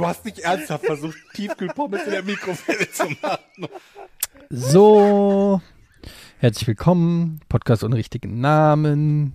Du 0.00 0.06
hast 0.06 0.24
nicht 0.24 0.38
ernsthaft 0.38 0.86
versucht, 0.86 1.18
Tiefkühlpommes 1.34 2.04
in 2.06 2.12
der 2.12 2.22
Mikrowelle 2.22 2.90
zu 2.90 3.04
machen. 3.20 3.68
So. 4.48 5.60
Herzlich 6.38 6.66
willkommen. 6.68 7.40
Podcast 7.50 7.84
ohne 7.84 7.96
richtigen 7.96 8.40
Namen. 8.40 9.34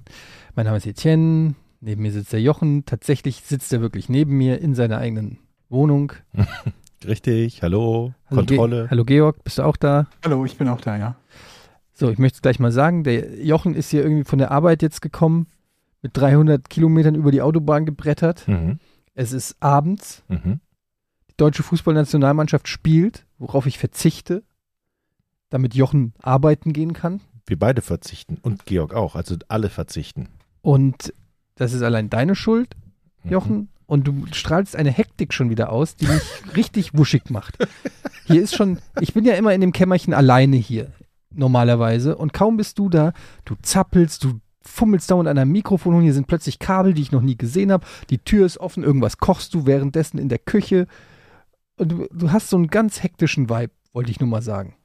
Mein 0.55 0.65
Name 0.65 0.77
ist 0.77 0.87
Etienne. 0.87 1.53
Neben 1.81 2.01
mir 2.01 2.11
sitzt 2.11 2.33
der 2.33 2.41
Jochen. 2.41 2.83
Tatsächlich 2.83 3.43
sitzt 3.43 3.71
er 3.73 3.81
wirklich 3.81 4.09
neben 4.09 4.35
mir 4.39 4.59
in 4.59 4.73
seiner 4.73 4.97
eigenen 4.97 5.37
Wohnung. 5.69 6.13
Richtig, 7.05 7.61
hallo, 7.61 8.15
Hallo, 8.31 8.39
Kontrolle. 8.39 8.81
Ge 8.81 8.89
Hallo 8.89 9.05
Georg, 9.05 9.43
bist 9.43 9.59
du 9.59 9.61
auch 9.61 9.77
da? 9.77 10.07
Hallo, 10.23 10.45
ich 10.45 10.57
bin 10.57 10.67
auch 10.67 10.81
da, 10.81 10.97
ja. 10.97 11.15
So, 11.93 12.09
ich 12.09 12.17
möchte 12.17 12.37
es 12.37 12.41
gleich 12.41 12.57
mal 12.59 12.71
sagen, 12.71 13.03
der 13.03 13.39
Jochen 13.39 13.75
ist 13.75 13.91
hier 13.91 14.01
irgendwie 14.01 14.23
von 14.23 14.39
der 14.39 14.49
Arbeit 14.49 14.81
jetzt 14.81 15.03
gekommen, 15.03 15.45
mit 16.01 16.17
300 16.17 16.67
Kilometern 16.71 17.13
über 17.13 17.29
die 17.29 17.43
Autobahn 17.43 17.85
gebrettert. 17.85 18.47
Mhm. 18.47 18.79
Es 19.17 19.31
ist 19.31 19.55
abends, 19.61 20.23
Mhm. 20.27 20.59
Deutsche 21.37 21.63
Fußballnationalmannschaft 21.63 22.67
spielt, 22.67 23.25
worauf 23.37 23.65
ich 23.65 23.77
verzichte, 23.77 24.43
damit 25.49 25.75
Jochen 25.75 26.13
arbeiten 26.21 26.73
gehen 26.73 26.93
kann. 26.93 27.21
Wir 27.45 27.59
beide 27.59 27.81
verzichten 27.81 28.37
und 28.41 28.65
Georg 28.65 28.93
auch, 28.93 29.15
also 29.15 29.35
alle 29.47 29.69
verzichten. 29.69 30.29
Und 30.61 31.13
das 31.55 31.73
ist 31.73 31.81
allein 31.83 32.09
deine 32.09 32.35
Schuld, 32.35 32.75
Mhm. 33.25 33.31
Jochen. 33.31 33.69
Und 33.87 34.07
du 34.07 34.25
strahlst 34.31 34.75
eine 34.75 34.89
Hektik 34.91 35.31
schon 35.33 35.49
wieder 35.51 35.71
aus, 35.71 35.95
die 35.95 36.07
mich 36.07 36.21
richtig 36.55 36.97
wuschig 36.97 37.29
macht. 37.29 37.57
Hier 38.25 38.41
ist 38.41 38.55
schon, 38.55 38.79
ich 38.99 39.13
bin 39.13 39.25
ja 39.25 39.35
immer 39.35 39.53
in 39.53 39.61
dem 39.61 39.73
Kämmerchen 39.73 40.13
alleine 40.13 40.55
hier, 40.55 40.91
normalerweise. 41.29 42.15
Und 42.15 42.33
kaum 42.33 42.57
bist 42.57 42.79
du 42.79 42.89
da, 42.89 43.13
du 43.45 43.55
zappelst, 43.61 44.23
du 44.23 44.39
fummelst 44.61 45.11
dauernd 45.11 45.29
an 45.29 45.37
einem 45.37 45.51
Mikrofon 45.51 45.93
und 45.93 46.01
hier 46.01 46.15
sind 46.15 46.25
plötzlich 46.25 46.57
Kabel, 46.57 46.95
die 46.95 47.03
ich 47.03 47.11
noch 47.11 47.21
nie 47.21 47.37
gesehen 47.37 47.71
habe. 47.71 47.85
Die 48.09 48.17
Tür 48.17 48.47
ist 48.47 48.57
offen, 48.57 48.83
irgendwas 48.83 49.19
kochst 49.19 49.53
du 49.53 49.67
währenddessen 49.67 50.17
in 50.17 50.29
der 50.29 50.39
Küche. 50.39 50.87
Und 51.77 51.91
du, 51.91 52.07
du 52.11 52.31
hast 52.31 52.49
so 52.49 52.57
einen 52.57 52.67
ganz 52.67 53.03
hektischen 53.03 53.49
Vibe, 53.49 53.73
wollte 53.93 54.11
ich 54.11 54.19
nur 54.19 54.29
mal 54.29 54.41
sagen. 54.41 54.75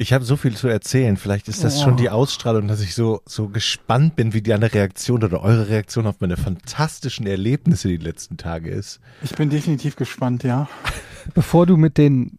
Ich 0.00 0.12
habe 0.12 0.24
so 0.24 0.36
viel 0.36 0.56
zu 0.56 0.68
erzählen. 0.68 1.16
Vielleicht 1.16 1.48
ist 1.48 1.64
das 1.64 1.78
Oh. 1.78 1.82
schon 1.84 1.96
die 1.96 2.08
Ausstrahlung, 2.08 2.68
dass 2.68 2.80
ich 2.80 2.94
so, 2.94 3.20
so 3.26 3.48
gespannt 3.48 4.14
bin, 4.14 4.32
wie 4.32 4.42
deine 4.42 4.72
Reaktion 4.72 5.24
oder 5.24 5.42
eure 5.42 5.68
Reaktion 5.68 6.06
auf 6.06 6.20
meine 6.20 6.36
fantastischen 6.36 7.26
Erlebnisse 7.26 7.88
die 7.88 7.96
letzten 7.96 8.36
Tage 8.36 8.70
ist. 8.70 9.00
Ich 9.22 9.34
bin 9.34 9.50
definitiv 9.50 9.96
gespannt, 9.96 10.44
ja. 10.44 10.68
Bevor 11.34 11.66
du 11.66 11.76
mit 11.76 11.98
den 11.98 12.38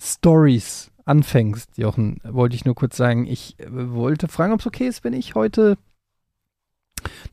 Stories 0.00 0.92
anfängst, 1.04 1.78
Jochen, 1.78 2.18
wollte 2.22 2.54
ich 2.54 2.64
nur 2.64 2.76
kurz 2.76 2.96
sagen, 2.96 3.26
ich 3.26 3.58
äh, 3.58 3.66
wollte 3.70 4.28
fragen, 4.28 4.52
ob 4.52 4.60
es 4.60 4.66
okay 4.66 4.86
ist, 4.86 5.02
wenn 5.02 5.12
ich 5.12 5.34
heute 5.34 5.78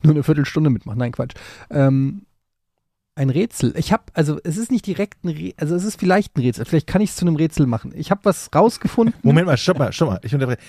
nur 0.02 0.12
eine 0.14 0.24
Viertelstunde 0.24 0.70
mitmache. 0.70 0.98
Nein, 0.98 1.12
Quatsch. 1.12 1.34
Ähm, 1.70 2.22
ein 3.18 3.30
Rätsel. 3.30 3.74
Ich 3.76 3.92
habe, 3.92 4.04
also 4.14 4.38
es 4.44 4.56
ist 4.56 4.70
nicht 4.70 4.86
direkt 4.86 5.24
ein 5.24 5.30
Rätsel, 5.30 5.54
also 5.58 5.74
es 5.74 5.84
ist 5.84 5.98
vielleicht 5.98 6.36
ein 6.36 6.40
Rätsel. 6.40 6.64
Vielleicht 6.64 6.86
kann 6.86 7.02
ich 7.02 7.10
es 7.10 7.16
zu 7.16 7.26
einem 7.26 7.36
Rätsel 7.36 7.66
machen. 7.66 7.92
Ich 7.94 8.10
habe 8.10 8.20
was 8.24 8.50
rausgefunden. 8.54 9.14
Moment 9.22 9.46
mal, 9.46 9.56
stopp 9.56 9.78
mal, 9.78 9.92
stopp 9.92 10.10
mal. 10.10 10.20
Ich 10.22 10.32
unterbreche. 10.32 10.60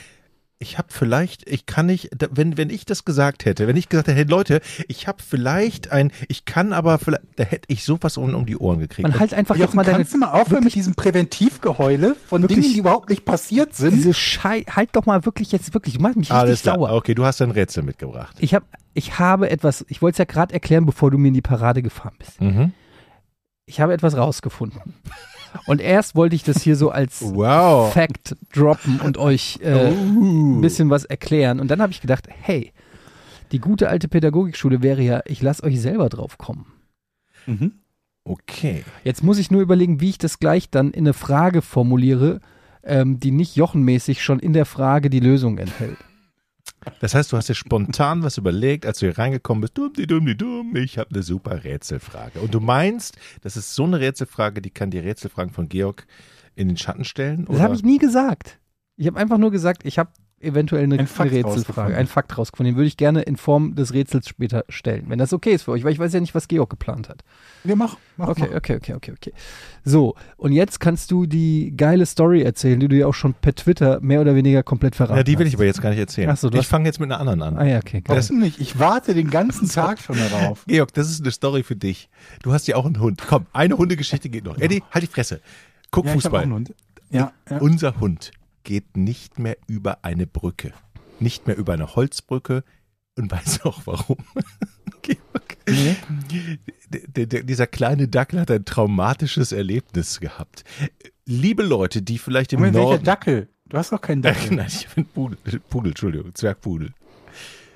Ich 0.61 0.77
habe 0.77 0.89
vielleicht, 0.91 1.49
ich 1.49 1.65
kann 1.65 1.85
nicht, 1.85 2.09
wenn, 2.31 2.57
wenn 2.57 2.69
ich 2.69 2.83
das 2.85 3.05
gesagt 3.05 3.45
hätte, 3.45 3.65
wenn 3.69 3.77
ich 3.77 3.87
gesagt 3.87 4.09
hätte, 4.09 4.17
hey 4.17 4.25
Leute, 4.25 4.59
ich 4.89 5.07
habe 5.07 5.23
vielleicht 5.23 5.93
ein, 5.93 6.11
ich 6.27 6.43
kann 6.43 6.73
aber 6.73 6.99
vielleicht, 6.99 7.23
da 7.37 7.45
hätte 7.45 7.63
ich 7.69 7.85
sowas 7.85 8.17
um, 8.17 8.35
um 8.35 8.45
die 8.45 8.57
Ohren 8.57 8.79
gekriegt. 8.79 9.07
Man 9.07 9.17
halt 9.17 9.33
einfach 9.33 9.55
jetzt 9.55 9.73
mal 9.73 9.83
deine, 9.85 9.99
kannst 9.99 10.13
du 10.13 10.17
mal 10.17 10.31
aufhören 10.33 10.65
mit 10.65 10.75
diesem 10.75 10.95
Präventivgeheule 10.95 12.17
von 12.27 12.41
Wirklich- 12.41 12.59
Dingen, 12.59 12.73
die 12.73 12.79
überhaupt 12.79 13.09
nicht 13.09 13.23
passiert 13.23 13.73
sind? 13.73 13.93
diese 13.93 14.13
Schei, 14.13 14.63
halt 14.69 14.89
doch 14.97 15.05
mal 15.05 15.23
wirklich 15.23 15.53
jetzt 15.53 15.73
wirklich, 15.73 15.95
du 15.95 16.01
machst 16.01 16.17
mich 16.17 16.29
richtig 16.29 16.35
Alles 16.41 16.61
klar. 16.63 16.75
sauer. 16.75 16.91
Okay, 16.91 17.15
du 17.15 17.23
hast 17.23 17.41
ein 17.41 17.51
Rätsel 17.51 17.83
mitgebracht. 17.83 18.35
Ich 18.41 18.53
habe, 18.53 18.65
ich 18.93 19.17
habe 19.17 19.49
etwas, 19.49 19.85
ich 19.87 20.01
wollte 20.01 20.15
es 20.15 20.17
ja 20.17 20.25
gerade 20.25 20.53
erklären, 20.53 20.85
bevor 20.85 21.09
du 21.09 21.17
mir 21.17 21.29
in 21.29 21.35
die 21.35 21.41
Parade 21.41 21.81
gefahren 21.81 22.15
bist. 22.19 22.41
Mhm. 22.41 22.73
ich 23.65 23.79
habe 23.79 23.93
etwas 23.93 24.17
rausgefunden. 24.17 24.81
Und 25.65 25.81
erst 25.81 26.15
wollte 26.15 26.35
ich 26.35 26.43
das 26.43 26.61
hier 26.61 26.75
so 26.75 26.89
als 26.89 27.21
Wow. 27.21 27.93
Fact 27.93 28.35
droppen 28.53 28.99
und 28.99 29.17
euch 29.17 29.59
äh, 29.61 29.89
ein 29.89 30.61
bisschen 30.61 30.89
was 30.89 31.05
erklären. 31.05 31.59
Und 31.59 31.69
dann 31.69 31.81
habe 31.81 31.91
ich 31.91 32.01
gedacht, 32.01 32.27
hey, 32.29 32.71
die 33.51 33.59
gute 33.59 33.89
alte 33.89 34.07
Pädagogikschule 34.07 34.81
wäre 34.81 35.01
ja, 35.01 35.21
ich 35.25 35.41
lasse 35.41 35.63
euch 35.63 35.81
selber 35.81 36.09
drauf 36.09 36.37
kommen. 36.37 36.67
Mhm. 37.45 37.73
Okay. 38.23 38.83
Jetzt 39.03 39.23
muss 39.23 39.39
ich 39.39 39.49
nur 39.49 39.61
überlegen, 39.61 40.01
wie 40.01 40.09
ich 40.09 40.17
das 40.17 40.39
gleich 40.39 40.69
dann 40.69 40.91
in 40.91 41.05
eine 41.05 41.13
Frage 41.13 41.61
formuliere, 41.61 42.41
ähm, 42.83 43.19
die 43.19 43.31
nicht 43.31 43.55
jochenmäßig 43.55 44.21
schon 44.23 44.39
in 44.39 44.53
der 44.53 44.65
Frage 44.65 45.09
die 45.09 45.19
Lösung 45.19 45.57
enthält. 45.57 45.97
Das 46.99 47.13
heißt, 47.13 47.31
du 47.31 47.37
hast 47.37 47.49
dir 47.49 47.55
spontan 47.55 48.23
was 48.23 48.37
überlegt, 48.37 48.85
als 48.85 48.99
du 48.99 49.07
hier 49.07 49.17
reingekommen 49.17 49.61
bist. 49.61 49.77
Dumm, 49.77 49.93
die 49.93 50.07
dumm, 50.07 50.25
die 50.25 50.37
dumm. 50.37 50.75
Ich 50.75 50.97
habe 50.97 51.09
eine 51.11 51.23
super 51.23 51.63
Rätselfrage. 51.63 52.39
Und 52.39 52.53
du 52.53 52.59
meinst, 52.59 53.17
das 53.41 53.57
ist 53.57 53.75
so 53.75 53.83
eine 53.83 53.99
Rätselfrage, 53.99 54.61
die 54.61 54.71
kann 54.71 54.91
die 54.91 54.99
Rätselfragen 54.99 55.53
von 55.53 55.69
Georg 55.69 56.05
in 56.55 56.67
den 56.67 56.77
Schatten 56.77 57.05
stellen? 57.05 57.45
Das 57.45 57.55
oder? 57.55 57.63
habe 57.63 57.75
ich 57.75 57.83
nie 57.83 57.97
gesagt. 57.97 58.59
Ich 58.95 59.07
habe 59.07 59.17
einfach 59.17 59.37
nur 59.37 59.51
gesagt, 59.51 59.85
ich 59.85 59.97
habe 59.97 60.11
eventuell 60.41 60.83
eine, 60.83 60.99
Ein 60.99 61.07
Fakt 61.07 61.31
eine 61.31 61.45
Rätselfrage, 61.45 61.95
einen 61.95 62.07
Fakt 62.07 62.37
rausgefunden. 62.37 62.73
Den 62.73 62.77
würde 62.77 62.87
ich 62.87 62.97
gerne 62.97 63.21
in 63.23 63.35
Form 63.37 63.75
des 63.75 63.93
Rätsels 63.93 64.27
später 64.29 64.63
stellen, 64.69 65.05
wenn 65.07 65.19
das 65.19 65.33
okay 65.33 65.51
ist 65.53 65.63
für 65.63 65.71
euch, 65.71 65.83
weil 65.83 65.91
ich 65.93 65.99
weiß 65.99 66.13
ja 66.13 66.19
nicht, 66.19 66.35
was 66.35 66.47
Georg 66.47 66.69
geplant 66.69 67.09
hat. 67.09 67.23
Ja, 67.63 67.75
mach. 67.75 67.97
mach 68.17 68.29
Okay, 68.29 68.47
mach. 68.49 68.57
okay, 68.57 68.75
okay, 68.75 68.93
okay, 68.93 69.11
okay. 69.11 69.33
So, 69.83 70.15
und 70.37 70.51
jetzt 70.53 70.79
kannst 70.79 71.11
du 71.11 71.25
die 71.25 71.73
geile 71.75 72.05
Story 72.05 72.41
erzählen, 72.41 72.79
die 72.79 72.87
du 72.87 72.95
ja 72.95 73.07
auch 73.07 73.13
schon 73.13 73.33
per 73.33 73.53
Twitter 73.55 73.99
mehr 74.01 74.21
oder 74.21 74.35
weniger 74.35 74.63
komplett 74.63 74.95
verraten 74.95 75.17
Ja, 75.17 75.23
die 75.23 75.37
will 75.37 75.45
hast. 75.45 75.49
ich 75.53 75.55
aber 75.57 75.65
jetzt 75.65 75.81
gar 75.81 75.89
nicht 75.89 75.99
erzählen. 75.99 76.29
Ach 76.29 76.37
so, 76.37 76.49
du 76.49 76.57
ich 76.57 76.63
hast- 76.63 76.69
fange 76.69 76.85
jetzt 76.85 76.99
mit 76.99 77.11
einer 77.11 77.19
anderen 77.19 77.41
an. 77.41 77.57
Ah 77.57 77.65
ja, 77.65 77.77
okay. 77.77 78.01
Warum 78.05 78.21
geil. 78.27 78.37
nicht? 78.37 78.59
Ich 78.61 78.79
warte 78.79 79.13
den 79.13 79.29
ganzen 79.29 79.67
Tag 79.71 79.99
schon 79.99 80.17
darauf. 80.17 80.63
Georg, 80.67 80.93
das 80.93 81.09
ist 81.09 81.21
eine 81.21 81.31
Story 81.31 81.63
für 81.63 81.75
dich. 81.75 82.09
Du 82.43 82.53
hast 82.53 82.67
ja 82.67 82.75
auch 82.75 82.85
einen 82.85 82.99
Hund. 82.99 83.21
Komm, 83.27 83.45
eine 83.53 83.77
Hundegeschichte 83.77 84.29
geht 84.29 84.45
noch. 84.45 84.57
Eddie, 84.57 84.83
halt 84.91 85.03
die 85.03 85.07
Fresse. 85.07 85.41
Guck 85.91 86.05
Ja, 86.05 86.11
ich 86.13 86.15
hab 86.15 86.17
auch 86.19 86.23
Fußball. 86.23 86.43
einen 86.43 86.53
Hund. 86.53 86.73
Ja, 87.09 87.31
ja. 87.49 87.57
Unser 87.57 87.99
Hund 87.99 88.31
geht 88.63 88.97
nicht 88.97 89.39
mehr 89.39 89.57
über 89.67 90.03
eine 90.03 90.27
Brücke. 90.27 90.73
Nicht 91.19 91.47
mehr 91.47 91.57
über 91.57 91.73
eine 91.73 91.95
Holzbrücke. 91.95 92.63
Und 93.17 93.31
weißt 93.31 93.63
du 93.63 93.69
auch 93.69 93.81
warum? 93.85 94.17
Georg. 95.01 95.57
Nee. 95.67 95.95
Dieser 96.89 97.67
kleine 97.67 98.07
Dackel 98.07 98.39
hat 98.39 98.51
ein 98.51 98.65
traumatisches 98.65 99.51
Erlebnis 99.51 100.19
gehabt. 100.19 100.63
Liebe 101.25 101.63
Leute, 101.63 102.01
die 102.01 102.17
vielleicht 102.17 102.53
im 102.53 102.59
Moment, 102.59 102.75
welcher 102.75 102.87
Norden. 102.89 103.03
Dackel? 103.03 103.49
Du 103.69 103.77
hast 103.77 103.91
doch 103.91 104.01
keinen 104.01 104.21
Dackel. 104.21 104.51
Nein, 104.55 104.67
ich 104.67 104.87
bin 104.87 105.05
Pudel, 105.05 105.37
Pudel, 105.69 105.91
Entschuldigung, 105.91 106.33
Zwergpudel. 106.33 106.93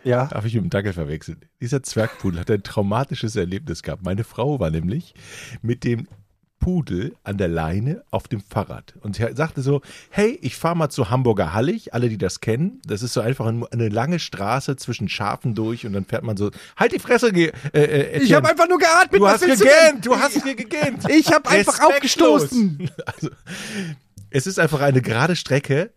Ja. 0.03 0.25
Darf 0.25 0.43
ich 0.45 0.55
mit 0.55 0.63
dem 0.63 0.69
Dackel 0.69 0.91
verwechseln? 0.91 1.39
Dieser 1.61 1.83
Zwergpudel 1.83 2.39
hat 2.39 2.51
ein 2.51 2.63
traumatisches 2.63 3.35
Erlebnis 3.35 3.83
gehabt. 3.83 4.03
Meine 4.03 4.23
Frau 4.23 4.59
war 4.59 4.69
nämlich 4.69 5.13
mit 5.61 5.83
dem 5.83 6.07
Pudel 6.63 7.13
an 7.25 7.37
der 7.37 7.49
Leine 7.49 8.05
auf 8.09 8.29
dem 8.29 8.39
Fahrrad. 8.39 8.93
Und 9.01 9.17
sagte 9.17 9.61
so, 9.61 9.81
hey, 10.09 10.39
ich 10.41 10.55
fahre 10.55 10.77
mal 10.77 10.89
zu 10.89 11.09
Hamburger 11.09 11.51
Hallig, 11.53 11.93
alle, 11.93 12.07
die 12.07 12.17
das 12.17 12.39
kennen. 12.39 12.79
Das 12.87 13.01
ist 13.01 13.11
so 13.11 13.19
einfach 13.19 13.45
ein- 13.47 13.65
eine 13.67 13.89
lange 13.89 14.17
Straße 14.17 14.77
zwischen 14.77 15.09
Schafen 15.09 15.55
durch 15.55 15.85
und 15.85 15.91
dann 15.91 16.05
fährt 16.05 16.23
man 16.23 16.37
so, 16.37 16.51
halt 16.77 16.93
die 16.93 16.99
Fresse, 16.99 17.27
äh, 17.35 17.51
äh, 17.73 18.23
Ich 18.23 18.31
habe 18.33 18.47
einfach 18.47 18.69
nur 18.69 18.77
geatmet. 18.79 19.19
Du 19.19 19.25
was 19.25 19.41
hast 19.41 19.59
gegähnt, 19.59 20.05
du 20.05 20.15
hast 20.15 20.41
hier 20.41 20.55
gegähnt. 20.55 21.03
Ich 21.09 21.33
habe 21.33 21.49
einfach 21.49 21.81
aufgestoßen. 21.81 22.89
Also, 23.05 23.29
es 24.29 24.47
ist 24.47 24.57
einfach 24.57 24.79
eine 24.79 25.01
gerade 25.01 25.35
Strecke 25.35 25.91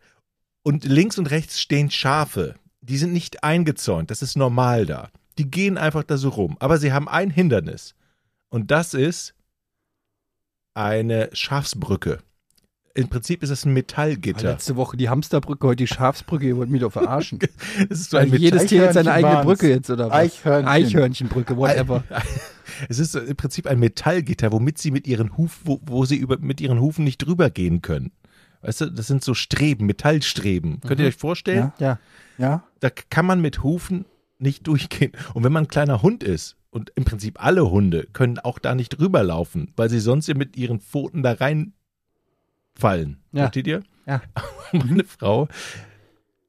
und 0.64 0.84
links 0.84 1.16
und 1.16 1.30
rechts 1.30 1.60
stehen 1.60 1.92
Schafe. 1.92 2.56
Die 2.80 2.98
sind 2.98 3.12
nicht 3.12 3.44
eingezäunt, 3.44 4.10
das 4.10 4.20
ist 4.20 4.36
normal 4.36 4.84
da. 4.84 5.10
Die 5.38 5.48
gehen 5.48 5.78
einfach 5.78 6.02
da 6.02 6.16
so 6.16 6.30
rum. 6.30 6.56
Aber 6.58 6.78
sie 6.78 6.92
haben 6.92 7.08
ein 7.08 7.30
Hindernis. 7.30 7.94
Und 8.48 8.72
das 8.72 8.94
ist 8.94 9.34
eine 10.76 11.31
Schafsbrücke. 11.32 12.19
Im 12.94 13.08
Prinzip 13.08 13.43
ist 13.43 13.50
es 13.50 13.67
ein 13.67 13.75
Metallgitter. 13.75 14.52
Letzte 14.52 14.76
Woche 14.76 14.96
die 14.96 15.11
Hamsterbrücke, 15.11 15.67
heute 15.67 15.76
die 15.76 15.87
Schafsbrücke. 15.87 16.46
Ihr 16.46 16.56
wollt 16.56 16.70
mich 16.70 16.81
doch 16.81 16.93
verarschen. 16.93 17.38
Es 17.90 18.00
ist 18.00 18.11
so 18.11 18.17
ein 18.17 18.25
Also 18.25 18.37
jedes 18.37 18.67
Tier 18.67 18.87
hat 18.87 18.94
seine 18.94 19.12
eigene 19.12 19.43
Brücke 19.43 19.69
jetzt, 19.69 19.90
oder 19.90 20.06
was? 20.06 20.14
Eichhörnchen. 20.14 20.69
Eichhörnchenbrücke, 20.69 21.56
whatever. 21.56 22.05
Es 22.88 22.99
ist 22.99 23.14
im 23.14 23.37
Prinzip 23.37 23.67
ein 23.67 23.78
Metallgitter, 23.78 24.50
womit 24.52 24.78
sie 24.78 24.90
mit 24.90 25.06
ihren 25.06 25.37
Huf, 25.37 25.61
wo, 25.64 25.81
wo 25.82 26.05
sie 26.05 26.17
über, 26.17 26.38
mit 26.38 26.61
ihren 26.61 26.81
Hufen 26.81 27.05
nicht 27.05 27.19
drüber 27.19 27.49
gehen 27.49 27.81
können. 27.81 28.12
Weißt 28.62 28.81
du, 28.81 28.87
das 28.90 29.06
sind 29.06 29.22
so 29.22 29.34
Streben, 29.34 29.87
Metallstreben. 29.87 30.81
Könnt 30.81 31.00
ihr 31.00 31.06
euch 31.06 31.17
vorstellen? 31.17 31.72
Ja. 31.79 31.99
Ja. 32.38 32.44
Ja. 32.46 32.64
Da 32.81 32.90
kann 32.90 33.25
man 33.25 33.40
mit 33.40 33.62
Hufen 33.62 34.05
nicht 34.38 34.67
durchgehen. 34.67 35.12
Und 35.32 35.44
wenn 35.44 35.52
man 35.52 35.64
ein 35.64 35.69
kleiner 35.69 36.02
Hund 36.02 36.22
ist, 36.22 36.56
und 36.76 36.93
im 36.94 37.06
Prinzip 37.06 37.43
alle 37.43 37.70
Hunde 37.70 38.06
können 38.12 38.38
auch 38.38 38.58
da 38.58 38.75
nicht 38.75 39.00
rüberlaufen, 39.00 39.73
weil 39.76 39.88
sie 39.88 39.99
sonst 39.99 40.32
mit 40.34 40.58
ihren 40.58 40.78
Pfoten 40.78 41.23
da 41.23 41.32
rein 41.32 41.73
fallen. 42.78 43.23
Ja. 43.32 43.44
Versteht 43.44 43.67
ihr? 43.67 43.82
Ja. 44.06 44.20
Meine 44.73 45.05
Frau, 45.05 45.49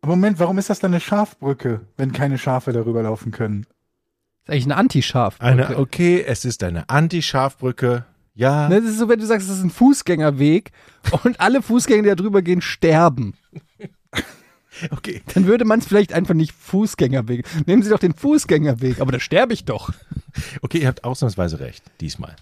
Aber 0.02 0.16
Moment, 0.18 0.38
warum 0.38 0.58
ist 0.58 0.70
das 0.70 0.80
dann 0.80 0.92
eine 0.92 1.00
Schafbrücke, 1.00 1.88
wenn 1.96 2.12
keine 2.12 2.38
Schafe 2.38 2.74
darüber 2.74 3.02
laufen 3.04 3.32
können? 3.32 3.66
ist 4.44 4.50
eigentlich 4.50 4.66
eine 4.66 4.76
Anti-Schaf. 4.76 5.40
eine, 5.40 5.78
okay, 5.78 6.22
es 6.28 6.44
ist 6.44 6.62
eine 6.62 6.90
Anti-Schafbrücke. 6.90 8.06
Ja. 8.36 8.68
Ne, 8.68 8.82
Das 8.82 8.92
ist 8.92 9.00
so, 9.00 9.08
wenn 9.08 9.20
du 9.20 9.26
sagst, 9.26 9.50
es 9.50 9.58
ist 9.58 9.64
ein 9.64 9.70
Fußgängerweg 9.70 10.72
und 11.24 11.40
alle 11.40 11.62
Fußgänger, 11.62 12.04
die 12.04 12.10
da 12.10 12.16
drüber 12.16 12.42
gehen, 12.42 12.62
sterben. 12.62 13.34
Okay. 14.92 15.22
Dann 15.34 15.46
würde 15.48 15.66
man 15.66 15.80
es 15.80 15.88
vielleicht 15.88 16.14
einfach 16.14 16.34
nicht 16.34 16.52
Fußgängerweg. 16.54 17.46
Nehmen 17.66 17.84
Sie 17.84 17.90
doch 17.90 18.00
den 18.00 18.14
Fußgängerweg, 18.14 19.00
aber 19.02 19.12
da 19.12 19.20
sterbe 19.20 19.54
ich 19.54 19.66
doch. 19.66 19.92
Okay, 20.62 20.80
ihr 20.80 20.88
habt 20.88 21.04
ausnahmsweise 21.04 21.60
recht, 21.60 21.84
diesmal. 22.02 22.36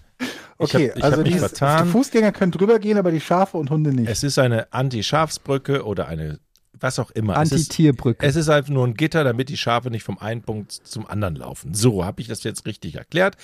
Okay, 0.58 0.86
ich 0.86 0.90
hab, 0.90 0.96
ich 0.98 1.04
also 1.04 1.22
mich 1.22 1.32
die, 1.32 1.38
vertan. 1.38 1.86
die 1.86 1.92
Fußgänger 1.92 2.32
können 2.32 2.52
drüber 2.52 2.78
gehen, 2.78 2.98
aber 2.98 3.10
die 3.10 3.20
Schafe 3.20 3.56
und 3.58 3.70
Hunde 3.70 3.90
nicht. 3.92 4.08
Es 4.08 4.22
ist 4.22 4.38
eine 4.38 4.72
Anti-Schafsbrücke 4.72 5.84
oder 5.84 6.08
eine, 6.08 6.38
was 6.78 6.98
auch 6.98 7.10
immer. 7.10 7.34
Es 7.40 7.52
ist, 7.52 7.70
Anti-Tierbrücke. 7.70 8.26
es 8.26 8.36
ist 8.36 8.48
einfach 8.48 8.70
nur 8.72 8.86
ein 8.86 8.94
Gitter, 8.94 9.24
damit 9.24 9.48
die 9.48 9.56
Schafe 9.56 9.90
nicht 9.90 10.02
vom 10.04 10.18
einen 10.18 10.42
Punkt 10.42 10.72
zum 10.72 11.06
anderen 11.06 11.36
laufen. 11.36 11.74
So, 11.74 12.04
habe 12.04 12.20
ich 12.20 12.28
das 12.28 12.42
jetzt 12.44 12.66
richtig 12.66 12.96
erklärt. 12.96 13.36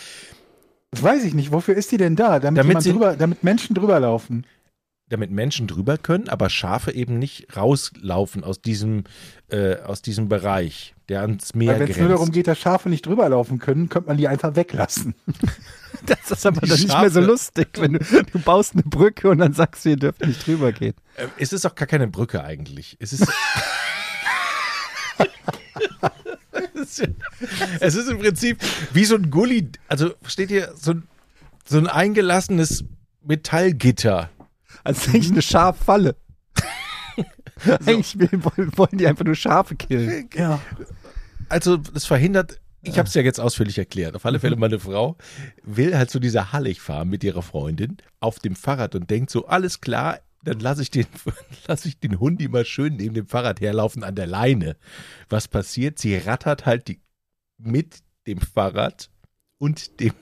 Das 0.91 1.03
weiß 1.03 1.25
ich 1.25 1.33
nicht. 1.35 1.53
Wofür 1.53 1.75
ist 1.75 1.91
die 1.93 1.97
denn 1.97 2.17
da? 2.17 2.38
Damit, 2.38 2.61
Damit 2.61 2.83
sie- 2.83 2.93
drüber, 2.93 3.17
damit 3.17 3.43
Menschen 3.45 3.75
drüber 3.75 3.99
laufen. 4.00 4.45
Damit 5.12 5.31
Menschen 5.31 5.67
drüber 5.67 5.99
können, 5.99 6.29
aber 6.31 6.49
Schafe 6.49 6.91
eben 6.93 7.19
nicht 7.19 7.55
rauslaufen 7.56 8.43
aus 8.44 8.62
diesem, 8.62 9.05
äh, 9.50 9.76
aus 9.76 10.00
diesem 10.03 10.29
Bereich, 10.29 10.94
der 11.11 11.20
ans 11.20 11.55
Meer 11.55 11.73
Weil 11.75 11.81
wenn 11.81 11.91
es 11.91 11.97
nur 11.99 12.09
darum 12.09 12.25
grenzt. 12.25 12.35
geht, 12.35 12.47
dass 12.49 12.59
Schafe 12.59 12.88
nicht 12.88 13.05
drüber 13.05 13.29
laufen 13.29 13.59
können, 13.59 13.88
könnte 13.91 14.09
man 14.09 14.17
die 14.17 14.26
einfach 14.29 14.56
weglassen. 14.56 15.14
Das 16.06 16.31
ist 16.32 16.47
aber 16.47 16.62
dann 16.62 16.70
nicht 16.70 16.88
mehr 16.88 17.11
so 17.11 17.20
lustig, 17.20 17.69
wenn 17.79 17.93
du, 17.93 17.99
du 18.00 18.38
baust 18.41 18.73
eine 18.73 18.82
Brücke 18.82 19.29
und 19.29 19.38
dann 19.38 19.53
sagst 19.53 19.85
du, 19.85 19.91
ihr 19.91 19.97
dürft 19.97 20.26
nicht 20.26 20.44
drüber 20.44 20.73
gehen. 20.73 20.94
Äh, 21.17 21.26
es 21.38 21.53
ist 21.53 21.64
auch 21.67 21.75
gar 21.76 21.87
keine 21.87 22.09
Brücke 22.09 22.43
eigentlich. 22.43 22.97
Es 22.99 23.12
ist. 23.12 23.29
es 26.75 26.99
ist- 26.99 27.09
es 27.81 27.94
ist 27.94 28.09
im 28.11 28.19
Prinzip 28.19 28.59
wie 28.93 29.05
so 29.05 29.14
ein 29.17 29.31
Gully, 29.31 29.69
also 29.87 30.11
versteht 30.23 30.50
ihr, 30.50 30.73
so 30.75 30.93
ein, 30.93 31.03
so 31.64 31.79
ein 31.79 31.87
eingelassenes 31.87 32.85
Metallgitter. 33.25 34.31
Also 34.84 35.11
eigentlich 35.11 35.31
eine 35.32 35.43
Schaffalle. 35.43 36.17
Eigentlich 37.87 38.19
will- 38.19 38.44
wollen, 38.44 38.76
wollen 38.76 38.99
die 38.99 39.06
einfach 39.06 39.25
nur 39.25 39.34
Schafe 39.37 39.76
killen. 39.76 40.29
Ja. 40.34 40.61
Also 41.49 41.76
das 41.76 42.06
verhindert, 42.06 42.61
ich 42.82 42.99
habe 42.99 43.06
es 43.06 43.14
ja 43.14 43.23
jetzt 43.23 43.38
ausführlich 43.38 43.79
erklärt. 43.79 44.17
Auf 44.17 44.26
alle 44.26 44.40
Fälle, 44.40 44.56
meine 44.56 44.81
Frau 44.81 45.17
will 45.62 45.96
halt 45.96 46.11
zu 46.11 46.19
dieser 46.19 46.52
Hallig 46.52 46.81
fahren 46.81 47.08
mit 47.08 47.23
ihrer 47.23 47.43
Freundin 47.43 47.99
auf 48.20 48.38
dem 48.40 48.56
Fahrrad 48.56 48.94
und 48.96 49.08
denkt 49.11 49.31
so, 49.31 49.46
alles 49.46 49.81
klar, 49.81 50.19
dann 50.43 50.58
lasse 50.58 50.82
ich, 50.82 50.90
den, 50.90 51.06
lass 51.69 51.85
ich 51.85 52.00
den 52.00 52.19
Hund 52.20 52.40
immer 52.43 52.64
schön 52.64 52.96
neben 52.96 53.14
dem 53.14 53.28
Fahrrad 53.28 53.61
herlaufen 53.61 54.02
an 54.02 54.17
der 54.17 54.26
Leine. 54.26 54.76
Was 55.28 55.46
passiert? 55.46 56.00
Sie 56.00 56.17
rattert 56.17 56.67
halt 56.67 56.88
die, 56.88 57.00
mit 57.58 57.99
dem 58.26 58.40
Fahrrad 58.40 59.08
und 59.58 60.00
dem, 60.00 60.14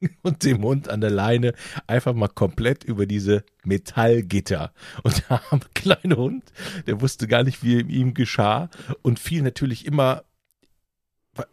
und 0.22 0.44
dem 0.44 0.62
Hund 0.62 0.88
an 0.88 1.00
der 1.00 1.10
Leine 1.10 1.54
einfach 1.86 2.14
mal 2.14 2.28
komplett 2.28 2.84
über 2.84 3.06
diese 3.06 3.44
Metallgitter. 3.64 4.72
Und 5.02 5.22
der 5.28 5.42
arme 5.50 5.62
kleine 5.74 6.16
Hund, 6.16 6.44
der 6.86 7.00
wusste 7.00 7.26
gar 7.26 7.42
nicht, 7.42 7.62
wie 7.62 7.80
ihm 7.80 8.14
geschah 8.14 8.68
und 9.02 9.18
fiel 9.18 9.42
natürlich 9.42 9.86
immer. 9.86 10.24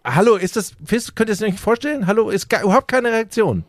Hallo, 0.03 0.35
ist 0.35 0.55
das, 0.55 0.73
könnt 1.15 1.29
ihr 1.29 1.33
es 1.33 1.41
euch 1.41 1.51
nicht 1.51 1.59
vorstellen? 1.59 2.07
Hallo, 2.07 2.29
ist 2.29 2.49
gar, 2.49 2.63
überhaupt 2.63 2.87
keine 2.87 3.09
Reaktion. 3.11 3.65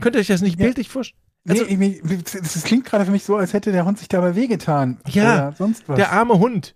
Könnt 0.00 0.16
ihr 0.16 0.20
euch 0.20 0.26
das 0.26 0.42
nicht 0.42 0.58
Ja. 0.58 0.66
bildlich 0.66 0.88
vorstellen? 0.88 1.20
Also- 1.48 1.64
nee, 1.68 2.00
ich, 2.04 2.22
das 2.24 2.32
das 2.54 2.64
klingt 2.64 2.84
gerade 2.86 3.04
für 3.04 3.12
mich 3.12 3.22
so, 3.24 3.36
als 3.36 3.52
hätte 3.52 3.70
der 3.70 3.84
Hund 3.84 3.98
sich 3.98 4.08
dabei 4.08 4.34
wehgetan. 4.34 4.98
Ja, 5.08 5.48
Oder 5.48 5.52
sonst 5.56 5.88
was. 5.88 5.96
Der 5.96 6.10
arme 6.12 6.40
Hund 6.40 6.74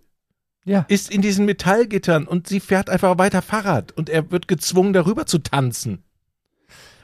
Ja. 0.65 0.85
ist 0.89 1.11
in 1.11 1.21
diesen 1.23 1.45
Metallgittern 1.47 2.29
und 2.29 2.47
sie 2.47 2.61
fährt 2.61 2.89
einfach 2.89 3.19
weiter 3.19 3.43
Fahrrad 3.43 3.91
und 3.93 4.09
er 4.09 4.31
wird 4.31 4.47
gezwungen, 4.47 4.93
darüber 4.93 5.27
zu 5.27 5.39
tanzen. 5.39 6.05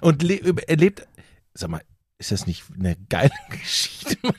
Und 0.00 0.22
le 0.22 0.40
er 0.66 0.76
lebt, 0.76 1.06
sag 1.54 1.70
mal, 1.70 1.80
ist 2.18 2.32
das 2.32 2.46
nicht 2.46 2.64
eine 2.78 2.96
geile 3.08 3.30
Geschichte, 3.50 4.16
Mann? 4.22 4.34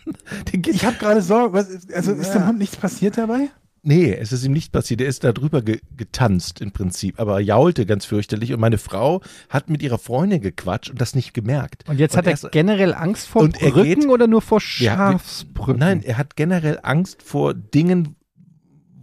Ich 0.66 0.86
habe 0.86 0.98
gerade 0.98 1.22
Sorge, 1.22 1.54
was, 1.54 1.70
ist- 1.70 1.94
also 1.94 2.12
ist 2.14 2.34
dem 2.34 2.42
Ja. 2.42 2.48
Hund 2.48 2.60
nichts 2.60 2.76
passiert 2.76 3.18
dabei? 3.18 3.50
nee, 3.84 4.12
es 4.14 4.34
ist 4.34 4.44
ihm 4.44 4.52
nicht 4.52 4.74
passiert. 4.74 5.00
Er 5.00 5.08
ist 5.08 5.24
da 5.24 5.32
drüber 5.32 5.62
ge 5.62 5.80
getanzt 5.96 6.60
im 6.60 6.72
Prinzip, 6.74 7.22
aber 7.22 7.36
er 7.36 7.40
jaulte 7.40 7.86
ganz 7.86 8.04
fürchterlich 8.04 8.52
und 8.52 8.60
meine 8.60 8.78
Frau 8.78 9.22
hat 9.50 9.70
mit 9.70 9.82
ihrer 9.82 9.98
Freundin 9.98 10.42
gequatscht 10.42 10.90
und 10.90 11.00
das 11.00 11.16
nicht 11.16 11.34
gemerkt. 11.34 11.88
Und 11.88 11.98
jetzt 11.98 12.18
hat 12.18 12.26
er 12.26 12.32
erst- 12.32 12.52
generell 12.52 12.94
Angst 12.94 13.28
vor 13.28 13.44
Und 13.44 13.62
er 13.62 13.72
Brücken 13.72 14.02
geht- 14.02 14.10
oder 14.10 14.28
nur 14.28 14.42
vor 14.42 14.60
Ja, 14.80 14.96
Schafsbrücken? 14.96 15.80
Nein, 15.80 16.04
er 16.04 16.18
hat 16.18 16.36
generell 16.36 16.80
Angst 16.84 17.24
vor 17.24 17.54
Dingen, 17.54 18.16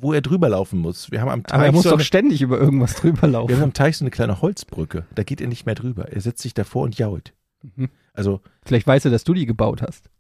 wo 0.04 0.12
er 0.12 0.20
drüber 0.20 0.50
laufen 0.50 0.78
muss. 0.80 1.10
Wir 1.10 1.22
haben 1.22 1.30
am 1.30 1.42
Teich 1.44 1.54
aber 1.54 1.64
er 1.66 1.72
muss 1.72 1.84
so 1.84 1.88
doch 1.90 1.96
eine, 1.96 2.04
ständig 2.04 2.42
über 2.42 2.58
irgendwas 2.58 2.94
drüber 2.96 3.22
wir 3.22 3.22
haben 3.22 3.32
laufen. 3.32 3.62
am 3.62 3.72
Teich 3.72 3.96
so 3.96 4.04
eine 4.04 4.10
kleine 4.10 4.42
Holzbrücke. 4.42 5.06
Da 5.14 5.22
geht 5.22 5.40
er 5.40 5.48
nicht 5.48 5.64
mehr 5.64 5.74
drüber. 5.74 6.12
Er 6.12 6.20
setzt 6.20 6.42
sich 6.42 6.52
davor 6.52 6.82
und 6.84 6.98
jault. 6.98 7.32
Mhm. 7.62 7.88
Also, 8.12 8.42
Vielleicht 8.66 8.86
weiß 8.86 9.06
er, 9.06 9.10
dass 9.10 9.24
du 9.24 9.32
die 9.32 9.46
gebaut 9.46 9.80
hast. 9.82 10.10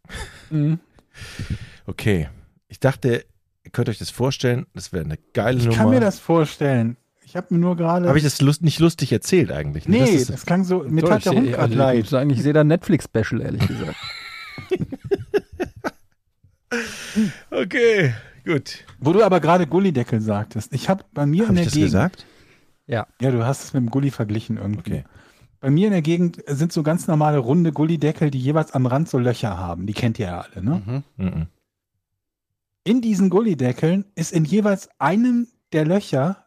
okay. 1.86 2.28
Ich 2.68 2.80
dachte, 2.80 3.26
ihr 3.62 3.70
könnt 3.70 3.90
euch 3.90 3.98
das 3.98 4.08
vorstellen, 4.10 4.64
das 4.74 4.92
wäre 4.94 5.04
eine 5.04 5.18
geile 5.34 5.58
Ich 5.58 5.66
Nummer. 5.66 5.76
kann 5.76 5.90
mir 5.90 6.00
das 6.00 6.18
vorstellen. 6.18 6.96
Ich 7.22 7.36
habe 7.36 7.48
mir 7.50 7.60
nur 7.60 7.76
gerade. 7.76 8.08
Habe 8.08 8.16
ich 8.18 8.24
das 8.24 8.40
lust, 8.40 8.62
nicht 8.62 8.80
lustig 8.80 9.12
erzählt 9.12 9.52
eigentlich? 9.52 9.86
ne? 9.86 9.98
Nee, 9.98 10.14
Das 10.16 10.26
das, 10.28 10.36
ist, 10.36 10.46
klang 10.46 10.64
so. 10.64 10.82
Mir 10.88 11.04
tat 11.04 11.26
der 11.26 11.32
Hund 11.32 11.48
gerade 11.48 11.62
also, 11.62 11.74
leid. 11.76 11.98
Ich, 12.04 12.08
sagen, 12.08 12.30
ich 12.30 12.42
sehe 12.42 12.54
da 12.54 12.62
ein 12.62 12.68
Netflix-Special, 12.68 13.42
ehrlich 13.42 13.66
gesagt. 13.68 13.96
okay, 17.50 18.14
gut. 18.44 18.84
Wo 19.00 19.12
du 19.12 19.22
aber 19.24 19.40
gerade 19.40 19.66
Gullideckel 19.66 20.20
sagtest. 20.20 20.72
Ich 20.72 20.88
habe 20.88 21.04
bei 21.12 21.26
mir 21.26 21.42
in 21.44 21.48
Habe 21.48 21.54
der 21.54 21.62
ich 21.62 21.66
das 21.68 21.74
Gegend. 21.74 21.86
gesagt? 21.88 22.26
Ja, 22.86 23.06
du 23.20 23.44
hast 23.46 23.64
es 23.64 23.72
mit 23.72 23.82
dem 23.82 23.90
Gulli 23.90 24.10
verglichen 24.10 24.58
irgendwie. 24.58 24.80
Okay. 24.98 25.04
Bei 25.60 25.70
mir 25.70 25.86
in 25.86 25.92
der 25.92 26.02
Gegend 26.02 26.42
sind 26.46 26.72
so 26.72 26.82
ganz 26.82 27.06
normale 27.06 27.38
runde 27.38 27.72
Gullideckel, 27.72 28.30
die 28.30 28.38
jeweils 28.38 28.72
am 28.72 28.84
Rand 28.84 29.08
so 29.08 29.18
Löcher 29.18 29.56
haben. 29.56 29.86
Die 29.86 29.94
kennt 29.94 30.18
ihr 30.18 30.26
ja 30.26 30.40
alle, 30.42 30.62
ne? 30.62 30.82
Mhm. 31.16 31.24
Mhm. 31.24 31.46
In 32.84 33.00
diesen 33.00 33.30
Gullideckeln 33.30 34.04
ist 34.14 34.32
in 34.32 34.44
jeweils 34.44 34.90
einem 34.98 35.48
der 35.72 35.86
Löcher 35.86 36.44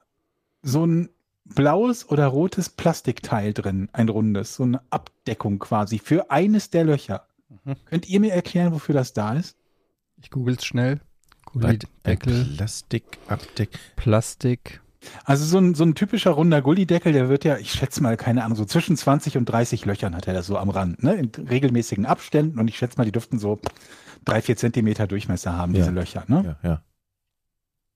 so 0.62 0.86
ein 0.86 1.10
blaues 1.46 2.08
oder 2.10 2.28
rotes 2.28 2.70
Plastikteil 2.70 3.54
drin, 3.54 3.90
ein 3.94 4.10
rundes, 4.10 4.54
so 4.56 4.64
eine 4.64 4.82
Abdeckung 4.92 5.58
quasi 5.58 5.98
für 5.98 6.30
eines 6.30 6.70
der 6.70 6.84
Löcher. 6.84 7.26
Mhm. 7.64 7.76
Könnt 7.86 8.08
ihr 8.08 8.20
mir 8.20 8.34
erklären, 8.34 8.72
wofür 8.74 8.94
das 8.94 9.14
da 9.14 9.34
ist? 9.34 9.58
Ich 10.18 10.30
google's 10.30 10.64
schnell. 10.64 11.00
Gullideckel, 11.54 12.46
Plastikabdeck. 12.56 13.70
Plastik. 13.96 14.82
Also 15.24 15.46
so 15.46 15.58
ein, 15.60 15.74
so 15.76 15.84
ein 15.86 15.96
typischer 15.96 16.32
runder 16.32 16.62
Gullideckel, 16.62 17.14
der 17.14 17.30
wird 17.30 17.46
ja, 17.46 17.58
ich 17.58 17.72
schätze 17.72 18.02
mal, 18.04 18.18
keine 18.18 18.44
Ahnung, 18.44 18.58
so 18.58 18.66
zwischen 18.66 18.98
20 18.98 19.38
und 19.38 19.46
30 19.46 19.86
Löchern 19.86 20.16
hat 20.16 20.28
er 20.28 20.34
das 20.34 20.48
so 20.48 20.58
am 20.58 20.70
Rand, 20.70 21.02
ne? 21.04 21.16
In 21.16 21.32
regelmäßigen 21.48 22.06
Abständen 22.06 22.60
und 22.60 22.68
ich 22.68 22.78
schätze 22.78 22.98
mal, 22.98 23.06
die 23.06 23.12
dürften 23.12 23.40
so 23.40 23.60
drei, 24.26 24.42
vier 24.42 24.58
Zentimeter 24.58 25.08
Durchmesser 25.08 25.56
haben, 25.56 25.74
Ja. 25.74 25.80
diese 25.80 25.92
Löcher, 25.92 26.24
ne? 26.28 26.58
Ja, 26.64 26.70
ja. 26.70 26.82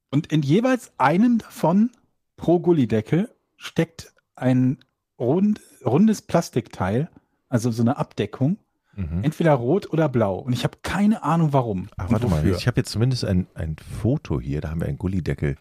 Und 0.09 0.27
in 0.31 0.41
jeweils 0.41 0.91
einem 0.97 1.39
davon 1.39 1.91
pro 2.37 2.59
Gullideckel 2.59 3.29
steckt 3.57 4.13
ein 4.35 4.77
rund, 5.19 5.61
rundes 5.85 6.21
Plastikteil, 6.21 7.09
also 7.49 7.71
so 7.71 7.81
eine 7.83 7.97
Abdeckung, 7.97 8.57
Mhm. 8.95 9.23
entweder 9.23 9.53
rot 9.53 9.91
oder 9.91 10.09
blau. 10.09 10.37
Und 10.39 10.53
ich 10.53 10.63
habe 10.63 10.77
keine 10.81 11.23
Ahnung 11.23 11.53
warum. 11.53 11.87
Ach, 11.97 12.07
und 12.07 12.11
warte 12.13 12.27
mal, 12.27 12.45
ich 12.45 12.67
habe 12.67 12.81
jetzt 12.81 12.91
zumindest 12.91 13.23
ein, 13.25 13.47
ein 13.53 13.77
Foto 13.77 14.39
hier, 14.41 14.61
da 14.61 14.69
haben 14.69 14.81
wir 14.81 14.87
einen 14.87 14.97
Gullideckel. 14.97 15.55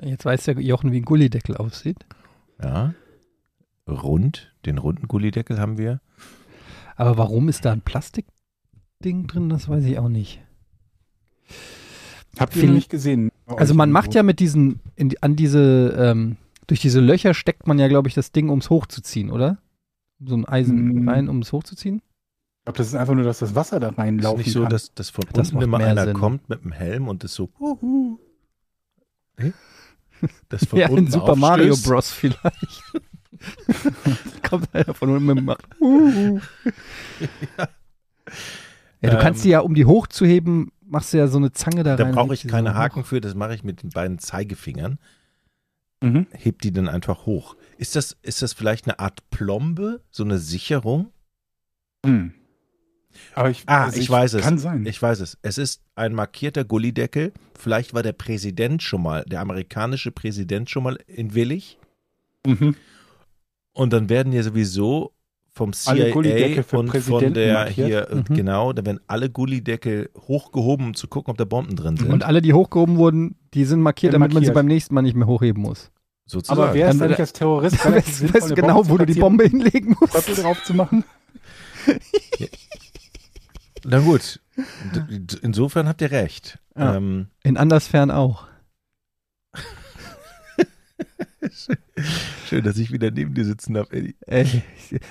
Jetzt 0.00 0.24
weiß 0.24 0.44
der 0.44 0.60
Jochen, 0.60 0.92
wie 0.92 0.98
ein 1.00 1.04
Gullideckel 1.04 1.56
aussieht. 1.56 2.04
Ja. 2.62 2.94
Rund, 3.88 4.54
den 4.66 4.78
runden 4.78 5.08
Gullideckel 5.08 5.58
haben 5.58 5.78
wir. 5.78 6.00
Aber 6.96 7.16
warum 7.16 7.48
ist 7.48 7.64
da 7.64 7.72
ein 7.72 7.80
Plastikding 7.80 9.26
drin, 9.26 9.48
das 9.48 9.68
weiß 9.68 9.84
ich 9.84 9.98
auch 9.98 10.08
nicht. 10.08 10.40
Habt 12.38 12.54
ihr 12.56 12.70
nicht 12.70 12.90
gesehen? 12.90 13.30
Also 13.46 13.74
man 13.74 13.90
macht 13.90 14.14
ja 14.14 14.22
mit 14.22 14.40
diesen, 14.40 14.80
in, 14.94 15.14
an 15.22 15.34
diese, 15.36 15.96
ähm, 15.98 16.36
durch 16.66 16.80
diese 16.80 17.00
Löcher 17.00 17.34
steckt 17.34 17.66
man 17.66 17.78
ja, 17.78 17.88
glaube 17.88 18.08
ich, 18.08 18.14
das 18.14 18.30
Ding, 18.30 18.50
um 18.50 18.58
es 18.58 18.68
hochzuziehen, 18.70 19.30
oder? 19.30 19.58
So 20.20 20.36
ein 20.36 20.44
Eisen 20.44 21.04
Mm. 21.04 21.08
rein, 21.08 21.28
um 21.28 21.40
es 21.40 21.52
hochzuziehen? 21.52 22.02
Ich 22.68 22.74
glaube, 22.74 22.78
das 22.78 22.86
ist 22.88 22.94
einfach 22.96 23.14
nur, 23.14 23.24
dass 23.24 23.38
das 23.38 23.54
Wasser 23.54 23.80
da 23.80 23.88
Ist 23.88 23.98
reinlaufen 23.98 24.38
nicht 24.44 24.52
so, 24.52 24.60
kann. 24.62 24.70
dass, 24.70 24.92
dass 24.94 25.08
von 25.10 25.24
Das 25.32 25.52
unten 25.52 25.62
immer 25.64 25.78
einer 25.78 26.04
Sinn. 26.04 26.12
kommt 26.14 26.48
mit 26.50 26.62
dem 26.64 26.72
Helm 26.72 27.08
und 27.08 27.24
das 27.24 27.32
so 27.34 27.48
huhu. 27.58 28.18
Nee? 29.38 29.52
Das 30.50 30.64
von 30.66 30.78
Ja, 30.78 30.88
in 30.88 30.98
unten 30.98 31.10
Super 31.10 31.34
Mario 31.36 31.72
aufstößt. 31.72 31.88
Bros. 31.88 32.10
vielleicht. 32.10 32.82
Kommt 34.48 34.74
einer 34.74 34.92
von 34.92 35.10
unten 35.10 35.24
mit 35.26 35.38
dem. 35.38 35.54
Uhu. 35.80 36.40
Ja, 39.00 39.10
du 39.10 39.18
kannst 39.18 39.40
Ähm, 39.40 39.42
die 39.44 39.48
ja, 39.50 39.60
um 39.60 39.74
die 39.74 39.84
hochzuheben, 39.84 40.72
machst 40.84 41.12
du 41.12 41.18
ja 41.18 41.28
so 41.28 41.38
eine 41.38 41.52
Zange 41.52 41.84
da 41.84 41.94
Da 41.96 42.04
rein. 42.04 42.14
brauche 42.14 42.28
und 42.30 42.34
ich 42.34 42.48
keine 42.48 42.70
so 42.70 42.74
Haken 42.74 43.02
hoch. 43.02 43.06
für, 43.06 43.20
das 43.20 43.34
mache 43.36 43.54
ich 43.54 43.62
mit 43.62 43.82
den 43.84 43.90
beiden 43.90 44.18
Zeigefingern. 44.18 44.98
Mhm. 46.02 46.26
Heb 46.32 46.60
die 46.62 46.72
dann 46.72 46.88
einfach 46.88 47.24
hoch. 47.24 47.56
Ist 47.76 47.94
das, 47.94 48.16
ist 48.22 48.42
das 48.42 48.52
vielleicht 48.54 48.86
eine 48.86 48.98
Art 48.98 49.30
Plombe, 49.30 50.02
so 50.10 50.24
eine 50.24 50.38
Sicherung? 50.38 51.12
Hm. 52.04 52.34
Aber 53.34 53.50
ich, 53.50 53.62
Ah, 53.66 53.84
also 53.84 54.00
ich, 54.00 54.08
weiß 54.10 54.34
es. 54.34 54.42
Kann 54.42 54.58
sein. 54.58 54.84
Ich 54.86 55.00
weiß 55.00 55.20
es. 55.20 55.38
Es 55.42 55.58
ist 55.58 55.80
ein 55.94 56.14
markierter 56.14 56.64
Gullideckel. 56.64 57.32
Vielleicht 57.58 57.94
war 57.94 58.02
der 58.02 58.12
Präsident 58.12 58.82
schon 58.82 59.02
mal, 59.02 59.24
der 59.26 59.40
amerikanische 59.40 60.10
Präsident 60.10 60.70
schon 60.70 60.82
mal 60.82 60.98
in 61.06 61.34
Willig. 61.34 61.78
mhm. 62.46 62.74
Und 63.72 63.92
dann 63.92 64.08
werden 64.08 64.32
ja 64.32 64.42
sowieso 64.42 65.12
vom 65.52 65.72
CIA 65.72 66.12
und 66.14 66.92
von 67.02 67.32
der 67.32 67.52
markiert. 67.54 67.74
hier, 67.88 68.08
Mhm. 68.12 68.34
genau, 68.34 68.72
da 68.72 68.84
werden 68.84 69.00
alle 69.06 69.28
Gullideckel 69.30 70.10
hochgehoben, 70.16 70.86
um 70.86 70.94
zu 70.94 71.06
gucken, 71.08 71.30
ob 71.30 71.36
da 71.38 71.44
Bomben 71.44 71.76
drin 71.76 71.96
sind. 71.96 72.12
Und 72.12 72.24
alle, 72.24 72.40
die 72.42 72.52
hochgehoben 72.52 72.96
wurden, 72.96 73.36
die 73.54 73.64
sind 73.64 73.80
markiert, 73.80 74.14
damit 74.14 74.32
man 74.32 74.42
sie 74.42 74.48
markiert. 74.48 74.54
beim 74.54 74.66
nächsten 74.66 74.94
Mal 74.94 75.02
nicht 75.02 75.14
mehr 75.16 75.26
hochheben 75.28 75.62
muss. 75.62 75.90
sozusagen. 76.26 76.60
Aber 76.60 76.74
wer 76.74 76.90
ist 76.90 77.00
eigentlich 77.00 77.18
als 77.18 77.32
Terrorist 77.32 77.76
Du 77.84 77.90
weißt, 77.92 78.44
eine 78.46 78.54
genau, 78.54 78.88
wo 78.88 78.98
du 78.98 79.06
die 79.06 79.14
Bombe 79.18 79.44
hinlegen 79.46 79.96
musst. 79.98 80.12
Trottel 80.12 80.34
drauf 80.36 80.62
zu 80.64 80.74
machen? 80.74 81.04
Na 83.90 84.00
gut. 84.00 84.40
Insofern 85.42 85.88
habt 85.88 86.00
ihr 86.02 86.10
recht. 86.10 86.58
Ja. 86.76 86.96
Ähm, 86.96 87.28
In 87.42 87.56
Andersfern 87.56 88.10
auch. 88.10 88.46
schön, 92.46 92.64
dass 92.64 92.76
ich 92.78 92.92
wieder 92.92 93.10
neben 93.10 93.34
dir 93.34 93.44
sitzen 93.44 93.74
darf, 93.74 93.90
Eddie. 93.92 94.16
Ich 94.26 94.62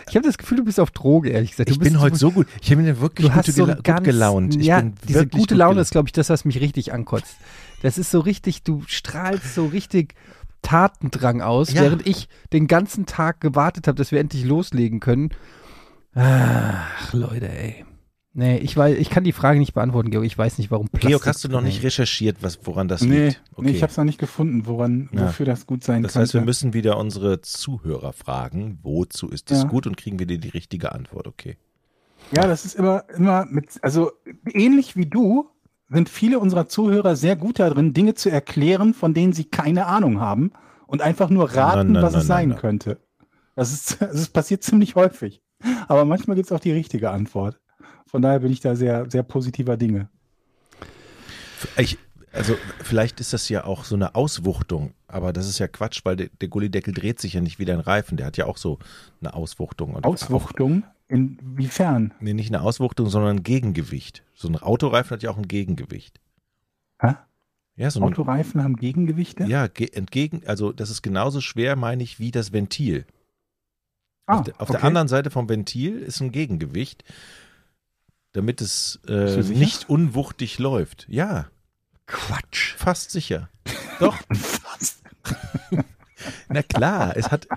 ich 0.10 0.16
habe 0.16 0.26
das 0.26 0.38
Gefühl, 0.38 0.58
du 0.58 0.66
bist 0.66 0.80
auf 0.80 0.92
Droge, 0.92 1.30
ehrlich 1.30 1.52
gesagt. 1.52 1.70
Du 1.70 1.74
Ich 1.74 1.80
bist 1.80 1.92
bin 1.92 2.00
heute 2.02 2.16
so 2.16 2.32
gut. 2.32 2.48
Ich 2.62 2.70
bin 2.70 2.86
ja 2.86 3.00
wirklich 3.00 3.28
Du 3.28 3.34
hast 3.34 3.46
gute 3.48 3.52
so 3.58 3.66
gela 3.66 3.80
ganz, 3.82 3.98
gut 4.00 4.06
gelaunt. 4.06 4.56
Ich 4.56 4.66
ja, 4.66 4.82
diese 5.08 5.26
gute 5.28 5.38
gut 5.38 5.52
Laune 5.52 5.82
ist, 5.82 5.92
glaube 5.92 6.08
ich, 6.08 6.12
das, 6.14 6.30
was 6.30 6.46
mich 6.46 6.60
richtig 6.60 6.94
ankotzt. 6.94 7.36
Das 7.82 7.98
ist 7.98 8.12
so 8.12 8.20
richtig, 8.20 8.64
du 8.64 8.84
strahlst 8.88 9.56
so 9.56 9.66
richtig 9.68 10.16
Tatendrang 10.62 11.42
aus, 11.42 11.72
Ja. 11.74 11.82
während 11.82 12.06
ich 12.06 12.28
den 12.54 12.68
ganzen 12.68 13.06
Tag 13.06 13.40
gewartet 13.42 13.88
habe, 13.88 13.96
dass 13.96 14.12
wir 14.12 14.20
endlich 14.20 14.44
loslegen 14.44 15.00
können. 15.00 15.30
Ach, 16.14 17.14
Leute, 17.14 17.50
ey. 17.50 17.86
Nee, 18.40 18.58
ich, 18.60 18.78
weiß, 18.78 18.96
ich 19.00 19.10
kann 19.10 19.24
die 19.24 19.32
Frage 19.32 19.58
nicht 19.58 19.74
beantworten, 19.74 20.12
Georg. 20.12 20.24
Ich 20.24 20.38
weiß 20.38 20.60
nicht, 20.60 20.70
warum 20.70 20.86
Georg, 20.92 21.02
Plastik- 21.02 21.26
hast 21.28 21.44
du 21.44 21.50
noch 21.50 21.62
nicht 21.62 21.82
recherchiert, 21.82 22.38
was, 22.42 22.60
woran 22.66 22.88
das 22.88 23.02
Nee, 23.02 23.30
liegt? 23.30 23.42
nee, 23.58 23.72
ich 23.72 23.82
habe 23.82 23.90
es 23.90 23.98
noch 23.98 24.04
nicht 24.04 24.20
gefunden, 24.20 24.68
woran, 24.68 25.10
Ja. 25.12 25.26
wofür 25.26 25.48
das 25.48 25.66
gut 25.66 25.84
sein 25.84 26.04
Das 26.04 26.14
könnte. 26.14 26.22
heißt, 26.24 26.34
wir 26.36 26.42
müssen 26.42 26.72
wieder 26.74 27.00
unsere 27.00 27.42
Zuhörer 27.42 28.14
fragen, 28.14 28.78
wozu 28.84 29.30
ist 29.30 29.50
das 29.50 29.64
Ja. 29.64 29.68
gut 29.68 29.88
und 29.88 29.98
kriegen 29.98 30.20
wir 30.20 30.28
dir 30.28 30.38
die 30.38 30.50
richtige 30.50 30.92
Antwort, 30.92 31.26
okay. 31.26 31.58
Ja, 32.32 32.46
das 32.46 32.64
ist 32.64 32.76
immer, 32.76 33.06
immer 33.16 33.46
mit, 33.50 33.80
also 33.82 34.12
ähnlich 34.54 34.96
wie 34.96 35.08
du 35.08 35.50
sind 35.90 36.08
viele 36.08 36.38
unserer 36.38 36.68
Zuhörer 36.68 37.16
sehr 37.16 37.38
gut 37.38 37.58
darin, 37.58 37.94
Dinge 37.96 38.14
zu 38.14 38.30
erklären, 38.30 38.94
von 38.94 39.16
denen 39.16 39.34
sie 39.34 39.46
keine 39.46 39.88
Ahnung 39.88 40.20
haben 40.20 40.52
und 40.86 41.02
einfach 41.02 41.32
nur 41.32 41.56
raten, 41.56 41.94
Na, 41.94 42.02
na, 42.02 42.06
was 42.06 42.14
na, 42.14 42.20
es 42.20 42.28
sein 42.28 42.56
könnte. 42.56 43.00
Das 43.56 43.74
ist, 43.74 43.98
das 44.02 44.14
ist 44.14 44.30
passiert 44.34 44.62
ziemlich 44.62 44.94
häufig. 44.94 45.42
Aber 45.88 46.06
manchmal 46.06 46.36
gibt 46.36 46.46
es 46.46 46.52
auch 46.52 46.60
die 46.60 46.72
richtige 46.72 47.10
Antwort. 47.10 47.60
Von 48.08 48.22
daher 48.22 48.40
bin 48.40 48.52
ich 48.52 48.62
da 48.62 48.76
sehr, 48.76 49.10
sehr 49.10 49.24
positiver 49.24 49.78
Dinge. 49.78 50.10
Ich, 51.78 51.98
also 52.32 52.56
vielleicht 52.84 53.20
ist 53.20 53.34
das 53.34 53.50
ja 53.50 53.66
auch 53.66 53.84
so 53.84 53.96
eine 53.96 54.16
Auswuchtung, 54.16 54.94
aber 55.08 55.34
das 55.34 55.48
ist 55.48 55.60
ja 55.60 55.68
Quatsch, 55.68 56.02
weil 56.04 56.16
der, 56.16 56.30
der 56.40 56.48
Gullideckel 56.48 56.94
dreht 56.94 57.20
sich 57.20 57.34
ja 57.34 57.42
nicht 57.42 57.60
wie 57.60 57.66
dein 57.66 57.80
Reifen, 57.80 58.18
der 58.18 58.28
hat 58.28 58.38
ja 58.38 58.46
auch 58.46 58.58
so 58.58 58.80
eine 59.22 59.34
Auswuchtung. 59.34 59.94
Und 59.94 60.06
Auswuchtung? 60.06 60.84
Inwiefern? 61.10 62.14
Nee, 62.20 62.34
nicht 62.34 62.54
eine 62.54 62.62
Auswuchtung, 62.62 63.08
sondern 63.08 63.38
ein 63.38 63.44
Gegengewicht. 63.44 64.24
So 64.34 64.48
ein 64.48 64.58
Autoreifen 64.58 65.12
hat 65.12 65.24
ja 65.24 65.30
auch 65.30 65.38
ein 65.38 65.48
Gegengewicht. 65.48 66.20
Hä? 67.02 67.16
Ja, 67.76 67.92
so 67.92 68.00
ein, 68.00 68.06
Autoreifen 68.06 68.64
haben 68.64 68.76
Gegengewichte? 68.76 69.44
ja, 69.46 69.68
ge 69.68 69.90
entgegen, 69.94 70.42
also 70.46 70.72
das 70.72 70.90
ist 70.90 71.04
genauso 71.04 71.42
schwer, 71.42 71.76
meine 71.76 72.04
ich, 72.04 72.20
wie 72.20 72.32
das 72.32 72.52
Ventil. 72.52 73.06
Ah, 74.26 74.40
auf 74.40 74.44
der, 74.44 74.56
auf 74.56 74.70
okay. 74.70 74.72
der 74.74 74.84
anderen 74.84 75.08
Seite 75.08 75.30
vom 75.30 75.48
Ventil 75.48 76.00
ist 76.00 76.20
ein 76.20 76.32
Gegengewicht, 76.32 77.04
damit 78.38 78.62
es 78.62 79.00
äh, 79.08 79.42
nicht 79.42 79.90
unwuchtig 79.90 80.60
läuft. 80.60 81.08
Ja, 81.10 81.48
Quatsch. 82.06 82.76
fast 82.76 83.10
sicher. 83.12 83.50
Doch. 84.00 84.16
Na 86.50 86.62
klar, 86.62 87.18
es 87.18 87.32
hat 87.32 87.48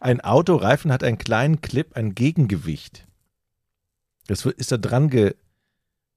ein 0.00 0.20
Autoreifen 0.20 0.92
hat 0.92 1.04
einen 1.04 1.18
kleinen 1.18 1.60
Clip, 1.60 1.94
ein 1.94 2.14
Gegengewicht. 2.14 3.06
Das 4.26 4.46
ist 4.46 4.72
da 4.72 4.78
dran 4.78 5.10
ge 5.10 5.34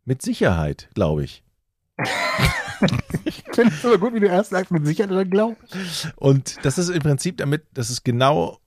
mit 0.05 0.21
Sicherheit, 0.21 0.89
glaube 0.93 1.23
ich. 1.23 1.43
Ich 3.25 3.43
finde 3.53 3.73
es 3.73 3.85
aber 3.85 3.97
gut, 3.97 4.13
wie 4.13 4.19
du 4.19 4.27
erst 4.27 4.49
sagst, 4.49 4.71
mit 4.71 4.85
Sicherheit 4.85 5.11
oder 5.11 5.25
glaub. 5.25 5.57
Und 6.15 6.63
das 6.63 6.77
ist 6.77 6.89
im 6.89 7.01
Prinzip 7.01 7.37
damit, 7.37 7.63
das 7.73 7.89
ist 7.89 8.03
genau 8.03 8.59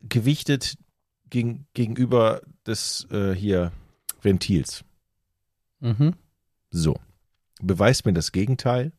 gewichtet 0.00 0.76
gegen, 1.30 1.66
gegenüber 1.74 2.42
des 2.66 3.06
äh, 3.10 3.34
hier 3.34 3.72
Ventils. 4.24 4.84
Mhm. 5.80 6.14
So. 6.70 6.96
Beweist 7.62 8.04
mir 8.06 8.12
das 8.12 8.32
Gegenteil. 8.32 8.92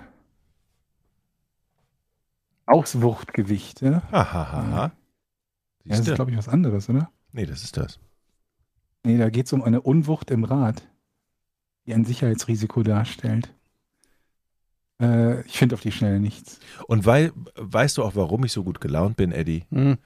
Auswuchtgewichte. 2.67 4.03
Hahaha. 4.11 4.71
Ja, 4.71 4.93
das 5.89 5.99
Siehst 5.99 6.09
ist, 6.11 6.15
glaube 6.17 6.31
ich, 6.31 6.37
was 6.37 6.49
anderes, 6.49 6.89
oder? 6.89 7.11
nee, 7.33 7.47
das 7.47 7.63
ist 7.63 7.77
das. 7.77 7.99
Nee, 9.05 9.19
da 9.19 9.31
geht 9.31 9.47
es 9.47 9.53
um 9.53 9.63
eine 9.63 9.81
Unwucht 9.81 10.31
im 10.31 10.45
Rad, 10.45 10.83
die 11.87 11.95
ein 11.95 12.05
Sicherheitsrisiko 12.05 12.83
darstellt. 12.83 13.55
Äh, 15.01 15.43
ich 15.43 15.59
finde 15.59 15.75
auf 15.75 15.81
die 15.81 15.93
Schnelle 15.93 16.19
nichts. 16.19 16.59
Und 16.89 17.07
weil, 17.07 17.33
weißt 17.55 17.99
du 17.99 18.03
auch, 18.03 18.17
warum 18.17 18.45
ich 18.45 18.53
so 18.53 18.65
gut 18.65 18.81
gelaunt 18.81 19.17
bin, 19.17 19.33
Eddie? 19.33 19.65
Mhm. 19.71 19.99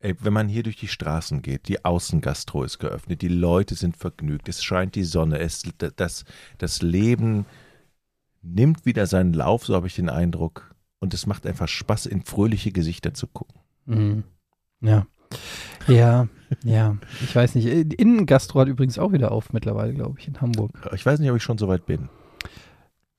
Ey, 0.00 0.14
wenn 0.20 0.32
man 0.32 0.48
hier 0.48 0.62
durch 0.62 0.76
die 0.76 0.88
Straßen 0.88 1.42
geht, 1.42 1.68
die 1.68 1.84
Außengastro 1.84 2.62
ist 2.62 2.78
geöffnet, 2.78 3.20
die 3.20 3.28
Leute 3.28 3.74
sind 3.74 3.96
vergnügt, 3.96 4.48
es 4.48 4.62
scheint 4.62 4.94
die 4.94 5.04
Sonne, 5.04 5.40
es, 5.40 5.62
das, 5.96 6.24
das 6.58 6.82
Leben 6.82 7.46
nimmt 8.42 8.86
wieder 8.86 9.06
seinen 9.06 9.32
Lauf, 9.32 9.66
so 9.66 9.74
habe 9.74 9.88
ich 9.88 9.96
den 9.96 10.08
Eindruck. 10.08 10.74
Und 11.00 11.14
es 11.14 11.26
macht 11.26 11.46
einfach 11.46 11.68
Spaß, 11.68 12.06
in 12.06 12.22
fröhliche 12.24 12.72
Gesichter 12.72 13.14
zu 13.14 13.26
gucken. 13.26 13.60
Mhm. 13.86 14.24
Ja. 14.80 15.06
Ja, 15.86 16.28
ja. 16.64 16.96
Ich 17.22 17.34
weiß 17.34 17.54
nicht. 17.54 17.66
Innengastro 17.66 18.60
hat 18.60 18.68
übrigens 18.68 18.98
auch 18.98 19.12
wieder 19.12 19.32
auf 19.32 19.52
mittlerweile, 19.52 19.94
glaube 19.94 20.18
ich, 20.18 20.28
in 20.28 20.40
Hamburg. 20.40 20.70
Ich 20.94 21.04
weiß 21.04 21.18
nicht, 21.18 21.30
ob 21.30 21.36
ich 21.36 21.42
schon 21.42 21.58
so 21.58 21.68
weit 21.68 21.86
bin. 21.86 22.08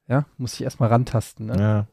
Ja, 0.08 0.26
muss 0.38 0.56
ich 0.56 0.64
erstmal 0.64 0.90
rantasten. 0.90 1.48
Ne? 1.48 1.60
Ja. 1.60 1.88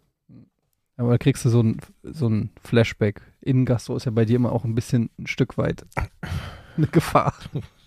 Aber 0.96 1.10
da 1.10 1.18
kriegst 1.18 1.44
du 1.44 1.50
so 1.50 1.62
ein, 1.62 1.78
so 2.02 2.28
ein 2.28 2.50
Flashback. 2.62 3.20
Innengastro 3.42 3.96
ist 3.96 4.06
ja 4.06 4.10
bei 4.12 4.24
dir 4.24 4.36
immer 4.36 4.52
auch 4.52 4.64
ein 4.64 4.74
bisschen 4.74 5.10
ein 5.18 5.26
Stück 5.26 5.58
weit 5.58 5.84
eine 6.76 6.86
Gefahr 6.86 7.34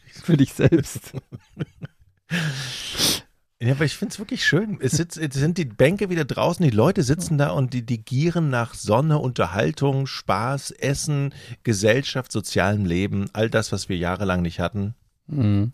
für 0.05 0.37
dich 0.37 0.53
selbst. 0.53 1.13
Ja, 3.61 3.73
aber 3.73 3.83
ich 3.83 3.95
finde 3.95 4.13
es 4.13 4.19
wirklich 4.19 4.45
schön. 4.45 4.77
Es, 4.81 4.93
sitzt, 4.93 5.17
es 5.17 5.33
sind 5.33 5.57
die 5.57 5.65
Bänke 5.65 6.09
wieder 6.09 6.23
draußen, 6.23 6.63
die 6.63 6.71
Leute 6.71 7.03
sitzen 7.03 7.37
da 7.37 7.49
und 7.49 7.73
die, 7.73 7.85
die 7.85 8.01
gieren 8.03 8.49
nach 8.49 8.73
Sonne, 8.73 9.19
Unterhaltung, 9.19 10.07
Spaß, 10.07 10.71
Essen, 10.71 11.33
Gesellschaft, 11.63 12.31
sozialem 12.31 12.85
Leben, 12.85 13.29
all 13.33 13.49
das, 13.49 13.73
was 13.73 13.89
wir 13.89 13.97
jahrelang 13.97 14.41
nicht 14.41 14.61
hatten. 14.61 14.95
Mhm. 15.27 15.73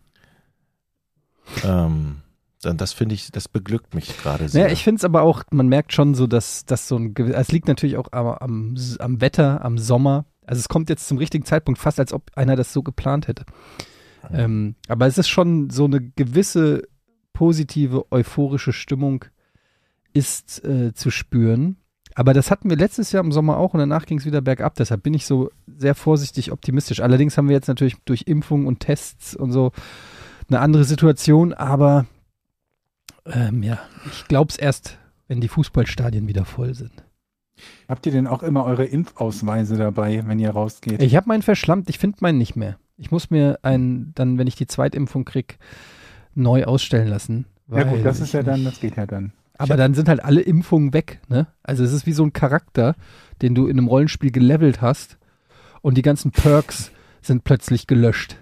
Ähm, 1.64 2.22
dann 2.64 2.78
das 2.78 2.92
finde 2.92 3.14
ich, 3.14 3.32
das 3.32 3.48
beglückt 3.48 3.94
mich 3.94 4.18
gerade 4.18 4.50
sehr. 4.50 4.64
Naja, 4.64 4.74
ich 4.74 4.84
finde 4.84 4.98
es 4.98 5.06
aber 5.06 5.22
auch, 5.22 5.44
man 5.52 5.68
merkt 5.68 5.94
schon 5.94 6.16
so, 6.16 6.26
dass 6.26 6.66
das 6.66 6.88
so 6.88 6.98
ein, 6.98 7.16
es 7.16 7.52
liegt 7.52 7.68
natürlich 7.68 7.98
auch 7.98 8.12
am, 8.12 8.28
am, 8.28 8.76
am 8.98 9.22
Wetter, 9.22 9.64
am 9.64 9.78
Sommer. 9.78 10.26
Also 10.48 10.60
es 10.60 10.70
kommt 10.70 10.90
jetzt 10.90 11.08
zum 11.08 11.20
richtigen 11.20 11.46
Zeitpunkt, 11.46 11.80
fast 11.80 12.00
als 12.00 12.14
ob 12.14 12.32
einer 12.36 12.56
das 12.56 12.74
so 12.74 12.82
geplant 12.82 13.28
hätte. 13.28 13.46
Ähm, 14.32 14.74
aber 14.88 15.06
es 15.06 15.20
ist 15.20 15.28
schon 15.28 15.70
so 15.70 15.86
eine 15.86 16.02
gewisse 16.02 16.88
positive, 17.36 18.12
euphorische 18.12 18.74
Stimmung 18.74 19.26
ist 20.14 20.64
äh, 20.64 20.94
zu 20.94 21.12
spüren. 21.12 21.76
Aber 22.16 22.34
das 22.34 22.50
hatten 22.50 22.70
wir 22.70 22.78
letztes 22.78 23.12
Jahr 23.12 23.24
im 23.24 23.34
Sommer 23.34 23.58
auch 23.58 23.74
und 23.74 23.80
danach 23.82 24.06
ging 24.06 24.18
es 24.18 24.26
wieder 24.26 24.42
bergab. 24.42 24.76
Deshalb 24.76 25.04
bin 25.04 25.14
ich 25.14 25.26
so 25.26 25.52
sehr 25.68 25.96
vorsichtig 25.96 26.54
optimistisch. 26.54 27.02
Allerdings 27.02 27.38
haben 27.38 27.50
wir 27.50 27.56
jetzt 27.56 27.68
natürlich 27.68 27.98
durch 28.06 28.24
Impfungen 28.26 28.68
und 28.68 28.80
Tests 28.80 29.36
und 29.36 29.52
so 29.52 29.74
eine 30.50 30.62
andere 30.62 30.86
Situation. 30.86 31.54
Aber 31.54 32.06
ähm, 33.26 33.62
ja, 33.64 33.80
ich 34.06 34.28
glaube 34.30 34.50
es 34.50 34.58
erst, 34.58 34.98
wenn 35.28 35.42
die 35.42 35.50
Fußballstadien 35.50 36.30
wieder 36.30 36.46
voll 36.46 36.74
sind. 36.74 37.04
Habt 37.90 38.06
ihr 38.06 38.14
denn 38.14 38.28
auch 38.28 38.44
immer 38.44 38.64
eure 38.64 38.86
Impfausweise 38.86 39.76
dabei, 39.76 40.24
wenn 40.26 40.40
ihr 40.40 40.52
rausgeht? 40.52 41.02
Ich 41.02 41.18
habe 41.18 41.28
meinen 41.28 41.42
verschlammt, 41.42 41.90
ich 41.90 42.00
finde 42.00 42.20
meinen 42.22 42.38
nicht 42.38 42.56
mehr. 42.56 42.78
Ich 42.98 43.12
muss 43.12 43.30
mir 43.30 43.60
einen, 43.62 44.14
dann, 44.16 44.38
wenn 44.38 44.48
ich 44.48 44.56
die 44.56 44.68
Zweitimpfung 44.68 45.26
krieg, 45.26 45.58
neu 46.36 46.66
ausstellen 46.66 47.08
lassen. 47.08 47.46
ja 47.72 47.84
gut, 47.84 48.06
das 48.06 48.20
ist 48.20 48.34
ja 48.34 48.44
dann, 48.44 48.64
das 48.64 48.80
geht 48.80 48.98
ja 48.98 49.06
dann. 49.06 49.32
Aber 49.58 49.78
dann 49.78 49.94
sind 49.94 50.10
halt 50.10 50.24
alle 50.24 50.42
Impfungen 50.42 50.94
weg, 50.94 51.22
ne? 51.30 51.48
Also 51.64 51.84
es 51.84 51.94
ist 51.94 52.06
wie 52.06 52.12
so 52.12 52.24
ein 52.24 52.34
Charakter, 52.34 52.96
den 53.42 53.56
du 53.56 53.68
in 53.68 53.78
einem 53.78 53.88
Rollenspiel 53.88 54.32
gelevelt 54.32 54.82
hast 54.82 55.18
und 55.82 55.98
die 55.98 56.02
ganzen 56.02 56.32
Perks 56.32 56.92
sind 57.22 57.44
plötzlich 57.44 57.88
gelöscht. 57.88 58.38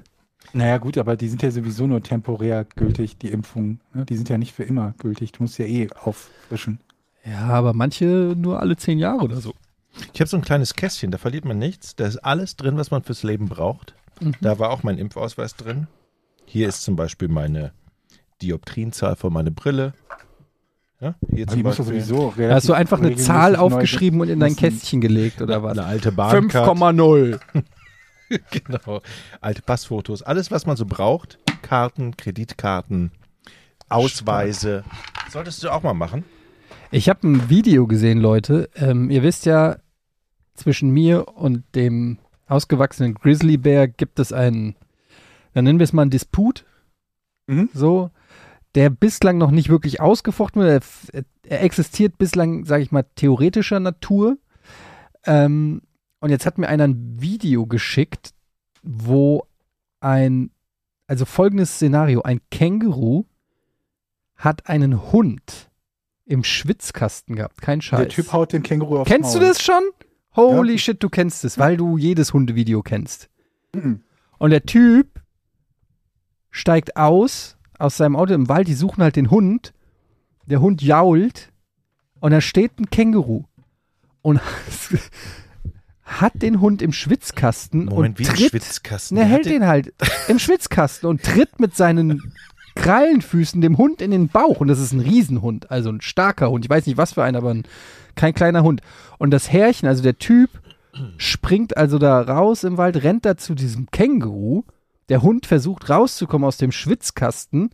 Naja, 0.54 0.78
gut, 0.78 0.98
aber 0.98 1.16
die 1.16 1.30
sind 1.30 1.42
ja 1.42 1.50
sowieso 1.50 1.88
nur 1.88 2.04
temporär 2.04 2.66
gültig, 2.76 3.18
die 3.18 3.30
Impfungen. 3.30 3.80
Ne? 3.94 4.06
Die 4.06 4.16
sind 4.16 4.30
ja 4.30 4.38
nicht 4.38 4.54
für 4.54 4.64
immer 4.64 4.94
gültig. 5.00 5.32
Du 5.32 5.44
musst 5.44 5.58
ja 5.58 5.66
eh 5.66 5.90
auffrischen. 5.92 6.80
Ja, 7.26 7.48
aber 7.48 7.74
manche 7.74 8.36
nur 8.38 8.60
alle 8.60 8.76
zehn 8.76 9.00
Jahre 9.00 9.24
oder 9.24 9.42
so. 9.42 9.54
Ich 10.14 10.20
habe 10.20 10.30
so 10.30 10.38
ein 10.38 10.44
kleines 10.44 10.76
Kästchen, 10.76 11.12
da 11.12 11.18
verliert 11.18 11.46
man 11.46 11.58
nichts. 11.58 11.96
Da 11.96 12.06
ist 12.06 12.18
alles 12.18 12.56
drin, 12.56 12.78
was 12.78 12.92
man 12.92 13.04
fürs 13.04 13.24
Leben 13.24 13.48
braucht. 13.48 13.96
Mhm. 14.20 14.34
Da 14.42 14.60
war 14.60 14.70
auch 14.70 14.84
mein 14.84 14.98
Impfausweis 14.98 15.56
drin. 15.56 15.88
Hier 16.46 16.68
ist 16.68 16.84
zum 16.84 16.96
Beispiel 16.96 17.30
meine 17.30 17.72
Dioptrienzahl 18.44 19.16
von 19.16 19.34
meiner 19.34 19.52
Brille. 19.52 19.94
Ja, 21.00 21.16
hier 21.34 21.46
Aber 21.48 21.54
zum 21.54 21.64
Beispiel 21.64 21.86
sowieso 22.02 22.34
hast 22.38 22.70
du 22.70 22.74
einfach 22.74 23.00
eine 23.00 23.16
Zahl 23.16 23.56
aufgeschrieben 23.56 24.22
und 24.22 24.30
in 24.30 24.40
dein 24.40 24.56
Kästchen 24.56 25.02
gelegt 25.02 25.42
oder 25.42 25.62
was? 25.62 25.78
eine 25.78 25.86
alte 25.86 26.12
Bahncard. 26.12 26.78
5,0. 26.78 27.40
Genau. 28.50 29.02
Alte 29.42 29.62
Passfotos. 29.62 30.24
Alles, 30.24 30.50
was 30.50 30.66
man 30.66 30.76
so 30.76 30.88
braucht. 30.88 31.38
Karten, 31.62 32.18
Kreditkarten, 32.18 33.12
Ausweise. 33.90 34.84
Solltest 35.30 35.62
du 35.64 35.70
auch 35.70 35.84
mal 35.84 35.94
machen. 35.94 36.24
Ich 36.90 37.10
habe 37.10 37.28
ein 37.28 37.50
Video 37.50 37.86
gesehen, 37.86 38.20
Leute. 38.20 38.72
Ähm, 38.76 39.12
ihr 39.12 39.22
wisst 39.22 39.46
ja, 39.46 39.78
zwischen 40.56 40.90
mir 40.90 41.28
und 41.28 41.64
dem 41.76 42.18
ausgewachsenen 42.48 43.16
Grizzlybär 43.16 43.88
gibt 43.88 44.20
es 44.20 44.32
einen, 44.32 44.76
dann 45.54 45.66
nennen 45.66 45.80
wir 45.80 45.84
es 45.84 45.94
mal 45.94 46.04
einen 46.04 46.12
Disput. 46.12 46.66
Mhm. 47.48 47.70
So, 47.74 48.12
der 48.76 48.90
bislang 48.90 49.38
noch 49.38 49.52
nicht 49.52 49.70
wirklich 49.70 50.02
ausgefochten 50.02 50.62
wurde. 50.62 50.80
Er, 51.12 51.24
er 51.48 51.62
existiert 51.64 52.18
bislang, 52.18 52.66
sage 52.66 52.84
ich 52.84 52.92
mal, 52.92 53.06
theoretischer 53.16 53.80
Natur. 53.80 54.38
Ähm, 55.26 55.82
und 56.20 56.30
jetzt 56.30 56.46
hat 56.46 56.58
mir 56.58 56.68
einer 56.68 56.86
ein 56.86 57.22
Video 57.22 57.66
geschickt, 57.66 58.34
wo 58.82 59.46
ein, 60.00 60.52
also 61.08 61.26
folgendes 61.26 61.76
Szenario, 61.76 62.22
ein 62.22 62.42
Känguru 62.50 63.26
hat 64.36 64.68
einen 64.68 65.12
Hund 65.12 65.70
im 66.26 66.44
Schwitzkasten 66.44 67.36
gehabt, 67.36 67.62
kein 67.62 67.82
Scheiß. 67.82 68.00
Der 68.00 68.10
Typ 68.10 68.34
haut 68.34 68.54
den 68.54 68.64
Känguru 68.64 69.00
auf 69.00 69.08
Kennst 69.08 69.36
du 69.36 69.40
das 69.40 69.62
schon? 69.62 69.84
Holy 70.36 70.74
Ja. 70.74 70.78
shit, 70.80 71.04
du 71.04 71.10
kennst 71.10 71.44
es, 71.46 71.58
weil 71.60 71.78
du 71.78 71.98
jedes 71.98 72.34
Hundevideo 72.34 72.82
kennst. 72.82 73.30
Mhm. 73.76 74.02
Und 74.40 74.50
der 74.50 74.64
Typ 74.64 75.22
steigt 76.50 76.98
aus, 76.98 77.58
aus 77.84 77.98
seinem 77.98 78.16
Auto 78.16 78.34
im 78.34 78.50
Wald, 78.50 78.68
die 78.68 78.74
suchen 78.74 79.04
halt 79.04 79.16
den 79.16 79.30
Hund. 79.30 79.74
Der 80.46 80.62
Hund 80.62 80.82
jault 80.82 81.52
und 82.20 82.32
da 82.32 82.42
steht 82.42 82.80
ein 82.80 82.90
Känguru 82.90 83.44
und 84.22 84.42
hat 86.04 86.42
den 86.42 86.60
Hund 86.60 86.82
im 86.82 86.92
Schwitzkasten 86.92 87.86
Moment, 87.86 88.20
wie 88.20 88.24
und 88.24 88.30
ein 88.30 88.36
tritt, 88.36 88.50
Schwitzkasten. 88.50 89.18
Er 89.18 89.26
hält 89.26 89.46
den 89.46 89.66
halt 89.66 89.94
im 90.28 90.40
Schwitzkasten 90.40 91.08
und 91.08 91.24
tritt 91.24 91.60
mit 91.60 91.76
seinen 91.76 92.34
Krallenfüßen 92.76 93.62
dem 93.62 93.78
Hund 93.78 94.02
in 94.02 94.12
den 94.12 94.28
Bauch. 94.28 94.60
Und 94.60 94.68
das 94.68 94.80
ist 94.80 94.94
ein 94.94 95.00
Riesenhund, 95.00 95.72
also 95.72 95.90
ein 95.90 96.02
starker 96.02 96.50
Hund. 96.50 96.66
Ich 96.66 96.70
weiß 96.70 96.86
nicht, 96.88 96.98
was 96.98 97.14
für 97.14 97.24
ein, 97.24 97.36
aber 97.36 97.54
ein, 97.54 97.64
kein 98.16 98.34
kleiner 98.34 98.64
Hund. 98.64 98.82
Und 99.18 99.32
das 99.32 99.52
Härchen, 99.52 99.88
also 99.88 100.04
der 100.04 100.18
Typ, 100.18 100.50
springt 101.18 101.78
also 101.78 101.98
da 102.00 102.22
raus 102.22 102.64
im 102.64 102.78
Wald, 102.78 103.04
rennt 103.04 103.26
da 103.26 103.38
zu 103.38 103.56
diesem 103.56 103.90
Känguru. 103.92 104.64
Der 105.10 105.22
Hund 105.22 105.46
versucht 105.46 105.90
rauszukommen 105.90 106.48
aus 106.48 106.58
dem 106.58 106.72
Schwitzkasten, 106.72 107.72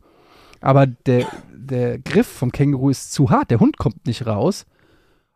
aber 0.62 0.88
der, 0.88 1.28
der 1.54 2.00
Griff 2.00 2.28
vom 2.28 2.52
Känguru 2.52 2.90
ist 2.90 3.14
zu 3.14 3.30
hart. 3.30 3.52
Der 3.52 3.60
Hund 3.60 3.78
kommt 3.78 4.06
nicht 4.06 4.26
raus. 4.26 4.66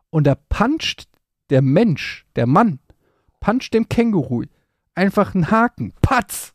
Und 0.10 0.26
da 0.26 0.36
puncht 0.36 1.08
der 1.50 1.62
Mensch, 1.62 2.26
der 2.36 2.46
Mann, 2.46 2.80
puncht 3.40 3.74
dem 3.74 3.90
Känguru 3.90 4.44
einfach 4.96 5.34
einen 5.34 5.52
Haken. 5.52 5.94
Patz! 6.02 6.54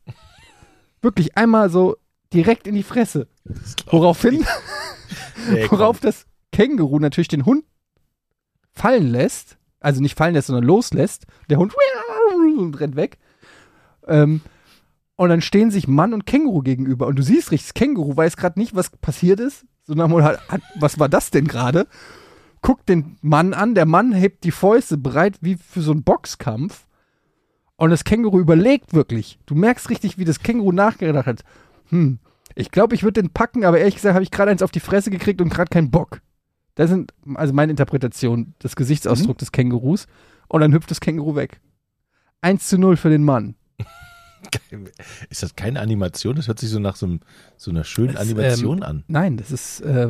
Wirklich 1.00 1.36
einmal 1.36 1.70
so 1.70 1.96
direkt 2.32 2.66
in 2.66 2.74
die 2.74 2.82
Fresse. 2.82 3.28
Woraufhin, 3.86 4.44
komm. 5.68 5.78
worauf 5.78 6.00
das 6.00 6.26
Känguru 6.52 6.98
natürlich 6.98 7.28
den 7.28 7.46
Hund 7.46 7.64
fallen 8.72 9.08
lässt. 9.10 9.58
Also 9.80 10.00
nicht 10.00 10.18
fallen 10.18 10.34
lässt, 10.34 10.48
sondern 10.48 10.64
loslässt. 10.64 11.26
Der 11.48 11.58
Hund 11.58 11.72
und 12.56 12.74
rennt 12.80 12.96
weg. 12.96 13.18
Ähm, 14.06 14.40
und 15.18 15.30
dann 15.30 15.40
stehen 15.40 15.72
sich 15.72 15.88
Mann 15.88 16.14
und 16.14 16.26
Känguru 16.26 16.62
gegenüber. 16.62 17.08
Und 17.08 17.18
du 17.18 17.24
siehst 17.24 17.50
richtig, 17.50 17.66
das 17.66 17.74
Känguru 17.74 18.16
weiß 18.16 18.36
gerade 18.36 18.56
nicht, 18.56 18.76
was 18.76 18.90
passiert 18.90 19.40
ist. 19.40 19.66
Sondern 19.84 20.12
hat, 20.22 20.62
was 20.76 21.00
war 21.00 21.08
das 21.08 21.32
denn 21.32 21.48
gerade? 21.48 21.88
Guckt 22.62 22.88
den 22.88 23.16
Mann 23.20 23.52
an. 23.52 23.74
Der 23.74 23.84
Mann 23.84 24.12
hebt 24.12 24.44
die 24.44 24.52
Fäuste 24.52 24.96
bereit 24.96 25.38
wie 25.40 25.56
für 25.56 25.80
so 25.80 25.90
einen 25.90 26.04
Boxkampf. 26.04 26.86
Und 27.74 27.90
das 27.90 28.04
Känguru 28.04 28.38
überlegt 28.38 28.94
wirklich. 28.94 29.40
Du 29.44 29.56
merkst 29.56 29.90
richtig, 29.90 30.18
wie 30.18 30.24
das 30.24 30.38
Känguru 30.38 30.70
nachgedacht 30.70 31.26
hat. 31.26 31.42
Hm, 31.88 32.20
ich 32.54 32.70
glaube, 32.70 32.94
ich 32.94 33.02
würde 33.02 33.20
den 33.20 33.30
packen, 33.30 33.64
aber 33.64 33.80
ehrlich 33.80 33.96
gesagt 33.96 34.14
habe 34.14 34.22
ich 34.22 34.30
gerade 34.30 34.52
eins 34.52 34.62
auf 34.62 34.70
die 34.70 34.78
Fresse 34.78 35.10
gekriegt 35.10 35.40
und 35.40 35.48
gerade 35.48 35.70
keinen 35.70 35.90
Bock. 35.90 36.20
Das 36.76 36.90
sind 36.90 37.12
also 37.34 37.52
meine 37.52 37.72
Interpretation 37.72 38.54
des 38.62 38.76
Gesichtsausdrucks 38.76 39.40
des 39.40 39.50
Kängurus. 39.50 40.06
Und 40.46 40.60
dann 40.60 40.72
hüpft 40.72 40.92
das 40.92 41.00
Känguru 41.00 41.34
weg. 41.34 41.60
1 42.40 42.68
zu 42.68 42.78
0 42.78 42.96
für 42.96 43.10
den 43.10 43.24
Mann. 43.24 43.56
Ist 45.30 45.42
das 45.42 45.56
keine 45.56 45.80
Animation? 45.80 46.36
Das 46.36 46.48
hört 46.48 46.58
sich 46.58 46.70
so 46.70 46.78
nach 46.78 46.96
so, 46.96 47.06
einem, 47.06 47.20
so 47.56 47.70
einer 47.70 47.84
schönen 47.84 48.12
Das, 48.14 48.22
Animation 48.22 48.78
ähm, 48.78 48.82
an. 48.82 49.04
Nein, 49.08 49.36
das 49.36 49.50
ist, 49.50 49.80
äh, 49.80 50.08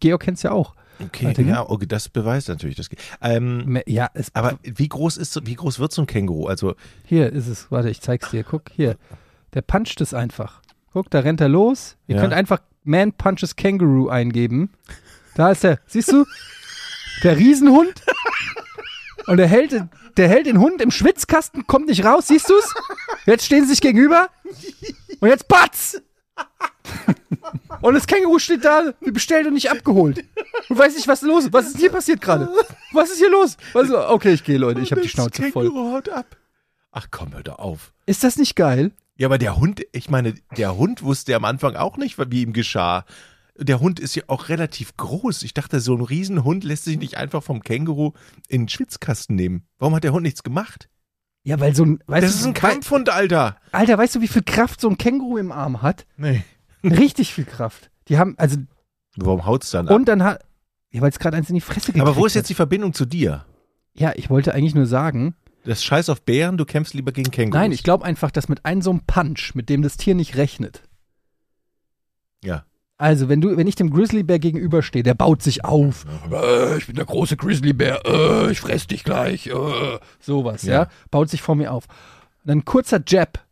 Georg 0.00 0.22
kennt 0.22 0.36
es 0.38 0.42
ja 0.42 0.52
auch. 0.52 0.74
Okay, 1.02 1.26
warte, 1.26 1.42
ja, 1.42 1.68
okay, 1.68 1.86
das 1.86 2.08
beweist 2.08 2.48
natürlich 2.48 2.76
das. 2.76 2.88
Ähm, 3.20 3.80
Ja, 3.86 4.10
aber 4.32 4.58
wie 4.62 4.88
groß 4.88 5.18
ist 5.18 5.46
wie 5.46 5.54
groß 5.54 5.78
wird 5.78 5.92
so 5.92 6.02
ein 6.02 6.06
Känguru? 6.06 6.46
Also 6.46 6.74
hier 7.04 7.30
ist 7.32 7.48
es. 7.48 7.70
Warte, 7.70 7.90
ich 7.90 8.00
zeig's 8.00 8.30
dir. 8.30 8.44
Guck, 8.44 8.70
hier. 8.74 8.96
Der 9.52 9.60
puncht 9.62 10.00
es 10.00 10.14
einfach. 10.14 10.62
Guck, 10.94 11.10
da 11.10 11.20
rennt 11.20 11.40
er 11.42 11.48
los. 11.50 11.96
Ihr 12.06 12.16
Ja. 12.16 12.22
könnt 12.22 12.32
einfach 12.32 12.60
Man 12.84 13.12
Punches 13.12 13.56
Kangaroo 13.56 14.08
eingeben. 14.08 14.70
Da 15.34 15.50
ist 15.50 15.64
er. 15.64 15.80
Siehst 15.86 16.12
du? 16.12 16.24
Der 17.22 17.36
Riesenhund. 17.36 17.92
Und 19.26 19.38
der 19.38 19.48
hält, 19.48 19.72
der 20.16 20.28
hält 20.28 20.46
den 20.46 20.60
Hund 20.60 20.80
im 20.80 20.90
Schwitzkasten, 20.90 21.66
kommt 21.66 21.86
nicht 21.88 22.04
raus. 22.04 22.28
Siehst 22.28 22.48
du's? 22.48 22.74
Jetzt 23.26 23.44
stehen 23.46 23.64
sie 23.64 23.70
sich 23.70 23.80
gegenüber. 23.80 24.28
Und 25.20 25.28
jetzt 25.28 25.48
Batz! 25.48 26.00
Und 27.80 27.94
das 27.94 28.06
Känguru 28.06 28.38
steht 28.38 28.64
da, 28.64 28.92
wie 29.00 29.10
bestellt 29.10 29.46
und 29.46 29.54
nicht 29.54 29.70
abgeholt. 29.70 30.24
Du 30.68 30.78
weißt 30.78 30.96
nicht, 30.96 31.08
was 31.08 31.22
los 31.22 31.44
ist. 31.44 31.52
Was 31.52 31.68
ist 31.68 31.78
hier 31.78 31.90
passiert 31.90 32.20
gerade? 32.20 32.48
Was 32.92 33.10
ist 33.10 33.18
hier 33.18 33.30
los? 33.30 33.56
Was, 33.72 33.90
okay, 33.90 34.32
ich 34.32 34.44
gehe, 34.44 34.58
Leute. 34.58 34.80
Ich 34.80 34.90
habe 34.92 35.00
die 35.00 35.08
Schnauze 35.08 35.50
voll. 35.50 35.68
Känguru 35.68 35.92
haut 35.92 36.08
ab. 36.08 36.36
Ach 36.92 37.08
komm, 37.10 37.34
hör 37.34 37.42
doch 37.42 37.58
auf. 37.58 37.92
Ist 38.06 38.24
das 38.24 38.36
nicht 38.36 38.56
geil? 38.56 38.92
Ja, 39.16 39.28
aber 39.28 39.38
der 39.38 39.56
Hund, 39.56 39.82
ich 39.92 40.10
meine, 40.10 40.34
der 40.56 40.76
Hund 40.76 41.02
wusste 41.02 41.34
am 41.36 41.44
Anfang 41.44 41.76
auch 41.76 41.96
nicht, 41.96 42.18
wie 42.18 42.42
ihm 42.42 42.52
geschah. 42.52 43.04
Der 43.58 43.80
Hund 43.80 44.00
ist 44.00 44.14
ja 44.14 44.24
auch 44.26 44.48
relativ 44.48 44.96
groß. 44.96 45.42
Ich 45.42 45.54
dachte, 45.54 45.80
so 45.80 45.94
ein 45.94 46.02
Riesenhund 46.02 46.62
lässt 46.64 46.84
sich 46.84 46.98
nicht 46.98 47.16
einfach 47.16 47.42
vom 47.42 47.62
Känguru 47.62 48.12
in 48.48 48.62
den 48.62 48.68
Schwitzkasten 48.68 49.34
nehmen. 49.34 49.66
Warum 49.78 49.94
hat 49.94 50.04
der 50.04 50.12
Hund 50.12 50.24
nichts 50.24 50.42
gemacht? 50.42 50.88
Ja, 51.42 51.58
weil 51.60 51.74
so 51.74 51.84
ein, 51.84 52.00
weißt 52.06 52.24
das 52.24 52.32
du, 52.34 52.38
ist 52.40 52.46
ein 52.46 52.54
Kampfhund, 52.54 53.08
Alter. 53.08 53.56
Alter, 53.72 53.96
weißt 53.96 54.16
du, 54.16 54.20
wie 54.20 54.28
viel 54.28 54.42
Kraft 54.42 54.80
so 54.80 54.88
ein 54.88 54.98
Känguru 54.98 55.38
im 55.38 55.52
Arm 55.52 55.80
hat? 55.80 56.04
Nee. 56.16 56.42
Richtig 56.82 57.32
viel 57.32 57.44
Kraft. 57.44 57.90
Die 58.08 58.18
haben, 58.18 58.34
also, 58.36 58.58
Warum 59.16 59.46
haut's 59.46 59.70
dann 59.70 59.88
ab? 59.88 59.94
und 59.94 60.06
dann 60.06 60.22
hat, 60.22 60.44
ja, 60.90 61.00
weil 61.00 61.10
es 61.10 61.18
gerade 61.18 61.36
eins 61.36 61.48
in 61.48 61.54
die 61.54 61.60
Fresse 61.60 61.86
gekriegt 61.92 62.02
Aber 62.02 62.16
wo 62.16 62.26
ist 62.26 62.34
jetzt 62.34 62.50
die 62.50 62.54
Verbindung 62.54 62.92
zu 62.92 63.06
dir? 63.06 63.46
Ja, 63.94 64.12
ich 64.16 64.28
wollte 64.28 64.52
eigentlich 64.54 64.74
nur 64.74 64.86
sagen, 64.86 65.34
Das 65.64 65.82
Scheiß 65.82 66.10
auf 66.10 66.22
Bären, 66.22 66.58
du 66.58 66.64
kämpfst 66.66 66.94
lieber 66.94 67.12
gegen 67.12 67.30
Kängurus. 67.30 67.58
nein, 67.58 67.72
ich 67.72 67.82
glaube 67.84 68.04
einfach, 68.04 68.30
dass 68.30 68.48
mit 68.48 68.64
einem 68.66 68.82
so 68.82 68.90
einem 68.90 69.00
Punch, 69.06 69.54
mit 69.54 69.68
dem 69.70 69.82
das 69.82 69.96
Tier 69.96 70.14
nicht 70.14 70.36
rechnet. 70.36 70.82
Ja. 72.44 72.64
Also, 72.98 73.28
wenn 73.28 73.40
du, 73.40 73.56
wenn 73.56 73.66
ich 73.66 73.74
dem 73.74 73.90
Grizzlybär 73.90 74.38
gegenüberstehe, 74.38 75.02
der 75.02 75.14
baut 75.14 75.42
sich 75.42 75.64
auf. 75.64 76.06
Äh, 76.32 76.78
ich 76.78 76.86
bin 76.86 76.96
der 76.96 77.04
große 77.04 77.36
Grizzlybär, 77.36 78.00
äh, 78.06 78.50
ich 78.50 78.60
fress 78.60 78.86
dich 78.86 79.04
gleich, 79.04 79.48
äh, 79.48 79.98
sowas, 80.18 80.62
ja. 80.62 80.72
Ja. 80.72 80.88
Baut 81.10 81.28
sich 81.28 81.42
vor 81.42 81.56
mir 81.56 81.72
auf. 81.72 81.86
Und 82.42 82.48
dann 82.48 82.64
kurzer 82.64 83.00
Jab, 83.06 83.46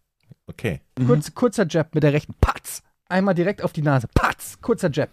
Okay. 0.46 0.80
Kurz, 1.07 1.35
kurzer 1.35 1.66
Jab 1.68 1.94
mit 1.94 2.02
der 2.02 2.12
rechten. 2.12 2.35
Patz! 2.40 2.83
Einmal 3.09 3.35
direkt 3.35 3.62
auf 3.62 3.72
die 3.72 3.83
Nase. 3.83 4.09
Patz! 4.14 4.59
Kurzer 4.61 4.90
Jab. 4.90 5.11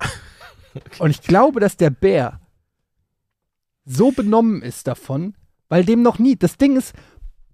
Und 0.98 1.10
ich 1.10 1.22
glaube, 1.22 1.60
dass 1.60 1.76
der 1.76 1.90
Bär 1.90 2.40
so 3.84 4.10
benommen 4.10 4.62
ist 4.62 4.86
davon, 4.86 5.36
weil 5.68 5.84
dem 5.84 6.02
noch 6.02 6.18
nie. 6.18 6.36
Das 6.36 6.56
Ding 6.56 6.76
ist, 6.76 6.94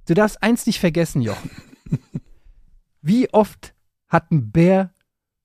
du 0.07 0.15
darfst 0.15 0.43
eins 0.43 0.67
nicht 0.67 0.79
vergessen, 0.79 1.21
Jochen. 1.21 1.51
Wie 3.03 3.29
oft 3.33 3.75
hat 4.07 4.31
ein 4.31 4.51
Bär 4.53 4.95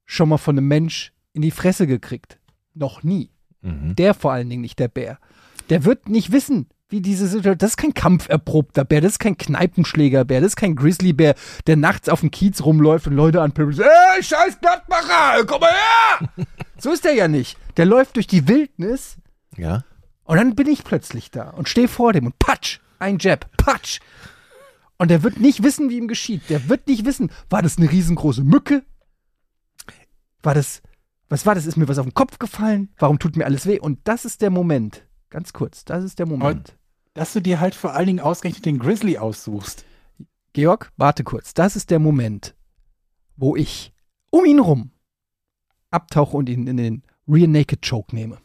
schon 0.06 0.30
mal 0.30 0.38
von 0.38 0.58
einem 0.58 0.68
Mensch 0.68 1.12
in 1.34 1.42
die 1.42 1.52
Fresse 1.52 1.88
gekriegt? 1.88 2.40
Noch 2.74 3.04
nie. 3.04 3.32
Mhm. 3.62 3.96
Der 3.96 4.14
vor 4.14 4.32
allen 4.32 4.50
Dingen 4.50 4.62
nicht, 4.62 4.80
der 4.80 4.88
Bär. 4.88 5.20
Der 5.70 5.84
wird 5.86 6.10
nicht 6.10 6.32
wissen, 6.32 6.68
wie 6.90 7.02
diese 7.02 7.28
Situation. 7.28 7.58
Das 7.58 7.72
ist 7.72 7.78
kein 7.78 7.94
kampferprobter 7.94 8.86
Bär, 8.86 9.02
das 9.02 9.14
ist 9.14 9.20
kein 9.20 9.38
Kneipenschlägerbär, 9.38 10.40
das 10.42 10.50
ist 10.50 10.56
kein 10.56 10.76
Grizzlybär, 10.76 11.36
der 11.66 11.76
nachts 11.76 12.08
auf 12.10 12.20
dem 12.20 12.30
Kiez 12.32 12.64
rumläuft 12.64 13.08
und 13.08 13.14
Leute 13.14 13.42
anpöbelt. 13.42 13.80
Ey, 13.80 14.24
scheiß 14.24 14.58
Blattmacher, 14.60 15.44
komm 15.46 15.62
mal 15.62 15.72
her! 15.72 16.30
so 16.78 16.92
ist 16.92 17.04
der 17.06 17.14
ja 17.16 17.28
nicht. 17.28 17.58
Der 17.78 17.86
läuft 17.86 18.16
durch 18.18 18.28
die 18.28 18.48
Wildnis 18.48 19.18
Ja. 19.58 19.84
und 20.26 20.38
dann 20.38 20.56
bin 20.56 20.68
ich 20.68 20.84
plötzlich 20.84 21.32
da 21.32 21.50
und 21.50 21.68
stehe 21.68 21.88
vor 21.88 22.14
dem 22.14 22.28
und 22.28 22.38
patsch, 22.40 22.80
ein 23.00 23.18
Jab, 23.20 23.50
patsch. 23.58 24.00
Und 24.98 25.10
der 25.10 25.24
wird 25.24 25.40
nicht 25.40 25.64
wissen, 25.64 25.90
wie 25.90 25.98
ihm 25.98 26.08
geschieht. 26.08 26.44
Der 26.50 26.70
wird 26.70 26.88
nicht 26.88 27.04
wissen, 27.06 27.32
war 27.50 27.62
das 27.62 27.78
eine 27.78 27.92
riesengroße 27.92 28.44
Mücke? 28.44 28.84
War 30.46 30.54
das, 30.54 30.82
was 31.28 31.46
war 31.46 31.56
das? 31.56 31.66
Ist 31.66 31.76
mir 31.76 31.88
was 31.88 31.98
auf 31.98 32.06
den 32.06 32.14
Kopf 32.14 32.38
gefallen? 32.38 32.90
Warum 32.98 33.18
tut 33.18 33.36
mir 33.36 33.46
alles 33.46 33.66
weh? 33.66 33.80
Und 33.80 34.00
das 34.04 34.26
ist 34.26 34.42
der 34.42 34.52
Moment. 34.52 35.06
Ganz 35.32 35.54
kurz, 35.54 35.86
das 35.86 36.04
ist 36.04 36.20
der 36.20 36.28
Moment. 36.28 36.78
Dass 37.16 37.34
du 37.34 37.42
dir 37.42 37.60
halt 37.60 37.74
vor 37.74 37.94
allen 37.94 38.08
Dingen 38.08 38.20
ausgerechnet 38.20 38.66
den 38.66 38.78
Grizzly 38.78 39.18
aussuchst. 39.18 39.86
Georg, 40.54 40.92
warte 40.98 41.24
kurz. 41.24 41.54
Das 41.54 41.76
ist 41.76 41.90
der 41.90 42.00
Moment, 42.00 42.56
wo 43.36 43.56
ich 43.56 43.92
um 44.30 44.46
ihn 44.46 44.60
rum 44.60 44.92
abtauche 45.90 46.38
und 46.38 46.48
ihn 46.50 46.68
in 46.68 46.78
den 46.78 47.04
Rear 47.28 47.48
Naked 47.48 47.82
Choke 47.88 48.16
nehme. 48.16 48.38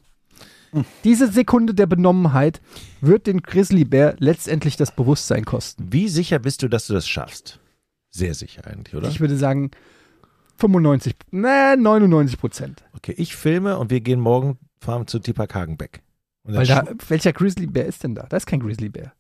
Diese 1.05 1.31
Sekunde 1.31 1.75
der 1.75 1.87
Benommenheit 1.87 2.63
wird 3.01 3.27
den 3.27 3.43
Grizzlybär 3.43 4.15
letztendlich 4.19 4.77
das 4.77 4.95
Bewusstsein 4.95 5.45
kosten. 5.45 5.93
Wie 5.93 6.09
sicher 6.09 6.39
bist 6.39 6.63
du, 6.63 6.69
dass 6.69 6.87
du 6.87 6.95
das 6.95 7.09
schaffst? 7.09 7.59
Sehr 8.11 8.35
sicher 8.35 8.67
eigentlich, 8.67 8.95
oder? 8.95 9.09
Ich 9.09 9.21
würde 9.21 9.37
sagen 9.37 9.73
95, 10.61 11.15
ne, 11.31 11.77
99 11.79 12.39
Prozent. 12.39 12.85
okay, 12.95 13.15
ich 13.17 13.35
filme 13.37 13.79
und 13.79 13.91
wir 13.91 14.01
gehen 14.01 14.21
morgen 14.21 14.59
fahren 14.81 15.07
zu 15.07 15.19
Tipak 15.19 15.55
Hagenbeck. 15.55 16.03
Weil 16.45 16.67
da, 16.67 16.85
welcher 17.09 17.33
Grizzlybär 17.33 17.87
ist 17.87 18.03
denn 18.05 18.15
da? 18.15 18.27
Da 18.29 18.37
ist 18.37 18.47
kein 18.47 18.61
Grizzlybär. 18.61 19.13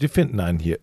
die 0.00 0.08
finden 0.08 0.40
einen 0.40 0.58
hier. 0.58 0.78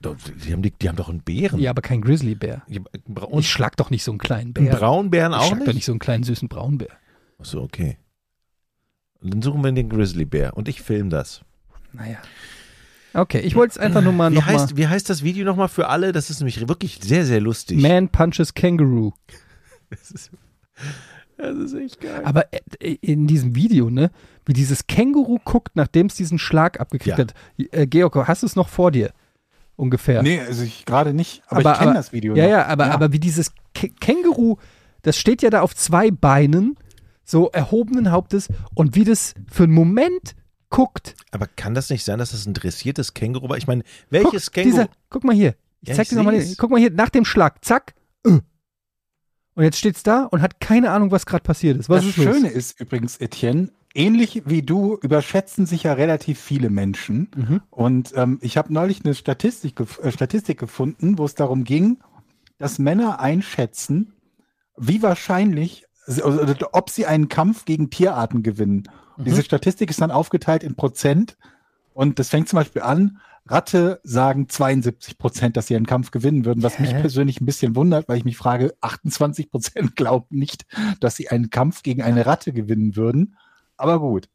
Die 0.46 0.54
haben, 0.54 0.62
die, 0.62 0.72
die 0.72 0.88
haben 0.88 0.96
doch 0.96 1.10
einen 1.10 1.22
Bären. 1.22 1.60
Ja, 1.60 1.72
aber 1.72 1.82
kein 1.82 2.02
Grizzlybär. 2.02 2.64
Einen 2.68 2.86
Braun, 3.08 3.40
Ich 3.40 3.50
schlag 3.50 3.76
doch 3.78 3.90
nicht 3.90 4.04
so 4.04 4.12
einen 4.12 4.20
kleinen 4.20 4.56
einen 4.56 4.68
Bär. 4.70 4.76
Braunbären 4.76 5.34
ich 5.34 5.38
auch 5.38 5.46
schlag 5.48 5.60
nicht? 5.60 5.68
doch 5.68 5.74
nicht 5.74 5.86
so 5.86 5.92
einen 5.92 6.00
kleinen 6.00 6.24
süßen 6.24 6.48
Braunbär. 6.48 6.90
Achso, 7.40 7.62
okay. 7.62 7.98
Und 9.22 9.34
dann 9.34 9.42
suchen 9.42 9.64
wir 9.64 9.72
den 9.72 9.90
Grizzlybär 9.90 10.56
und 10.56 10.70
ich 10.70 10.82
filme 10.82 11.10
das. 11.10 11.42
Naja. 11.92 12.18
Okay, 13.14 13.40
ich 13.40 13.56
wollte 13.56 13.72
es 13.72 13.78
einfach 13.78 14.02
nur 14.02 14.14
mal 14.14 14.32
Wie 14.32 14.36
noch 14.36 14.46
mal. 14.46 14.54
heißt, 14.54 14.78
wie 14.78 14.88
heißt 14.88 15.10
das 15.10 15.24
Video 15.24 15.44
nochmal 15.44 15.68
für 15.68 15.90
alle? 15.90 16.12
Das 16.12 16.30
ist 16.30 16.40
nämlich 16.40 16.68
wirklich 16.68 17.00
sehr, 17.02 17.26
sehr 17.26 17.42
lustig. 17.42 17.82
Man 17.82 18.08
punches 18.10 18.54
Kangaroo. 18.54 19.14
Das 19.98 20.12
ist, 20.12 20.32
das 21.38 21.56
ist 21.56 21.74
echt 21.74 22.02
geil. 22.02 22.22
Aber 22.26 22.46
äh, 22.54 22.96
in 23.02 23.28
diesem 23.28 23.56
Video, 23.56 23.90
ne, 23.90 24.12
wie 24.46 24.54
dieses 24.54 24.88
Känguru 24.88 25.40
guckt, 25.44 25.76
nachdem 25.76 26.08
es 26.08 26.16
diesen 26.16 26.38
Schlag 26.40 26.80
abgekriegt 26.80 27.18
Ja. 27.18 27.26
hat. 27.26 27.34
Äh, 27.72 27.88
Georg, 27.88 28.16
hast 28.28 28.44
du 28.44 28.48
es 28.48 28.56
noch 28.56 28.70
vor 28.70 28.92
dir? 28.92 29.12
Ungefähr. 29.76 30.22
Nee, 30.22 30.42
also 30.42 30.64
ich 30.64 30.86
gerade 30.86 31.14
nicht, 31.14 31.42
aber, 31.48 31.72
ich 31.74 31.80
kenne 31.80 31.94
das 31.94 32.12
Video. 32.12 32.36
Ja, 32.36 32.44
noch. 32.44 32.52
ja, 32.52 32.66
aber, 32.68 32.92
aber 32.92 33.14
wie 33.14 33.20
dieses 33.20 33.54
Kä 33.74 33.88
Känguru, 34.02 34.58
das 35.04 35.18
steht 35.18 35.42
ja 35.42 35.50
da 35.50 35.62
auf 35.62 35.74
zwei 35.76 36.12
Beinen, 36.12 36.76
so 37.24 37.50
erhobenen 37.52 38.12
Hauptes, 38.12 38.50
und 38.76 38.96
wie 38.96 39.06
das 39.06 39.34
für 39.50 39.64
einen 39.64 39.74
Moment 39.74 40.36
guckt. 40.70 41.16
Aber 41.32 41.48
kann 41.48 41.74
das 41.74 41.90
nicht 41.90 42.04
sein, 42.04 42.20
dass 42.20 42.32
das 42.32 42.46
ein 42.46 42.54
dressiertes 42.54 43.14
Känguru 43.14 43.48
war? 43.50 43.58
Ich 43.58 43.68
meine, 43.68 43.84
welches 44.10 44.48
guck, 44.48 44.54
Känguru? 44.56 44.72
Dieser, 44.78 44.90
guck 45.10 45.24
mal 45.24 45.36
hier. 45.36 45.56
Ich 45.82 45.90
Ja, 45.90 45.96
zeig 45.96 46.04
ich 46.04 46.10
dir 46.10 46.16
nochmal. 46.18 46.44
Guck 46.58 46.70
mal 46.72 46.80
hier, 46.80 46.92
nach 46.92 47.10
dem 47.10 47.24
Schlag, 47.26 47.64
zack. 47.64 47.94
äh. 48.26 48.40
Und 49.56 49.64
jetzt 49.64 49.78
steht's 49.78 50.04
da 50.04 50.24
und 50.24 50.42
hat 50.42 50.60
keine 50.60 50.92
Ahnung, 50.92 51.12
was 51.12 51.26
gerade 51.26 51.44
passiert 51.44 51.78
ist. 51.78 51.90
Was 51.90 52.06
das 52.06 52.10
ist 52.12 52.18
los? 52.18 52.36
Schöne 52.36 52.48
ist 52.50 52.80
übrigens, 52.80 53.18
Etienne, 53.18 53.72
ähnlich 53.94 54.44
wie 54.46 54.62
du 54.62 54.98
überschätzen 55.02 55.66
sich 55.66 55.84
ja 55.84 55.94
relativ 55.94 56.40
viele 56.40 56.70
Menschen. 56.70 57.30
Mhm. 57.36 57.62
Und 57.70 58.14
ähm, 58.16 58.38
ich 58.42 58.58
habe 58.58 58.74
neulich 58.74 59.04
eine 59.04 59.16
Statistik, 59.16 59.80
gef- 59.80 60.00
äh, 60.02 60.12
Statistik 60.12 60.60
gefunden, 60.60 61.18
wo 61.18 61.26
es 61.26 61.36
darum 61.36 61.64
ging, 61.64 61.98
dass 62.58 62.80
Männer 62.80 63.20
einschätzen, 63.20 64.14
wie 64.78 65.02
wahrscheinlich, 65.02 65.86
also, 66.06 66.56
ob 66.72 66.90
sie 66.90 67.06
einen 67.06 67.28
Kampf 67.28 67.66
gegen 67.66 67.90
Tierarten 67.90 68.44
gewinnen. 68.44 68.84
Mhm. 69.18 69.26
diese 69.26 69.44
Statistik 69.44 69.90
ist 69.90 70.00
dann 70.02 70.12
aufgeteilt 70.12 70.64
in 70.64 70.76
Prozent. 70.76 71.38
Und 71.94 72.20
das 72.20 72.30
fängt 72.30 72.48
zum 72.48 72.58
Beispiel 72.58 72.82
an, 72.82 73.20
Ratte 73.50 74.00
sagen 74.04 74.48
72 74.48 75.18
Prozent, 75.18 75.58
dass 75.58 75.68
sie 75.68 75.76
einen 75.76 75.88
Kampf 75.88 76.12
gewinnen 76.12 76.46
würden, 76.46 76.62
was 76.62 76.80
mich 76.80 76.94
Hä? 76.94 77.02
persönlich 77.02 77.42
ein 77.42 77.46
bisschen 77.46 77.76
wundert, 77.76 78.08
weil 78.08 78.18
ich 78.18 78.26
mich 78.26 78.38
frage, 78.38 78.76
28 78.82 79.50
Prozent 79.50 79.96
glauben 79.96 80.38
nicht, 80.38 80.66
dass 81.00 81.16
sie 81.16 81.30
einen 81.30 81.50
Kampf 81.50 81.82
gegen 81.82 82.02
eine 82.04 82.26
Ratte 82.26 82.54
gewinnen 82.54 82.96
würden. 82.96 83.36
Aber 83.76 84.00
gut. 84.00 84.30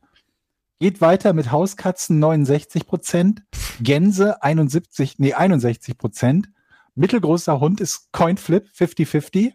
Geht 0.81 1.01
weiter 1.01 1.33
mit 1.33 1.53
Hauskatzen 1.53 2.19
69 2.19 2.87
Prozent, 2.87 3.43
Gänse 3.81 4.43
71, 4.43 5.19
nee 5.19 5.33
61 5.33 5.97
Prozent, 5.97 6.49
mittelgroßer 6.97 7.61
Hund 7.61 7.81
ist 7.81 8.11
Coinflip 8.13 8.69
50-50, 8.77 9.53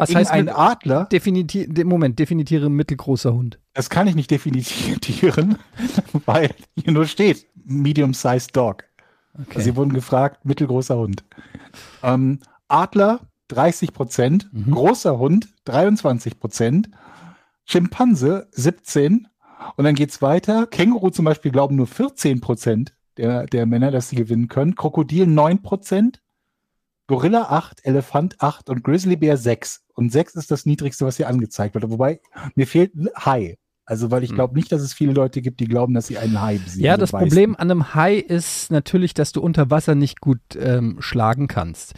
Was 0.00 0.14
heißt 0.14 0.34
mit, 0.34 0.48
Adler, 0.50 1.04
definiti 1.06 1.66
de, 1.68 1.84
Moment, 1.84 2.18
definiere 2.18 2.68
mittelgroßer 2.70 3.32
Hund. 3.32 3.58
das 3.74 3.90
kann 3.90 4.06
ich 4.06 4.14
nicht 4.14 4.30
definieren, 4.30 5.58
weil 6.26 6.54
hier 6.82 6.92
nur 6.92 7.06
steht 7.06 7.46
Medium-Sized 7.64 8.56
Dog. 8.56 8.84
Okay. 9.40 9.60
Sie 9.60 9.76
wurden 9.76 9.92
gefragt, 9.92 10.44
mittelgroßer 10.44 10.96
Hund. 10.96 11.22
Ähm, 12.02 12.40
Adler 12.68 13.20
30 13.48 13.92
Prozent, 13.92 14.48
Mhm. 14.52 14.72
großer 14.72 15.18
Hund 15.18 15.48
23 15.64 16.38
Prozent, 16.40 16.90
Schimpanse 17.64 18.48
17 18.52 19.28
und 19.76 19.84
dann 19.84 19.94
geht's 19.94 20.22
weiter. 20.22 20.66
Känguru 20.66 21.10
zum 21.10 21.24
Beispiel 21.24 21.50
glauben 21.52 21.76
nur 21.76 21.86
14 21.86 22.40
Prozent 22.40 22.94
der, 23.16 23.46
der 23.46 23.66
Männer, 23.66 23.90
dass 23.90 24.08
sie 24.08 24.16
gewinnen 24.16 24.48
können. 24.48 24.74
Krokodil 24.74 25.26
9 25.26 25.62
Prozent, 25.62 26.20
Gorilla 27.08 27.48
8, 27.50 27.84
Elefant 27.84 28.36
8 28.40 28.68
und 28.70 28.84
Grizzlybär 28.84 29.36
6. 29.36 29.82
Und 29.94 30.12
6 30.12 30.36
ist 30.36 30.50
das 30.50 30.66
niedrigste, 30.66 31.04
was 31.06 31.16
hier 31.16 31.28
angezeigt 31.28 31.74
wird. 31.74 31.90
Wobei 31.90 32.20
mir 32.54 32.66
fehlt 32.66 32.94
ein 32.94 33.08
Hai. 33.16 33.56
Also, 33.86 34.10
weil 34.10 34.22
ich 34.22 34.34
glaube 34.34 34.54
nicht, 34.54 34.70
dass 34.70 34.82
es 34.82 34.92
viele 34.92 35.14
Leute 35.14 35.40
gibt, 35.40 35.60
die 35.60 35.66
glauben, 35.66 35.94
dass 35.94 36.06
sie 36.08 36.18
einen 36.18 36.42
Hai 36.42 36.58
besiegen. 36.58 36.84
Ja, 36.84 36.98
das 36.98 37.10
weißen. 37.14 37.26
Problem 37.26 37.56
an 37.56 37.70
einem 37.70 37.94
Hai 37.94 38.16
ist 38.16 38.70
natürlich, 38.70 39.14
dass 39.14 39.32
du 39.32 39.40
unter 39.40 39.70
Wasser 39.70 39.94
nicht 39.94 40.20
gut 40.20 40.40
ähm, 40.60 40.98
schlagen 41.00 41.48
kannst. 41.48 41.94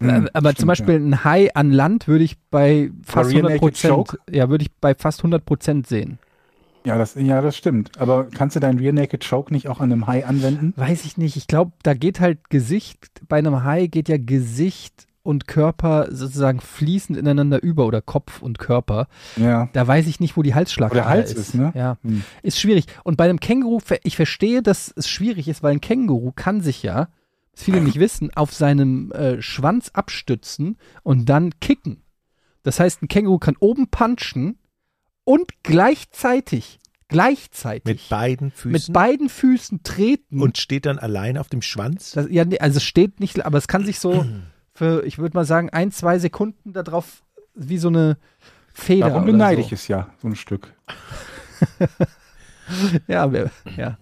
Hm, 0.00 0.08
Äh, 0.26 0.30
Aber 0.32 0.48
stimmt, 0.50 0.58
zum 0.58 0.66
Beispiel 0.66 0.96
ein 0.96 1.22
Hai 1.22 1.54
an 1.54 1.70
Land 1.70 2.08
würde 2.08 2.24
ich 2.24 2.36
bei 2.50 2.90
fast 3.04 3.30
Rear 3.30 3.44
100 3.46 3.50
Naked 3.52 3.60
Prozent, 3.60 4.18
ja, 4.28 4.48
würde 4.50 4.62
ich 4.62 4.72
bei 4.80 4.96
fast 4.96 5.20
100 5.20 5.44
Prozent 5.44 5.86
sehen. 5.86 6.18
Ja, 6.84 6.96
das, 6.96 7.14
ja, 7.14 7.40
das 7.42 7.56
stimmt. 7.56 7.98
Aber 8.00 8.28
kannst 8.28 8.56
du 8.56 8.60
deinen 8.60 8.78
Rear 8.78 8.92
Naked 8.92 9.28
Choke 9.28 9.52
nicht 9.52 9.68
auch 9.68 9.80
an 9.80 9.92
einem 9.92 10.06
Hai 10.06 10.24
anwenden? 10.24 10.72
Weiß 10.76 11.04
ich 11.04 11.18
nicht. 11.18 11.36
Ich 11.36 11.46
glaube, 11.46 11.72
da 11.82 11.94
geht 11.94 12.20
halt 12.20 12.48
Gesicht, 12.50 13.20
bei 13.28 13.38
einem 13.38 13.64
Hai 13.64 13.86
geht 13.86 14.08
ja 14.08 14.16
Gesicht 14.18 15.06
und 15.22 15.46
Körper 15.46 16.08
sozusagen 16.10 16.60
fließend 16.60 17.18
ineinander 17.18 17.62
über 17.62 17.86
oder 17.86 18.00
Kopf 18.00 18.40
und 18.40 18.58
Körper. 18.58 19.08
Ja. 19.36 19.68
Da 19.72 19.86
weiß 19.86 20.06
ich 20.06 20.20
nicht, 20.20 20.36
wo 20.36 20.42
die 20.42 20.54
Halsschlagader 20.54 21.06
Hals 21.06 21.32
ist. 21.32 21.38
ist, 21.38 21.54
ne? 21.54 21.72
Ja. 21.74 21.98
Hm. 22.02 22.24
Ist 22.42 22.58
schwierig. 22.58 22.86
Und 23.04 23.16
bei 23.16 23.24
einem 23.24 23.40
Känguru, 23.40 23.80
ich 24.02 24.16
verstehe, 24.16 24.62
dass 24.62 24.92
es 24.96 25.08
schwierig 25.08 25.48
ist, 25.48 25.62
weil 25.62 25.72
ein 25.72 25.80
Känguru 25.82 26.32
kann 26.34 26.62
sich 26.62 26.82
ja, 26.82 27.08
was 27.52 27.64
viele 27.64 27.82
nicht 27.82 27.98
wissen, 27.98 28.30
auf 28.34 28.54
seinem 28.54 29.12
äh, 29.12 29.42
Schwanz 29.42 29.90
abstützen 29.92 30.78
und 31.02 31.28
dann 31.28 31.52
kicken. 31.60 32.02
Das 32.62 32.80
heißt, 32.80 33.02
ein 33.02 33.08
Känguru 33.08 33.38
kann 33.38 33.56
oben 33.60 33.88
punchen 33.88 34.56
und 35.30 35.50
gleichzeitig, 35.62 36.78
gleichzeitig 37.08 37.84
Mit 37.84 38.08
beiden 38.08 38.50
Füßen 38.50 38.72
mit 38.72 38.92
beiden 38.92 39.28
Füßen 39.28 39.82
treten. 39.82 40.40
und 40.42 40.58
steht 40.58 40.86
dann 40.86 40.98
allein 40.98 41.38
auf 41.38 41.48
dem 41.48 41.62
Schwanz. 41.62 42.12
das, 42.12 42.26
ja, 42.30 42.44
also 42.60 42.78
es 42.78 42.84
steht 42.84 43.20
nicht, 43.20 43.44
aber 43.44 43.58
es 43.58 43.68
kann 43.68 43.84
sich 43.84 43.98
so 44.00 44.24
für, 44.74 45.04
ich 45.04 45.18
würde 45.18 45.36
mal 45.36 45.44
sagen, 45.44 45.70
ein, 45.70 45.92
zwei 45.92 46.18
Sekunden 46.18 46.72
darauf 46.72 47.22
wie 47.54 47.78
so 47.78 47.88
eine 47.88 48.16
Feder. 48.72 49.08
Darum 49.10 49.26
beneide 49.26 49.60
so. 49.62 49.66
ich 49.66 49.72
es 49.72 49.88
ja, 49.88 50.08
so 50.22 50.28
ein 50.28 50.36
Stück. 50.36 50.74
Ja, 53.08 53.32
wer- 53.32 53.50
ja. 53.76 53.98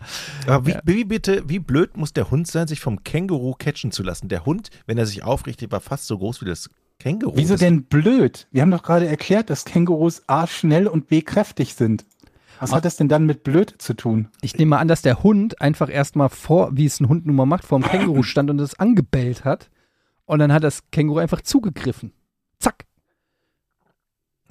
Aber 0.47 0.67
wie, 0.67 0.75
wie 0.85 1.05
bitte, 1.05 1.43
wie 1.49 1.59
blöd 1.59 1.97
muss 1.97 2.13
der 2.13 2.31
Hund 2.31 2.47
sein, 2.47 2.67
sich 2.69 2.81
vom 2.81 3.03
Känguru 3.03 3.55
catchen 3.55 3.93
zu 3.93 4.03
lassen? 4.03 4.29
Der 4.29 4.45
Hund, 4.45 4.69
wenn 4.87 4.99
er 4.99 5.07
sich 5.07 5.23
aufrichtet, 5.23 5.73
war 5.73 5.81
fast 5.81 6.07
so 6.07 6.19
groß 6.19 6.43
wie 6.43 6.47
das 6.47 6.69
Känguru. 6.99 7.37
Wieso 7.37 7.57
denn 7.57 7.85
blöd? 7.85 8.49
Wir 8.51 8.63
haben 8.63 8.71
doch 8.71 8.83
gerade 8.83 9.07
erklärt, 9.07 9.51
dass 9.51 9.65
Kängurus 9.65 10.23
A 10.27 10.47
schnell 10.47 10.87
und 10.87 11.09
B 11.09 11.23
kräftig 11.23 11.75
sind. 11.75 12.05
Was 12.61 12.73
hat 12.73 12.85
das 12.85 12.97
denn 12.97 13.09
dann 13.09 13.25
mit 13.25 13.45
blöd 13.45 13.77
zu 13.79 13.95
tun? 13.95 14.29
Ich 14.41 14.57
nehme 14.57 14.71
mal 14.71 14.79
an, 14.79 14.89
dass 14.89 15.03
der 15.03 15.23
Hund 15.23 15.61
einfach 15.61 15.89
erstmal 15.89 16.29
vor, 16.29 16.71
wie 16.77 16.87
es 16.87 16.99
ein 16.99 17.09
Hund 17.09 17.25
nun 17.25 17.37
mal 17.37 17.47
macht, 17.47 17.65
vor 17.65 17.79
dem 17.79 17.89
Känguru 17.89 18.23
stand 18.25 18.51
und 18.51 18.61
es 18.61 18.79
angebellt 18.79 19.45
hat. 19.45 19.71
Und 20.25 20.41
dann 20.41 20.53
hat 20.53 20.65
das 20.65 20.91
Känguru 20.91 21.21
einfach 21.21 21.41
zugegriffen. 21.41 22.13
Zack. 22.59 22.85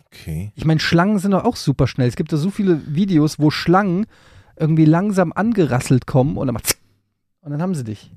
Okay. 0.05 0.53
Ich 0.55 0.63
meine, 0.63 0.79
Schlangen 0.79 1.19
sind 1.19 1.31
doch 1.31 1.43
auch 1.43 1.57
super 1.57 1.85
schnell. 1.85 2.07
Es 2.07 2.15
gibt 2.15 2.31
da 2.31 2.37
so 2.37 2.49
viele 2.49 2.81
Videos, 2.95 3.39
wo 3.39 3.51
Schlangen 3.51 4.05
irgendwie 4.55 4.85
langsam 4.85 5.33
angerasselt 5.33 6.07
kommen 6.07 6.37
und 6.37 6.47
dann 6.47 6.53
macht 6.53 6.77
und 7.47 7.51
dann 7.51 7.61
haben 7.61 7.75
sie 7.75 7.85
dich. 7.85 8.11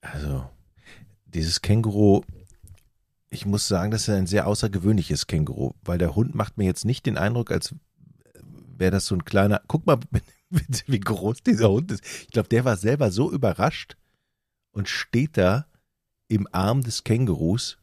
Also, 0.00 0.46
dieses 1.26 1.60
Känguru, 1.60 2.22
ich 3.34 3.46
muss 3.46 3.68
sagen, 3.68 3.90
das 3.90 4.02
ist 4.02 4.10
ein 4.10 4.26
sehr 4.26 4.46
außergewöhnliches 4.46 5.26
Känguru, 5.26 5.72
weil 5.82 5.98
der 5.98 6.14
Hund 6.14 6.34
macht 6.34 6.56
mir 6.56 6.64
jetzt 6.64 6.84
nicht 6.84 7.04
den 7.04 7.18
Eindruck, 7.18 7.50
als 7.50 7.74
wäre 8.78 8.92
das 8.92 9.06
so 9.06 9.14
ein 9.16 9.24
kleiner. 9.24 9.60
Guck 9.66 9.86
mal, 9.86 9.98
wie 10.86 11.00
groß 11.00 11.42
dieser 11.42 11.70
Hund 11.70 11.90
ist. 11.90 12.04
Ich 12.22 12.28
glaube, 12.28 12.48
der 12.48 12.64
war 12.64 12.76
selber 12.76 13.10
so 13.10 13.30
überrascht 13.30 13.96
und 14.72 14.88
steht 14.88 15.36
da 15.36 15.66
im 16.28 16.46
Arm 16.52 16.82
des 16.82 17.04
Kängurus. 17.04 17.78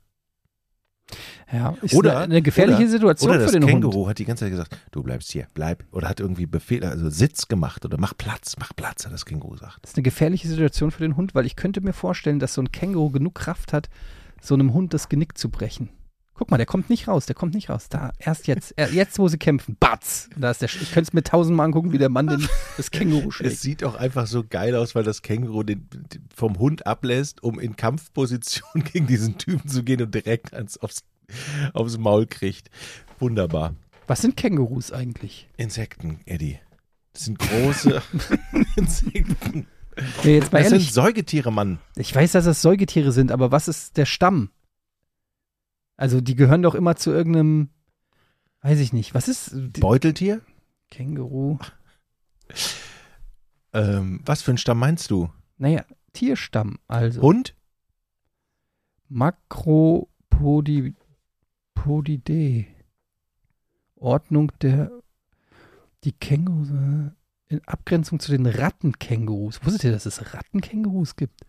Ja, 1.52 1.76
ist 1.82 1.94
Oder 1.94 2.12
eine, 2.12 2.24
eine 2.24 2.42
gefährliche 2.42 2.84
oder, 2.84 2.90
Situation 2.90 3.32
oder 3.32 3.46
für 3.46 3.60
den 3.60 3.68
Känguru 3.68 3.94
Hund. 4.02 4.10
hat 4.10 4.20
die 4.20 4.26
ganze 4.26 4.46
Zeit 4.46 4.52
gesagt, 4.52 4.78
du 4.92 5.04
bleibst 5.04 5.30
hier, 5.32 5.48
bleib. 5.54 5.84
Oder 5.92 6.08
hat 6.08 6.22
irgendwie 6.22 6.46
Befehl, 6.46 6.86
also 6.86 7.10
Sitz 7.10 7.50
gemacht 7.50 7.84
oder 7.84 7.98
mach 8.00 8.16
Platz, 8.18 8.56
mach 8.58 8.74
Platz, 8.74 9.06
hat 9.06 9.12
das 9.12 9.26
Känguru 9.26 9.52
gesagt. 9.52 9.80
Das 9.82 9.92
ist 9.92 9.98
eine 9.98 10.04
gefährliche 10.04 10.48
Situation 10.48 10.92
für 10.92 11.04
den 11.04 11.18
Hund, 11.18 11.36
weil 11.36 11.46
ich 11.46 11.58
könnte 11.58 11.82
mir 11.82 11.92
vorstellen, 11.92 12.40
dass 12.40 12.54
so 12.54 12.62
ein 12.62 12.72
Känguru 12.72 13.10
genug 13.10 13.36
Kraft 13.36 13.74
hat, 13.74 13.90
so 14.42 14.54
einem 14.56 14.74
Hund 14.74 14.94
das 14.94 15.08
Genick 15.10 15.38
zu 15.38 15.50
brechen. 15.50 15.90
Guck 16.34 16.50
mal, 16.50 16.58
der 16.58 16.66
kommt 16.66 16.90
nicht 16.90 17.08
raus, 17.08 17.28
der 17.28 17.36
kommt 17.36 17.54
nicht 17.54 17.70
raus. 17.70 17.88
Da, 17.90 18.14
erst 18.18 18.48
jetzt, 18.48 18.74
er- 18.76 18.92
jetzt, 18.92 19.20
wo 19.20 19.28
sie 19.28 19.38
kämpfen, 19.38 19.78
batz. 19.80 20.28
Da 20.36 20.50
ist 20.50 20.62
der, 20.62 20.70
Sch- 20.70 20.82
ich 20.82 20.92
könnte 20.92 21.10
es 21.10 21.14
mir 21.14 21.22
tausendmal 21.22 21.68
angucken, 21.68 21.92
wie 21.92 22.00
der 22.00 22.10
Mann 22.10 22.26
den, 22.28 22.48
das 22.78 22.90
Känguru 22.90 23.28
Es 23.30 23.36
schlägt. 23.36 23.58
sieht 23.60 23.84
auch 23.84 23.94
einfach 23.96 24.26
so 24.26 24.44
geil 24.44 24.76
aus, 24.76 24.96
weil 24.96 25.04
das 25.04 25.22
Känguru 25.22 25.62
den, 25.62 25.88
den 25.92 26.26
vom 26.36 26.58
Hund 26.58 26.88
ablässt, 26.88 27.44
um 27.44 27.60
in 27.60 27.76
Kampfposition 27.76 28.84
gegen 28.92 29.06
diesen 29.06 29.38
Typen 29.38 29.70
zu 29.70 29.84
gehen 29.84 30.02
und 30.02 30.16
direkt 30.16 30.54
ans, 30.56 30.78
aufs, 30.80 31.04
aufs 31.74 32.00
Maul 32.00 32.26
kriegt. 32.26 32.72
Wunderbar. 33.20 33.76
Was 34.08 34.22
sind 34.22 34.36
Kängurus 34.36 34.92
eigentlich? 34.92 35.48
Insekten, 35.58 36.22
Eddie. 36.26 36.58
Das 37.14 37.26
sind 37.26 37.38
große 37.38 38.02
Insekten. 38.78 39.68
Nee, 40.24 40.36
jetzt 40.36 40.54
mal 40.54 40.60
Das 40.64 40.72
ehrlich, 40.72 40.86
sind 40.86 40.94
Säugetiere, 40.94 41.52
Mann. 41.52 41.80
ich 41.96 42.14
weiß, 42.16 42.32
dass 42.34 42.46
das 42.46 42.62
Säugetiere 42.62 43.12
sind, 43.12 43.32
aber 43.32 43.52
was 43.52 43.68
ist 43.68 43.98
der 43.98 44.06
Stamm? 44.06 44.52
Also, 45.98 46.22
die 46.22 46.36
gehören 46.36 46.62
doch 46.64 46.76
immer 46.76 46.96
zu 46.96 47.12
irgendeinem, 47.12 47.70
weiß 48.62 48.80
ich 48.80 48.94
nicht, 48.94 49.14
was 49.14 49.28
ist 49.28 49.54
Beuteltier? 49.80 50.42
Känguru? 50.90 51.60
Ähm, 53.74 54.22
was 54.26 54.42
für 54.42 54.52
ein 54.52 54.58
Stamm 54.58 54.80
meinst 54.80 55.12
du? 55.12 55.30
Naja, 55.58 55.84
Tierstamm, 56.14 56.80
also. 56.88 57.22
Hund? 57.22 57.56
Makropodidae. 59.10 60.96
Ordnung 63.96 64.52
der 64.62 64.90
die 66.04 66.12
Kängurus 66.14 66.70
äh, 66.72 67.12
in 67.52 67.62
Abgrenzung 67.68 68.20
zu 68.20 68.32
den 68.32 68.46
Rattenkängurus. 68.46 69.60
Wusstet 69.64 69.84
ihr, 69.86 69.92
dass 69.92 70.06
es 70.06 70.34
Rattenkängurus 70.34 71.16
gibt? 71.16 71.42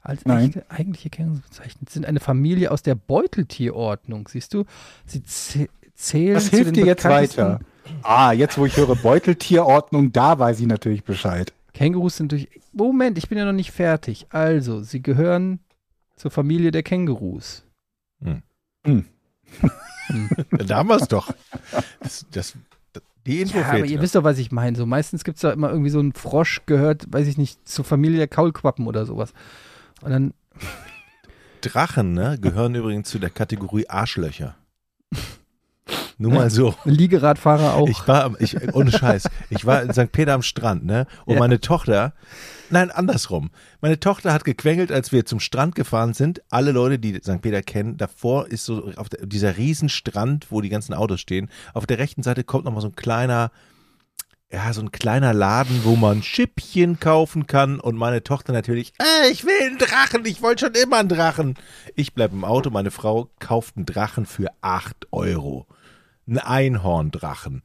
Als 0.00 0.24
Nein. 0.24 0.46
echte, 0.48 0.70
eigentliche 0.70 1.10
Kängurus 1.10 1.40
bezeichnet 1.42 1.90
sind 1.90 2.06
eine 2.06 2.20
Familie 2.20 2.70
aus 2.70 2.82
der 2.82 2.94
Beuteltierordnung. 2.94 4.28
Siehst 4.28 4.52
du, 4.54 4.64
sie 5.06 5.20
zäh- 5.20 5.68
zählen 5.94 6.36
Was 6.36 6.46
zu 6.46 6.50
hilft 6.56 6.66
den 6.68 6.74
dir 6.74 6.86
jetzt 6.86 7.04
weiter? 7.04 7.60
Ah, 8.02 8.32
jetzt 8.32 8.58
wo 8.58 8.66
ich 8.66 8.76
höre 8.76 8.96
Beuteltierordnung, 8.96 10.12
da 10.12 10.38
weiß 10.38 10.58
ich 10.60 10.66
natürlich 10.66 11.04
Bescheid. 11.04 11.52
Kängurus 11.72 12.16
sind 12.16 12.32
durch. 12.32 12.48
Moment, 12.72 13.16
ich 13.18 13.28
bin 13.28 13.38
ja 13.38 13.44
noch 13.44 13.52
nicht 13.52 13.70
fertig. 13.72 14.26
Also, 14.30 14.82
sie 14.82 15.02
gehören 15.02 15.60
zur 16.16 16.30
Familie 16.30 16.70
der 16.70 16.82
Kängurus. 16.82 17.64
Da 20.66 20.76
haben 20.76 20.88
wir 20.88 20.96
es 20.96 21.08
doch. 21.08 21.32
Das, 22.00 22.26
das, 22.32 22.54
die 23.26 23.40
Info 23.40 23.58
Ja, 23.58 23.64
aber 23.66 23.76
fehlt 23.78 23.90
ihr 23.90 23.96
noch. 23.96 24.02
wisst 24.02 24.14
doch, 24.14 24.24
was 24.24 24.38
ich 24.38 24.50
meine. 24.52 24.76
So 24.76 24.86
meistens 24.86 25.24
gibt 25.24 25.36
es 25.36 25.42
da 25.42 25.52
immer 25.52 25.70
irgendwie 25.70 25.90
so 25.90 25.98
einen 26.00 26.12
Frosch 26.12 26.62
gehört, 26.66 27.04
weiß 27.12 27.26
ich 27.26 27.38
nicht, 27.38 27.68
zur 27.68 27.84
Familie 27.84 28.18
der 28.18 28.28
Kaulquappen 28.28 28.86
oder 28.86 29.06
sowas. 29.06 29.32
Und 30.02 30.10
dann, 30.10 30.34
Drachen 31.60 32.12
ne, 32.14 32.38
gehören 32.40 32.74
übrigens 32.74 33.08
zu 33.08 33.18
der 33.18 33.30
Kategorie 33.30 33.88
Arschlöcher. 33.88 34.56
Nur 36.18 36.32
mal 36.32 36.50
so. 36.50 36.74
Liegeradfahrer 36.84 37.74
auch. 37.74 37.88
Ich 37.88 38.06
war, 38.08 38.40
ich, 38.40 38.56
ohne 38.74 38.90
Scheiß, 38.92 39.28
ich 39.50 39.64
war 39.66 39.82
in 39.82 39.92
St. 39.92 40.10
Peter 40.12 40.34
am 40.34 40.42
Strand, 40.42 40.84
ne? 40.84 41.06
Und 41.24 41.34
Ja. 41.34 41.40
meine 41.40 41.60
Tochter, 41.60 42.12
nein, 42.72 42.90
andersrum. 42.90 43.50
Meine 43.80 44.00
Tochter 44.00 44.32
hat 44.32 44.44
gequengelt, 44.44 44.90
als 44.90 45.12
wir 45.12 45.24
zum 45.24 45.40
Strand 45.40 45.74
gefahren 45.74 46.14
sind. 46.14 46.42
Alle 46.50 46.72
Leute, 46.72 46.98
die 46.98 47.14
St. 47.16 47.40
Peter 47.40 47.62
kennen, 47.62 47.96
davor 47.96 48.48
ist 48.48 48.64
so 48.64 48.92
auf 48.96 49.08
der, 49.08 49.26
dieser 49.26 49.56
Riesenstrand, 49.56 50.50
wo 50.50 50.60
die 50.60 50.68
ganzen 50.68 50.94
Autos 50.94 51.20
stehen. 51.20 51.50
Auf 51.74 51.86
der 51.86 51.98
rechten 51.98 52.22
Seite 52.22 52.44
kommt 52.44 52.64
nochmal 52.64 52.82
so 52.82 52.88
ein 52.88 52.96
kleiner, 52.96 53.52
ja, 54.50 54.72
so 54.72 54.82
ein 54.82 54.92
kleiner 54.92 55.32
Laden, 55.32 55.84
wo 55.84 55.96
man 55.96 56.22
Schippchen 56.22 56.98
kaufen 57.00 57.46
kann. 57.46 57.80
Und 57.80 57.96
meine 57.96 58.22
Tochter 58.22 58.52
natürlich, 58.52 58.92
äh, 58.98 59.30
ich 59.30 59.44
will 59.44 59.60
einen 59.60 59.78
Drachen, 59.78 60.24
ich 60.24 60.42
wollte 60.42 60.66
schon 60.66 60.74
immer 60.74 60.98
einen 60.98 61.08
Drachen. 61.08 61.54
Ich 61.94 62.14
bleib 62.14 62.32
im 62.32 62.44
Auto, 62.44 62.70
meine 62.70 62.90
Frau 62.90 63.30
kauft 63.38 63.76
einen 63.76 63.86
Drachen 63.86 64.26
für 64.26 64.48
acht 64.60 65.06
Euro. 65.10 65.66
Ein 66.26 66.38
Einhorndrachen. 66.38 67.62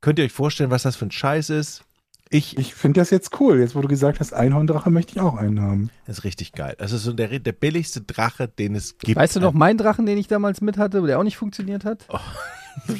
Könnt 0.00 0.18
ihr 0.18 0.24
euch 0.24 0.32
vorstellen, 0.32 0.70
was 0.70 0.82
das 0.82 0.96
für 0.96 1.06
ein 1.06 1.10
Scheiß 1.10 1.50
ist? 1.50 1.85
Ich, 2.30 2.58
Ich 2.58 2.74
finde 2.74 3.00
das 3.00 3.10
jetzt 3.10 3.40
cool. 3.40 3.60
Jetzt, 3.60 3.74
wo 3.74 3.80
du 3.80 3.88
gesagt 3.88 4.20
hast, 4.20 4.32
Einhorndrache 4.32 4.90
möchte 4.90 5.12
ich 5.12 5.20
auch 5.20 5.36
einen 5.36 5.60
haben. 5.60 5.90
das 6.06 6.18
ist 6.18 6.24
richtig 6.24 6.52
geil. 6.52 6.74
Das 6.78 6.92
ist 6.92 7.04
so 7.04 7.12
der, 7.12 7.38
der 7.38 7.52
billigste 7.52 8.00
Drache, 8.00 8.48
den 8.48 8.74
es 8.74 8.98
gibt. 8.98 9.16
weißt 9.16 9.36
du 9.36 9.40
noch 9.40 9.52
meinen 9.52 9.78
Drachen, 9.78 10.06
den 10.06 10.18
ich 10.18 10.26
damals 10.28 10.60
mit 10.60 10.76
hatte, 10.78 11.02
der 11.02 11.18
auch 11.18 11.24
nicht 11.24 11.36
funktioniert 11.36 11.84
hat? 11.84 12.06
Oh. 12.08 12.18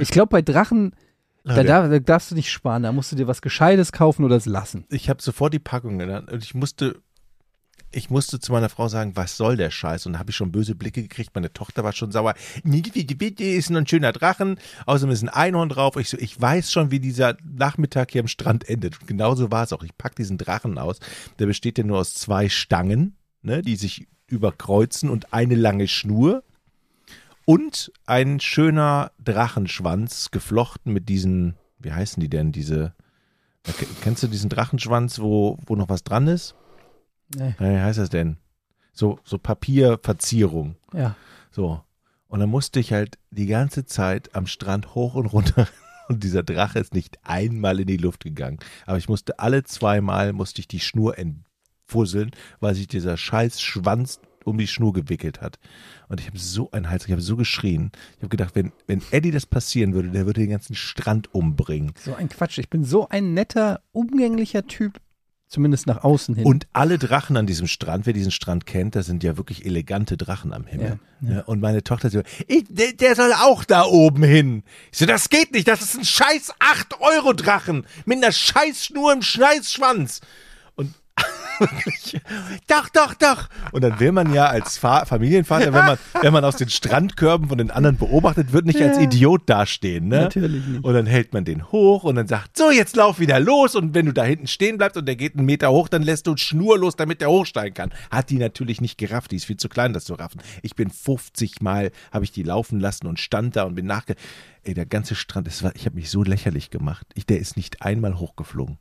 Ich 0.00 0.10
glaube, 0.10 0.30
bei 0.30 0.42
Drachen, 0.42 0.92
da, 1.44 1.62
darf, 1.62 1.88
da 1.88 1.98
darfst 2.00 2.30
du 2.30 2.34
nicht 2.34 2.50
sparen. 2.50 2.82
Da 2.82 2.92
musst 2.92 3.12
du 3.12 3.16
dir 3.16 3.28
was 3.28 3.40
Gescheites 3.40 3.92
kaufen 3.92 4.24
oder 4.24 4.36
es 4.36 4.46
lassen. 4.46 4.84
ich 4.90 5.08
habe 5.08 5.22
sofort 5.22 5.54
die 5.54 5.58
Packung 5.60 5.98
genannt 5.98 6.30
und 6.32 6.42
ich 6.42 6.54
musste, 6.54 7.00
ich 7.92 8.10
musste 8.10 8.40
zu 8.40 8.52
meiner 8.52 8.68
Frau 8.68 8.88
sagen, 8.88 9.12
was 9.14 9.36
soll 9.36 9.56
der 9.56 9.70
Scheiß? 9.70 10.06
Und 10.06 10.14
da 10.14 10.18
habe 10.18 10.30
ich 10.30 10.36
schon 10.36 10.52
böse 10.52 10.74
Blicke 10.74 11.02
gekriegt. 11.02 11.34
Meine 11.34 11.52
Tochter 11.52 11.84
war 11.84 11.92
schon 11.92 12.12
sauer. 12.12 12.34
Ist 13.56 13.70
nur 13.70 13.80
ein 13.80 13.86
schöner 13.86 14.12
Drachen. 14.12 14.58
Außerdem 14.84 15.12
ist 15.12 15.22
ein 15.22 15.28
Einhorn 15.28 15.68
drauf. 15.68 15.96
Ich 15.96 16.10
so, 16.10 16.18
ich 16.18 16.40
weiß 16.40 16.70
schon, 16.72 16.90
wie 16.90 17.00
dieser 17.00 17.36
Nachmittag 17.44 18.10
hier 18.10 18.20
am 18.20 18.28
Strand 18.28 18.68
endet. 18.68 19.00
Und 19.00 19.06
genauso 19.06 19.50
war 19.50 19.64
es 19.64 19.72
auch. 19.72 19.82
Ich 19.82 19.96
pack 19.96 20.16
diesen 20.16 20.38
Drachen 20.38 20.78
aus. 20.78 20.98
Der 21.38 21.46
besteht 21.46 21.78
ja 21.78 21.84
nur 21.84 21.98
aus 21.98 22.14
zwei 22.14 22.48
Stangen, 22.48 23.16
ne, 23.42 23.62
die 23.62 23.76
sich 23.76 24.06
überkreuzen 24.26 25.08
und 25.08 25.32
eine 25.32 25.54
lange 25.54 25.88
Schnur. 25.88 26.42
Und 27.44 27.92
ein 28.06 28.40
schöner 28.40 29.12
Drachenschwanz, 29.22 30.32
geflochten 30.32 30.92
mit 30.92 31.08
diesen, 31.08 31.54
wie 31.78 31.92
heißen 31.92 32.20
die 32.20 32.28
denn, 32.28 32.50
diese, 32.50 32.92
kennst 34.02 34.24
du 34.24 34.26
diesen 34.26 34.50
Drachenschwanz, 34.50 35.20
wo, 35.20 35.56
wo 35.64 35.76
noch 35.76 35.88
was 35.88 36.02
dran 36.02 36.26
ist? 36.26 36.56
Nee. 37.34 37.54
Wie 37.58 37.64
heißt 37.64 37.98
das 37.98 38.10
denn? 38.10 38.36
So, 38.92 39.18
so 39.24 39.38
Papierverzierung. 39.38 40.76
Ja. 40.92 41.16
So. 41.50 41.80
Und 42.28 42.40
dann 42.40 42.50
musste 42.50 42.80
ich 42.80 42.92
halt 42.92 43.18
die 43.30 43.46
ganze 43.46 43.84
Zeit 43.84 44.34
am 44.34 44.46
Strand 44.46 44.94
hoch 44.94 45.14
und 45.14 45.26
runter. 45.26 45.68
Und 46.08 46.22
dieser 46.22 46.44
Drache 46.44 46.78
ist 46.78 46.94
nicht 46.94 47.18
einmal 47.24 47.80
in 47.80 47.88
die 47.88 47.96
Luft 47.96 48.22
gegangen. 48.22 48.60
Aber 48.84 48.96
ich 48.96 49.08
musste 49.08 49.40
alle 49.40 49.64
zweimal, 49.64 50.32
musste 50.32 50.60
ich 50.60 50.68
die 50.68 50.78
Schnur 50.78 51.18
entfusseln, 51.18 52.30
weil 52.60 52.76
sich 52.76 52.86
dieser 52.86 53.16
scheiß 53.16 53.60
Schwanz 53.60 54.20
um 54.44 54.56
die 54.56 54.68
Schnur 54.68 54.92
gewickelt 54.92 55.40
hat. 55.40 55.58
Und 56.08 56.20
ich 56.20 56.28
habe 56.28 56.38
so 56.38 56.70
einen 56.70 56.88
Hals, 56.88 57.06
ich 57.06 57.12
habe 57.12 57.20
so 57.20 57.36
geschrien. 57.36 57.90
Ich 58.12 58.18
habe 58.18 58.28
gedacht, 58.28 58.54
wenn, 58.54 58.72
wenn 58.86 59.02
Eddie 59.10 59.32
das 59.32 59.46
passieren 59.46 59.92
würde, 59.94 60.10
der 60.10 60.26
würde 60.26 60.40
den 60.40 60.50
ganzen 60.50 60.76
Strand 60.76 61.34
umbringen. 61.34 61.92
So 61.98 62.14
ein 62.14 62.28
Quatsch. 62.28 62.58
Ich 62.58 62.70
bin 62.70 62.84
so 62.84 63.08
ein 63.08 63.34
netter, 63.34 63.80
umgänglicher 63.92 64.66
Typ. 64.66 65.00
Zumindest 65.56 65.86
nach 65.86 66.04
außen 66.04 66.34
hin. 66.34 66.44
Und 66.44 66.66
alle 66.74 66.98
Drachen 66.98 67.38
an 67.38 67.46
diesem 67.46 67.66
Strand, 67.66 68.04
wer 68.04 68.12
diesen 68.12 68.30
Strand 68.30 68.66
kennt, 68.66 68.94
da 68.94 69.02
sind 69.02 69.22
ja 69.24 69.38
wirklich 69.38 69.64
elegante 69.64 70.18
Drachen 70.18 70.52
am 70.52 70.66
Himmel. 70.66 70.98
Ja, 71.22 71.30
Ja, 71.30 71.40
und 71.44 71.60
meine 71.60 71.82
Tochter 71.82 72.10
so, 72.10 72.20
ich, 72.46 72.64
der, 72.68 72.92
der 72.92 73.16
soll 73.16 73.32
auch 73.32 73.64
da 73.64 73.84
oben 73.86 74.22
hin. 74.22 74.64
Ich 74.92 74.98
so, 74.98 75.06
das 75.06 75.30
geht 75.30 75.54
nicht, 75.54 75.66
das 75.66 75.80
ist 75.80 75.96
ein 75.96 76.04
scheiß 76.04 76.52
8-Euro-Drachen 76.60 77.86
mit 78.04 78.18
einer 78.18 78.32
scheiß 78.32 78.84
Schnur 78.84 79.14
im 79.14 79.22
scheiß 79.22 79.72
Schwanz. 79.72 80.20
Und 80.74 80.92
doch, 82.66 82.88
doch, 82.90 83.14
doch. 83.14 83.48
Und 83.72 83.82
dann 83.82 83.98
will 84.00 84.12
man 84.12 84.32
ja 84.32 84.46
als 84.46 84.78
Fa 84.78 85.04
Familienvater, 85.04 85.72
wenn 85.72 85.84
man, 85.84 85.98
wenn 86.20 86.32
man 86.32 86.44
aus 86.44 86.56
den 86.56 86.68
Strandkörben 86.68 87.48
von 87.48 87.58
den 87.58 87.70
anderen 87.70 87.96
beobachtet 87.96 88.52
wird, 88.52 88.66
nicht 88.66 88.80
als 88.80 88.96
Ja. 88.96 89.04
Idiot 89.04 89.42
dastehen, 89.46 90.08
ne? 90.08 90.22
Natürlich 90.22 90.64
nicht. 90.66 90.84
Und 90.84 90.94
dann 90.94 91.06
hält 91.06 91.32
man 91.32 91.44
den 91.44 91.70
hoch 91.72 92.04
und 92.04 92.16
dann 92.16 92.26
sagt, 92.28 92.56
so, 92.56 92.70
jetzt 92.70 92.96
lauf 92.96 93.18
wieder 93.18 93.40
los. 93.40 93.74
Und 93.74 93.94
wenn 93.94 94.06
du 94.06 94.12
da 94.12 94.24
hinten 94.24 94.46
stehen 94.46 94.78
bleibst 94.78 94.96
und 94.96 95.06
der 95.06 95.16
geht 95.16 95.36
einen 95.36 95.46
Meter 95.46 95.70
hoch, 95.70 95.88
dann 95.88 96.02
lässt 96.02 96.26
du 96.26 96.36
Schnur 96.36 96.78
los, 96.78 96.96
damit 96.96 97.20
der 97.20 97.30
hochsteigen 97.30 97.74
kann. 97.74 97.92
Hat 98.10 98.30
die 98.30 98.38
natürlich 98.38 98.80
nicht 98.80 98.98
gerafft, 98.98 99.30
die 99.32 99.36
ist 99.36 99.44
viel 99.46 99.56
zu 99.56 99.68
klein, 99.68 99.92
das 99.92 100.04
zu 100.04 100.14
raffen. 100.14 100.40
Ich 100.62 100.74
bin 100.74 100.90
50 100.90 101.60
Mal, 101.60 101.90
habe 102.12 102.24
ich 102.24 102.32
die 102.32 102.42
laufen 102.42 102.80
lassen 102.80 103.06
und 103.06 103.20
stand 103.20 103.56
da 103.56 103.64
und 103.64 103.74
bin 103.74 103.86
nachge... 103.86 104.14
Ey, 104.62 104.74
der 104.74 104.84
ganze 104.84 105.14
Strand, 105.14 105.46
das 105.46 105.62
war, 105.62 105.70
ich 105.76 105.86
habe 105.86 105.94
mich 105.94 106.10
so 106.10 106.24
lächerlich 106.24 106.70
gemacht. 106.70 107.06
Ich, 107.14 107.24
der 107.24 107.38
ist 107.38 107.56
nicht 107.56 107.82
einmal 107.82 108.18
hochgeflogen. 108.18 108.78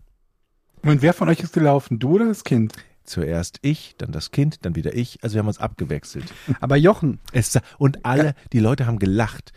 Und 0.85 1.01
wer 1.01 1.13
von 1.13 1.27
euch 1.29 1.39
ist 1.41 1.53
gelaufen? 1.53 1.99
Du 1.99 2.11
oder 2.15 2.27
das 2.27 2.43
Kind? 2.43 2.73
Zuerst 3.03 3.59
ich, 3.61 3.95
dann 3.97 4.11
das 4.11 4.31
Kind, 4.31 4.65
dann 4.65 4.75
wieder 4.75 4.93
ich. 4.95 5.23
Also 5.23 5.33
wir 5.35 5.39
haben 5.39 5.47
uns 5.47 5.59
abgewechselt. 5.59 6.31
Aber 6.61 6.75
Jochen, 6.75 7.19
Es, 7.31 7.59
und 7.77 8.05
alle, 8.05 8.35
die 8.53 8.59
Leute 8.59 8.85
haben 8.85 8.99
gelacht. 8.99 9.51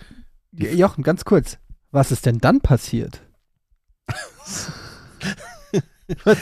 Jochen, 0.52 1.04
ganz 1.04 1.24
kurz. 1.24 1.58
Was 1.90 2.10
ist 2.12 2.26
denn 2.26 2.38
dann 2.38 2.60
passiert? 2.60 3.22
was, 6.24 6.38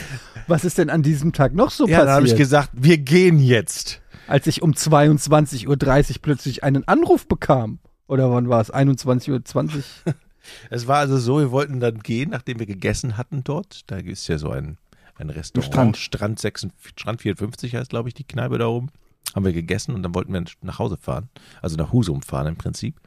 was 0.47 0.65
ist 0.65 0.77
denn 0.77 0.89
an 0.89 1.03
diesem 1.03 1.33
Tag 1.33 1.53
noch 1.53 1.71
so 1.71 1.87
Ja, 1.87 1.99
dann 1.99 2.09
habe 2.09 2.25
ich 2.25 2.31
passiert? 2.31 2.39
gesagt, 2.39 2.69
wir 2.73 2.97
gehen 2.97 3.39
jetzt. 3.39 4.01
als 4.27 4.47
ich 4.47 4.61
um 4.61 4.71
22.30 4.71 5.67
Uhr 5.67 6.21
plötzlich 6.21 6.63
einen 6.63 6.87
Anruf 6.87 7.27
bekam. 7.27 7.79
Oder 8.07 8.31
wann 8.31 8.47
war 8.47 8.61
es? 8.61 8.73
21.20 8.73 9.31
Uhr? 9.77 10.13
Es 10.69 10.87
war 10.87 10.97
also 10.99 11.17
so, 11.17 11.39
wir 11.39 11.51
wollten 11.51 11.79
dann 11.79 11.99
gehen, 11.99 12.29
nachdem 12.31 12.59
wir 12.59 12.65
gegessen 12.65 13.17
hatten 13.17 13.43
dort. 13.43 13.81
Da 13.89 13.97
ist 13.97 14.27
ja 14.27 14.37
so 14.37 14.49
ein, 14.51 14.77
ein 15.15 15.29
Restaurant. 15.29 15.95
Strand. 15.97 15.97
Strand, 15.97 16.39
56, 16.39 16.91
Strand 16.99 17.21
54 17.21 17.75
heißt, 17.75 17.89
glaube 17.89 18.09
ich, 18.09 18.15
die 18.15 18.23
Kneipe 18.25 18.57
da 18.57 18.67
oben. 18.67 18.89
haben 19.35 19.45
wir 19.45 19.53
gegessen 19.53 19.93
und 19.95 20.03
dann 20.03 20.13
wollten 20.15 20.33
wir 20.33 20.43
nach 20.61 20.79
Hause 20.79 20.97
fahren. 20.97 21.29
Also 21.61 21.75
nach 21.77 21.91
Husum 21.91 22.21
fahren 22.21 22.47
im 22.47 22.55
Prinzip. 22.57 22.99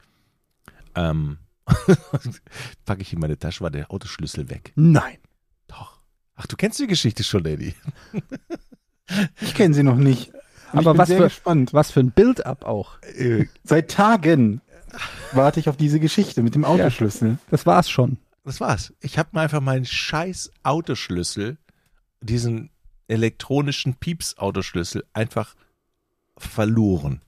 Ähm, 0.95 1.39
packe 2.85 3.03
ich 3.03 3.13
in 3.13 3.21
meine 3.21 3.39
Tasche, 3.39 3.63
war 3.63 3.71
der 3.71 3.91
Autoschlüssel 3.91 4.51
weg. 4.51 4.73
Nein. 4.75 5.19
Doch. 5.69 6.01
Ach, 6.35 6.47
du 6.47 6.57
kennst 6.57 6.79
die 6.81 6.87
Geschichte 6.87 7.23
schon, 7.25 7.45
Eddie. 7.47 7.75
Ich 9.41 9.55
kenne 9.55 9.75
sie 9.75 9.83
noch 9.83 9.97
nicht. 9.97 10.33
Und 10.73 10.87
Aber 10.87 10.91
ich 10.91 10.93
bin 10.93 10.99
was 10.99 11.09
sehr 11.09 11.17
für- 11.19 11.25
gespannt. 11.25 11.73
Was 11.75 11.91
für 11.91 11.99
ein 11.99 12.13
Build-up 12.13 12.65
auch. 12.65 13.03
Äh, 13.03 13.47
Seit 13.65 13.91
Tagen 13.91 14.61
warte 15.33 15.61
ich 15.61 15.69
auf 15.69 15.77
diese 15.77 16.01
Geschichte 16.01 16.43
mit 16.43 16.55
dem 16.55 16.65
Autoschlüssel. 16.65 17.39
Das 17.51 17.67
war's 17.67 17.91
schon. 17.91 18.19
Das 18.45 18.61
war's. 18.61 18.93
Ich 19.01 19.19
habe 19.19 19.31
mir 19.33 19.41
einfach 19.43 19.61
meinen 19.61 19.85
scheiß 19.85 20.51
Autoschlüssel, 20.63 21.59
diesen 22.21 22.71
elektronischen 23.09 23.95
Pieps-Autoschlüssel, 23.95 25.05
einfach 25.13 25.55
verloren. 26.39 27.21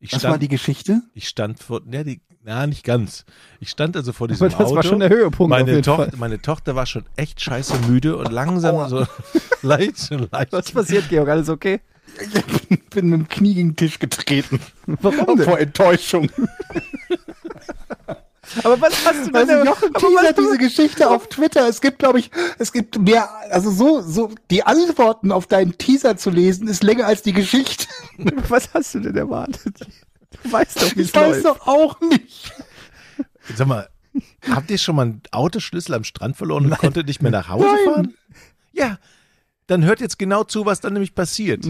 Ich 0.00 0.12
Was 0.12 0.24
war 0.24 0.30
stand, 0.32 0.42
die 0.42 0.48
Geschichte? 0.48 1.02
ich 1.14 1.28
stand 1.28 1.62
vor, 1.62 1.80
ja, 1.90 2.02
die, 2.02 2.20
na, 2.42 2.66
nicht 2.66 2.82
ganz. 2.82 3.24
Ich 3.60 3.70
stand 3.70 3.96
also 3.96 4.12
vor 4.12 4.26
diesem 4.26 4.46
Aber 4.48 4.56
das 4.58 4.66
Auto. 4.66 4.74
war 4.76 4.82
schon 4.82 4.98
der 4.98 5.10
Höhepunkt 5.10 5.52
auf 5.52 5.58
meine, 5.60 5.70
jeden 5.70 5.82
Tochter, 5.84 6.10
Fall. 6.10 6.18
meine 6.18 6.42
Tochter 6.42 6.74
war 6.74 6.86
schon 6.86 7.04
echt 7.14 7.40
scheiße 7.40 7.78
müde 7.86 8.16
und 8.16 8.32
langsam 8.32 8.88
so 8.88 9.06
leicht, 9.62 9.98
so 9.98 10.16
leicht. 10.32 10.52
Was 10.52 10.72
passiert, 10.72 11.08
Georg? 11.08 11.28
Alles 11.28 11.48
okay? 11.48 11.80
Ich 12.20 12.84
bin 12.90 13.08
mit 13.08 13.20
dem 13.20 13.28
Knie 13.28 13.54
gegen 13.54 13.70
den 13.70 13.76
Tisch 13.76 13.98
getreten. 13.98 14.60
Warum 14.86 15.36
denn? 15.36 15.44
Vor 15.46 15.58
Enttäuschung. 15.58 16.30
Aber 18.64 18.80
was 18.80 19.06
hast 19.06 19.26
du 19.26 19.30
denn? 19.32 19.36
Also 19.48 19.64
Jochen 19.64 19.94
teasert 19.94 20.38
diese 20.38 20.58
Geschichte 20.58 21.08
auf 21.08 21.28
Twitter. 21.28 21.68
Es 21.68 21.80
gibt, 21.80 22.00
glaube 22.00 22.18
ich, 22.18 22.30
es 22.58 22.72
gibt 22.72 22.98
mehr, 22.98 23.30
also 23.50 23.70
so, 23.70 24.02
so, 24.02 24.30
die 24.50 24.64
Antworten 24.64 25.32
auf 25.32 25.46
deinen 25.46 25.78
Teaser 25.78 26.16
zu 26.16 26.28
lesen, 26.30 26.68
ist 26.68 26.82
länger 26.82 27.06
als 27.06 27.22
die 27.22 27.32
Geschichte. 27.32 27.86
Was 28.48 28.74
hast 28.74 28.94
du 28.94 29.00
denn 29.00 29.16
erwartet? 29.16 29.86
Du 30.42 30.52
weißt 30.52 30.82
doch, 30.82 30.96
wie 30.96 31.00
es 31.02 31.08
Ich 31.08 31.14
weiß 31.14 31.42
läuft. 31.42 31.46
doch 31.46 31.66
auch 31.66 32.00
nicht. 32.00 32.52
Sag 33.54 33.68
mal, 33.68 33.88
habt 34.50 34.70
ihr 34.70 34.78
schon 34.78 34.96
mal 34.96 35.02
einen 35.02 35.22
Autoschlüssel 35.30 35.94
am 35.94 36.04
Strand 36.04 36.36
verloren 36.36 36.66
und 36.66 36.78
konntet 36.78 37.06
nicht 37.06 37.22
mehr 37.22 37.30
nach 37.32 37.48
Hause 37.48 37.66
Nein. 37.66 37.94
fahren? 37.94 38.14
Ja, 38.72 38.98
dann 39.72 39.84
hört 39.84 40.00
jetzt 40.00 40.18
genau 40.18 40.44
zu, 40.44 40.66
was 40.66 40.80
dann 40.80 40.92
nämlich 40.92 41.14
passiert. 41.14 41.66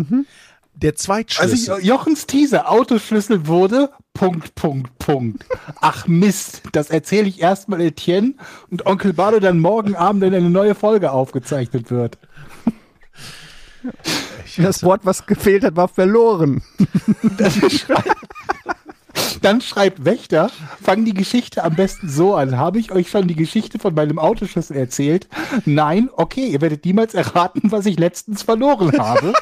Der 0.75 0.95
Zweitschlüssel. 0.97 1.75
Also 1.75 1.87
Jochens 1.87 2.27
Teaser, 2.27 2.71
Autoschlüssel 2.71 3.47
wurde, 3.47 3.91
Punkt, 4.15 4.55
Punkt, 4.55 4.99
Punkt. 4.99 5.45
Ach 5.81 6.07
Mist, 6.07 6.63
das 6.73 6.91
erzähle 6.91 7.29
ich 7.29 7.41
erstmal 7.41 7.81
Etienne 7.81 8.35
und 8.71 8.87
Onkel 8.87 9.13
Bardo 9.13 9.39
dann 9.39 9.61
morgen 9.61 9.95
Abend, 9.95 10.23
wenn 10.23 10.35
eine 10.35 10.51
neue 10.51 10.75
Folge 10.75 11.13
aufgezeichnet 11.13 11.91
wird. 11.91 12.19
Das 14.57 14.83
Wort, 14.83 15.03
was 15.05 15.27
gefehlt 15.27 15.65
hat, 15.65 15.77
war 15.77 15.89
verloren. 15.89 16.63
Dann 19.43 19.61
schreibt 19.61 20.05
Wächter, 20.05 20.51
fang 20.81 21.05
die 21.05 21.15
Geschichte 21.15 21.65
am 21.65 21.75
besten 21.75 22.09
so 22.09 22.37
an. 22.37 22.57
Habe 22.57 22.79
ich 22.79 22.93
euch 22.93 23.11
schon 23.11 23.27
die 23.27 23.35
Geschichte 23.35 23.81
von 23.81 23.93
meinem 23.93 24.19
Autoschlüssel 24.21 24.77
erzählt? 24.77 25.29
Nein? 25.65 26.09
Okay, 26.13 26.47
ihr 26.47 26.61
werdet 26.61 26.85
niemals 26.85 27.13
erraten, 27.15 27.73
was 27.73 27.87
ich 27.87 27.99
letztens 27.99 28.43
verloren 28.43 28.97
habe. 28.99 29.33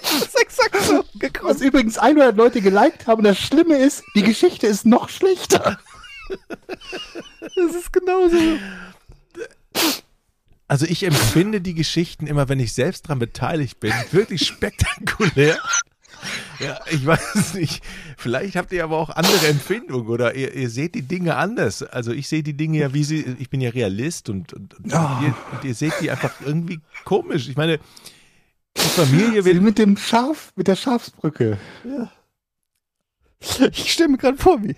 Das 0.00 0.22
ist 0.22 0.40
exakt 0.40 0.82
so. 0.84 1.04
Was 1.42 1.60
übrigens 1.60 1.98
100 1.98 2.36
Leute 2.36 2.60
geliked 2.60 3.06
haben. 3.06 3.18
Und 3.18 3.24
das 3.24 3.38
Schlimme 3.38 3.76
ist, 3.76 4.04
die 4.14 4.22
Geschichte 4.22 4.66
ist 4.66 4.86
noch 4.86 5.08
schlechter. 5.08 5.78
Das 7.56 7.74
ist 7.74 7.92
genauso. 7.92 8.36
Also 10.68 10.86
ich 10.86 11.02
empfinde 11.02 11.60
die 11.60 11.74
Geschichten 11.74 12.26
immer, 12.26 12.48
wenn 12.48 12.60
ich 12.60 12.72
selbst 12.72 13.08
dran 13.08 13.18
beteiligt 13.18 13.80
bin, 13.80 13.92
wirklich 14.12 14.46
spektakulär. 14.46 15.58
Ja, 16.60 16.80
ich 16.90 17.06
weiß 17.06 17.54
nicht. 17.54 17.84
Vielleicht 18.16 18.56
habt 18.56 18.72
ihr 18.72 18.82
aber 18.82 18.98
auch 18.98 19.10
andere 19.10 19.46
Empfindungen 19.46 20.08
oder 20.08 20.34
ihr, 20.34 20.52
ihr 20.52 20.68
seht 20.70 20.96
die 20.96 21.02
Dinge 21.02 21.36
anders. 21.36 21.84
Also 21.84 22.10
ich 22.10 22.26
sehe 22.26 22.42
die 22.42 22.54
Dinge 22.54 22.78
ja, 22.78 22.92
wie 22.92 23.04
sie, 23.04 23.36
ich 23.38 23.48
bin 23.48 23.60
ja 23.60 23.70
Realist 23.70 24.28
und, 24.28 24.52
und, 24.52 24.74
und, 24.74 24.92
ihr, 24.92 25.34
und 25.52 25.64
ihr 25.64 25.74
seht 25.74 25.92
die 26.00 26.10
einfach 26.10 26.32
irgendwie 26.44 26.80
komisch. 27.04 27.48
Ich 27.48 27.56
meine, 27.56 27.78
die 28.76 28.80
Familie 28.80 29.44
wird, 29.44 29.62
mit 29.62 29.78
dem 29.78 29.96
Schaf, 29.96 30.52
mit 30.56 30.66
der 30.66 30.76
Schafsbrücke. 30.76 31.58
Ich 33.70 33.92
stelle 33.92 34.08
mir 34.08 34.18
gerade 34.18 34.36
vor, 34.36 34.60
wie 34.62 34.74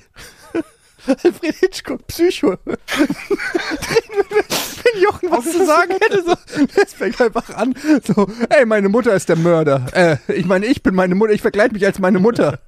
Alfred 1.06 1.54
Hitchcock, 1.56 2.06
Psycho. 2.06 2.58
Wenn 4.94 5.02
Jochen 5.02 5.30
was 5.30 5.44
zu 5.44 5.64
sagen 5.66 5.92
hätte, 6.00 6.22
so, 6.24 6.34
das 6.76 6.92
fängt 6.94 7.20
einfach 7.20 7.50
an, 7.54 7.74
so, 8.04 8.26
ey, 8.48 8.64
meine 8.66 8.88
Mutter 8.88 9.14
ist 9.14 9.28
der 9.28 9.36
Mörder. 9.36 9.86
Äh, 9.92 10.16
ich 10.32 10.46
meine, 10.46 10.66
ich 10.66 10.82
bin 10.82 10.94
meine 10.94 11.14
Mutter, 11.14 11.32
ich 11.32 11.42
verkleide 11.42 11.72
mich 11.74 11.84
als 11.86 11.98
meine 11.98 12.18
Mutter 12.18 12.60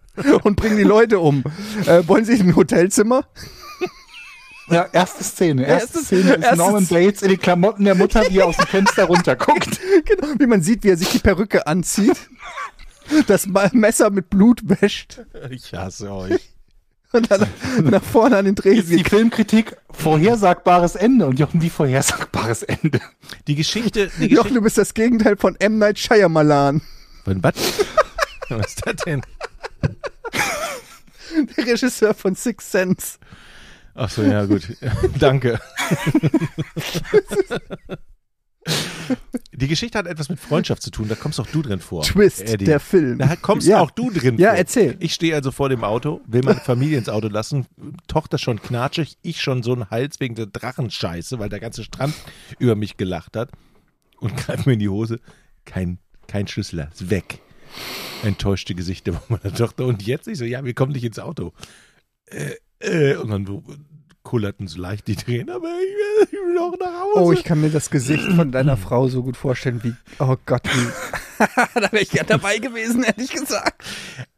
und 0.42 0.56
bringe 0.56 0.76
die 0.76 0.82
Leute 0.82 1.18
um. 1.18 1.42
Äh, 1.86 2.02
wollen 2.06 2.24
Sie 2.24 2.34
ein 2.34 2.54
Hotelzimmer? 2.56 3.24
Ja, 4.68 4.86
erste 4.92 5.24
Szene. 5.24 5.66
Erste 5.66 5.98
Erstes- 5.98 6.06
Szene 6.06 6.34
ist 6.34 6.44
erstes- 6.44 6.56
Norman 6.58 6.86
Bates 6.86 7.22
in 7.22 7.28
den 7.28 7.40
Klamotten 7.40 7.84
der 7.84 7.94
Mutter, 7.94 8.22
wie 8.30 8.38
er 8.38 8.46
aus 8.46 8.56
dem 8.56 8.66
Fenster 8.66 9.04
runterguckt. 9.04 9.80
Genau, 10.04 10.28
wie 10.38 10.46
man 10.46 10.62
sieht, 10.62 10.82
wie 10.84 10.88
er 10.90 10.96
sich 10.96 11.10
die 11.10 11.18
Perücke 11.18 11.66
anzieht, 11.66 12.16
das 13.26 13.46
Messer 13.72 14.10
mit 14.10 14.30
Blut 14.30 14.60
wäscht 14.64 15.20
ich 15.50 15.74
hasse 15.74 16.10
euch. 16.12 16.51
Und 17.12 17.30
dann 17.30 17.46
nach 17.84 18.02
vorne 18.02 18.38
an 18.38 18.44
den 18.44 18.56
Jetzt 18.62 18.90
die 18.90 19.04
Filmkritik, 19.04 19.76
vorhersagbares 19.90 20.94
Ende. 20.94 21.26
Und 21.26 21.38
Jochen, 21.38 21.62
wie 21.62 21.70
vorhersagbares 21.70 22.62
Ende? 22.62 23.00
Die 23.46 23.54
Geschichte, 23.54 24.10
die 24.18 24.26
Jochen, 24.26 24.28
Geschichte, 24.28 24.54
du 24.54 24.62
bist 24.62 24.78
das 24.78 24.94
Gegenteil 24.94 25.36
von 25.36 25.56
M. 25.56 25.78
Night 25.78 25.98
Shyamalan, 25.98 26.80
von 27.24 27.42
was? 27.42 27.54
Was 28.48 28.66
ist 28.66 28.86
das 28.86 28.96
denn? 29.06 29.22
der 31.56 31.66
Regisseur 31.66 32.14
von 32.14 32.34
Six 32.34 32.70
Sense. 32.70 33.18
Ach 33.94 34.10
so, 34.10 34.22
ja 34.22 34.44
gut. 34.44 34.76
Danke. 35.18 35.58
Die 39.52 39.68
Geschichte 39.68 39.98
hat 39.98 40.06
etwas 40.06 40.28
mit 40.28 40.38
Freundschaft 40.40 40.82
zu 40.82 40.90
tun, 40.90 41.08
da 41.08 41.14
kommst 41.14 41.38
auch 41.40 41.46
du 41.46 41.62
drin 41.62 41.80
vor. 41.80 42.02
Twist, 42.04 42.42
Eddie. 42.42 42.64
der 42.64 42.80
Film. 42.80 43.18
Da 43.18 43.36
kommst 43.36 43.66
Ja. 43.66 43.80
auch 43.80 43.90
du 43.90 44.10
drin 44.10 44.38
Ja, 44.38 44.50
vor. 44.50 44.58
erzähl. 44.58 44.96
Ich 45.00 45.12
stehe 45.14 45.34
also 45.34 45.50
vor 45.52 45.68
dem 45.68 45.84
Auto, 45.84 46.20
will 46.26 46.42
meine 46.42 46.60
Familie 46.60 46.98
ins 46.98 47.08
Auto 47.08 47.28
lassen, 47.28 47.66
Tochter 48.06 48.38
schon 48.38 48.60
knatschig, 48.62 49.18
ich 49.22 49.40
schon 49.40 49.62
so 49.62 49.72
einen 49.72 49.90
Hals 49.90 50.20
wegen 50.20 50.34
der 50.34 50.46
Drachenscheiße, 50.46 51.38
weil 51.38 51.48
der 51.48 51.60
ganze 51.60 51.84
Strand 51.84 52.14
über 52.58 52.74
mich 52.74 52.96
gelacht 52.96 53.36
hat 53.36 53.50
und 54.20 54.36
greife 54.36 54.68
mir 54.68 54.74
in 54.74 54.78
die 54.80 54.88
Hose. 54.88 55.20
Kein, 55.64 55.98
kein 56.28 56.46
Schlüssel, 56.48 56.88
ist 56.92 57.10
weg. 57.10 57.40
Enttäuschte 58.22 58.74
Gesichter 58.74 59.20
meiner 59.28 59.54
Tochter. 59.54 59.84
Und 59.86 60.06
jetzt 60.06 60.28
ich 60.28 60.38
so, 60.38 60.44
ja, 60.44 60.64
wir 60.64 60.74
kommen 60.74 60.92
nicht 60.92 61.04
ins 61.04 61.18
Auto. 61.18 61.52
Äh, 62.26 62.54
äh, 62.80 63.16
und 63.16 63.30
dann 63.30 63.62
kullerten 64.22 64.66
so 64.66 64.80
leicht 64.80 65.08
die 65.08 65.16
Tränen, 65.16 65.50
aber 65.50 65.68
ich 65.68 65.94
will, 65.94 66.26
ich 66.26 66.32
will 66.32 66.58
auch 66.58 66.74
nach 66.78 67.00
Hause. 67.00 67.20
Oh, 67.20 67.32
ich 67.32 67.44
kann 67.44 67.60
mir 67.60 67.70
das 67.70 67.90
Gesicht 67.90 68.24
von 68.32 68.52
deiner 68.52 68.76
Frau 68.76 69.08
so 69.08 69.22
gut 69.22 69.36
vorstellen, 69.36 69.82
wie, 69.82 69.94
oh 70.18 70.36
Gott, 70.46 70.62
wie. 70.64 71.44
da 71.74 71.92
wäre 71.92 72.02
ich 72.02 72.10
gern 72.10 72.26
dabei 72.26 72.58
gewesen, 72.58 73.02
ehrlich 73.02 73.30
gesagt. 73.30 73.84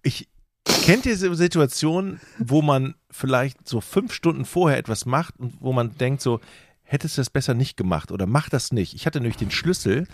ich 0.02 0.28
kennt 0.64 1.06
ihr 1.06 1.16
so 1.16 1.32
Situationen, 1.34 2.20
wo 2.38 2.62
man 2.62 2.94
vielleicht 3.10 3.68
so 3.68 3.80
fünf 3.80 4.12
Stunden 4.12 4.44
vorher 4.44 4.78
etwas 4.78 5.06
macht 5.06 5.38
und 5.38 5.54
wo 5.60 5.72
man 5.72 5.96
denkt 5.96 6.20
so, 6.22 6.40
hättest 6.82 7.16
du 7.16 7.20
das 7.20 7.30
besser 7.30 7.54
nicht 7.54 7.76
gemacht 7.76 8.12
oder 8.12 8.26
mach 8.26 8.48
das 8.48 8.72
nicht. 8.72 8.94
Ich 8.94 9.06
hatte 9.06 9.20
nämlich 9.20 9.36
den 9.36 9.50
Schlüssel 9.50 10.06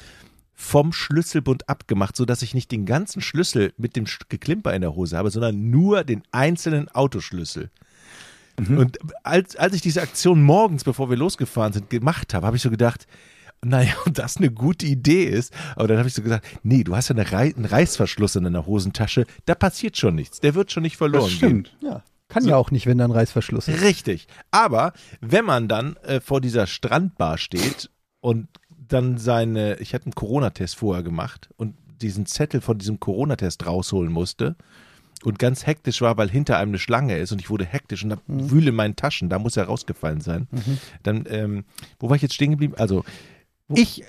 vom 0.55 0.93
Schlüsselbund 0.93 1.69
abgemacht, 1.69 2.17
sodass 2.17 2.43
ich 2.43 2.55
nicht 2.55 2.71
den 2.71 2.85
ganzen 2.85 3.23
Schlüssel 3.23 3.73
mit 3.79 3.97
dem 3.97 4.05
Geklimper 4.29 4.75
in 4.75 4.83
der 4.83 4.95
Hose 4.95 5.17
habe, 5.17 5.31
sondern 5.31 5.71
nur 5.71 6.05
den 6.05 6.23
einzelnen 6.33 6.89
Autoschlüssel. 6.89 7.71
Und 8.69 8.99
als, 9.23 9.57
als 9.57 9.75
ich 9.75 9.81
diese 9.83 10.03
Aktion 10.03 10.43
morgens, 10.43 10.85
bevor 10.85 11.11
wir 11.11 11.17
losgefahren 11.17 11.73
sind, 11.73 11.91
gemacht 11.91 12.35
habe, 12.35 12.47
habe 12.47 12.57
ich 12.57 12.63
so 12.63 12.71
gedacht, 12.71 13.07
naja, 13.65 13.93
ob 14.07 14.15
das 14.15 14.39
eine 14.39 14.51
gute 14.51 14.87
Idee 14.87 15.25
ist. 15.25 15.53
Aber 15.77 15.89
dann 15.89 15.99
habe 15.99 16.09
ich 16.09 16.15
so 16.15 16.23
gesagt, 16.23 16.47
nee, 16.63 16.85
du 16.85 16.97
hast 16.97 17.09
ja 17.09 17.15
eine 17.15 17.31
Rei 17.31 17.53
einen 17.55 17.65
Reißverschluss 17.65 18.37
in 18.37 18.45
deiner 18.45 18.67
Hosentasche, 18.67 19.27
da 19.47 19.55
passiert 19.55 19.97
schon 19.97 20.15
nichts. 20.15 20.41
Der 20.41 20.55
wird 20.55 20.73
schon 20.73 20.83
nicht 20.83 20.97
verloren 20.97 21.25
Das 21.25 21.33
stimmt. 21.33 21.77
Ja. 21.81 22.03
Kann 22.29 22.47
ja 22.47 22.57
auch 22.57 22.71
nicht, 22.71 22.87
wenn 22.87 22.99
da 22.99 23.05
ein 23.05 23.11
Reißverschluss 23.11 23.67
gehen. 23.67 23.75
ist. 23.75 23.83
Richtig. 23.83 24.29
Aber 24.53 24.93
wenn 25.21 25.45
man 25.45 25.67
dann 25.67 25.97
äh, 25.97 26.21
vor 26.21 26.41
dieser 26.41 26.69
Strandbar 26.69 27.39
steht 27.39 27.91
und 28.21 28.49
dann 28.69 29.19
seine, 29.19 29.79
ich 29.81 29.95
hatte 29.95 30.07
einen 30.07 30.15
Corona-Test 30.15 30.77
vorher 30.77 31.03
gemacht 31.03 31.49
und 31.57 31.75
diesen 32.01 32.27
Zettel 32.27 32.61
von 32.61 32.79
diesem 32.79 33.01
Corona-Test 33.01 33.67
rausholen 33.67 34.13
musste 34.13 34.57
und 35.25 35.39
ganz 35.39 35.67
hektisch 35.67 36.01
war, 36.01 36.17
weil 36.17 36.31
hinter 36.31 36.59
einem 36.59 36.71
eine 36.71 36.79
Schlange 36.79 37.19
ist 37.19 37.33
und 37.33 37.41
ich 37.41 37.51
wurde 37.51 37.65
hektisch 37.65 38.05
und 38.05 38.13
hab 38.13 38.23
wühle 38.27 38.71
in 38.71 38.75
meinen 38.75 38.97
Taschen, 38.97 39.29
da 39.29 39.39
muss 39.39 39.57
er 39.57 39.65
rausgefallen 39.65 40.21
sein. 40.21 40.49
Dann, 41.03 41.25
ähm, 41.29 41.65
wo 41.99 42.09
war 42.09 42.17
ich 42.17 42.23
jetzt 42.23 42.35
stehen 42.35 42.51
geblieben? 42.53 42.75
Also, 42.77 43.05
ich 43.69 44.03
äh, 44.03 44.07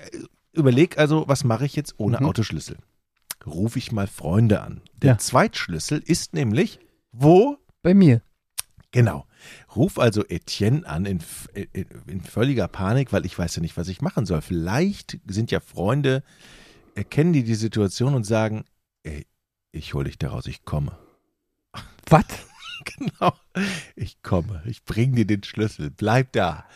überlege 0.52 0.98
also, 0.98 1.24
was 1.28 1.44
mache 1.44 1.66
ich 1.66 1.76
jetzt 1.76 1.94
ohne 1.98 2.18
Mhm. 2.20 2.26
Autoschlüssel? 2.26 2.76
Rufe 3.46 3.78
ich 3.78 3.92
mal 3.92 4.06
Freunde 4.06 4.60
an. 4.62 4.80
Der 5.02 5.12
Ja. 5.12 5.18
Zweitschlüssel 5.18 5.98
ist 6.04 6.32
nämlich, 6.34 6.78
wo? 7.12 7.58
Bei 7.82 7.92
mir. 7.94 8.22
Genau. 8.92 9.26
Ruf 9.74 9.98
also 9.98 10.24
Etienne 10.28 10.86
an 10.86 11.06
in, 11.06 11.18
in, 11.72 11.86
in 12.06 12.20
völliger 12.20 12.68
Panik, 12.68 13.12
weil 13.12 13.26
ich 13.26 13.36
weiß 13.38 13.56
ja 13.56 13.62
nicht, 13.62 13.76
was 13.76 13.88
ich 13.88 14.00
machen 14.00 14.26
soll. 14.26 14.40
Vielleicht 14.42 15.18
sind 15.26 15.50
ja 15.50 15.60
Freunde, 15.60 16.22
erkennen 16.94 17.32
die 17.32 17.42
die 17.42 17.54
Situation 17.54 18.14
und 18.14 18.24
sagen, 18.24 18.64
ich 19.72 19.94
hole 19.94 20.04
dich 20.04 20.18
da 20.18 20.30
raus, 20.30 20.46
ich 20.46 20.64
komme. 20.64 20.96
Was? 22.08 22.24
Genau. 22.98 23.32
Ich 23.94 24.22
komme. 24.22 24.60
Ich 24.66 24.84
bring 24.84 25.14
dir 25.14 25.24
den 25.24 25.44
Schlüssel. 25.44 25.88
Bleib 25.90 26.32
da. 26.32 26.66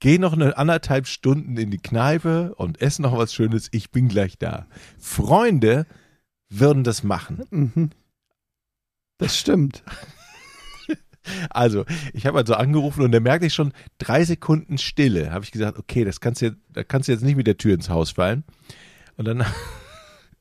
Geh 0.00 0.18
noch 0.18 0.32
eine 0.32 0.58
anderthalb 0.58 1.06
Stunden 1.06 1.56
in 1.56 1.70
die 1.70 1.78
Kneipe 1.78 2.52
und 2.56 2.80
ess 2.80 2.98
noch 2.98 3.16
was 3.16 3.32
Schönes. 3.32 3.68
Ich 3.70 3.92
bin 3.92 4.08
gleich 4.08 4.38
da. 4.38 4.66
Freunde 4.98 5.86
würden 6.48 6.82
das 6.82 7.04
machen. 7.04 7.44
Mhm. 7.50 7.90
Das 9.18 9.38
stimmt. 9.38 9.82
Also, 11.50 11.84
ich 12.12 12.24
habe 12.24 12.38
also 12.38 12.54
angerufen 12.54 13.02
und 13.02 13.10
da 13.10 13.18
merkte 13.18 13.48
ich 13.48 13.54
schon 13.54 13.72
drei 13.98 14.24
Sekunden 14.24 14.78
Stille. 14.78 15.32
Habe 15.32 15.44
ich 15.44 15.50
gesagt, 15.50 15.76
okay, 15.76 16.04
das 16.04 16.20
kannst 16.20 16.40
du 16.40 16.56
da 16.72 16.84
kannst 16.84 17.08
du 17.08 17.12
jetzt 17.12 17.24
nicht 17.24 17.34
mit 17.34 17.48
der 17.48 17.56
Tür 17.56 17.74
ins 17.74 17.90
Haus 17.90 18.12
fallen. 18.12 18.44
Und 19.16 19.24
dann, 19.24 19.44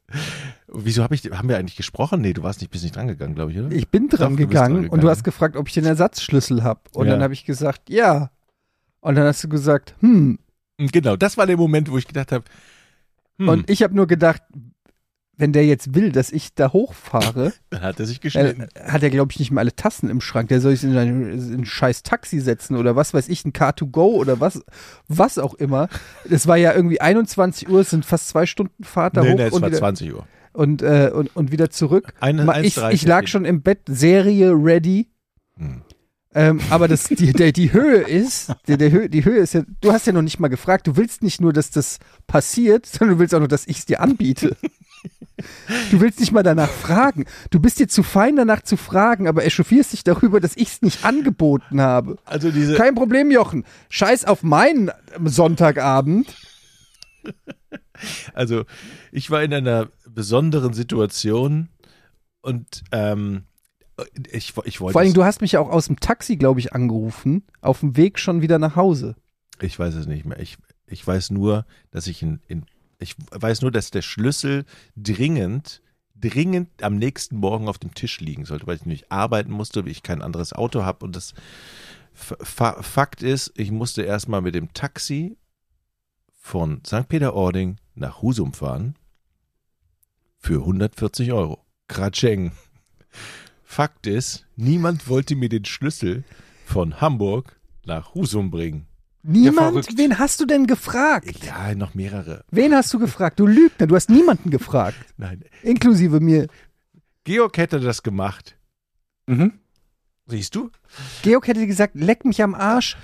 wieso 0.78 1.04
habe 1.04 1.16
ich, 1.16 1.24
haben 1.32 1.50
wir 1.50 1.58
eigentlich 1.58 1.76
gesprochen? 1.76 2.22
Nee, 2.22 2.34
du 2.34 2.44
warst 2.44 2.62
nicht, 2.62 2.70
bist 2.72 2.84
nicht 2.84 2.96
drangegangen, 2.96 3.36
glaube 3.36 3.52
ich, 3.52 3.60
oder? 3.60 3.72
Ich 3.72 3.90
bin 3.90 4.10
dran 4.10 4.32
Doch, 4.34 4.38
gegangen 4.38 4.74
dran 4.74 4.76
und 4.76 4.84
du 4.84 4.90
gegangen. 4.92 5.10
hast 5.10 5.24
gefragt, 5.24 5.56
ob 5.56 5.68
ich 5.68 5.74
den 5.74 5.86
Ersatzschlüssel 5.86 6.64
habe. 6.64 6.82
Und 6.94 7.08
Ja. 7.08 7.14
dann 7.14 7.24
habe 7.24 7.34
ich 7.34 7.46
gesagt, 7.46 7.90
ja. 7.90 8.32
Und 9.02 9.16
dann 9.16 9.26
hast 9.26 9.44
du 9.44 9.50
gesagt, 9.50 9.96
hm. 10.00 10.40
Genau, 10.78 11.16
das 11.16 11.38
war 11.38 11.46
der 11.48 11.58
Moment, 11.58 11.90
wo 11.92 11.98
ich 11.98 12.08
gedacht 12.08 12.32
habe, 12.32 12.44
hm, 13.38 13.48
Und 13.50 13.70
ich 13.70 13.84
habe 13.84 13.96
nur 13.96 14.08
gedacht, 14.08 14.42
wenn 15.38 15.52
der 15.52 15.66
jetzt 15.66 15.94
will, 15.94 16.14
dass 16.14 16.32
ich 16.32 16.54
da 16.56 16.72
hochfahre, 16.72 17.52
dann 17.70 17.82
hat 17.82 18.00
er 18.00 18.06
sich 18.06 18.18
äh, 18.18 18.22
geschnitten. 18.22 18.68
hat 18.82 19.04
er, 19.04 19.10
glaube 19.10 19.32
ich, 19.34 19.40
nicht 19.40 19.52
mal 19.52 19.62
alle 19.62 19.76
Tassen 19.76 20.10
im 20.10 20.22
Schrank. 20.22 20.48
Der 20.48 20.62
soll 20.62 20.76
sich 20.76 20.90
in 20.90 20.98
ein, 20.98 21.32
in 21.34 21.54
ein 21.62 21.66
scheiß 21.66 22.04
Taxi 22.04 22.40
setzen 22.40 22.78
oder 22.78 22.96
was 22.96 23.14
weiß 23.14 23.28
ich, 23.28 23.44
ein 23.46 23.52
Car2Go 23.52 24.16
oder 24.16 24.40
was, 24.40 24.62
was 25.10 25.38
auch 25.38 25.54
immer. 25.56 25.90
Es 26.30 26.48
war 26.48 26.56
ja 26.58 26.74
irgendwie 26.74 27.02
21 27.02 27.70
Uhr, 27.70 27.82
es 27.82 27.90
sind 27.90 28.06
fast 28.06 28.30
zwei 28.30 28.46
Stunden 28.46 28.84
Fahrt 28.86 29.18
da 29.18 29.24
nee, 29.24 29.34
hoch 29.34 29.38
nee, 29.38 29.44
es 29.44 29.62
war 29.62 29.68
wieder, 29.68 29.78
20 29.78 30.14
Uhr. 30.14 30.26
Und, 30.56 30.82
äh, 30.82 31.12
und, 31.14 31.36
und 31.36 31.52
wieder 31.52 31.70
zurück. 31.70 32.14
Eine, 32.20 32.44
Ich, 32.64 32.78
1,30 32.78 32.92
ich 32.92 33.06
lag 33.06 33.28
schon 33.28 33.46
im 33.46 33.62
Bett, 33.62 33.82
Serie 33.88 34.52
ready. 34.52 35.10
Hm. 35.58 35.82
Ähm, 36.34 36.60
aber 36.70 36.90
das, 36.90 37.06
die, 37.06 37.32
der, 37.32 37.54
die 37.54 37.72
Höhe 37.72 38.02
ist, 38.02 38.54
der, 38.68 38.76
der 38.76 38.92
Höhe, 38.92 39.10
die 39.10 39.24
Höhe 39.24 39.38
ist 39.38 39.54
ja, 39.54 39.64
du 39.80 39.94
hast 39.94 40.06
ja 40.06 40.12
noch 40.12 40.22
nicht 40.22 40.38
mal 40.38 40.50
gefragt, 40.50 40.86
du 40.86 40.98
willst 40.98 41.24
nicht 41.24 41.40
nur, 41.40 41.54
dass 41.54 41.72
das 41.72 42.00
passiert, 42.28 42.86
sondern 42.86 43.16
du 43.16 43.20
willst 43.20 43.34
auch 43.34 43.40
nur, 43.40 43.48
dass 43.48 43.66
ich 43.68 43.80
es 43.80 43.86
dir 43.86 44.02
anbiete. 44.02 44.58
Du 45.92 46.00
willst 46.00 46.20
nicht 46.20 46.32
mal 46.32 46.44
danach 46.44 46.70
fragen. 46.70 47.26
Du 47.52 47.60
bist 47.60 47.80
dir 47.80 47.88
zu 47.88 48.04
fein, 48.04 48.38
danach 48.38 48.62
zu 48.62 48.78
fragen, 48.78 49.28
aber 49.28 49.46
echauffierst 49.46 49.94
dich 49.94 50.04
darüber, 50.04 50.40
dass 50.40 50.56
ich 50.56 50.70
es 50.70 50.82
nicht 50.82 51.04
angeboten 51.04 51.82
habe. 51.82 52.18
Also 52.26 52.52
diese, 52.52 52.76
Kein 52.76 52.96
Problem, 52.96 53.32
Jochen. 53.32 53.66
Scheiß 53.90 54.26
auf 54.26 54.44
meinen 54.44 54.92
Sonntagabend. 55.26 56.34
Also 58.34 58.66
ich 59.12 59.30
war 59.32 59.44
in 59.44 59.54
einer 59.54 59.90
besonderen 60.08 60.74
Situation 60.74 61.70
und 62.42 62.84
ähm, 62.92 63.44
ich, 64.32 64.54
ich 64.66 64.82
wollte, 64.82 64.94
Vor 64.94 65.02
allem, 65.02 65.14
du 65.14 65.24
hast 65.24 65.42
mich 65.42 65.54
ja 65.54 65.60
auch 65.60 65.70
aus 65.70 65.88
dem 65.88 66.00
Taxi, 66.00 66.36
glaube 66.36 66.60
ich, 66.60 66.74
angerufen, 66.74 67.44
auf 67.62 67.80
dem 67.80 67.96
Weg 67.96 68.20
schon 68.20 68.42
wieder 68.42 68.60
nach 68.60 68.76
Hause. 68.76 69.16
ich 69.62 69.78
weiß 69.80 69.96
es 69.96 70.06
nicht 70.06 70.26
mehr. 70.26 70.40
Ich, 70.40 70.58
ich 70.88 71.06
weiß 71.06 71.32
nur, 71.32 71.66
dass 71.92 72.08
ich 72.08 72.22
in, 72.22 72.42
in, 72.48 72.66
ich 73.00 73.16
weiß 73.32 73.62
nur, 73.62 73.72
dass 73.72 73.92
der 73.92 74.02
Schlüssel 74.02 74.66
dringend, 74.96 75.82
dringend 76.16 76.84
am 76.84 76.98
nächsten 76.98 77.38
Morgen 77.38 77.68
auf 77.68 77.78
dem 77.78 77.94
Tisch 77.94 78.20
liegen 78.20 78.46
sollte, 78.46 78.68
weil 78.68 78.76
ich 78.76 78.86
nämlich 78.86 79.12
arbeiten 79.12 79.52
musste, 79.52 79.84
weil 79.84 79.92
ich 79.92 80.04
kein 80.04 80.22
anderes 80.22 80.54
Auto 80.54 80.84
habe 80.84 81.06
und 81.06 81.16
das 81.16 81.34
F 82.14 82.36
Fa 82.42 82.82
Fakt 82.82 83.24
ist, 83.24 83.54
ich 83.56 83.72
musste 83.72 84.04
erstmal 84.04 84.42
mit 84.42 84.56
dem 84.56 84.74
Taxi 84.74 85.38
von 86.46 86.82
St. 86.86 87.08
Peter-Ording 87.10 87.78
nach 87.96 88.22
Husum 88.22 88.54
fahren 88.54 88.94
für 90.38 90.60
140 90.60 91.32
Euro. 91.32 91.66
Kratscheng. 91.88 92.52
Fakt 93.64 94.06
ist, 94.06 94.46
niemand 94.56 95.10
wollte 95.10 95.36
mir 95.36 95.50
den 95.50 95.66
Schlüssel 95.66 96.24
von 96.64 97.02
Hamburg 97.02 97.60
nach 97.88 98.14
Husum 98.14 98.52
bringen. 98.52 98.86
Niemand? 99.24 99.98
Wen 99.98 100.20
hast 100.20 100.40
du 100.40 100.46
denn 100.46 100.68
gefragt? 100.68 101.44
Ja, 101.44 101.74
noch 101.74 101.96
mehrere. 101.96 102.46
Wen 102.52 102.76
hast 102.76 102.94
du 102.94 103.00
gefragt? 103.00 103.40
Du 103.40 103.48
Lügner, 103.48 103.88
du 103.88 103.96
hast 103.96 104.12
niemanden 104.12 104.52
gefragt. 104.52 104.98
Nein, 105.18 105.44
Inklusive 105.64 106.20
mir. 106.20 106.46
Georg 107.24 107.58
hätte 107.58 107.80
das 107.80 108.04
gemacht. 108.04 108.56
Mhm. 109.26 109.54
Siehst 110.28 110.54
du? 110.54 110.70
Georg 111.24 111.48
hätte 111.48 111.66
gesagt, 111.66 111.96
leck 111.96 112.24
mich 112.24 112.44
am 112.44 112.54
Arsch. 112.54 112.98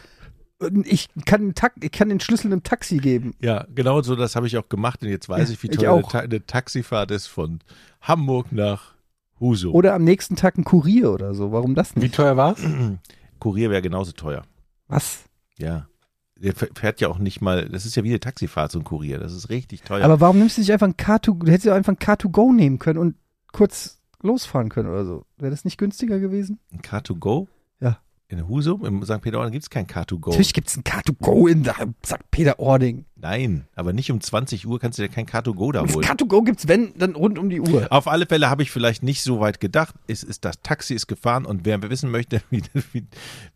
Ich 0.86 1.10
kann, 1.26 1.54
ich 1.82 1.92
kann 1.92 2.10
den 2.10 2.20
Schlüssel 2.20 2.48
einem 2.48 2.64
Taxi 2.64 2.98
geben. 2.98 3.34
Ja, 3.42 3.66
genau 3.74 4.02
so 4.02 4.16
das 4.16 4.36
habe 4.36 4.48
ich 4.48 4.58
auch 4.58 4.70
gemacht 4.70 5.02
und 5.02 5.10
jetzt 5.10 5.28
weiß 5.28 5.50
ich, 5.50 5.62
wie 5.64 5.68
ich 5.68 5.78
teuer 5.78 5.94
eine. 5.94 6.04
Ta 6.04 6.20
eine 6.20 6.46
Taxifahrt 6.46 7.12
ist 7.12 7.28
von 7.28 7.60
Hamburg 8.02 8.52
nach 8.52 8.94
Husum. 9.40 9.74
Oder 9.74 9.94
am 9.94 10.04
nächsten 10.04 10.36
Tag 10.36 10.58
ein 10.58 10.64
Kurier 10.64 11.12
oder 11.12 11.34
so. 11.34 11.52
Warum 11.52 11.76
das 11.76 11.96
Wie 11.96 12.02
nicht? 12.02 12.16
teuer 12.16 12.38
war's? 12.38 12.62
Kurier 13.40 13.70
wäre 13.72 13.82
genauso 13.82 14.12
teuer. 14.12 14.44
Was? 14.88 15.24
Ja. 15.58 15.88
Der 16.36 16.54
fährt 16.56 17.02
ja 17.02 17.08
auch 17.08 17.20
nicht 17.20 17.42
mal, 17.42 17.70
das 17.70 17.86
ist 17.86 17.96
ja 17.96 18.04
wie 18.04 18.10
eine 18.10 18.20
Taxifahrt, 18.20 18.72
so 18.72 18.80
ein 18.80 18.84
Kurier. 18.84 19.20
Das 19.20 19.34
ist 19.34 19.50
richtig 19.50 19.84
teuer. 19.84 20.04
Aber 20.04 20.20
warum 20.20 20.40
nimmst 20.40 20.58
du 20.58 20.62
nicht 20.62 20.72
einfach 20.72 20.88
ein 20.88 20.96
Car2, 20.96 21.46
du 21.46 21.52
hättest 21.52 21.66
ja 21.66 21.76
einfach 21.76 21.94
ein 21.94 21.98
Car2Go 22.00 22.54
nehmen 22.54 22.80
können 22.80 23.00
und 23.00 23.16
kurz 23.52 24.00
losfahren 24.24 24.70
können 24.70 24.90
oder 24.90 25.06
so. 25.06 25.26
Wäre 25.38 25.52
das 25.52 25.66
nicht 25.66 25.78
günstiger 25.78 26.20
gewesen? 26.20 26.60
ein 26.72 26.82
Car2Go? 26.82 27.48
Ja. 28.32 28.38
In 28.38 28.48
Husum, 28.48 28.86
im 28.86 29.04
St. 29.04 29.22
Peter-Ording 29.22 29.52
gibt 29.52 29.64
es 29.64 29.70
kein 29.70 29.88
Car2Go. 29.88 30.30
Natürlich 30.30 30.54
gibt 30.54 30.70
es 30.70 30.78
ein 30.78 30.84
Car2Go 30.84 31.50
in 31.50 31.66
St. 32.06 32.32
Peter-Ording. 32.32 33.06
Nein, 33.22 33.68
aber 33.76 33.94
nicht 33.94 34.12
um 34.12 34.20
20 34.20 34.66
Uhr 34.66 34.80
kannst 34.80 34.98
du 34.98 35.04
dir 35.04 35.10
kein 35.10 35.28
Car2Go 35.28 35.74
da 35.74 35.82
holen. 35.82 36.04
Car2Go 36.04 36.44
gibt 36.44 36.60
es, 36.60 36.68
wenn, 36.68 36.92
dann 36.98 37.14
rund 37.14 37.38
um 37.38 37.50
die 37.50 37.62
Uhr. 37.62 37.88
Auf 37.92 38.08
alle 38.08 38.26
Fälle 38.26 38.50
habe 38.50 38.64
ich 38.64 38.72
vielleicht 38.72 39.04
nicht 39.04 39.22
so 39.22 39.40
weit 39.40 39.60
gedacht. 39.60 39.94
Es 40.08 40.24
ist 40.24 40.44
das 40.44 40.62
Taxi 40.64 40.96
ist 40.96 41.06
gefahren 41.06 41.46
und 41.46 41.64
wer 41.64 41.82
wissen 41.84 42.10
möchte, 42.10 42.42
wie, 42.50 42.64
wie, 42.94 43.06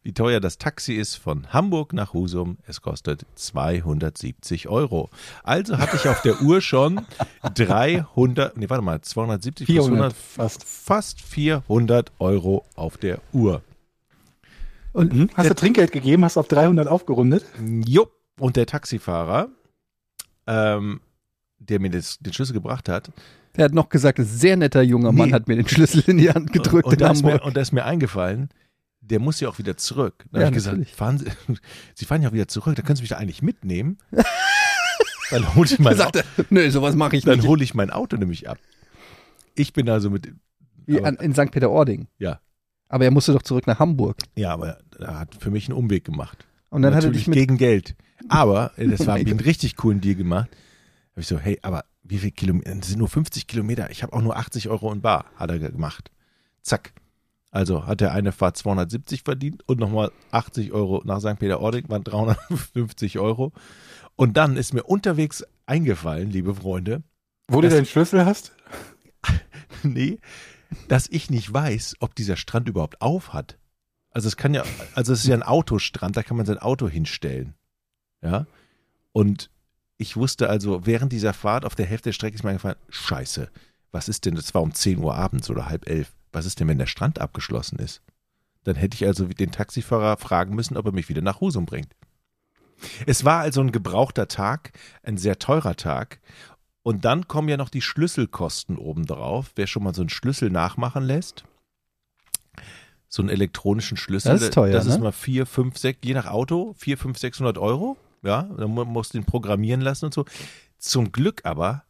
wie 0.04 0.14
teuer 0.14 0.40
das 0.40 0.60
Taxi 0.60 0.94
ist 0.94 1.16
von 1.16 1.52
Hamburg 1.52 1.94
nach 1.94 2.14
Husum, 2.14 2.58
es 2.68 2.82
kostet 2.82 3.26
270 3.36 4.70
Euro. 4.70 5.10
Also 5.44 5.80
hatte 5.80 5.96
ich 5.96 6.08
auf 6.08 6.22
der 6.22 6.42
Uhr 6.42 6.62
schon 6.62 7.02
300, 7.56 8.58
nee, 8.58 8.70
warte 8.70 8.84
mal, 8.84 9.02
270 9.02 9.66
plus 9.66 9.78
400 9.78 10.00
100, 10.00 10.14
fast. 10.14 10.64
fast 10.64 11.22
400 11.22 12.12
Euro 12.20 12.66
auf 12.76 12.98
der 12.98 13.20
Uhr. 13.34 13.64
Und 14.96 15.14
Mhm. 15.14 15.30
Hast 15.36 15.50
du 15.50 15.56
Trinkgeld 15.56 15.92
gegeben? 15.92 16.24
Hast 16.24 16.38
auf 16.38 16.48
300 16.48 16.88
aufgerundet? 16.88 17.46
Jo, 17.86 18.08
und 18.40 18.56
der 18.56 18.66
Taxifahrer, 18.66 19.50
ähm, 20.48 21.02
der 21.60 21.80
mir 21.80 21.90
das, 21.90 22.18
den 22.20 22.34
Schlüssel 22.34 22.54
gebracht 22.54 22.88
hat, 22.90 23.12
er 23.58 23.66
hat 23.66 23.74
noch 23.74 23.90
gesagt, 23.90 24.20
ein 24.20 24.26
sehr 24.26 24.56
netter 24.58 24.82
junger 24.82 25.12
Mann 25.12 25.30
Nee. 25.30 25.34
hat 25.34 25.48
mir 25.48 25.56
den 25.56 25.68
Schlüssel 25.68 26.04
in 26.08 26.18
die 26.18 26.30
Hand 26.30 26.52
gedrückt 26.54 26.86
und, 26.86 26.94
und, 26.94 26.94
in 26.94 27.00
da 27.00 27.12
ist 27.12 27.24
mir, 27.24 27.32
Hamburg. 27.34 27.48
und 27.48 27.58
da 27.58 27.62
ist 27.62 27.72
mir 27.72 27.86
eingefallen, 27.86 28.50
der 29.02 29.20
muss 29.20 29.40
ja 29.40 29.50
auch 29.50 29.58
wieder 29.60 29.78
zurück. 29.78 30.26
Dann 30.32 30.42
Ja, 30.42 30.48
habe 30.48 30.54
ich 30.56 30.64
gesagt, 30.64 30.78
natürlich. 30.78 30.96
fahren 30.96 31.18
Sie, 31.20 31.26
Sie 31.96 32.06
fahren 32.06 32.22
ja 32.22 32.30
auch 32.30 32.34
wieder 32.34 32.48
zurück, 32.48 32.76
da 32.76 32.82
können 32.82 32.96
Sie 32.98 33.04
mich 33.04 33.10
da 33.10 33.18
eigentlich 33.18 33.42
mitnehmen. 33.42 33.98
dann 35.32 35.56
hole 35.56 35.66
ich, 35.70 35.80
mein, 35.80 35.96
sagte, 35.98 36.24
nö, 36.50 36.70
sowas 36.72 36.96
mache 36.96 37.16
ich 37.18 37.24
dann 37.24 37.40
nicht. 37.40 37.48
hole 37.48 37.64
ich 37.64 37.74
mein 37.74 37.90
Auto 37.92 38.16
nämlich 38.18 38.50
ab. 38.50 38.58
Ich 39.56 39.74
bin 39.74 39.90
also 39.90 40.10
mit, 40.10 40.34
Wie 40.86 40.98
aber- 41.00 41.08
an, 41.08 41.16
in 41.18 41.34
St. 41.34 41.52
Peter-Ording. 41.52 42.08
ja, 42.18 42.40
Aber 42.90 43.06
er 43.06 43.12
musste 43.12 43.32
doch 43.34 43.42
zurück 43.44 43.68
nach 43.68 43.80
Hamburg. 43.80 44.18
ja, 44.36 44.52
aber 44.54 44.68
er 44.68 44.78
hat 45.00 45.36
für 45.36 45.52
mich 45.52 45.68
einen 45.68 45.78
Umweg 45.78 46.04
gemacht. 46.04 46.46
Und 46.70 46.82
dann 46.82 46.94
hat 46.94 47.04
er 47.04 47.08
Natürlich 47.08 47.26
dich 47.26 47.28
mit. 47.28 47.38
gegen 47.40 47.58
Geld. 47.58 47.96
Aber 48.30 48.72
äh, 48.78 48.88
das 48.88 49.06
war 49.08 49.20
ich 49.20 49.28
einen 49.28 49.40
richtig 49.40 49.76
coolen 49.76 50.02
Deal 50.02 50.16
gemacht. 50.16 50.50
Habe 51.12 51.22
ich 51.22 51.28
so, 51.28 51.40
hey, 51.40 51.60
aber 51.62 51.86
wie 52.04 52.18
viel 52.18 52.32
Kilometer? 52.32 52.76
Das 52.76 52.90
sind 52.90 53.00
nur 53.00 53.08
50 53.08 53.48
Kilometer. 53.48 53.90
Ich 53.92 54.04
habe 54.04 54.14
auch 54.14 54.22
nur 54.22 54.36
80 54.36 54.70
Euro 54.70 54.92
in 54.92 55.02
Bar, 55.02 55.26
hat 55.36 55.50
er 55.50 55.60
gemacht. 55.60 56.12
Zack. 56.62 56.94
Also 57.52 57.88
hat 57.88 58.02
er 58.02 58.12
eine 58.12 58.34
Fahrt 58.34 58.58
270 58.58 59.24
verdient 59.24 59.64
und 59.68 59.80
nochmal 59.80 60.12
80 60.32 60.74
Euro 60.74 61.02
nach 61.06 61.22
St. 61.22 61.40
Peter-Ording, 61.40 61.88
waren 61.88 62.04
350 62.04 63.18
Euro. 63.20 63.54
Und 64.18 64.36
dann 64.36 64.58
ist 64.58 64.74
mir 64.74 64.84
unterwegs 64.84 65.46
eingefallen, 65.66 66.30
liebe 66.30 66.54
Freunde, 66.54 67.04
Wo 67.48 67.62
du 67.62 67.70
den 67.70 67.86
Schlüssel 67.86 68.26
hast? 68.26 68.52
nee, 69.84 70.20
dass 70.90 71.08
ich 71.08 71.30
nicht 71.30 71.54
weiß, 71.54 71.96
ob 72.02 72.14
dieser 72.16 72.36
Strand 72.36 72.68
überhaupt 72.68 73.02
auf 73.02 73.32
hat. 73.32 73.58
Also 74.16 74.30
es 74.30 74.38
kann 74.38 74.54
ja, 74.54 74.64
also 74.94 75.12
es 75.12 75.20
ist 75.20 75.28
ja 75.28 75.36
ein 75.36 75.44
Autostrand, 75.44 76.16
da 76.16 76.24
kann 76.24 76.38
man 76.38 76.46
sein 76.46 76.58
Auto 76.58 76.88
hinstellen. 76.88 77.54
Ja. 78.22 78.48
Und 79.12 79.50
ich 79.98 80.16
wusste 80.16 80.50
also, 80.50 80.86
während 80.86 81.12
dieser 81.12 81.34
Fahrt 81.34 81.66
auf 81.66 81.76
der 81.76 81.86
Hälfte 81.86 82.08
der 82.10 82.14
Strecke 82.14 82.36
ist 82.36 82.44
mir 82.44 82.52
eingefallen, 82.52 82.78
scheiße, 82.88 83.52
was 83.92 84.08
ist 84.08 84.24
denn, 84.24 84.36
das 84.36 84.54
war 84.54 84.62
um 84.62 84.74
10 84.74 85.00
Uhr 85.00 85.16
abends 85.16 85.50
oder 85.50 85.68
halb 85.68 85.90
elf, 85.90 86.14
was 86.32 86.46
ist 86.46 86.62
denn, 86.62 86.70
wenn 86.70 86.78
der 86.78 86.86
Strand 86.86 87.20
abgeschlossen 87.20 87.78
ist? 87.78 88.02
Dann 88.64 88.78
hätte 88.78 88.96
ich 88.96 89.06
also 89.06 89.26
den 89.26 89.52
Taxifahrer 89.52 90.16
fragen 90.16 90.56
müssen, 90.56 90.78
ob 90.78 90.86
er 90.86 90.94
mich 90.94 91.10
wieder 91.10 91.22
nach 91.22 91.42
Husum 91.42 91.66
bringt. 91.66 91.94
Es 93.06 93.26
war 93.26 93.42
also 93.42 93.60
ein 93.60 93.74
gebrauchter 93.74 94.30
Tag, 94.30 94.72
ein 95.04 95.18
sehr 95.18 95.40
teurer 95.40 95.76
Tag. 95.76 96.22
Und 96.84 97.04
dann 97.04 97.28
kommen 97.28 97.50
ja 97.50 97.58
noch 97.58 97.70
die 97.70 97.82
Schlüsselkosten 97.82 98.78
obendrauf. 98.78 99.52
Wer 99.56 99.68
schon 99.68 99.84
mal 99.84 99.94
so 99.94 100.04
einen 100.04 100.10
Schlüssel 100.10 100.52
nachmachen 100.52 101.04
lässt, 101.04 101.44
so 103.16 103.22
einen 103.22 103.30
elektronischen 103.30 103.96
Schlüssel, 103.98 104.34
Das 104.34 104.42
ist 104.42 104.54
teuer, 104.54 104.72
das 104.74 104.86
ist 104.86 104.98
ne? 104.98 105.04
mal 105.06 105.12
4, 105.12 105.46
5, 105.46 105.78
6, 105.78 106.00
je 106.04 106.14
nach 106.14 106.26
Auto, 106.28 106.74
4, 106.78 106.98
5, 106.98 107.18
600 107.18 107.58
Euro. 107.58 107.98
Ja, 108.24 108.44
dann 108.44 108.72
mu- 108.72 108.86
musst 108.86 109.14
du 109.14 109.20
den 109.20 109.26
programmieren 109.26 109.82
lassen 109.82 110.06
und 110.06 110.14
so. 110.14 110.26
Zum 110.80 111.12
Glück 111.12 111.42
aber, 111.46 111.84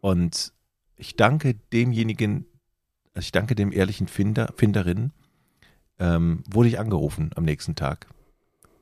und 0.00 0.52
ich 0.96 1.16
danke 1.16 1.54
demjenigen, 1.72 2.44
also 3.14 3.24
ich 3.24 3.32
danke 3.32 3.54
dem 3.54 3.72
ehrlichen 3.72 4.08
Finder, 4.08 4.52
Finderin, 4.56 5.12
ähm, 5.98 6.42
wurde 6.50 6.68
ich 6.68 6.78
angerufen 6.78 7.30
am 7.34 7.44
nächsten 7.44 7.74
Tag. 7.74 8.06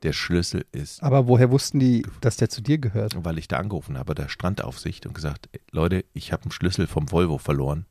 Der 0.02 0.12
Schlüssel 0.12 0.66
ist, 0.72 1.02
Aber 1.02 1.26
woher 1.26 1.50
wussten 1.50 1.78
die, 1.78 2.06
dass 2.20 2.36
der 2.36 2.48
zu 2.50 2.60
dir 2.60 2.78
gehört? 2.78 3.24
weil 3.24 3.38
ich 3.38 3.48
da 3.48 3.56
angerufen 3.58 3.96
habe, 3.98 4.14
der 4.14 4.28
Strandaufsicht 4.28 5.06
und 5.06 5.14
gesagt, 5.14 5.48
Leute, 5.70 6.04
ich 6.12 6.32
habe 6.32 6.42
einen 6.44 6.52
Schlüssel 6.52 6.86
vom 6.86 7.10
Volvo 7.10 7.38
verloren. 7.38 7.86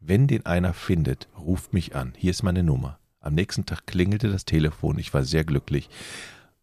Wenn 0.00 0.26
den 0.26 0.46
einer 0.46 0.74
findet, 0.74 1.28
ruft 1.38 1.72
mich 1.72 1.94
an. 1.96 2.12
Hier 2.16 2.30
ist 2.30 2.42
meine 2.42 2.62
Nummer. 2.62 2.98
Am 3.20 3.34
nächsten 3.34 3.66
Tag 3.66 3.86
klingelte 3.86 4.28
das 4.30 4.44
Telefon. 4.44 4.98
Ich 4.98 5.12
war 5.12 5.24
sehr 5.24 5.44
glücklich. 5.44 5.88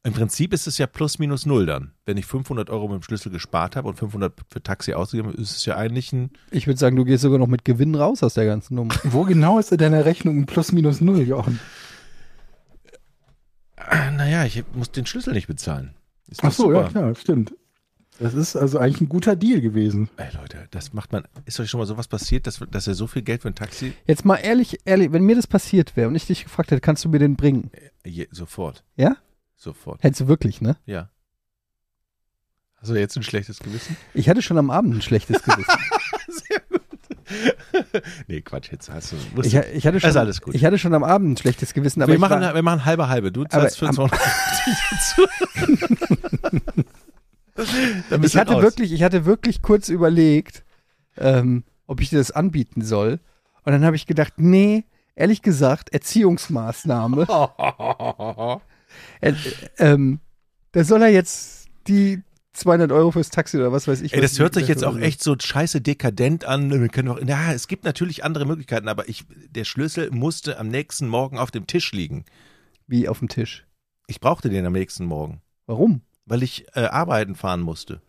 Im 0.03 0.13
Prinzip 0.13 0.53
ist 0.53 0.67
es 0.67 0.77
ja 0.77 0.85
plus 0.87 1.17
minus 1.19 1.45
null 1.45 1.65
dann. 1.65 1.91
Wenn 2.05 2.15
ich 2.17 2.25
500 2.27 2.69
Euro 2.69 2.87
mit 2.87 3.01
dem 3.01 3.03
Schlüssel 3.03 3.31
gespart 3.31 3.75
habe 3.75 3.87
und 3.89 3.97
500 3.97 4.33
für 4.49 4.61
Taxi 4.61 4.93
ausgegeben 4.93 5.29
habe, 5.31 5.41
ist 5.41 5.55
es 5.55 5.65
ja 5.65 5.75
eigentlich 5.77 6.13
ein 6.13 6.29
Ich 6.51 6.67
würde 6.67 6.79
sagen, 6.79 6.95
du 6.95 7.03
gehst 7.05 7.23
sogar 7.23 7.39
noch 7.39 7.47
mit 7.47 7.65
Gewinn 7.65 7.95
raus 7.95 8.21
aus 8.23 8.35
der 8.35 8.45
ganzen 8.45 8.75
Nummer. 8.75 8.93
Wo 9.03 9.23
genau 9.23 9.57
ist 9.59 9.71
in 9.71 9.79
deiner 9.79 10.05
Rechnung 10.05 10.37
ein 10.37 10.45
plus 10.45 10.71
minus 10.71 11.01
null, 11.01 11.21
Jochen? 11.27 11.59
Ah, 13.77 14.11
Naja, 14.11 14.45
ich 14.45 14.63
muss 14.73 14.91
den 14.91 15.05
Schlüssel 15.05 15.33
nicht 15.33 15.47
bezahlen. 15.47 15.95
Ist 16.27 16.43
Ach 16.43 16.51
so, 16.51 16.71
ja 16.71 16.79
super. 16.79 16.89
klar, 16.91 17.15
stimmt. 17.15 17.53
Das 18.19 18.33
ist 18.33 18.55
also 18.55 18.79
eigentlich 18.79 19.01
ein 19.01 19.09
guter 19.09 19.35
Deal 19.35 19.59
gewesen. 19.59 20.09
Ey 20.17 20.29
Leute, 20.35 20.67
das 20.71 20.93
macht 20.93 21.11
man. 21.11 21.25
Ist 21.45 21.59
euch 21.59 21.69
schon 21.69 21.79
mal 21.79 21.85
sowas 21.85 22.07
passiert, 22.07 22.47
dass, 22.47 22.59
dass 22.71 22.87
ihr 22.87 22.93
so 22.93 23.07
viel 23.07 23.21
Geld 23.23 23.41
für 23.41 23.49
ein 23.49 23.55
Taxi 23.55 23.93
Jetzt 24.05 24.23
mal 24.23 24.37
ehrlich, 24.37 24.79
ehrlich, 24.85 25.11
wenn 25.11 25.23
mir 25.23 25.35
das 25.35 25.47
passiert 25.47 25.97
wäre 25.97 26.07
und 26.07 26.15
ich 26.15 26.25
dich 26.25 26.43
gefragt 26.45 26.71
hätte, 26.71 26.79
kannst 26.81 27.03
du 27.03 27.09
mir 27.09 27.19
den 27.19 27.35
bringen? 27.35 27.71
je, 28.05 28.27
sofort, 28.31 28.83
Ja? 28.95 29.17
sofort. 29.57 30.01
Hättest 30.03 30.21
du 30.21 30.27
wirklich, 30.27 30.61
ne? 30.61 30.77
Ja. 30.85 31.09
Hast 32.75 32.89
du 32.91 32.95
jetzt 32.95 33.17
ein 33.17 33.23
schlechtes 33.23 33.59
Gewissen? 33.59 33.97
Ich 34.13 34.29
hatte 34.29 34.41
schon 34.41 34.57
am 34.57 34.69
Abend 34.69 34.95
ein 34.95 35.01
schlechtes 35.01 35.41
Gewissen. 35.41 35.65
Sehr 36.27 36.61
gut. 36.69 36.81
nee, 38.27 38.41
Quatsch, 38.41 38.71
jetzt 38.71 38.89
hast 38.91 39.11
du. 39.11 39.15
Ich, 39.41 39.51
du- 39.53 39.61
ich, 39.73 39.87
hatte 39.87 39.99
schon, 39.99 40.09
ist 40.11 40.15
alles 40.17 40.41
gut. 40.41 40.53
ich 40.55 40.63
hatte 40.63 40.77
schon 40.77 40.93
am 40.93 41.03
Abend 41.03 41.31
ein 41.31 41.37
schlechtes 41.37 41.73
Gewissen, 41.73 42.01
aber 42.01 42.11
wir, 42.11 42.19
machen, 42.19 42.39
war, 42.41 42.53
wir 42.53 42.61
machen 42.61 42.85
halbe 42.85 43.09
halbe. 43.09 43.31
Du 43.31 43.43
zahlst 43.45 43.79
für 43.79 43.87
am- 43.89 43.95
250 43.95 44.75
Dann 46.41 46.61
bist 46.75 46.85
ich 48.23 48.37
hatte 48.37 48.53
raus. 48.53 48.63
wirklich, 48.63 48.91
ich 48.91 49.03
hatte 49.03 49.25
wirklich 49.25 49.61
kurz 49.61 49.89
überlegt, 49.89 50.63
ähm, 51.17 51.63
ob 51.87 52.01
ich 52.01 52.09
dir 52.09 52.17
das 52.17 52.31
anbieten 52.31 52.81
soll. 52.81 53.19
Und 53.63 53.71
dann 53.71 53.85
habe 53.85 53.95
ich 53.95 54.05
gedacht, 54.05 54.33
nee, 54.37 54.83
ehrlich 55.15 55.41
gesagt, 55.41 55.89
Erziehungsmaßnahme. 55.93 57.25
Er, 59.21 59.35
ähm, 59.77 60.19
da 60.71 60.83
soll 60.83 61.01
er 61.01 61.09
jetzt 61.09 61.67
die 61.87 62.21
200 62.53 62.91
Euro 62.91 63.11
fürs 63.11 63.29
Taxi 63.29 63.57
oder 63.57 63.71
was 63.71 63.87
weiß 63.87 64.01
ich. 64.01 64.13
Ey, 64.13 64.21
das 64.21 64.39
hört 64.39 64.53
sich 64.53 64.63
ich- 64.63 64.69
jetzt 64.69 64.83
auch 64.83 64.97
echt 64.97 65.21
so 65.21 65.35
scheiße 65.37 65.81
dekadent 65.81 66.45
an. 66.45 66.69
Wir 66.69 66.89
können 66.89 67.09
auch, 67.09 67.19
ja, 67.21 67.51
es 67.51 67.67
gibt 67.67 67.83
natürlich 67.83 68.23
andere 68.23 68.45
Möglichkeiten, 68.45 68.87
aber 68.87 69.09
ich, 69.09 69.25
der 69.49 69.65
Schlüssel 69.65 70.11
musste 70.11 70.57
am 70.59 70.67
nächsten 70.67 71.07
Morgen 71.07 71.37
auf 71.37 71.51
dem 71.51 71.67
Tisch 71.67 71.91
liegen. 71.91 72.25
Wie 72.87 73.07
auf 73.09 73.19
dem 73.19 73.29
Tisch. 73.29 73.65
Ich 74.07 74.19
brauchte 74.19 74.49
den 74.49 74.65
am 74.65 74.73
nächsten 74.73 75.05
Morgen, 75.05 75.41
Warum? 75.65 76.01
Weil 76.25 76.43
ich 76.43 76.65
äh, 76.75 76.81
arbeiten 76.85 77.35
fahren 77.35 77.61
musste. 77.61 78.01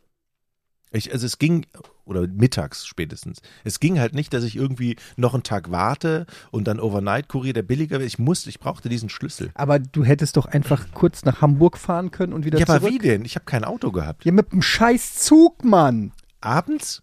Ich, 0.92 1.12
also 1.12 1.26
es 1.26 1.38
ging, 1.38 1.66
oder 2.04 2.26
mittags 2.28 2.86
spätestens. 2.86 3.42
Es 3.64 3.80
ging 3.80 3.98
halt 3.98 4.14
nicht, 4.14 4.32
dass 4.32 4.44
ich 4.44 4.56
irgendwie 4.56 4.96
noch 5.16 5.34
einen 5.34 5.42
Tag 5.42 5.70
warte 5.70 6.26
und 6.52 6.66
dann 6.68 6.80
Overnight-Kurier, 6.80 7.52
der 7.52 7.62
billiger 7.64 7.98
wäre. 7.98 8.06
Ich 8.06 8.18
musste, 8.18 8.48
ich 8.48 8.60
brauchte 8.60 8.88
diesen 8.88 9.08
Schlüssel. 9.08 9.50
Aber 9.54 9.78
du 9.80 10.04
hättest 10.04 10.36
doch 10.36 10.46
einfach 10.46 10.86
kurz 10.94 11.24
nach 11.24 11.40
Hamburg 11.42 11.76
fahren 11.76 12.12
können 12.12 12.32
und 12.32 12.44
wieder 12.44 12.58
Ja, 12.58 12.66
aber 12.68 12.78
zurück. 12.78 12.92
wie 12.94 12.98
denn? 12.98 13.24
Ich 13.24 13.34
habe 13.34 13.44
kein 13.44 13.64
Auto 13.64 13.90
gehabt. 13.92 14.24
Ja, 14.24 14.32
mit 14.32 14.52
dem 14.52 14.62
scheiß 14.62 15.16
Zug, 15.16 15.64
Mann. 15.64 16.12
Abends? 16.40 17.02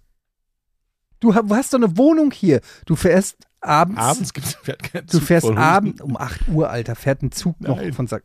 Du 1.20 1.36
ha- 1.36 1.44
hast 1.50 1.74
doch 1.74 1.78
eine 1.80 1.98
Wohnung 1.98 2.32
hier. 2.32 2.62
Du 2.86 2.96
fährst 2.96 3.38
abends. 3.60 4.00
Abends 4.00 4.34
gibt 4.34 4.48
es 4.48 4.58
keinen 4.62 5.06
Du 5.08 5.18
Zug 5.20 5.24
fährst 5.24 5.46
von 5.46 5.56
Husen. 5.58 5.64
abends 5.64 6.02
um 6.02 6.18
8 6.18 6.48
Uhr, 6.48 6.70
Alter, 6.70 6.96
fährt 6.96 7.22
ein 7.22 7.32
Zug 7.32 7.60
noch 7.62 7.76
Nein. 7.78 7.94
von 7.94 8.08
St. 8.08 8.22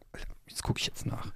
Jetzt 0.46 0.62
gucke 0.62 0.78
ich 0.80 0.86
jetzt 0.86 1.04
nach. 1.04 1.32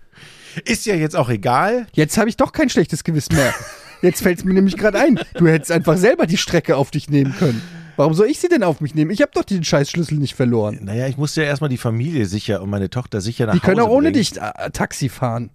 Ist 0.64 0.86
ja 0.86 0.94
jetzt 0.94 1.16
auch 1.16 1.28
egal. 1.28 1.86
Jetzt 1.92 2.18
habe 2.18 2.28
ich 2.28 2.36
doch 2.36 2.52
kein 2.52 2.68
schlechtes 2.68 3.04
Gewissen 3.04 3.36
mehr. 3.36 3.54
Jetzt 4.02 4.22
fällt 4.22 4.38
es 4.38 4.44
mir 4.44 4.54
nämlich 4.54 4.76
gerade 4.76 4.98
ein. 4.98 5.18
Du 5.34 5.46
hättest 5.46 5.70
einfach 5.70 5.96
selber 5.96 6.26
die 6.26 6.36
Strecke 6.36 6.76
auf 6.76 6.90
dich 6.90 7.08
nehmen 7.08 7.34
können. 7.38 7.62
Warum 7.96 8.14
soll 8.14 8.26
ich 8.26 8.40
sie 8.40 8.48
denn 8.48 8.62
auf 8.62 8.80
mich 8.80 8.94
nehmen? 8.94 9.10
Ich 9.10 9.20
habe 9.22 9.30
doch 9.34 9.44
den 9.44 9.62
Scheißschlüssel 9.64 10.18
nicht 10.18 10.34
verloren. 10.34 10.80
Naja, 10.82 11.06
ich 11.06 11.16
musste 11.18 11.42
ja 11.42 11.48
erstmal 11.48 11.70
die 11.70 11.76
Familie 11.78 12.26
sicher 12.26 12.62
und 12.62 12.70
meine 12.70 12.90
Tochter 12.90 13.20
sicher 13.20 13.46
nach 13.46 13.52
Die 13.54 13.60
können 13.60 13.80
Hause 13.80 13.88
auch 13.90 13.94
ohne 13.94 14.10
bringen. 14.10 14.24
dich 14.24 14.40
äh, 14.40 14.70
Taxi 14.72 15.08
fahren. 15.08 15.50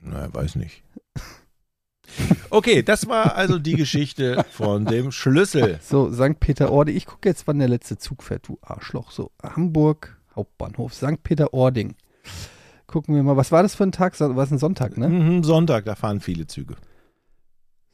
Na, 0.00 0.32
weiß 0.32 0.56
nicht. 0.56 0.82
Okay, 2.50 2.82
das 2.82 3.08
war 3.08 3.34
also 3.36 3.58
die 3.58 3.74
Geschichte 3.74 4.44
von 4.52 4.84
dem 4.84 5.10
Schlüssel. 5.12 5.78
So, 5.82 6.12
St. 6.12 6.38
Peter-Ording. 6.38 6.96
Ich 6.96 7.06
gucke 7.06 7.28
jetzt, 7.28 7.46
wann 7.46 7.58
der 7.58 7.68
letzte 7.68 7.98
Zug 7.98 8.22
fährt, 8.22 8.46
du 8.48 8.58
Arschloch. 8.62 9.10
So, 9.10 9.30
Hamburg, 9.42 10.16
Hauptbahnhof, 10.36 10.94
St. 10.94 11.22
Peter-Ording. 11.22 11.94
Gucken 12.94 13.16
wir 13.16 13.24
mal, 13.24 13.36
was 13.36 13.50
war 13.50 13.64
das 13.64 13.74
für 13.74 13.82
ein 13.82 13.90
Tag? 13.90 14.20
War 14.20 14.38
es 14.44 14.52
ein 14.52 14.58
Sonntag, 14.58 14.96
ne? 14.96 15.08
Mhm, 15.08 15.42
Sonntag, 15.42 15.84
da 15.84 15.96
fahren 15.96 16.20
viele 16.20 16.46
Züge. 16.46 16.76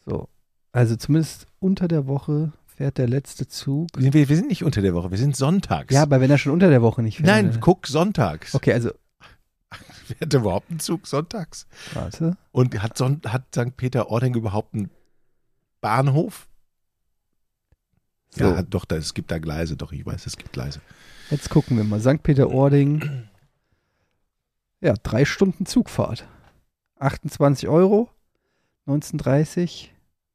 So. 0.05 0.28
Also 0.72 0.94
zumindest 0.94 1.46
unter 1.59 1.88
der 1.88 2.07
Woche 2.07 2.53
fährt 2.66 2.98
der 2.98 3.09
letzte 3.09 3.48
Zug. 3.48 3.88
Wir, 3.96 4.12
wir 4.12 4.36
sind 4.36 4.48
nicht 4.48 4.62
unter 4.62 4.82
der 4.82 4.92
Woche, 4.92 5.11
wir 5.11 5.16
sind 5.16 5.34
sonntags. 5.34 5.94
Ja, 5.94 6.03
aber 6.03 6.20
wenn 6.20 6.30
er 6.30 6.36
schon 6.36 6.53
unter 6.53 6.68
der 6.68 6.82
Woche 6.82 7.03
nicht 7.03 7.16
fährt. 7.16 7.28
Nein, 7.28 7.51
dann- 7.51 7.61
guck 7.61 7.86
sonntags. 7.86 8.55
Okay, 8.55 8.74
also, 8.74 8.90
Fährt 10.05 10.34
überhaupt 10.34 10.70
ein 10.70 10.80
Zug 10.80 11.07
sonntags? 11.07 11.66
warte. 11.94 12.36
Und 12.53 12.82
hat, 12.82 12.98
Son 12.98 13.22
hat 13.26 13.44
St. 13.55 13.74
Peter-Ording 13.78 14.34
überhaupt 14.34 14.74
einen 14.74 14.90
Bahnhof? 15.80 16.46
So, 18.32 18.44
Ja, 18.44 18.61
doch, 18.61 18.84
da, 18.84 18.96
es 18.96 19.14
gibt 19.14 19.30
da 19.30 19.38
Gleise, 19.38 19.78
doch, 19.78 19.92
ich 19.92 20.05
weiß, 20.05 20.26
es 20.26 20.36
gibt 20.36 20.53
Gleise. 20.53 20.82
jetzt 21.30 21.48
gucken 21.48 21.78
wir 21.78 21.84
mal. 21.84 22.01
St. 22.01 22.22
Peter-Ording. 22.22 23.28
Ja, 24.81 24.95
drei 25.03 25.24
Stunden 25.24 25.66
Zugfahrt. 25.66 26.26
28 26.99 27.68
Euro. 27.68 28.09
19.30 28.87 29.89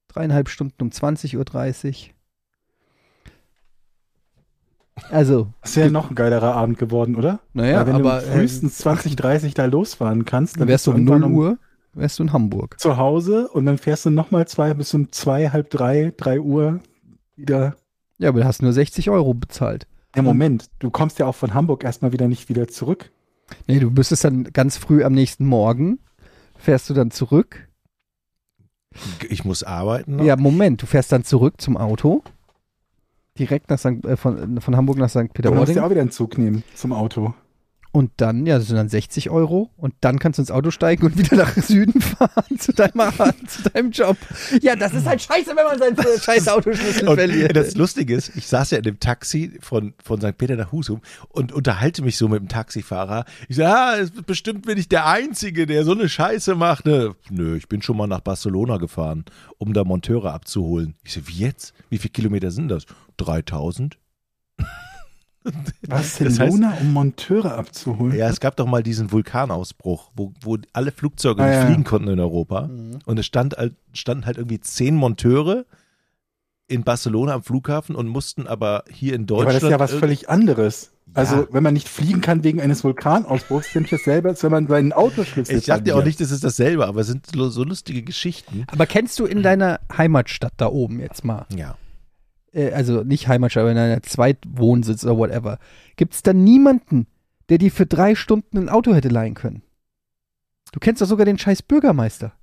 Dreieinhalb 0.07 0.49
Stunden 0.49 0.81
um 0.81 0.89
20.30 0.89 2.07
Uhr. 2.07 2.15
Also, 5.09 5.47
Das 5.61 5.75
wäre 5.75 5.91
noch 5.91 6.09
ein 6.09 6.15
geilerer 6.15 6.55
Abend 6.55 6.77
geworden, 6.77 7.15
oder? 7.15 7.39
naja, 7.53 7.85
wenn 7.85 7.95
aber 7.95 8.21
du 8.21 8.27
äh, 8.27 8.31
frühestens 8.31 8.77
20, 8.77 9.17
30 9.17 9.53
da 9.53 9.65
losfahren 9.65 10.23
kannst, 10.23 10.59
dann 10.59 10.69
wärst 10.69 10.87
du 10.87 10.91
um 10.91 10.97
irgendwann 10.97 11.21
0 11.21 11.31
Uhr, 11.33 11.57
wärst 11.93 12.19
du 12.19 12.23
in 12.23 12.31
Hamburg. 12.31 12.79
zu 12.79 12.95
Hause 12.95 13.49
und 13.49 13.65
dann 13.65 13.77
fährst 13.77 14.05
du 14.05 14.09
nochmal 14.09 14.47
zwei 14.47 14.73
bis 14.73 14.93
um 14.93 15.11
zwei, 15.11 15.49
halb 15.49 15.69
drei, 15.69 16.13
drei 16.15 16.39
Uhr 16.39 16.79
wieder. 17.35 17.75
Ja, 18.19 18.29
aber 18.29 18.39
du 18.39 18.45
hast 18.45 18.61
nur 18.61 18.71
60 18.71 19.09
Euro 19.09 19.33
bezahlt. 19.33 19.85
Ja, 20.15 20.21
Moment, 20.21 20.69
du 20.79 20.89
kommst 20.89 21.19
ja 21.19 21.25
auch 21.25 21.35
von 21.35 21.53
Hamburg 21.53 21.83
erstmal 21.83 22.13
wieder 22.13 22.29
nicht 22.29 22.47
wieder 22.47 22.69
zurück. 22.69 23.11
Nee, 23.67 23.79
du 23.79 23.89
müsstest 23.89 24.23
dann 24.23 24.45
ganz 24.45 24.77
früh 24.77 25.03
am 25.03 25.13
nächsten 25.13 25.45
Morgen, 25.45 25.99
fährst 26.57 26.89
du 26.89 26.93
dann 26.93 27.11
zurück. 27.11 27.67
Ich 29.29 29.43
muss 29.43 29.63
arbeiten 29.63 30.17
noch. 30.17 30.23
Ja, 30.23 30.35
Moment, 30.35 30.81
du 30.81 30.85
fährst 30.85 31.11
dann 31.11 31.23
zurück 31.23 31.55
zum 31.59 31.77
Auto. 31.77 32.23
Direkt 33.37 33.69
nach 33.69 33.79
St., 33.79 34.05
äh, 34.05 34.15
von, 34.15 34.61
von 34.61 34.77
Hamburg 34.77 34.97
nach 34.97 35.09
St. 35.09 35.29
Du 35.33 35.53
musst 35.53 35.75
ja 35.75 35.85
auch 35.85 35.89
wieder 35.89 36.01
einen 36.01 36.11
Zug 36.11 36.37
nehmen 36.37 36.63
zum 36.73 36.93
Auto. 36.93 37.33
Und 37.95 38.11
dann, 38.17 38.45
ja, 38.45 38.57
das 38.57 38.67
sind 38.67 38.75
dann 38.75 38.89
60 38.89 39.29
Euro. 39.29 39.71
Und 39.77 39.93
dann 40.01 40.19
kannst 40.19 40.37
du 40.37 40.41
ins 40.41 40.51
Auto 40.51 40.69
steigen 40.69 41.05
und 41.05 41.17
wieder 41.17 41.37
nach 41.37 41.55
Süden 41.55 42.01
fahren 42.01 42.59
zu 42.59 42.73
deinem, 42.73 42.99
zu 43.47 43.69
deinem 43.69 43.91
Job. 43.91 44.17
Ja, 44.61 44.75
das 44.75 44.93
ist 44.93 45.05
halt 45.05 45.21
scheiße, 45.21 45.55
wenn 45.55 45.63
man 45.63 45.79
seinen 45.79 46.19
scheiß 46.21 46.49
Autoschlüssel 46.49 47.07
Und 47.07 47.15
verliert. 47.15 47.55
das 47.55 47.75
Lustige 47.75 48.13
ist, 48.13 48.35
ich 48.35 48.47
saß 48.47 48.71
ja 48.71 48.79
in 48.79 48.83
dem 48.83 48.99
Taxi 48.99 49.57
von, 49.61 49.93
von 50.03 50.19
St. 50.19 50.37
Peter 50.37 50.57
nach 50.57 50.73
Husum 50.73 50.99
und 51.29 51.53
unterhalte 51.53 52.01
mich 52.01 52.17
so 52.17 52.27
mit 52.27 52.41
dem 52.41 52.49
Taxifahrer. 52.49 53.23
Ich 53.47 53.55
sage, 53.55 53.73
ah, 53.73 53.97
es 53.97 54.13
wird 54.13 54.25
bestimmt 54.25 54.65
bin 54.65 54.77
ich 54.77 54.89
der 54.89 55.07
Einzige, 55.07 55.65
der 55.65 55.85
so 55.85 55.93
eine 55.93 56.09
Scheiße 56.09 56.55
macht. 56.55 56.85
Ne? 56.85 57.15
Nö, 57.29 57.55
ich 57.55 57.69
bin 57.69 57.81
schon 57.81 57.95
mal 57.95 58.07
nach 58.07 58.19
Barcelona 58.19 58.75
gefahren, 58.75 59.23
um 59.57 59.71
da 59.71 59.85
Monteure 59.85 60.33
abzuholen. 60.33 60.95
Ich 61.05 61.13
so, 61.13 61.25
wie 61.29 61.37
jetzt? 61.37 61.73
Wie 61.89 61.97
viele 61.97 62.11
Kilometer 62.11 62.51
sind 62.51 62.67
das? 62.67 62.87
3000? 63.15 63.97
Barcelona, 65.87 66.77
um 66.81 66.93
Monteure 66.93 67.57
abzuholen. 67.57 68.17
Ja, 68.17 68.29
es 68.29 68.39
gab 68.39 68.55
doch 68.57 68.65
mal 68.67 68.83
diesen 68.83 69.11
Vulkanausbruch, 69.11 70.11
wo, 70.15 70.33
wo 70.41 70.57
alle 70.73 70.91
Flugzeuge 70.91 71.43
Ah, 71.43 71.47
nicht 71.47 71.55
ja. 71.55 71.65
fliegen 71.67 71.83
konnten 71.83 72.07
in 72.09 72.19
Europa. 72.19 72.69
Und 73.05 73.19
es 73.19 73.25
stand, 73.25 73.55
halt- 73.57 73.75
standen 73.93 74.25
halt 74.25 74.37
irgendwie 74.37 74.59
zehn 74.59 74.95
Monteure 74.95 75.65
in 76.67 76.83
Barcelona 76.83 77.33
am 77.33 77.43
Flughafen 77.43 77.95
und 77.95 78.07
mussten 78.07 78.47
aber 78.47 78.83
hier 78.89 79.13
in 79.13 79.21
Ja, 79.21 79.25
Deutschland. 79.27 79.49
aber 79.49 79.53
das 79.59 79.63
ist 79.63 79.69
ja 79.71 79.79
was 79.79 79.93
völlig 79.93 80.29
anderes. 80.29 80.91
Also, 81.13 81.35
Ja. 81.35 81.47
wenn 81.51 81.61
man 81.61 81.75
nicht 81.75 81.87
fliegen 81.87 82.19
kann 82.21 82.43
wegen 82.43 82.59
eines 82.59 82.83
Vulkanausbruchs, 82.83 83.67
finde 83.67 83.85
ich 83.85 83.91
dasselbe, 83.91 84.29
als 84.29 84.41
wenn 84.43 84.51
man 84.51 84.67
seinen 84.67 84.91
Autoschlüssel 84.91 85.55
Ich 85.59 85.65
dachte 85.65 85.87
ja 85.89 85.95
auch 85.95 86.03
nicht, 86.03 86.19
das 86.19 86.31
ist 86.31 86.43
dasselbe, 86.43 86.87
aber 86.87 87.01
es 87.01 87.07
sind 87.07 87.27
so, 87.33 87.49
so 87.49 87.63
lustige 87.63 88.01
Geschichten. 88.01 88.65
Aber 88.71 88.87
kennst 88.87 89.19
du 89.19 89.25
in 89.25 89.43
deiner 89.43 89.79
Heimatstadt 89.95 90.53
da 90.57 90.65
oben 90.67 90.99
jetzt 90.99 91.23
mal, 91.23 91.45
Ja. 91.55 91.75
Äh, 92.55 92.71
also 92.71 93.03
nicht 93.03 93.27
Heimatstadt, 93.27 93.61
aber 93.61 93.71
in 93.71 93.77
deiner 93.77 94.01
Zweitwohnsitz 94.01 95.03
oder 95.03 95.17
whatever, 95.17 95.59
gibt 95.95 96.15
es 96.15 96.23
da 96.23 96.33
niemanden, 96.33 97.07
der 97.49 97.57
dir 97.57 97.71
für 97.71 97.85
drei 97.85 98.15
Stunden 98.15 98.57
ein 98.57 98.69
Auto 98.69 98.93
hätte 98.93 99.09
leihen 99.09 99.35
können? 99.35 99.61
Du 100.71 100.79
kennst 100.79 101.01
doch 101.01 101.07
sogar 101.07 101.25
den 101.25 101.37
scheiß 101.37 101.61
Bürgermeister. 101.61 102.33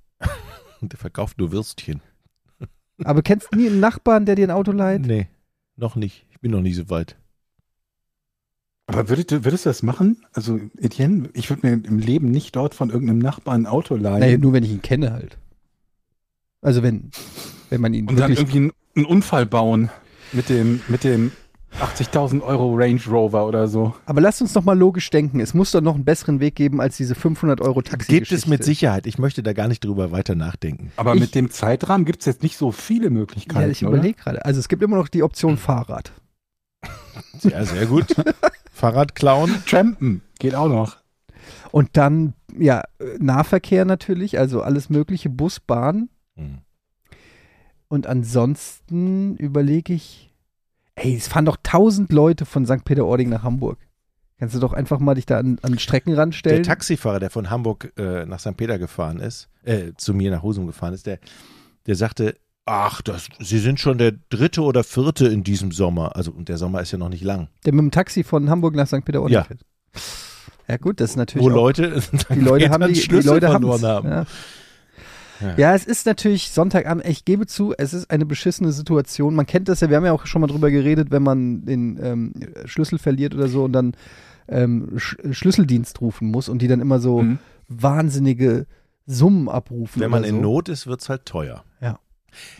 Und 0.81 0.91
der 0.93 0.99
verkauft 0.99 1.37
nur 1.39 1.51
Würstchen. 1.51 2.01
Aber 3.03 3.21
kennst 3.21 3.49
du 3.51 3.57
nie 3.57 3.67
einen 3.67 3.79
Nachbarn, 3.79 4.25
der 4.25 4.35
dir 4.35 4.47
ein 4.47 4.51
Auto 4.51 4.71
leiht? 4.71 5.01
Nee, 5.01 5.27
noch 5.75 5.95
nicht. 5.95 6.25
Ich 6.31 6.39
bin 6.39 6.51
noch 6.51 6.61
nie 6.61 6.73
so 6.73 6.89
weit. 6.89 7.17
Aber 8.85 9.07
würdest 9.09 9.31
du, 9.31 9.45
würdest 9.45 9.65
du 9.65 9.69
das 9.69 9.81
machen? 9.81 10.25
Also, 10.33 10.59
Etienne, 10.77 11.29
ich 11.33 11.49
würde 11.49 11.65
mir 11.65 11.73
im 11.73 11.99
Leben 11.99 12.31
nicht 12.31 12.55
dort 12.55 12.75
von 12.75 12.89
irgendeinem 12.89 13.19
Nachbarn 13.19 13.61
ein 13.61 13.67
Auto 13.67 13.95
leihen. 13.95 14.19
Naja, 14.19 14.37
nur 14.37 14.51
wenn 14.53 14.63
ich 14.63 14.71
ihn 14.71 14.81
kenne 14.81 15.13
halt. 15.13 15.37
Also 16.61 16.83
wenn, 16.83 17.11
wenn 17.69 17.81
man 17.81 17.93
ihn 17.93 18.07
und 18.07 18.17
dann 18.17 18.31
irgendwie 18.31 18.57
einen, 18.57 18.71
einen 18.95 19.05
Unfall 19.05 19.45
bauen 19.45 19.89
mit 20.33 20.49
dem, 20.49 20.81
mit 20.87 21.03
dem 21.03 21.31
80.000 21.79 22.41
Euro 22.43 22.75
Range 22.75 23.01
Rover 23.09 23.47
oder 23.47 23.67
so. 23.67 23.95
Aber 24.05 24.21
lasst 24.21 24.41
uns 24.41 24.53
doch 24.53 24.63
mal 24.63 24.77
logisch 24.77 25.09
denken. 25.09 25.39
Es 25.39 25.53
muss 25.55 25.71
doch 25.71 25.81
noch 25.81 25.95
einen 25.95 26.05
besseren 26.05 26.39
Weg 26.39 26.55
geben 26.55 26.79
als 26.79 26.97
diese 26.97 27.15
500 27.15 27.61
Euro 27.61 27.81
Taxi. 27.81 28.11
Gibt 28.11 28.31
es 28.31 28.45
mit 28.45 28.63
Sicherheit. 28.63 29.07
Ich 29.07 29.17
möchte 29.17 29.41
da 29.41 29.53
gar 29.53 29.67
nicht 29.67 29.83
drüber 29.83 30.11
weiter 30.11 30.35
nachdenken. 30.35 30.91
Aber 30.97 31.15
Ich- 31.15 31.21
mit 31.21 31.33
dem 31.35 31.49
Zeitrahmen 31.49 32.05
gibt 32.05 32.19
es 32.19 32.25
jetzt 32.27 32.43
nicht 32.43 32.57
so 32.57 32.71
viele 32.71 33.09
Möglichkeiten. 33.09 33.61
Ja, 33.61 33.67
ich 33.69 33.81
überlege 33.81 34.19
gerade. 34.21 34.45
Also 34.45 34.59
es 34.59 34.67
gibt 34.69 34.83
immer 34.83 34.97
noch 34.97 35.07
die 35.07 35.23
Option 35.23 35.57
Fahrrad. 35.57 36.11
Ja, 37.41 37.63
sehr 37.65 37.85
gut. 37.87 38.05
Fahrrad 38.71 39.15
klauen. 39.15 39.63
Trampen 39.67 40.21
geht 40.39 40.53
auch 40.55 40.67
noch. 40.67 40.97
Und 41.71 41.89
dann, 41.97 42.33
ja, 42.57 42.83
Nahverkehr 43.19 43.83
natürlich, 43.85 44.37
also 44.37 44.61
alles 44.61 44.89
mögliche, 44.89 45.29
Bus, 45.29 45.59
Bahn. 45.59 46.09
Hm. 46.35 46.59
Und 47.93 48.07
ansonsten 48.07 49.35
überlege 49.37 49.93
ich, 49.93 50.31
ey, 50.95 51.15
es 51.15 51.27
fahren 51.27 51.45
doch 51.45 51.57
tausend 51.61 52.11
Leute 52.11 52.43
von 52.43 52.65
St. 52.65 52.83
Peter-Ording 52.83 53.29
nach 53.29 53.43
Hamburg. 53.43 53.77
Kannst 54.39 54.55
du 54.55 54.59
doch 54.59 54.73
einfach 54.73 54.97
mal 54.97 55.13
dich 55.13 55.27
da 55.27 55.37
an, 55.37 55.59
an 55.61 55.73
den 55.73 55.79
Streckenrand 55.79 56.43
Der? 56.43 56.63
Taxifahrer, 56.63 57.19
der 57.19 57.29
von 57.29 57.51
Hamburg 57.51 57.93
äh, 57.97 58.25
nach 58.25 58.39
St. 58.39 58.57
Peter 58.57 58.79
gefahren 58.79 59.19
ist, 59.19 59.47
äh, 59.63 59.91
zu 59.95 60.15
mir 60.15 60.31
nach 60.31 60.41
Husum 60.41 60.65
gefahren 60.65 60.95
ist, 60.95 61.05
der, 61.05 61.19
der 61.85 61.93
sagte, 61.93 62.35
ach, 62.65 63.03
das, 63.03 63.27
Sie 63.37 63.59
sind 63.59 63.79
schon 63.79 63.99
der 63.99 64.13
dritte 64.29 64.63
oder 64.63 64.83
vierte 64.83 65.27
in 65.27 65.43
diesem 65.43 65.71
Sommer. 65.71 66.15
Also, 66.15 66.31
und 66.31 66.49
der 66.49 66.57
Sommer 66.57 66.81
ist 66.81 66.91
ja 66.93 66.97
noch 66.97 67.09
nicht 67.09 67.23
lang. 67.23 67.47
der 67.63 67.73
mit 67.73 67.81
dem 67.81 67.91
Taxi 67.91 68.23
von 68.23 68.49
Hamburg 68.49 68.73
nach 68.73 68.87
St. 68.87 69.05
Peter-Ording 69.05 69.35
Ja. 69.35 69.43
fährt. 69.43 69.61
Ja 70.67 70.77
gut, 70.77 70.99
das 70.99 71.11
ist 71.11 71.15
natürlich 71.17 71.45
Wo 71.45 71.49
Leute, 71.49 72.01
die 72.33 72.39
Leute 72.39 72.71
haben 72.71 72.91
die, 72.91 72.99
die 72.99 73.19
Leute 73.19 73.49
haben. 73.49 73.67
Ja. 74.07 74.25
Ja. 75.41 75.55
Ja, 75.57 75.75
es 75.75 75.85
ist 75.85 76.05
natürlich 76.05 76.51
Sonntagabend. 76.51 77.05
Ich 77.07 77.25
gebe 77.25 77.45
zu, 77.47 77.73
es 77.77 77.93
ist 77.93 78.09
eine 78.11 78.25
beschissene 78.25 78.71
Situation. 78.71 79.35
Man 79.35 79.45
kennt 79.45 79.67
das 79.67 79.81
ja, 79.81 79.89
wir 79.89 79.97
haben 79.97 80.05
ja 80.05 80.13
auch 80.13 80.25
schon 80.25 80.41
mal 80.41 80.47
drüber 80.47 80.69
geredet, 80.71 81.11
wenn 81.11 81.23
man 81.23 81.65
den 81.65 81.99
ähm, 82.01 82.33
Schlüssel 82.65 82.99
verliert 82.99 83.33
oder 83.35 83.47
so 83.47 83.63
und 83.63 83.73
dann 83.73 83.93
ähm, 84.47 84.93
Sch 84.97 85.15
Schlüsseldienst 85.31 86.01
rufen 86.01 86.29
muss 86.29 86.49
und 86.49 86.61
die 86.61 86.67
dann 86.67 86.81
immer 86.81 86.99
so 86.99 87.21
Mhm. 87.21 87.39
wahnsinnige 87.67 88.65
Summen 89.05 89.49
abrufen. 89.49 90.01
Wenn 90.01 90.11
man 90.11 90.21
oder 90.21 90.29
in 90.29 90.35
so. 90.35 90.41
Not 90.41 90.69
ist, 90.69 90.87
wird 90.87 91.01
es 91.01 91.09
halt 91.09 91.25
teuer. 91.25 91.63
Ja. 91.81 91.99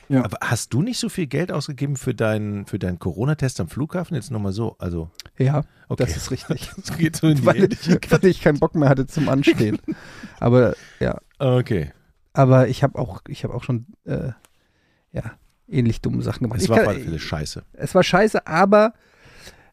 Ja. 0.08 0.24
Aber 0.24 0.38
hast 0.42 0.72
du 0.74 0.84
nicht 0.84 1.00
so 1.00 1.10
viel 1.10 1.26
Geld 1.26 1.52
ausgegeben 1.52 1.96
für 1.96 2.14
deinen, 2.14 2.68
für 2.68 2.78
deinen 2.78 3.00
Corona-Test 3.00 3.60
am 3.60 3.70
Flughafen? 3.70 4.14
Jetzt 4.16 4.30
nochmal 4.30 4.52
so. 4.52 4.76
Also, 4.78 5.10
Ja, 5.38 5.64
okay. 5.90 6.04
das 6.06 6.16
ist 6.16 6.30
richtig. 6.32 6.70
Das 6.78 6.96
geht 6.98 7.16
so 7.16 7.28
in 7.28 7.38
die 7.38 7.46
weil, 7.46 7.56
Ähnlichkeit. 7.64 8.12
weil 8.24 8.26
ich 8.30 8.42
keinen 8.42 8.60
Bock 8.60 8.76
mehr 8.76 8.90
hatte 8.90 9.08
zum 9.08 9.30
Anstehen. 9.30 9.80
Aber 10.40 10.76
ja, 11.00 11.18
Okay. 11.40 11.92
Aber 12.34 12.68
ich 12.68 12.84
habe 12.84 12.98
auch, 13.00 13.22
ich 13.28 13.44
habe 13.44 13.54
auch 13.54 13.64
schon 13.64 13.86
äh, 14.06 14.32
ja, 15.12 15.24
ähnlich 15.68 16.02
dumme 16.02 16.22
Sachen 16.22 16.44
gemacht. 16.44 16.58
Es 16.60 16.66
Ich 16.66 16.70
war 16.70 16.80
kann- 16.84 16.96
Fälle 16.96 17.20
scheiße. 17.20 17.64
es 17.74 17.96
war 17.96 18.04
scheiße, 18.04 18.46
aber 18.48 18.94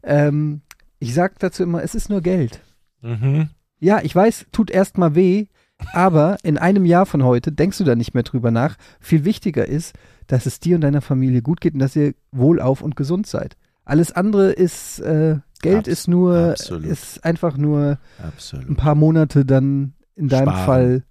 ähm, 0.02 0.60
ich 0.98 1.14
sag 1.14 1.38
dazu 1.38 1.62
immer, 1.62 1.82
es 1.82 1.94
ist 1.94 2.08
nur 2.10 2.20
Geld. 2.20 2.60
Mhm. 3.02 3.48
Ja, 3.78 4.00
ich 4.02 4.14
weiß, 4.14 4.46
tut 4.52 4.70
erstmal 4.70 5.14
weh, 5.14 5.46
aber 5.94 6.36
in 6.42 6.58
einem 6.58 6.84
Jahr 6.84 7.06
von 7.06 7.24
heute 7.24 7.52
denkst 7.52 7.78
du 7.78 7.84
da 7.84 7.94
nicht 7.96 8.12
mehr 8.12 8.22
drüber 8.22 8.50
nach. 8.50 8.76
Viel 9.00 9.24
wichtiger 9.24 9.66
ist, 9.66 9.94
dass 10.26 10.44
es 10.46 10.60
dir 10.60 10.74
und 10.76 10.82
deiner 10.82 11.00
Familie 11.00 11.40
gut 11.42 11.60
geht 11.60 11.72
und 11.74 11.80
dass 11.80 11.96
ihr 11.96 12.14
wohlauf 12.32 12.82
und 12.82 12.96
gesund 12.96 13.26
seid. 13.26 13.56
Alles 13.86 14.12
andere 14.12 14.52
ist, 14.52 15.00
äh, 15.00 15.38
Geld 15.62 15.78
Abs- 15.80 15.88
ist 15.88 16.08
nur, 16.08 16.50
absolut. 16.50 16.84
ist 16.84 17.24
einfach 17.24 17.56
nur 17.56 17.98
ein 18.18 18.24
Absolut. 18.28 18.76
paar 18.76 18.94
Monate 18.94 19.44
dann 19.46 19.94
in 20.14 20.28
deinem 20.28 20.48
Sparen. 20.50 20.64
Fall. 20.66 21.02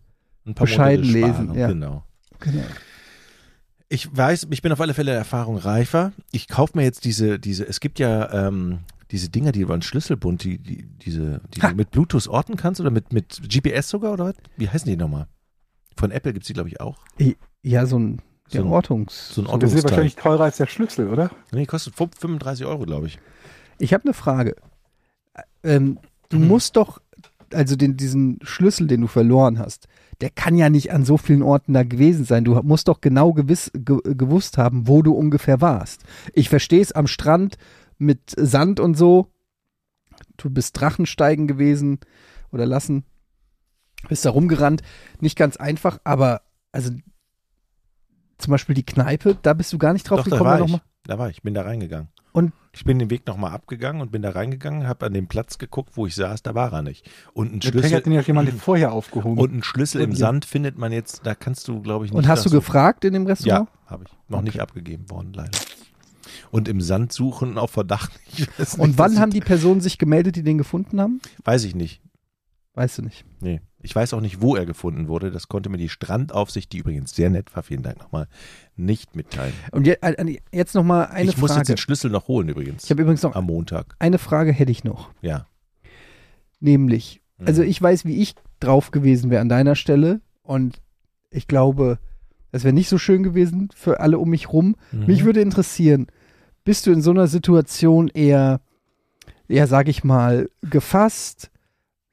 Ein 0.45 0.55
paar 0.55 0.65
bescheiden 0.67 1.05
Monate 1.05 1.19
lesen, 1.27 1.43
sparen, 1.45 1.59
ja. 1.59 1.67
Genau. 1.67 2.03
Genau. 2.39 2.63
Ich 3.89 4.15
weiß, 4.15 4.47
ich 4.51 4.61
bin 4.61 4.71
auf 4.71 4.79
alle 4.81 4.93
Fälle 4.93 5.11
der 5.11 5.19
Erfahrung 5.19 5.57
reifer. 5.57 6.11
Ich 6.31 6.47
kaufe 6.47 6.77
mir 6.77 6.83
jetzt 6.83 7.05
diese, 7.05 7.39
diese, 7.39 7.67
es 7.67 7.79
gibt 7.79 7.97
ja 7.99 8.47
ähm, 8.47 8.79
diese 9.11 9.29
Dinger, 9.29 9.51
die 9.51 9.61
über 9.61 9.73
einen 9.73 9.81
Schlüsselbund, 9.81 10.43
die, 10.43 10.59
die, 10.59 10.83
diese, 10.85 11.41
die 11.55 11.61
Ha. 11.63 11.69
du 11.71 11.75
mit 11.75 11.89
Bluetooth 11.91 12.27
orten 12.27 12.55
kannst 12.55 12.79
oder 12.79 12.91
mit, 12.91 13.11
mit 13.13 13.41
GPS 13.49 13.89
sogar 13.89 14.13
oder 14.13 14.25
was? 14.25 14.35
Wie 14.57 14.69
heißen 14.69 14.87
die 14.87 14.95
nochmal? 14.95 15.27
Von 15.97 16.11
Apple 16.11 16.33
gibt 16.33 16.43
es 16.43 16.47
die, 16.47 16.53
glaube 16.53 16.69
ich, 16.69 16.79
auch. 16.79 16.97
Ja, 17.63 17.85
so 17.87 17.97
ein, 17.97 18.21
So 18.47 18.59
ein- 18.61 18.67
Ortungs. 18.67 19.29
So 19.33 19.41
ein 19.41 19.47
Und 19.47 19.63
das 19.63 19.73
ist 19.73 19.83
wahrscheinlich 19.83 20.15
teurer 20.15 20.43
als 20.43 20.57
der 20.57 20.67
Schlüssel, 20.67 21.07
oder? 21.09 21.31
Nee, 21.51 21.65
kostet 21.65 21.95
35 21.95 22.65
Euro, 22.67 22.85
glaube 22.85 23.07
ich. 23.07 23.19
Ich 23.79 23.93
habe 23.93 24.03
eine 24.03 24.13
Frage. 24.13 24.55
Ähm, 25.63 25.97
du 26.29 26.37
Mhm. 26.37 26.47
musst 26.47 26.75
doch, 26.77 27.01
also 27.53 27.75
den, 27.75 27.97
diesen 27.97 28.37
Schlüssel, 28.43 28.85
den 28.85 29.01
du 29.01 29.07
verloren 29.07 29.57
hast, 29.57 29.87
der 30.21 30.29
kann 30.29 30.55
ja 30.55 30.69
nicht 30.69 30.91
an 30.91 31.05
so 31.05 31.17
vielen 31.17 31.41
Orten 31.41 31.73
da 31.73 31.83
gewesen 31.83 32.25
sein. 32.25 32.43
Du 32.43 32.55
musst 32.61 32.87
doch 32.87 33.01
genau 33.01 33.33
gewiss, 33.33 33.71
ge, 33.73 33.99
gewusst 34.03 34.57
haben, 34.57 34.87
wo 34.87 35.01
du 35.01 35.13
ungefähr 35.13 35.61
warst. 35.61 36.03
Ich 36.33 36.49
verstehe 36.49 36.81
es 36.81 36.91
am 36.91 37.07
Strand 37.07 37.57
mit 37.97 38.33
Sand 38.35 38.79
und 38.79 38.95
so. 38.95 39.27
Du 40.37 40.49
bist 40.49 40.79
Drachensteigen 40.79 41.47
gewesen 41.47 41.99
oder 42.51 42.65
lassen. 42.65 43.05
Bist 44.09 44.25
da 44.25 44.31
rumgerannt. 44.31 44.81
Nicht 45.21 45.37
ganz 45.37 45.57
einfach, 45.57 45.99
aber 46.03 46.41
also 46.71 46.91
zum 48.37 48.51
Beispiel 48.51 48.75
die 48.75 48.85
Kneipe, 48.85 49.37
da 49.41 49.53
bist 49.53 49.71
du 49.73 49.77
gar 49.77 49.93
nicht 49.93 50.09
drauf 50.09 50.19
Doch, 50.19 50.29
da 50.29 50.37
gekommen. 50.37 50.49
war 50.49 50.57
da 50.59 50.65
ich. 50.65 50.81
Da 51.05 51.17
war 51.17 51.29
ich, 51.29 51.41
bin 51.41 51.53
da 51.53 51.61
reingegangen. 51.63 52.09
Und- 52.31 52.53
ich 52.71 52.83
bin 52.85 52.99
den 52.99 53.09
Weg 53.09 53.25
nochmal 53.25 53.51
abgegangen 53.51 53.99
und 54.01 54.11
bin 54.11 54.21
da 54.21 54.29
reingegangen, 54.29 54.87
habe 54.87 55.07
an 55.07 55.13
den 55.13 55.27
Platz 55.27 55.57
geguckt, 55.57 55.97
wo 55.97 56.05
ich 56.05 56.13
saß, 56.15 56.43
da 56.43 56.53
war 56.53 56.71
er 56.71 56.83
nicht. 56.83 57.09
Und 57.33 57.51
ein 57.53 57.61
Schlüssel, 57.61 57.95
hat 57.97 58.05
den 58.05 58.13
ja 58.13 58.21
jemand 58.21 58.49
vorher 58.61 58.91
aufgehoben. 58.91 59.39
und 59.41 59.53
ein 59.53 59.63
Schlüssel 59.63 60.01
im 60.01 60.11
Und- 60.11 60.15
Sand 60.15 60.45
findet 60.45 60.77
man 60.77 60.91
jetzt, 60.91 61.25
da 61.25 61.33
kannst 61.35 61.67
du, 61.67 61.81
glaube 61.81 62.05
ich, 62.05 62.11
nicht. 62.11 62.17
Und 62.19 62.27
hast 62.27 62.45
du 62.45 62.49
gefragt 62.51 63.03
in 63.05 63.13
dem 63.13 63.25
Restaurant? 63.25 63.67
Ja, 63.69 63.89
habe 63.91 64.03
ich. 64.07 64.11
Noch 64.29 64.41
nicht 64.43 64.59
abgegeben 64.59 65.09
worden, 65.09 65.33
leider. 65.33 65.57
Und 66.51 66.67
im 66.67 66.79
Sand 66.81 67.11
suchen 67.11 67.57
auf 67.57 67.71
Verdacht. 67.71 68.11
Nicht, 68.37 68.77
Und 68.77 68.97
wann 68.99 69.19
haben 69.19 69.31
die 69.31 69.39
Personen 69.41 69.81
sich 69.81 69.97
gemeldet, 69.97 70.35
die 70.35 70.43
den 70.43 70.57
gefunden 70.59 71.01
haben? 71.01 71.21
Weiß 71.43 71.63
ich 71.63 71.73
nicht. 71.75 72.01
Weißt 72.75 72.99
du 72.99 73.01
nicht. 73.01 73.25
Nee. 73.41 73.61
Ich 73.81 73.95
weiß 73.95 74.13
auch 74.13 74.19
nicht, 74.21 74.41
wo 74.41 74.55
er 74.57 74.65
gefunden 74.65 75.07
wurde. 75.07 75.31
Das 75.31 75.47
konnte 75.47 75.69
mir 75.69 75.77
die 75.77 75.87
Strandaufsicht, 75.89 76.71
die 76.73 76.79
übrigens 76.79 77.15
sehr 77.15 77.29
nett 77.29 77.55
war, 77.55 77.63
vielen 77.63 77.81
Dank 77.83 77.97
nochmal, 77.99 78.27
nicht 78.75 79.15
mitteilen. 79.15 79.53
Und 79.71 79.87
je, 79.87 79.95
äh, 80.01 80.37
jetzt 80.51 80.75
noch 80.75 80.83
mal 80.83 81.05
eine 81.05 81.29
ich 81.29 81.37
muss 81.37 81.51
jetzt 81.51 81.55
Frage. 81.57 81.67
den 81.67 81.77
Schlüssel 81.77 82.11
noch 82.11 82.27
holen 82.27 82.49
übrigens. 82.49 82.83
Ich 82.83 82.91
habe 82.91 83.01
übrigens 83.01 83.23
noch 83.23 83.35
am 83.35 83.45
Montag. 83.45 83.95
eine 83.99 84.17
Frage 84.17 84.51
hätte 84.51 84.71
ich 84.71 84.83
noch, 84.83 85.11
Ja. 85.21 85.45
nämlich, 86.59 87.21
Mhm. 87.37 87.47
also 87.47 87.61
ich 87.63 87.81
weiß, 87.81 88.05
wie 88.05 88.21
ich 88.21 88.35
drauf 88.59 88.91
gewesen 88.91 89.29
wäre 89.29 89.41
an 89.41 89.49
deiner 89.49 89.75
Stelle 89.75 90.21
und 90.43 90.81
ich 91.31 91.47
glaube, 91.47 91.99
das 92.51 92.63
wäre 92.63 92.73
nicht 92.73 92.89
so 92.89 92.97
schön 92.97 93.23
gewesen 93.23 93.69
für 93.75 93.99
alle 93.99 94.17
um 94.19 94.29
mich 94.29 94.51
rum. 94.51 94.75
Mhm. 94.91 95.05
Mich 95.05 95.23
würde 95.23 95.41
interessieren, 95.41 96.07
bist 96.65 96.85
du 96.85 96.91
in 96.91 97.01
so 97.01 97.11
einer 97.11 97.27
Situation 97.27 98.09
eher, 98.09 98.59
eher 99.47 99.67
sag 99.67 99.87
ich 99.87 100.03
mal, 100.03 100.49
gefasst, 100.61 101.51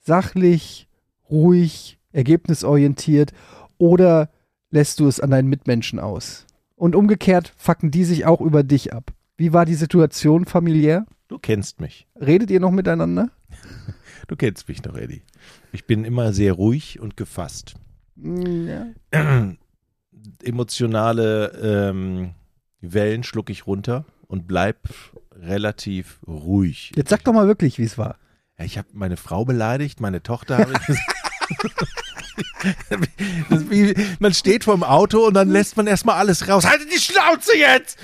sachlich, 0.01 0.86
ruhig, 1.31 1.99
ergebnisorientiert 2.13 3.33
oder 3.79 4.31
lässt 4.71 5.01
du 5.01 5.07
es 5.09 5.21
an 5.21 5.31
deinen 5.31 5.49
Mitmenschen 5.49 5.99
aus? 5.99 6.47
Und 6.75 6.95
umgekehrt 6.95 7.53
fucken 7.57 7.91
die 7.91 8.05
sich 8.05 8.27
auch 8.27 8.41
über 8.41 8.63
dich 8.63 8.93
ab. 8.93 9.13
Wie 9.37 9.53
war 9.53 9.65
die 9.65 9.75
Situation 9.75 10.45
familiär? 10.45 11.07
Du 11.29 11.39
kennst 11.39 11.81
mich. 11.81 12.07
Redet 12.21 12.51
ihr 12.51 12.61
noch 12.61 12.71
miteinander? 12.73 13.31
Du 14.29 14.35
kennst 14.35 14.69
mich 14.69 14.83
noch, 14.83 14.97
Eddie. 14.97 15.23
Ich 15.71 15.87
bin 15.87 16.05
immer 16.05 16.33
sehr 16.33 16.53
ruhig 16.55 16.99
und 16.99 17.17
gefasst. 17.17 17.75
Mm, 18.17 18.67
Ja. 18.67 18.87
Emotionale 20.43 21.53
ähm, 21.63 22.35
Wellen 22.81 23.23
schlucke 23.23 23.53
ich 23.53 23.67
runter 23.67 24.05
und 24.27 24.47
bleib 24.47 24.79
relativ 25.33 26.19
ruhig. 26.27 26.93
Jetzt 26.97 27.11
sag 27.11 27.23
doch 27.25 27.33
mal 27.33 27.47
wirklich, 27.47 27.79
wie 27.79 27.85
es 27.85 27.99
war. 27.99 28.17
Ja, 28.59 28.65
ich 28.65 28.79
habe 28.79 28.89
meine 28.93 29.17
Frau 29.17 29.45
beleidigt, 29.45 30.01
meine 30.01 30.23
Tochter 30.23 30.59
habe 30.59 30.73
ich 30.73 30.89
ist 30.89 31.03
wie, 33.71 33.95
man 34.19 34.35
steht 34.35 34.65
vorm 34.65 34.83
Auto 34.83 35.27
und 35.27 35.35
dann 35.35 35.49
lässt 35.49 35.77
man 35.77 35.87
erstmal 35.87 36.17
alles 36.17 36.49
raus. 36.49 36.65
Haltet 36.67 36.93
die 36.93 36.99
Schnauze 37.01 37.57
jetzt! 37.57 37.99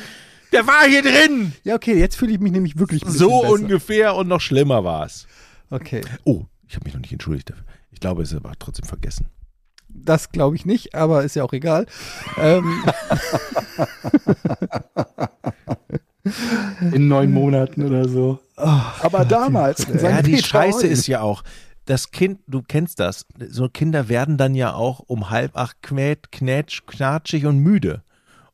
Der 0.52 0.66
war 0.66 0.84
hier 0.86 1.02
drin! 1.02 1.52
Ja, 1.64 1.74
okay, 1.74 1.98
jetzt 1.98 2.16
fühle 2.16 2.32
ich 2.32 2.40
mich 2.40 2.52
nämlich 2.52 2.78
wirklich 2.78 3.02
So 3.06 3.40
besser. 3.42 3.52
ungefähr 3.54 4.14
und 4.14 4.28
noch 4.28 4.40
schlimmer 4.40 4.84
war 4.84 5.06
es. 5.06 5.26
Okay, 5.70 6.02
Oh, 6.24 6.44
ich 6.68 6.74
habe 6.74 6.84
mich 6.84 6.94
noch 6.94 7.00
nicht 7.00 7.12
entschuldigt 7.12 7.50
dafür. 7.50 7.64
Ich 7.90 8.00
glaube, 8.00 8.22
es 8.22 8.32
ist 8.32 8.36
aber 8.36 8.52
trotzdem 8.58 8.84
vergessen. 8.86 9.26
das 9.88 10.30
glaube 10.32 10.56
ich 10.56 10.66
nicht, 10.66 10.94
aber 10.94 11.22
ist 11.24 11.36
ja 11.36 11.44
auch 11.44 11.52
egal. 11.52 11.86
ähm, 12.38 12.82
In 16.92 17.08
neun 17.08 17.32
Monaten 17.32 17.84
oder 17.84 18.08
so. 18.08 18.38
Aber 18.56 19.24
damals. 19.24 19.86
Ja, 20.02 20.22
die 20.22 20.42
Scheiße 20.42 20.86
ist 20.86 21.06
ja 21.08 21.20
auch, 21.20 21.42
das 21.86 22.10
Kind, 22.10 22.40
du 22.46 22.62
kennst 22.62 23.00
das, 23.00 23.26
so 23.48 23.68
Kinder 23.68 24.08
werden 24.08 24.36
dann 24.36 24.54
ja 24.54 24.74
auch 24.74 25.00
um 25.00 25.30
halb 25.30 25.56
acht 25.56 25.82
knät, 25.82 26.30
knätsch, 26.32 26.82
knatschig 26.86 27.46
und 27.46 27.58
müde. 27.58 28.02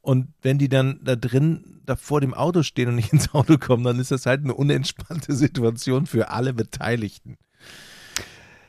Und 0.01 0.29
wenn 0.43 0.59
die 0.59 0.69
dann 0.71 1.01
da 1.03 1.17
drin, 1.17 1.83
da 1.85 1.97
vor 1.97 2.21
dem 2.21 2.33
Auto 2.33 2.63
stehen 2.63 2.89
und 2.89 2.95
nicht 2.95 3.13
ins 3.13 3.35
Auto 3.35 3.59
kommen, 3.59 3.85
dann 3.85 3.99
ist 3.99 4.11
das 4.11 4.25
halt 4.27 4.43
eine 4.45 4.55
unentspannte 4.55 5.35
Situation 5.35 6.07
für 6.07 6.31
alle 6.31 6.55
Beteiligten. 6.55 7.37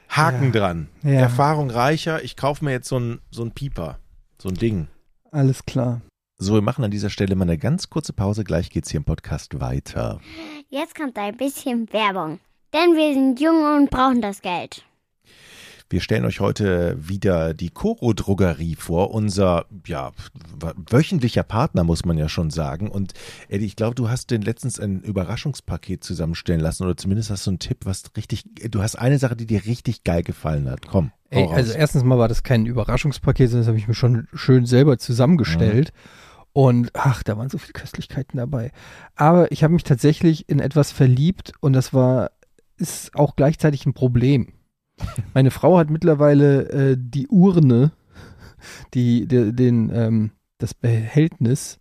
Haken 0.10 0.46
Ja. 0.46 0.52
dran. 0.60 0.90
Ja. 1.04 1.12
Erfahrung 1.12 1.70
reicher. 1.70 2.24
Ich 2.24 2.36
kaufe 2.36 2.66
mir 2.66 2.72
jetzt 2.72 2.90
so 2.90 2.98
ein, 3.00 3.20
so 3.32 3.44
ein 3.44 3.52
Pieper. 3.52 4.00
So 4.42 4.50
ein 4.50 4.56
Ding. 4.56 4.88
Alles 5.32 5.66
klar. 5.66 6.02
So, 6.38 6.54
wir 6.56 6.62
machen 6.62 6.84
an 6.84 6.92
dieser 6.92 7.10
Stelle 7.10 7.36
mal 7.36 7.44
eine 7.44 7.58
ganz 7.58 7.90
kurze 7.90 8.14
Pause. 8.14 8.44
Gleich 8.44 8.70
geht's 8.70 8.90
hier 8.90 9.00
im 9.00 9.04
Podcast 9.04 9.60
weiter. 9.60 10.20
Jetzt 10.70 10.96
kommt 10.96 11.18
ein 11.18 11.38
bisschen 11.38 11.92
Werbung. 11.94 12.40
Denn 12.74 12.96
wir 12.96 13.14
sind 13.14 13.40
jung 13.40 13.64
und 13.78 13.90
brauchen 13.90 14.22
das 14.22 14.42
Geld. 14.42 14.84
Wir 15.92 16.02
stellen 16.02 16.24
euch 16.26 16.40
heute 16.40 16.96
wieder 17.00 17.56
die 17.56 17.72
Coro 17.72 18.14
Drogerie 18.14 18.76
vor, 18.76 19.10
unser 19.12 19.66
ja 19.88 20.12
wöchentlicher 20.92 21.42
Partner 21.42 21.84
muss 21.84 22.06
man 22.06 22.16
ja 22.16 22.30
schon 22.30 22.52
sagen. 22.52 22.90
Und 22.92 23.14
Eddie, 23.48 23.66
ich 23.66 23.76
glaube, 23.76 23.96
du 23.96 24.08
hast 24.08 24.30
den 24.30 24.44
letztens 24.44 24.80
ein 24.80 25.02
Überraschungspaket 25.02 26.04
zusammenstellen 26.04 26.62
lassen 26.62 26.84
oder 26.84 26.96
zumindest 26.96 27.32
hast 27.32 27.48
du 27.48 27.52
einen 27.52 27.60
Tipp, 27.60 27.80
was 27.86 28.04
richtig. 28.16 28.44
Du 28.70 28.84
hast 28.84 28.98
eine 28.98 29.18
Sache, 29.18 29.36
die 29.36 29.48
dir 29.48 29.66
richtig 29.66 30.04
geil 30.04 30.22
gefallen 30.22 30.70
hat. 30.70 30.86
Komm. 30.86 31.12
Ey, 31.32 31.48
also 31.48 31.74
erstens 31.74 32.04
mal 32.04 32.20
war 32.20 32.28
das 32.28 32.44
kein 32.44 32.68
Überraschungspaket, 32.68 33.50
sondern 33.50 33.62
das 33.62 33.68
habe 33.70 33.80
ich 33.80 33.88
mir 33.88 33.96
schon 33.96 34.28
schön 34.36 34.68
selber 34.68 35.00
zusammengestellt. 35.00 35.92
Und 36.54 36.92
ach, 36.94 37.24
da 37.24 37.38
waren 37.38 37.50
so 37.50 37.58
viele 37.58 37.74
Köstlichkeiten 37.74 38.38
dabei. 38.38 38.72
Aber 39.16 39.52
ich 39.52 39.64
habe 39.64 39.74
mich 39.74 39.84
tatsächlich 39.84 40.50
in 40.50 40.60
etwas 40.60 40.92
verliebt 40.92 41.54
und 41.62 41.74
das 41.74 41.94
war, 41.94 42.32
ist 42.80 43.16
auch 43.16 43.36
gleichzeitig 43.36 43.86
ein 43.86 43.94
Problem. 43.94 44.48
Meine 45.34 45.52
Frau 45.52 45.78
hat 45.78 45.90
mittlerweile 45.90 46.70
äh, 46.70 46.98
die 46.98 47.28
Urne, 47.28 47.92
die, 48.94 49.28
die 49.28 49.54
den, 49.54 49.92
ähm, 49.94 50.32
das 50.58 50.74
Behältnis, 50.74 51.80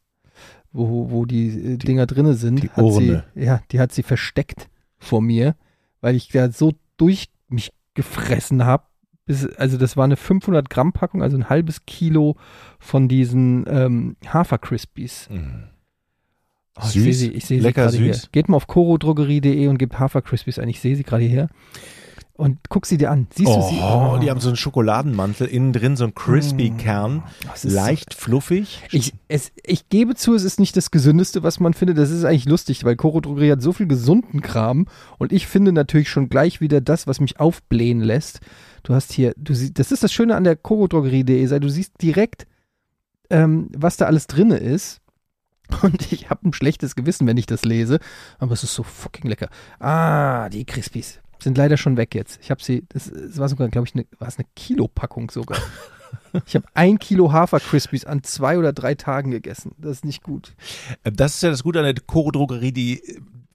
wo, 0.72 1.10
wo 1.10 1.24
die, 1.24 1.74
äh, 1.74 1.76
Dinger 1.76 2.06
drinne 2.06 2.34
sind, 2.34 2.62
die 2.62 2.70
hat 2.70 2.84
Urne. 2.84 3.24
sie, 3.34 3.42
ja, 3.44 3.60
die 3.70 3.80
hat 3.80 3.92
sie 3.92 4.02
versteckt 4.02 4.68
vor 4.98 5.20
mir, 5.20 5.56
weil 6.00 6.14
ich 6.14 6.28
da 6.28 6.50
so 6.50 6.74
durch 6.96 7.28
mich 7.48 7.72
gefressen 7.94 8.64
habe. 8.64 8.84
Also 9.56 9.76
das 9.76 9.96
war 9.96 10.04
eine 10.04 10.16
500 10.16 10.70
Gramm 10.70 10.92
Packung, 10.92 11.22
also 11.22 11.36
ein 11.36 11.50
halbes 11.50 11.84
Kilo 11.84 12.36
von 12.78 13.08
diesen 13.08 13.66
ähm, 13.68 14.16
Hafer 14.26 14.58
Crispies. 14.58 15.28
Mhm. 15.30 15.68
Oh, 16.80 16.84
ich 16.86 16.92
Süß, 16.92 17.02
sehe 17.02 17.12
sie, 17.14 17.28
ich 17.32 17.44
sie 17.46 17.58
lecker 17.58 17.90
hier. 17.90 18.14
süß. 18.14 18.30
Geht 18.32 18.48
mal 18.48 18.56
auf 18.56 18.66
corodrogerie.de 18.66 19.66
und 19.68 19.78
gebt 19.78 19.98
Hafer 19.98 20.22
Crispies 20.22 20.58
ein. 20.58 20.68
Ich 20.68 20.80
sehe 20.80 20.96
sie 20.96 21.02
gerade 21.02 21.24
hier. 21.24 21.48
Und 22.34 22.58
guck 22.68 22.86
sie 22.86 22.98
dir 22.98 23.10
an. 23.10 23.26
Siehst 23.34 23.48
du 23.52 23.62
sie? 23.62 23.80
Oh, 23.82 24.16
die 24.22 24.30
haben 24.30 24.38
so 24.38 24.46
einen 24.46 24.56
Schokoladenmantel, 24.56 25.48
innen 25.48 25.72
drin 25.72 25.96
so 25.96 26.04
ein 26.04 26.14
crispy 26.14 26.70
Kern, 26.70 27.24
Das 27.50 27.64
ist 27.64 27.72
so- 27.72 27.76
leicht 27.76 28.14
fluffig. 28.14 28.80
Ich, 28.92 29.12
es, 29.26 29.50
ich 29.66 29.88
gebe 29.88 30.14
zu, 30.14 30.36
es 30.36 30.44
ist 30.44 30.60
nicht 30.60 30.76
das 30.76 30.92
Gesündeste, 30.92 31.42
was 31.42 31.58
man 31.58 31.74
findet. 31.74 31.98
Das 31.98 32.10
ist 32.10 32.22
eigentlich 32.24 32.44
lustig, 32.44 32.84
weil 32.84 32.94
Coro 32.94 33.20
Drogerie 33.20 33.50
hat 33.50 33.60
so 33.60 33.72
viel 33.72 33.88
gesunden 33.88 34.40
Kram 34.40 34.86
und 35.18 35.32
ich 35.32 35.48
finde 35.48 35.72
natürlich 35.72 36.08
schon 36.10 36.28
gleich 36.28 36.60
wieder 36.60 36.80
das, 36.80 37.08
was 37.08 37.18
mich 37.18 37.40
aufblähen 37.40 38.02
lässt. 38.02 38.38
Du 38.84 38.94
hast 38.94 39.12
hier, 39.12 39.32
du 39.36 39.52
siehst, 39.52 39.76
das 39.80 39.90
ist 39.90 40.04
das 40.04 40.12
Schöne 40.12 40.36
an 40.36 40.44
der 40.44 40.54
corodrogerie.de, 40.54 41.44
sei, 41.46 41.58
du 41.58 41.68
siehst 41.68 42.00
direkt, 42.00 42.46
ähm, 43.30 43.68
was 43.76 43.96
da 43.96 44.04
alles 44.06 44.28
drinne 44.28 44.58
ist. 44.58 45.00
Und 45.82 46.12
ich 46.12 46.30
habe 46.30 46.48
ein 46.48 46.52
schlechtes 46.52 46.94
Gewissen, 46.96 47.26
wenn 47.26 47.36
ich 47.36 47.46
das 47.46 47.64
lese, 47.64 47.98
aber 48.38 48.52
es 48.52 48.64
ist 48.64 48.74
so 48.74 48.82
fucking 48.82 49.28
lecker. 49.28 49.48
Ah, 49.78 50.48
die 50.48 50.64
Crispies 50.64 51.20
sind 51.40 51.56
leider 51.56 51.76
schon 51.76 51.96
weg 51.96 52.14
jetzt. 52.14 52.40
Ich 52.42 52.50
habe 52.50 52.62
sie, 52.62 52.84
das, 52.88 53.10
das 53.10 53.38
war 53.38 53.48
sogar, 53.48 53.68
glaube 53.68 53.86
ich, 53.86 53.94
eine, 53.94 54.06
war 54.18 54.28
es 54.28 54.38
eine 54.38 54.46
Kilopackung 54.56 55.30
sogar. 55.30 55.58
Ich 56.46 56.54
habe 56.54 56.64
ein 56.72 56.98
Kilo 56.98 57.32
Hafer 57.32 57.60
Crispies 57.60 58.06
an 58.06 58.22
zwei 58.22 58.56
oder 58.58 58.72
drei 58.72 58.94
Tagen 58.94 59.30
gegessen. 59.30 59.72
Das 59.76 59.98
ist 59.98 60.04
nicht 60.06 60.22
gut. 60.22 60.54
Äh, 61.04 61.12
Das 61.12 61.34
ist 61.34 61.42
ja 61.42 61.50
das 61.50 61.62
Gute 61.62 61.80
an 61.80 61.84
der 61.84 61.94
Coro 62.02 62.30
Drogerie, 62.30 62.72
die 62.72 63.02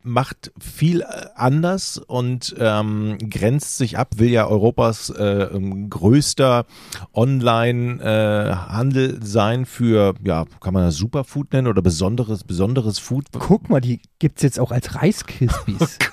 macht 0.03 0.51
viel 0.59 1.01
äh, 1.01 1.27
anders 1.35 1.97
und 1.97 2.55
ähm, 2.59 3.17
grenzt 3.29 3.77
sich 3.77 3.97
ab, 3.97 4.15
will 4.17 4.29
ja 4.29 4.47
Europas 4.47 5.09
äh, 5.09 5.23
ähm, 5.23 5.89
größter 5.89 6.65
Online-Handel 7.13 9.19
sein 9.23 9.65
für, 9.65 10.13
ja, 10.23 10.45
kann 10.59 10.73
man 10.73 10.83
das 10.83 10.95
Superfood 10.95 11.53
nennen 11.53 11.67
oder 11.67 11.81
besonderes, 11.81 12.43
besonderes 12.43 12.99
Food. 12.99 13.27
Guck 13.31 13.69
mal, 13.69 13.81
die 13.81 14.01
gibt's 14.19 14.43
jetzt 14.43 14.59
auch 14.59 14.71
als 14.71 14.95
Reis 14.95 15.25
Crispies. 15.25 15.97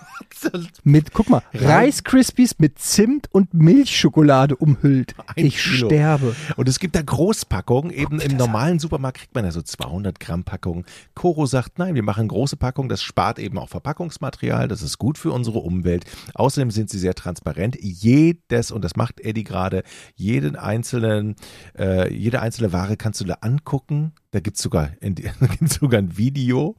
mit, 0.84 1.12
guck 1.12 1.30
mal, 1.30 1.42
Reis 1.52 2.04
Crispies 2.04 2.58
mit 2.58 2.78
Zimt 2.78 3.28
und 3.32 3.54
Milchschokolade 3.54 4.56
umhüllt. 4.56 5.14
Ein 5.36 5.46
ich 5.46 5.56
Kilo. 5.56 5.88
sterbe. 5.88 6.36
Und 6.56 6.68
es 6.68 6.78
gibt 6.78 6.94
da 6.94 7.02
Großpackungen, 7.02 7.90
eben 7.90 8.20
im 8.20 8.36
normalen 8.36 8.78
Supermarkt 8.78 9.18
kriegt 9.18 9.34
man 9.34 9.44
ja 9.44 9.50
so 9.50 9.62
200 9.62 10.20
Gramm 10.20 10.44
Packungen. 10.44 10.84
Coro 11.14 11.46
sagt, 11.46 11.78
nein, 11.78 11.94
wir 11.94 12.02
machen 12.02 12.28
große 12.28 12.56
Packungen, 12.56 12.88
das 12.88 13.02
spart 13.02 13.38
eben 13.38 13.58
auch 13.58 13.68
Verpackungsmaterial, 13.68 14.68
das 14.68 14.82
ist 14.82 14.98
gut 14.98 15.18
für 15.18 15.32
unsere 15.32 15.58
Umwelt. 15.58 16.04
Außerdem 16.34 16.70
sind 16.70 16.90
sie 16.90 16.98
sehr 16.98 17.14
transparent. 17.14 17.76
Jedes, 17.80 18.70
und 18.70 18.84
das 18.84 18.96
macht 18.96 19.20
Eddie 19.20 19.44
gerade, 19.44 19.82
jeden 20.14 20.56
einzelnen, 20.56 21.36
äh, 21.78 22.12
jede 22.12 22.40
einzelne 22.40 22.72
Ware 22.72 22.96
kannst 22.96 23.20
du 23.20 23.24
da 23.24 23.38
angucken. 23.40 24.12
Da 24.32 24.40
sogar, 24.54 24.90
in, 25.00 25.14
da 25.40 25.46
gibt's 25.46 25.74
sogar 25.74 25.98
ein 25.98 26.16
Video. 26.16 26.76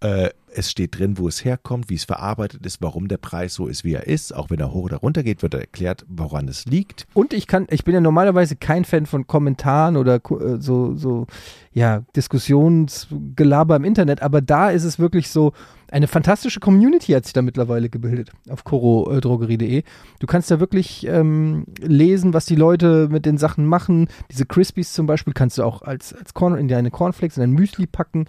Äh, 0.00 0.30
es 0.58 0.72
steht 0.72 0.98
drin, 0.98 1.18
wo 1.18 1.28
es 1.28 1.44
herkommt, 1.44 1.88
wie 1.88 1.94
es 1.94 2.04
verarbeitet 2.04 2.66
ist, 2.66 2.82
warum 2.82 3.06
der 3.06 3.16
Preis 3.16 3.54
so 3.54 3.68
ist, 3.68 3.84
wie 3.84 3.94
er 3.94 4.08
ist. 4.08 4.34
Auch 4.34 4.50
wenn 4.50 4.58
er 4.58 4.72
hoch 4.72 4.82
oder 4.82 4.96
runter 4.96 5.22
geht, 5.22 5.42
wird 5.42 5.54
erklärt, 5.54 6.04
woran 6.08 6.48
es 6.48 6.66
liegt. 6.66 7.06
Und 7.14 7.32
ich 7.32 7.46
kann, 7.46 7.68
ich 7.70 7.84
bin 7.84 7.94
ja 7.94 8.00
normalerweise 8.00 8.56
kein 8.56 8.84
Fan 8.84 9.06
von 9.06 9.28
Kommentaren 9.28 9.96
oder 9.96 10.16
äh, 10.16 10.58
so, 10.58 10.96
so, 10.96 11.26
ja, 11.72 12.02
Diskussionsgelaber 12.16 13.76
im 13.76 13.84
Internet, 13.84 14.20
aber 14.20 14.40
da 14.40 14.70
ist 14.70 14.84
es 14.84 14.98
wirklich 14.98 15.30
so, 15.30 15.52
eine 15.90 16.06
fantastische 16.06 16.60
Community 16.60 17.12
hat 17.12 17.24
sich 17.24 17.32
da 17.32 17.40
mittlerweile 17.40 17.88
gebildet 17.88 18.32
auf 18.50 18.64
corodrogerie.de. 18.64 19.84
Du 20.18 20.26
kannst 20.26 20.50
da 20.50 20.60
wirklich 20.60 21.06
ähm, 21.06 21.64
lesen, 21.80 22.34
was 22.34 22.44
die 22.44 22.56
Leute 22.56 23.08
mit 23.10 23.24
den 23.24 23.38
Sachen 23.38 23.64
machen. 23.64 24.08
Diese 24.30 24.44
Crispies 24.44 24.92
zum 24.92 25.06
Beispiel 25.06 25.32
kannst 25.32 25.56
du 25.56 25.62
auch 25.62 25.80
als, 25.80 26.12
als 26.12 26.34
Corn, 26.34 26.58
in 26.58 26.68
deine 26.68 26.90
Cornflakes, 26.90 27.38
in 27.38 27.42
dein 27.42 27.52
Müsli 27.52 27.86
packen. 27.86 28.26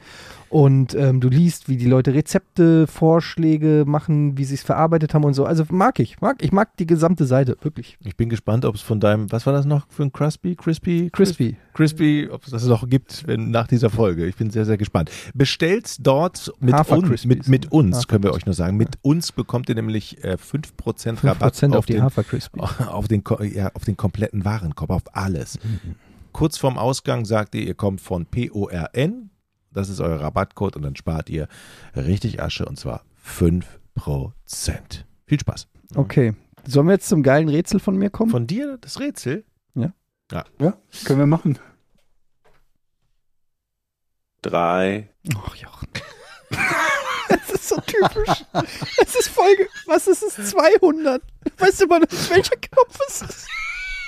Und 0.49 0.95
ähm, 0.95 1.21
du 1.21 1.29
liest, 1.29 1.69
wie 1.69 1.77
die 1.77 1.85
Leute 1.85 2.13
Rezepte, 2.13 2.87
Vorschläge 2.87 3.83
machen, 3.85 4.37
wie 4.37 4.45
sie 4.45 4.55
es 4.55 4.63
verarbeitet 4.63 5.13
haben 5.13 5.23
und 5.23 5.35
so. 5.35 5.45
Also 5.45 5.63
mag 5.69 5.99
ich, 5.99 6.21
mag, 6.21 6.37
ich 6.41 6.51
mag 6.51 6.75
die 6.77 6.87
gesamte 6.87 7.25
Seite, 7.25 7.55
wirklich. 7.61 7.97
Ich 8.03 8.15
bin 8.15 8.29
gespannt, 8.29 8.65
ob 8.65 8.75
es 8.75 8.81
von 8.81 8.99
deinem, 8.99 9.31
was 9.31 9.45
war 9.45 9.53
das 9.53 9.65
noch 9.65 9.85
für 9.89 10.03
ein 10.03 10.11
Crispy? 10.11 10.55
Crispy? 10.55 11.09
Crispy. 11.11 11.55
Crispy, 11.73 12.29
ob 12.31 12.43
es 12.45 12.51
das 12.51 12.65
noch 12.65 12.87
gibt 12.89 13.27
wenn, 13.27 13.51
nach 13.51 13.67
dieser 13.67 13.89
Folge. 13.89 14.25
Ich 14.25 14.35
bin 14.35 14.49
sehr, 14.49 14.65
sehr 14.65 14.77
gespannt. 14.77 15.11
Bestellt 15.33 15.95
dort 15.99 16.51
mit 16.59 16.73
Hafer 16.73 16.97
uns, 16.97 17.25
mit, 17.25 17.47
mit 17.47 17.71
uns, 17.71 17.97
Hafer 17.97 18.07
können 18.07 18.23
wir 18.23 18.33
euch 18.33 18.45
nur 18.45 18.55
sagen. 18.55 18.75
Mit 18.75 18.97
uns 19.01 19.31
bekommt 19.31 19.69
ihr 19.69 19.75
nämlich 19.75 20.23
äh, 20.23 20.37
5% 20.37 21.23
Rabatt 21.23 21.55
5% 21.55 21.75
auf 21.75 21.85
die 21.85 21.93
den, 21.93 22.03
Hafer 22.03 22.23
Crispy. 22.23 22.59
auf, 22.87 23.07
den, 23.07 23.23
ja, 23.53 23.71
auf 23.75 23.85
den 23.85 23.97
kompletten 23.97 24.45
Warenkorb, 24.45 24.89
auf 24.89 25.03
alles. 25.13 25.59
Mhm. 25.63 25.95
Kurz 26.31 26.57
vorm 26.57 26.77
Ausgang 26.77 27.25
sagt 27.25 27.55
ihr, 27.55 27.63
ihr 27.63 27.75
kommt 27.75 28.01
von 28.01 28.25
PORN. 28.25 29.28
Das 29.71 29.89
ist 29.89 29.99
euer 29.99 30.19
Rabattcode 30.19 30.75
und 30.75 30.81
dann 30.83 30.95
spart 30.95 31.29
ihr 31.29 31.47
richtig 31.95 32.41
Asche 32.41 32.65
und 32.65 32.77
zwar 32.79 33.03
5%. 33.25 33.63
Viel 35.27 35.39
Spaß. 35.39 35.67
Okay. 35.95 36.33
Sollen 36.65 36.87
wir 36.87 36.93
jetzt 36.93 37.07
zum 37.07 37.23
geilen 37.23 37.49
Rätsel 37.49 37.79
von 37.79 37.95
mir 37.95 38.09
kommen? 38.09 38.31
Von 38.31 38.47
dir 38.47 38.77
das 38.81 38.99
Rätsel? 38.99 39.45
Ja, 39.75 40.77
können 41.05 41.19
wir 41.19 41.25
machen. 41.25 41.57
drei, 44.41 45.09
Ach, 45.35 45.55
Jochen. 45.55 45.89
Das 47.29 47.49
ist 47.51 47.67
so 47.69 47.75
typisch. 47.81 48.43
Es 49.01 49.15
ist 49.15 49.29
Folge, 49.29 49.67
was 49.85 50.07
ist 50.07 50.23
es? 50.23 50.49
200. 50.49 51.21
Weißt 51.59 51.81
du 51.81 51.87
mal, 51.87 52.01
welcher 52.01 52.55
Knopf 52.55 52.99
es 53.07 53.21
ist? 53.21 53.47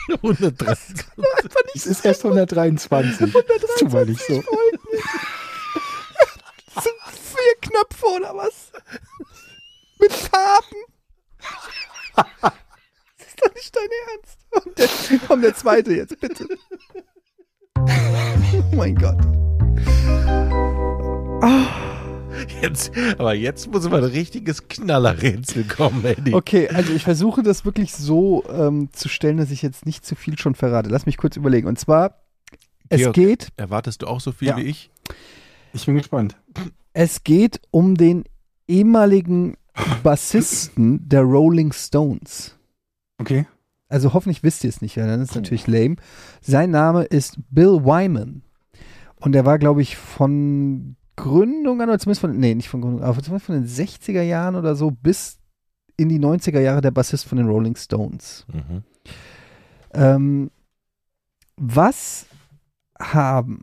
130. 0.09 1.05
Einfach 1.43 1.59
Es 1.67 1.75
nicht 1.75 1.85
ist 1.85 2.05
erst 2.05 2.23
123. 2.25 3.31
Das 3.31 3.75
tut 3.79 3.93
mal 3.93 4.05
nicht 4.05 4.21
so. 4.21 4.41
Folgen. 4.41 4.79
Vier 6.73 7.55
Knöpfe 7.61 8.05
oder 8.17 8.35
was? 8.35 8.71
Mit 9.99 10.11
Farben. 10.13 10.77
Das 12.15 13.27
ist 13.27 13.41
doch 13.45 13.53
nicht 13.53 13.75
dein 13.75 13.89
Ernst. 14.13 14.39
Und 14.65 14.77
der, 14.77 15.19
komm, 15.27 15.41
der 15.41 15.55
zweite 15.55 15.93
jetzt, 15.93 16.19
bitte. 16.19 16.47
Oh 17.77 18.75
mein 18.75 18.95
Gott. 18.95 19.17
Jetzt, 22.61 22.91
aber 23.17 23.33
jetzt 23.33 23.71
muss 23.71 23.87
mal 23.89 24.03
ein 24.03 24.09
richtiges 24.11 24.67
Knallerrätsel 24.67 25.63
kommen, 25.65 26.03
Eddie. 26.05 26.33
Okay, 26.33 26.69
also 26.69 26.93
ich 26.93 27.03
versuche 27.03 27.43
das 27.43 27.65
wirklich 27.65 27.93
so 27.93 28.43
ähm, 28.49 28.89
zu 28.93 29.09
stellen, 29.09 29.37
dass 29.37 29.51
ich 29.51 29.61
jetzt 29.61 29.85
nicht 29.85 30.05
zu 30.05 30.15
viel 30.15 30.37
schon 30.37 30.55
verrate. 30.55 30.89
Lass 30.89 31.05
mich 31.05 31.17
kurz 31.17 31.35
überlegen. 31.37 31.67
Und 31.67 31.79
zwar, 31.79 32.21
es 32.89 33.01
Georg. 33.01 33.13
geht, 33.15 33.47
Erwartest 33.57 34.01
du 34.01 34.07
auch 34.07 34.21
so 34.21 34.31
viel 34.31 34.49
Ja. 34.49 34.57
wie 34.57 34.63
ich? 34.63 34.91
Ich 35.73 35.85
bin 35.85 35.95
gespannt. 35.95 36.37
es 36.93 37.23
geht 37.23 37.61
um 37.71 37.95
den 37.95 38.25
ehemaligen 38.67 39.55
Bassisten 40.03 41.07
der 41.07 41.21
Rolling 41.21 41.71
Stones. 41.71 42.57
Okay. 43.17 43.45
Also 43.89 44.13
hoffentlich 44.13 44.43
wisst 44.43 44.63
ihr 44.63 44.69
es 44.69 44.81
nicht, 44.81 44.97
weil 44.97 45.07
dann 45.07 45.21
ist 45.21 45.31
es 45.31 45.35
natürlich 45.35 45.67
lame. 45.67 45.97
Sein 46.41 46.71
Name 46.71 47.03
ist 47.03 47.37
Bill 47.49 47.83
Wyman. 47.83 48.41
Und 49.17 49.33
der 49.33 49.45
war, 49.45 49.59
glaube 49.59 49.81
ich, 49.81 49.97
von 49.97 50.95
Gründung 51.15 51.81
an, 51.81 51.89
oder 51.89 51.99
zumindest 51.99 52.21
von, 52.21 52.37
nee, 52.37 52.55
nicht 52.55 52.69
von 52.69 52.81
Gründung, 52.81 53.03
aber 53.03 53.21
zumindest 53.21 53.45
von 53.45 53.55
den 53.55 53.67
60er 53.67 54.21
Jahren 54.21 54.55
oder 54.55 54.75
so 54.75 54.91
bis 54.91 55.37
in 55.97 56.09
die 56.09 56.19
90er 56.19 56.59
Jahre 56.59 56.81
der 56.81 56.91
Bassist 56.91 57.25
von 57.25 57.37
den 57.37 57.47
Rolling 57.47 57.75
Stones. 57.75 58.45
Mhm. 58.51 58.83
Ähm, 59.93 60.51
was 61.57 62.25
haben. 62.99 63.61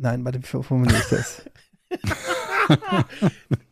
Nein, 0.00 0.24
warte, 0.24 0.40
wie 0.42 0.62
formuliere 0.62 0.98
ich 0.98 1.08
das? 1.08 1.42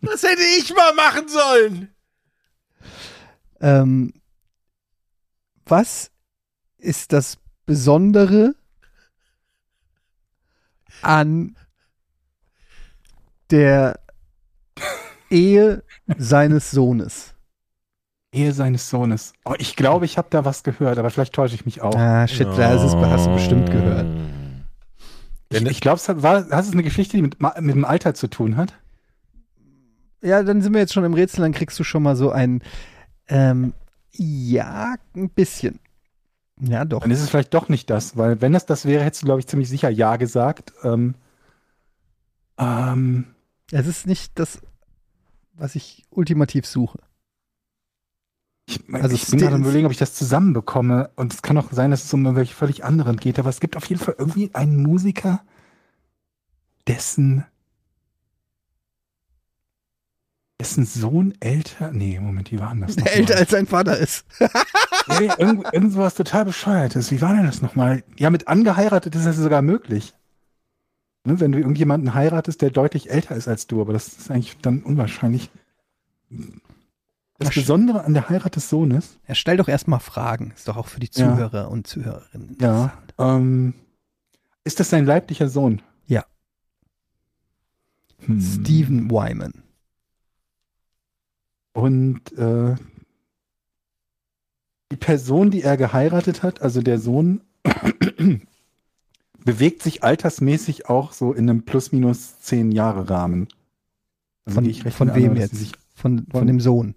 Das 0.01 0.23
hätte 0.23 0.43
ich 0.59 0.73
mal 0.75 0.95
machen 0.95 1.29
sollen. 1.29 1.95
ähm, 3.61 4.15
was 5.67 6.11
ist 6.79 7.13
das 7.13 7.37
Besondere 7.67 8.55
an 11.03 11.57
der 13.51 14.01
Ehe 15.29 15.83
seines 16.17 16.71
Sohnes? 16.71 17.35
Ehe 18.33 18.53
seines 18.53 18.89
Sohnes. 18.89 19.33
Oh, 19.45 19.55
ich 19.59 19.77
glaube, 19.77 20.05
ich 20.07 20.17
habe 20.17 20.29
da 20.31 20.45
was 20.45 20.63
gehört, 20.63 20.99
aber 20.99 21.11
vielleicht 21.11 21.35
täusche 21.35 21.55
ich 21.55 21.67
mich 21.67 21.83
auch. 21.83 21.95
Ah, 21.95 22.27
shit, 22.27 22.47
das 22.57 22.83
ist, 22.83 22.95
hast 22.97 23.27
du 23.27 23.35
bestimmt 23.35 23.71
gehört. 23.71 24.07
Ich, 25.51 25.63
ich 25.63 25.81
glaube, 25.81 25.97
es 25.97 26.09
hat, 26.09 26.23
war, 26.23 26.49
hast 26.51 26.67
es 26.67 26.73
eine 26.73 26.83
Geschichte, 26.83 27.17
die 27.17 27.23
mit, 27.23 27.41
mit 27.41 27.75
dem 27.75 27.85
Alter 27.85 28.15
zu 28.15 28.29
tun 28.29 28.57
hat? 28.57 28.75
Ja, 30.23 30.43
dann 30.43 30.63
sind 30.63 30.73
wir 30.73 30.81
jetzt 30.81 30.93
schon 30.93 31.05
im 31.05 31.15
Rätsel, 31.15 31.43
dann 31.43 31.53
kriegst 31.53 31.79
du 31.79 31.85
schon 31.85 32.03
mal 32.03 32.17
so 32.17 32.31
ein, 32.31 32.63
ähm, 33.29 33.75
ja, 34.13 34.95
ein 35.15 35.31
bisschen. 35.31 35.79
Ja, 36.61 36.85
doch. 36.85 37.03
Dann 37.03 37.11
ist 37.11 37.21
es 37.21 37.29
vielleicht 37.29 37.55
doch 37.55 37.69
nicht 37.69 37.91
das, 37.91 38.17
weil 38.17 38.41
wenn 38.41 38.55
es 38.55 38.67
das 38.67 38.87
wäre, 38.87 39.05
hättest 39.05 39.23
du, 39.23 39.27
glaube 39.27 39.41
ich, 39.41 39.47
ziemlich 39.47 39.69
sicher 39.69 39.91
Ja 39.91 40.17
gesagt. 40.17 40.73
Ähm, 40.83 41.15
ähm, 42.59 43.27
Es 43.71 43.87
ist 43.87 44.07
nicht 44.07 44.39
das, 44.39 44.61
was 45.53 45.75
ich 45.75 46.05
ultimativ 46.11 46.67
suche. 46.67 46.99
Ich 48.67 48.81
Also 48.93 49.15
ich 49.15 49.27
bin 49.29 49.41
gerade 49.41 49.55
am 49.55 49.63
überlegen, 49.63 49.87
ob 49.87 49.93
ich 49.93 49.99
das 49.99 50.15
zusammenbekomme. 50.15 51.11
Und 51.17 51.33
es 51.33 51.43
kann 51.43 51.57
auch 51.59 51.73
sein, 51.73 51.91
dass 51.91 52.05
es 52.05 52.13
um 52.13 52.37
welche 52.37 52.55
völlig 52.55 52.85
anderen 52.85 53.17
geht. 53.17 53.39
Aber 53.39 53.49
es 53.49 53.61
gibt 53.61 53.77
auf 53.77 53.87
jeden 53.87 54.01
Fall 54.01 54.17
irgendwie 54.19 54.51
einen 54.55 54.83
Musiker, 54.83 55.41
dessen 56.87 57.45
dessen 60.61 60.87
Sohn 60.87 61.35
älter. 61.41 61.93
Nee, 61.93 62.19
Moment, 62.19 62.51
wie 62.51 62.59
war 62.59 62.71
denn 62.71 62.81
das? 62.81 62.97
Älter 62.97 63.35
mal? 63.35 63.41
als 63.41 63.51
sein 63.51 63.67
Vater 63.67 63.99
ist. 63.99 64.25
Ja, 65.09 65.39
irgend, 65.39 65.65
irgend 65.73 65.93
sowas 65.93 66.17
total 66.17 66.47
bescheuertes. 66.47 67.13
Wie 67.13 67.21
war 67.21 67.33
denn 67.33 67.47
das 67.47 67.63
nochmal? 67.63 68.03
Ja, 68.17 68.29
mit 68.29 68.49
angeheiratet 68.49 69.15
ist 69.15 69.25
das 69.25 69.37
sogar 69.37 69.63
möglich. 69.63 70.15
Ne, 71.25 71.39
wenn 71.39 71.53
du 71.53 71.59
irgendjemanden 71.59 72.13
heiratest, 72.13 72.61
der 72.61 72.71
deutlich 72.71 73.09
älter 73.09 73.37
ist 73.37 73.47
als 73.47 73.69
du, 73.69 73.81
aber 73.81 73.93
das 73.93 74.09
ist 74.09 74.33
eigentlich 74.33 74.59
dann 74.59 74.83
unwahrscheinlich. 74.83 75.51
Das 77.39 77.55
Besondere 77.55 78.05
an 78.05 78.15
der 78.15 78.29
Heirat 78.31 78.57
des 78.57 78.69
Sohnes, 78.71 79.19
Ja, 79.29 79.35
stell 79.35 79.57
doch 79.59 79.69
erstmal 79.69 80.01
Fragen. 80.01 80.53
Ist 80.57 80.69
doch 80.69 80.77
auch 80.77 80.87
für 80.89 81.01
die 81.01 81.11
Ja. 81.15 81.35
Zuhörer 81.35 81.71
und 81.71 81.87
Zuhörerinnen. 81.87 82.57
ja, 82.61 82.93
ähm, 83.19 83.75
ist 84.65 84.81
das 84.81 84.89
sein 84.91 85.05
leiblicher 85.07 85.49
Sohn? 85.49 85.83
Ja. 86.07 86.25
Hm. 88.25 88.41
Stephen 88.41 89.11
Wyman. 89.11 89.53
Und 91.75 92.33
äh, 92.39 92.75
die 94.91 94.97
Person, 94.97 95.51
die 95.51 95.63
er 95.63 95.77
geheiratet 95.77 96.43
hat, 96.43 96.63
also 96.63 96.81
der 96.81 96.99
Sohn, 96.99 97.43
bewegt 99.45 99.83
sich 99.83 100.03
altersmäßig 100.03 100.89
auch 100.89 101.13
so 101.13 101.33
in 101.33 101.51
einem 101.51 101.65
plus-minus 101.65 102.41
zehn 102.41 102.73
Jahre 102.73 103.11
Rahmen. 103.11 103.49
Also 104.47 104.61
Von, 104.63 104.91
von 104.93 105.15
wem 105.15 105.37
jetzt? 105.37 105.77
Von, 105.97 106.19
von 106.31 106.41
von- 106.41 106.47
dem 106.47 106.61
Sohn. 106.61 106.95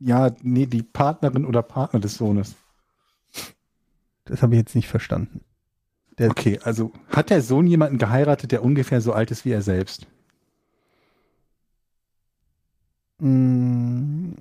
ja, 0.00 0.34
nee, 0.42 0.66
die 0.66 0.82
Partnerin 0.82 1.46
oder 1.46 1.62
Partner 1.62 2.00
des 2.00 2.16
Sohnes. 2.16 2.56
Das 4.24 4.42
habe 4.42 4.54
ich 4.54 4.58
jetzt 4.58 4.74
nicht 4.74 4.88
verstanden. 4.88 5.40
Der, 6.18 6.30
Okay, 6.30 6.58
also 6.62 6.92
hat 7.08 7.30
der 7.30 7.40
Sohn 7.40 7.66
jemanden 7.66 7.98
geheiratet, 7.98 8.52
der 8.52 8.62
ungefähr 8.62 9.00
so 9.00 9.12
alt 9.12 9.30
ist 9.30 9.44
wie 9.44 9.52
er 9.52 9.62
selbst? 9.62 10.06
Mm, 13.20 14.32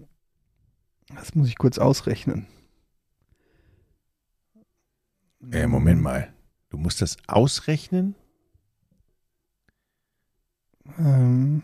Das 1.16 1.36
muss 1.36 1.48
ich 1.48 1.58
kurz 1.58 1.78
ausrechnen. 1.78 2.48
Äh, 5.52 5.68
Moment 5.68 6.02
mal. 6.02 6.34
Du 6.70 6.78
musst 6.78 7.02
das 7.02 7.18
ausrechnen? 7.28 8.16
Ähm, 10.98 11.64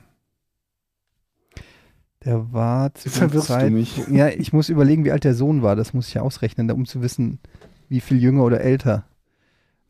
der 2.27 2.51
war 2.51 2.93
zu 2.93 3.09
verwirrst 3.09 3.47
du 3.49 3.53
Zeit- 3.53 3.71
mich. 3.71 3.97
Ja, 4.09 4.27
ich 4.27 4.51
muss 4.51 4.67
überlegen, 4.67 5.05
wie 5.05 5.11
alt 5.13 5.23
der 5.23 5.33
Sohn 5.33 5.61
war. 5.61 5.77
Das 5.77 5.93
muss 5.93 6.09
ich 6.09 6.15
ja 6.15 6.21
ausrechnen, 6.23 6.69
um 6.71 6.85
zu 6.85 7.01
wissen, 7.01 7.39
wie 7.87 8.01
viel 8.01 8.21
jünger 8.21 8.43
oder 8.43 8.59
älter. 8.59 9.05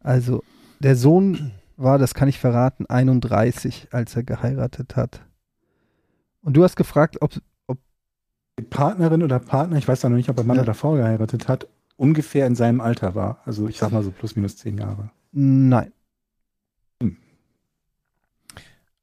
Also, 0.01 0.43
der 0.79 0.95
Sohn 0.95 1.51
war, 1.77 1.97
das 1.97 2.13
kann 2.13 2.29
ich 2.29 2.37
verraten, 2.39 2.85
31, 2.85 3.87
als 3.91 4.15
er 4.15 4.21
geheiratet 4.23 4.95
hat. 4.95 5.21
Und 6.41 6.53
du 6.55 6.63
hast 6.63 6.75
gefragt, 6.75 7.17
ob, 7.21 7.33
Die 8.59 8.63
Partnerin 8.63 9.23
oder 9.23 9.39
Partner, 9.39 9.77
ich 9.77 9.87
weiß 9.87 10.03
ja 10.03 10.09
noch 10.09 10.17
nicht, 10.17 10.29
ob 10.29 10.37
er 10.37 10.43
Mann 10.43 10.57
Ja. 10.57 10.63
oder 10.63 10.73
Frau 10.75 10.93
geheiratet 10.93 11.47
hat, 11.47 11.67
ungefähr 11.95 12.45
in 12.47 12.55
seinem 12.55 12.81
Alter 12.81 13.15
war. 13.15 13.41
Also 13.45 13.67
ich 13.67 13.77
sag 13.79 13.91
mal 13.91 14.03
so 14.03 14.11
plus 14.11 14.35
minus 14.35 14.57
zehn 14.57 14.77
Jahre. 14.77 15.09
nein, 15.31 15.91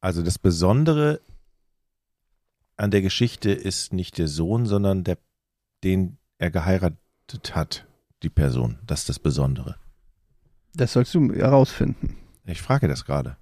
Also 0.01 0.23
das 0.23 0.39
Besondere 0.39 1.21
an 2.77 2.91
der 2.91 3.03
Geschichte 3.03 3.51
ist 3.53 3.93
nicht 3.93 4.19
der 4.19 4.29
Sohn, 4.29 4.67
sondern 4.67 5.05
der, 5.05 5.19
den 5.85 6.19
er 6.39 6.51
geheiratet 6.51 7.55
hat, 7.55 7.87
die 8.23 8.31
Person. 8.31 8.79
Das 8.87 9.01
ist 9.01 9.09
das 9.09 9.19
Besondere. 9.19 9.77
das 10.75 10.93
sollst 10.93 11.15
du 11.15 11.33
herausfinden. 11.33 12.17
Ich 12.47 12.61
frage 12.63 12.89
das 12.89 13.05
gerade. 13.05 13.37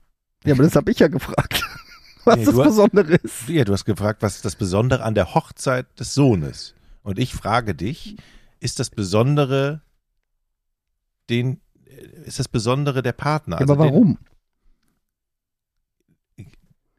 Ja, 0.45 0.55
aber 0.55 0.62
das 0.64 0.76
habe 0.76 0.91
ich 0.91 0.99
ja 0.99 1.09
gefragt, 1.09 1.64
was 2.24 2.37
Nee, 2.37 2.45
das 2.45 2.55
hast- 2.55 2.64
Besondere 2.64 3.14
ist. 3.14 3.49
Ja, 3.49 3.64
du 3.64 3.72
hast 3.72 3.85
gefragt, 3.85 4.22
was 4.22 4.43
das 4.43 4.55
Besondere 4.57 5.03
an 5.03 5.14
der 5.14 5.35
Hochzeit 5.35 5.87
des 5.99 6.14
Sohnes? 6.14 6.74
Und 7.03 7.18
ich 7.18 7.33
frage 7.35 7.74
dich, 7.74 8.16
ist 8.61 8.78
das 8.78 8.91
Besondere 8.91 9.80
den, 11.30 11.61
ist 12.24 12.39
das 12.39 12.49
Besondere 12.49 13.03
der 13.03 13.12
Partner? 13.12 13.57
Ja, 13.59 13.62
aber 13.62 13.72
Also 13.74 13.85
den- 13.85 13.93
warum? 13.93 14.18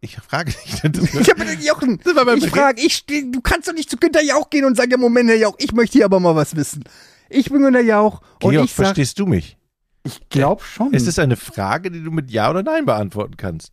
Ich 0.04 0.18
frage 0.18 0.52
dich. 0.52 0.82
Das 0.82 1.14
Ich 1.14 1.30
habe 1.30 1.46
Jochen, 1.66 1.98
wir 2.04 2.26
beim 2.26 2.38
ich 2.38 2.50
frage, 2.50 2.82
ich 2.82 3.06
du 3.06 3.40
kannst 3.42 3.70
doch 3.70 3.74
nicht 3.74 3.90
zu 3.90 3.96
Günter 3.96 4.22
Jauch 4.22 4.50
gehen 4.50 4.66
und 4.66 4.76
sagen, 4.76 4.92
ja 4.92 4.98
Moment, 4.98 5.30
Herr 5.30 5.38
Jauch, 5.38 5.56
ich 5.60 5.72
möchte 5.72 5.94
hier 5.98 6.06
aber 6.06 6.20
mal 6.20 6.36
was 6.36 6.58
wissen. 6.58 6.84
Ich 7.30 7.50
bin 7.50 7.62
Günter 7.62 7.80
Jauch 7.80 8.22
und 8.42 8.52
Georg, 8.52 8.66
ich 8.66 8.74
sag, 8.74 8.86
verstehst 8.88 9.18
du 9.20 9.26
mich? 9.26 9.58
Ich 10.04 10.28
glaube 10.28 10.62
schon. 10.62 10.94
Es 10.94 11.08
ist 11.08 11.20
eine 11.20 11.38
Frage, 11.38 11.90
die 11.90 12.04
du 12.04 12.12
mit 12.12 12.30
Ja 12.32 12.50
oder 12.50 12.64
Nein 12.64 12.86
beantworten 12.86 13.38
kannst. 13.38 13.72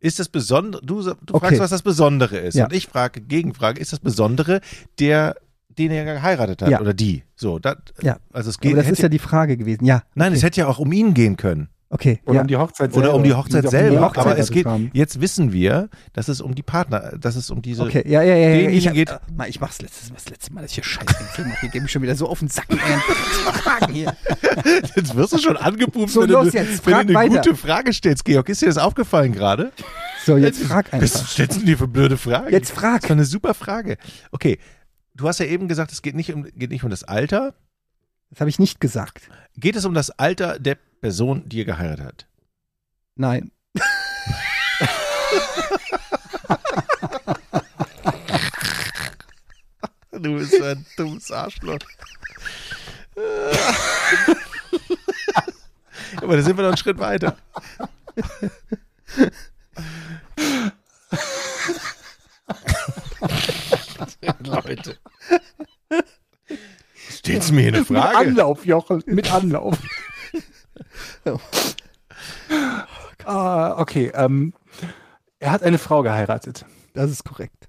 Ist 0.00 0.18
das 0.18 0.28
Besondere, 0.28 0.84
du, 0.84 1.02
du 1.02 1.12
Okay. 1.32 1.46
fragst, 1.46 1.60
was 1.60 1.70
das 1.70 1.82
Besondere 1.82 2.36
ist. 2.36 2.56
Ja. 2.56 2.64
Und 2.66 2.74
ich 2.74 2.86
frage, 2.86 3.22
Gegenfrage, 3.22 3.80
ist 3.80 3.92
das 3.94 4.00
Besondere 4.00 4.60
der, 4.98 5.36
den 5.78 5.90
er 5.90 6.04
geheiratet 6.04 6.60
hat 6.60 6.68
Ja. 6.68 6.80
oder 6.80 6.92
die? 6.92 7.22
So, 7.36 7.58
das, 7.58 7.76
Ja. 8.02 8.18
also 8.34 8.50
es 8.50 8.58
geht, 8.58 8.72
aber 8.74 8.82
das 8.82 8.92
ist 8.92 9.00
ja 9.02 9.08
die 9.08 9.18
Frage 9.18 9.56
gewesen. 9.56 9.86
Ja, 9.86 10.02
nein, 10.14 10.34
es 10.34 10.42
hätte 10.42 10.60
ja 10.60 10.66
auch 10.66 10.78
um 10.78 10.92
ihn 10.92 11.14
gehen 11.14 11.38
können. 11.38 11.70
Okay. 11.90 12.20
oder 12.24 12.36
ja. 12.36 12.40
um 12.42 12.46
die 12.48 12.56
Hochzeit 12.56 12.90
Oder 12.92 13.02
selber. 13.02 13.14
um 13.16 13.22
die 13.24 13.34
Hochzeit 13.34 13.68
selber. 13.68 14.00
Hochzeit 14.00 14.26
aber 14.26 14.38
es 14.38 14.50
geht, 14.50 14.64
haben. 14.66 14.90
jetzt 14.94 15.20
wissen 15.20 15.52
wir, 15.52 15.88
dass 16.14 16.28
es 16.28 16.40
um 16.40 16.54
die 16.54 16.62
Partner, 16.62 17.12
dass 17.18 17.36
es 17.36 17.50
um 17.50 17.60
diese, 17.60 17.82
Okay, 17.82 18.02
ja, 18.06 18.22
ja, 18.22 18.34
ja. 18.34 18.48
ja 18.50 18.70
ich, 18.70 18.86
hab, 18.88 18.94
geht- 18.94 19.10
äh, 19.10 19.18
mal, 19.36 19.48
ich 19.48 19.60
mach's 19.60 19.82
letztes, 19.82 20.12
das 20.12 20.28
letzte 20.30 20.52
Mal, 20.54 20.62
dass 20.62 20.70
ich 20.70 20.76
hier 20.76 20.84
Scheiße 20.84 21.16
im 21.20 21.26
Film 21.26 21.48
mache. 21.48 21.60
Hier 21.60 21.68
gebe 21.70 21.84
ich 21.84 21.92
schon 21.92 22.02
wieder 22.02 22.16
so 22.16 22.28
auf 22.28 22.38
den 22.38 22.48
Sack. 22.48 22.66
Fragen 22.72 23.92
hier. 23.92 24.16
jetzt 24.96 25.14
wirst 25.14 25.32
du 25.32 25.38
schon 25.38 25.56
angepumpt, 25.56 26.10
So, 26.10 26.22
wenn, 26.22 26.30
los 26.30 26.50
du, 26.50 26.58
jetzt, 26.58 26.86
wenn 26.86 26.94
frag 26.94 27.06
du 27.06 27.18
eine 27.18 27.30
weiter. 27.34 27.42
gute 27.50 27.56
Frage 27.56 27.92
stellst, 27.92 28.24
Georg. 28.24 28.48
Ist 28.48 28.62
dir 28.62 28.66
das 28.66 28.78
aufgefallen 28.78 29.32
gerade? 29.32 29.72
So, 30.24 30.36
jetzt 30.36 30.62
frag 30.62 30.86
Was 30.92 31.14
einfach. 31.14 31.28
stellst 31.28 31.60
du 31.60 31.64
dir 31.64 31.78
für 31.78 31.88
blöde 31.88 32.16
Fragen? 32.16 32.50
Jetzt 32.50 32.70
frag. 32.72 33.00
Das 33.02 33.10
war 33.10 33.16
eine 33.16 33.24
super 33.24 33.54
Frage. 33.54 33.96
Okay, 34.32 34.58
du 35.14 35.26
hast 35.28 35.40
ja 35.40 35.46
eben 35.46 35.68
gesagt, 35.68 35.92
es 35.92 36.02
geht 36.02 36.14
nicht 36.14 36.32
um, 36.32 36.44
geht 36.54 36.70
nicht 36.70 36.84
um 36.84 36.90
das 36.90 37.04
Alter. 37.04 37.54
Das 38.30 38.40
habe 38.40 38.50
ich 38.50 38.58
nicht 38.58 38.80
gesagt. 38.80 39.28
Geht 39.56 39.76
es 39.76 39.84
um 39.84 39.92
das 39.94 40.10
Alter 40.10 40.58
der 40.58 40.76
Person, 41.00 41.48
die 41.48 41.58
ihr 41.58 41.64
geheiratet 41.64 42.04
hat? 42.04 42.26
Nein. 43.14 43.50
Du 50.12 50.34
bist 50.36 50.52
so 50.52 50.64
ein 50.64 50.84
dummes 50.98 51.30
Arschloch. 51.30 51.78
Aber 56.16 56.36
da 56.36 56.42
sind 56.42 56.56
wir 56.56 56.62
noch 56.62 56.70
einen 56.70 56.76
Schritt 56.76 56.98
weiter. 56.98 57.36
Leute. 64.40 64.98
Stellst 67.10 67.48
du 67.50 67.54
mir 67.54 67.60
hier 67.62 67.68
eine 67.68 67.78
Mit 67.78 67.88
Frage? 67.88 68.16
Anlauf, 68.18 68.66
Jochen, 68.66 69.02
mit 69.06 69.32
Anlauf. 69.32 69.78
Oh. 71.24 71.38
ah, 73.24 73.78
okay. 73.78 74.10
Ähm, 74.14 74.52
er 75.38 75.52
hat 75.52 75.62
eine 75.62 75.78
Frau 75.78 76.02
geheiratet. 76.02 76.64
Das 76.94 77.10
ist 77.10 77.24
korrekt. 77.24 77.68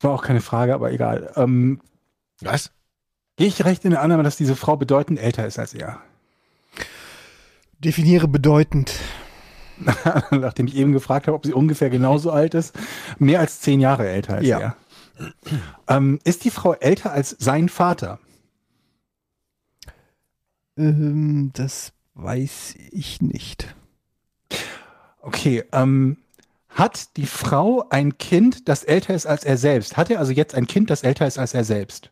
War 0.00 0.12
auch 0.12 0.22
keine 0.22 0.40
Frage, 0.40 0.74
aber 0.74 0.92
egal. 0.92 1.32
Ähm, 1.36 1.80
Was? 2.40 2.70
Gehe 3.36 3.46
ich 3.46 3.64
recht 3.64 3.84
in 3.84 3.90
der 3.92 4.02
Annahme, 4.02 4.22
dass 4.22 4.36
diese 4.36 4.56
Frau 4.56 4.76
bedeutend 4.76 5.18
älter 5.18 5.46
ist 5.46 5.58
als 5.58 5.74
er? 5.74 6.00
Definiere 7.78 8.28
bedeutend. 8.28 8.92
Nachdem 10.30 10.66
ich 10.66 10.76
eben 10.76 10.92
gefragt 10.92 11.26
habe, 11.26 11.34
ob 11.36 11.44
sie 11.46 11.52
ungefähr 11.54 11.90
genauso 11.90 12.30
alt 12.30 12.54
ist. 12.54 12.74
Mehr 13.18 13.40
als 13.40 13.60
zehn 13.60 13.80
Jahre 13.80 14.08
älter 14.08 14.36
als 14.36 14.46
Ja. 14.46 14.58
er. 14.60 14.76
Ähm, 15.88 16.18
ist 16.24 16.44
die 16.44 16.50
Frau 16.50 16.74
älter 16.74 17.12
als 17.12 17.30
sein 17.38 17.68
Vater? 17.68 18.18
Ähm, 20.76 21.50
das 21.54 21.92
weiß 22.14 22.76
ich 22.90 23.20
nicht. 23.20 23.74
Okay, 25.20 25.64
ähm, 25.72 26.18
hat 26.68 27.16
die 27.16 27.26
Frau 27.26 27.86
ein 27.90 28.18
Kind, 28.18 28.68
das 28.68 28.82
älter 28.82 29.14
ist 29.14 29.26
als 29.26 29.44
er 29.44 29.56
selbst? 29.56 29.96
Hat 29.96 30.10
er 30.10 30.18
also 30.18 30.32
jetzt 30.32 30.54
ein 30.54 30.66
Kind, 30.66 30.90
das 30.90 31.02
älter 31.02 31.26
ist 31.26 31.38
als 31.38 31.54
er 31.54 31.64
selbst? 31.64 32.10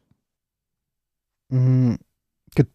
Hm, 1.51 1.99
ge 2.55 2.67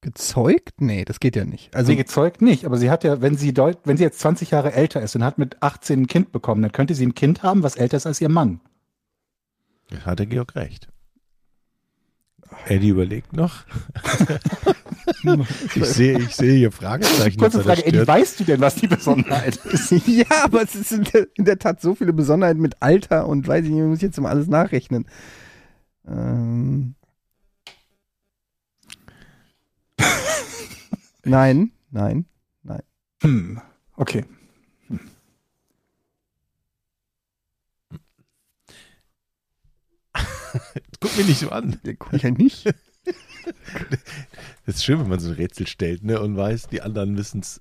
gezeugt? 0.00 0.80
Nee, 0.80 1.04
das 1.04 1.18
geht 1.18 1.34
ja 1.34 1.44
nicht. 1.44 1.74
Also 1.74 1.88
sie 1.88 1.96
gezeugt 1.96 2.42
nicht, 2.42 2.66
aber 2.66 2.76
sie 2.76 2.90
hat 2.90 3.04
ja, 3.04 3.22
wenn 3.22 3.36
sie, 3.36 3.54
deut 3.54 3.78
wenn 3.84 3.96
sie 3.96 4.04
jetzt 4.04 4.20
20 4.20 4.50
Jahre 4.50 4.72
älter 4.74 5.00
ist 5.00 5.16
und 5.16 5.24
hat 5.24 5.38
mit 5.38 5.62
18 5.62 6.02
ein 6.02 6.06
Kind 6.06 6.30
bekommen, 6.30 6.62
dann 6.62 6.72
könnte 6.72 6.94
sie 6.94 7.06
ein 7.06 7.14
Kind 7.14 7.42
haben, 7.42 7.62
was 7.62 7.76
älter 7.76 7.96
ist 7.96 8.06
als 8.06 8.20
ihr 8.20 8.28
Mann. 8.28 8.60
Jetzt 9.88 10.06
hat 10.06 10.18
der 10.18 10.26
Georg 10.26 10.54
recht. 10.56 10.88
Eddie 12.66 12.90
überlegt 12.90 13.32
noch. 13.32 13.64
ich 15.74 15.84
sehe, 15.84 16.18
ich 16.18 16.34
sehe 16.34 16.54
hier 16.54 16.72
Fragezeichen. 16.72 17.38
Kurze 17.38 17.62
Frage, 17.62 17.84
Eddie, 17.86 18.06
weißt 18.06 18.40
du 18.40 18.44
denn, 18.44 18.60
was 18.60 18.76
die 18.76 18.88
Besonderheit 18.88 19.56
ist? 19.56 19.90
ja, 20.06 20.26
aber 20.44 20.62
es 20.62 20.74
ist 20.74 20.92
in 20.92 21.04
der, 21.04 21.26
in 21.34 21.44
der 21.44 21.58
Tat 21.58 21.80
so 21.80 21.94
viele 21.94 22.12
Besonderheiten 22.12 22.60
mit 22.60 22.76
Alter 22.80 23.26
und 23.28 23.46
weiß 23.46 23.64
ich 23.64 23.70
nicht, 23.70 23.80
ich 23.80 23.86
muss 23.86 24.00
jetzt 24.00 24.20
mal 24.20 24.30
alles 24.30 24.48
nachrechnen. 24.48 25.06
Ähm. 26.06 26.94
nein, 31.24 31.72
nein. 31.90 32.26
Hm, 33.24 33.58
okay. 33.96 34.24
Guck 41.00 41.16
mich 41.16 41.26
nicht 41.26 41.40
so 41.40 41.48
an. 41.48 41.80
Der 41.86 41.96
gucke 41.96 42.16
ich 42.16 42.22
ja 42.22 42.30
nicht. 42.30 42.66
Das 44.66 44.76
ist 44.76 44.84
schön, 44.84 44.98
wenn 45.00 45.08
man 45.08 45.20
so 45.20 45.28
ein 45.30 45.34
Rätsel 45.34 45.66
stellt, 45.66 46.04
ne, 46.04 46.20
und 46.20 46.36
weiß, 46.36 46.68
die 46.68 46.80
anderen 46.82 47.12
müssen 47.12 47.40
es 47.40 47.60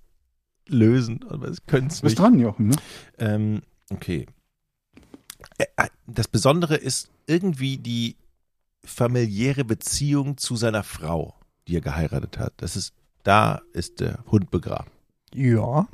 lösen, 0.67 1.25
aber 1.29 1.49
es 1.49 1.65
können 1.65 1.87
es 1.87 1.97
Du 1.97 2.03
bist 2.03 2.17
nicht. 2.17 2.19
dran, 2.19 2.39
Jochen, 2.39 2.67
ne? 2.67 2.75
Ähm, 3.17 3.61
okay. 3.89 4.25
Das 6.07 6.27
Besondere 6.29 6.75
ist 6.75 7.09
irgendwie 7.27 7.77
die 7.77 8.15
familiäre 8.85 9.65
Beziehung 9.65 10.37
zu 10.37 10.55
seiner 10.55 10.83
Frau, 10.83 11.35
die 11.67 11.75
er 11.77 11.81
geheiratet 11.81 12.37
hat. 12.37 12.53
Das 12.57 12.75
ist, 12.77 12.93
da 13.23 13.61
ist 13.73 13.99
der 13.99 14.23
Hund 14.31 14.51
begraben. 14.51 14.91
Ja. 15.33 15.87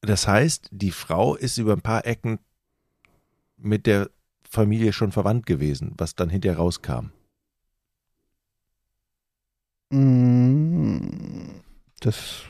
Das 0.00 0.26
heißt, 0.26 0.68
die 0.72 0.90
Frau 0.90 1.36
ist 1.36 1.58
über 1.58 1.74
ein 1.74 1.82
paar 1.82 2.06
Ecken 2.06 2.38
mit 3.56 3.86
der 3.86 4.10
Familie 4.52 4.92
schon 4.92 5.12
verwandt 5.12 5.46
gewesen, 5.46 5.94
was 5.96 6.14
dann 6.14 6.28
hinterher 6.28 6.58
rauskam. 6.58 7.06
Mm, 9.90 11.60
Das, 12.00 12.42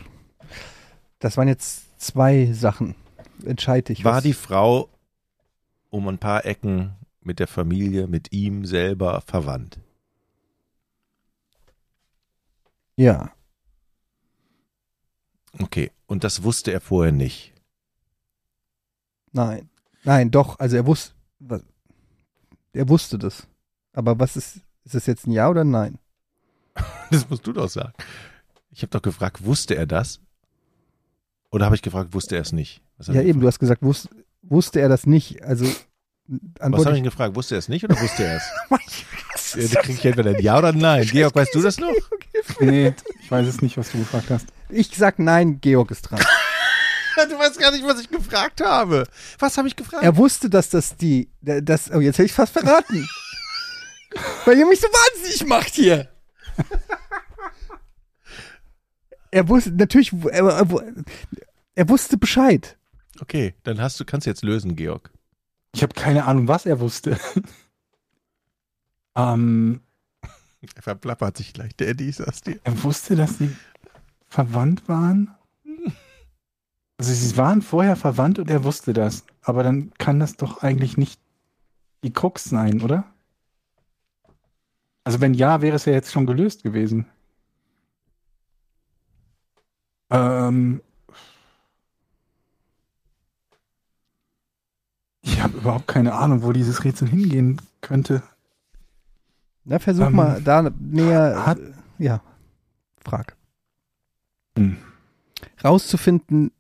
das 1.21 1.37
waren 1.37 1.47
jetzt 1.49 2.01
zwei 2.01 2.53
Sachen. 2.53 2.97
Entscheide 3.45 3.93
ich. 3.93 4.05
War 4.05 4.17
was- 4.17 4.23
die 4.25 4.33
Frau 4.33 4.89
um 5.91 6.09
ein 6.09 6.19
paar 6.19 6.45
Ecken 6.45 6.95
mit 7.21 7.39
der 7.39 7.47
Familie, 7.47 8.09
mit 8.09 8.33
ihm 8.33 8.65
selber 8.65 9.21
verwandt? 9.21 9.79
Ja. 12.97 13.33
Okay, 15.61 15.91
und 16.07 16.25
das 16.25 16.43
wusste 16.43 16.73
er 16.73 16.81
vorher 16.81 17.13
nicht. 17.13 17.53
Nein. 19.33 19.69
Nein, 20.05 20.31
doch. 20.31 20.59
Also 20.59 20.77
er 20.77 20.87
wusste, 20.87 21.15
er 22.73 22.89
wusste 22.89 23.19
das. 23.19 23.47
Aber 23.93 24.19
was 24.19 24.37
ist, 24.37 24.57
ist 24.85 24.95
es 24.95 25.07
jetzt 25.07 25.27
ein 25.27 25.33
Ja 25.33 25.49
oder 25.49 25.63
ein 25.63 25.71
Nein? 25.71 25.99
Das 27.11 27.29
musst 27.29 27.47
du 27.47 27.53
doch 27.53 27.69
sagen. 27.69 27.93
Ich 28.71 28.81
habe 28.83 28.91
doch 28.91 29.03
gefragt, 29.03 29.45
wusste 29.45 29.75
er 29.77 29.87
das? 29.87 30.21
Oder 31.51 31.67
habe 31.67 31.75
ich 31.75 31.83
gefragt, 31.83 32.15
wusste 32.15 32.37
er 32.37 32.43
es 32.43 32.53
nicht? 32.53 32.81
Was 32.97 33.09
Ja, 33.09 33.21
eben, 33.21 33.41
du 33.41 33.47
hast 33.47 33.59
gesagt, 33.59 33.83
wus, 33.83 34.09
wusste 34.41 34.81
er 34.81 34.89
das 34.89 35.05
nicht. 35.07 35.43
Also, 35.43 35.67
Was 35.67 36.61
antworte 36.61 36.87
habe 36.87 36.97
ich 36.97 37.01
ihn 37.01 37.05
gefragt? 37.05 37.37
Wusste 37.37 37.57
er 37.57 37.59
es 37.59 37.69
nicht 37.69 37.85
oder 37.85 38.01
wusste 38.01 38.25
er 38.25 38.37
es? 38.37 38.43
Was 38.71 39.55
Ja, 39.55 39.69
da 39.69 39.75
das? 39.75 39.83
krieg 39.85 39.97
ich 39.99 40.05
entweder 40.07 40.31
ein 40.31 40.41
Ja 40.43 40.57
oder 40.57 40.69
ein 40.69 40.79
Nein. 40.79 41.05
Georg, 41.07 41.35
weißt 41.35 41.55
du 41.55 41.61
das 41.61 41.77
noch? 41.79 41.93
Nee, 42.61 42.95
ich 43.21 43.31
weiß 43.31 43.47
es 43.47 43.61
nicht, 43.61 43.77
was 43.77 43.93
du 43.93 43.99
gefragt 43.99 44.31
hast. 44.31 44.47
Ich 44.71 44.97
sag 44.97 45.19
nein, 45.19 45.61
Georg 45.61 45.91
ist 45.91 46.03
dran. 46.03 46.21
Du 47.53 47.59
weißt 47.59 47.61
gar 47.61 47.71
nicht, 47.73 47.85
was 47.85 48.01
ich 48.01 48.09
gefragt 48.09 48.61
habe. 48.61 49.07
Was 49.39 49.59
habe 49.59 49.69
ich 49.69 49.77
gefragt? 49.77 50.03
Er 50.03 50.17
wusste, 50.17 50.49
dass 50.49 50.71
das 50.71 50.97
die, 50.97 51.31
das, 51.41 51.91
oh, 51.91 52.01
jetzt 52.01 52.19
hätte 52.19 52.27
ich 52.27 52.33
fast 52.33 52.53
verraten. 52.53 53.07
Weil 54.45 54.59
ihr 54.59 54.67
mich 54.67 54.81
so 54.81 54.87
wahnsinnig 54.89 55.47
macht 55.47 55.75
hier. 55.75 56.09
Er 59.31 59.49
wusste, 59.49 59.71
natürlich, 59.73 60.13
er, 60.13 60.45
er, 60.45 60.67
er 61.75 61.89
wusste 61.89 62.19
Bescheid. 62.19 62.77
Okay, 63.21 63.55
dann 63.65 63.81
hast 63.81 63.99
du, 64.01 64.05
kannst 64.05 64.27
du 64.27 64.31
jetzt 64.31 64.43
lösen, 64.43 64.77
Georg. 64.77 65.11
Ich 65.75 65.83
habe 65.83 65.95
keine 65.95 66.25
Ahnung, 66.27 66.49
was 66.49 66.67
er 66.67 66.81
wusste. 66.81 67.19
ähm, 69.17 69.81
Er 70.77 70.83
verplappert 70.83 71.37
sich 71.39 71.53
gleich, 71.55 71.75
der 71.77 71.89
Eddie, 71.89 72.13
sagst 72.13 72.47
dir. 72.47 72.61
er 72.65 72.83
wusste, 72.83 73.17
dass 73.17 73.39
sie 73.39 73.55
verwandt 74.27 74.89
waren. 74.89 75.35
Also 77.03 77.15
sie 77.15 77.37
waren 77.37 77.63
vorher 77.63 77.97
verwandt 77.97 78.39
und 78.39 78.49
er 78.49 78.63
wusste 78.63 78.93
das. 78.93 79.25
Aber 79.43 79.65
dann 79.65 79.93
kann 79.99 80.21
das 80.21 80.37
doch 80.37 80.63
eigentlich 80.63 80.97
nicht 80.97 81.21
die 82.05 82.13
Krux 82.13 82.45
sein, 82.45 82.81
oder? 82.81 83.03
Also 85.03 85.21
wenn 85.21 85.35
ja, 85.35 85.63
wäre 85.63 85.75
es 85.75 85.85
ja 85.85 85.95
jetzt 85.95 86.13
schon 86.13 86.27
gelöst 86.27 86.63
gewesen. 86.63 87.07
Ähm, 90.11 90.81
ich 95.23 95.43
habe 95.43 95.59
überhaupt 95.59 95.89
keine 95.89 96.15
Ahnung, 96.15 96.45
wo 96.45 96.53
dieses 96.53 96.85
Rätsel 96.85 97.09
hingehen 97.09 97.61
könnte. 97.81 98.23
Na, 99.65 99.81
versuch 99.81 100.07
Ähm, 100.07 100.13
mal 100.13 100.41
da 100.41 100.71
näher, 100.79 101.47
hat- 101.47 101.59
ja, 101.99 102.23
frag. 103.05 103.37
Hm. 104.57 104.77
Rauszufinden, 105.65 106.53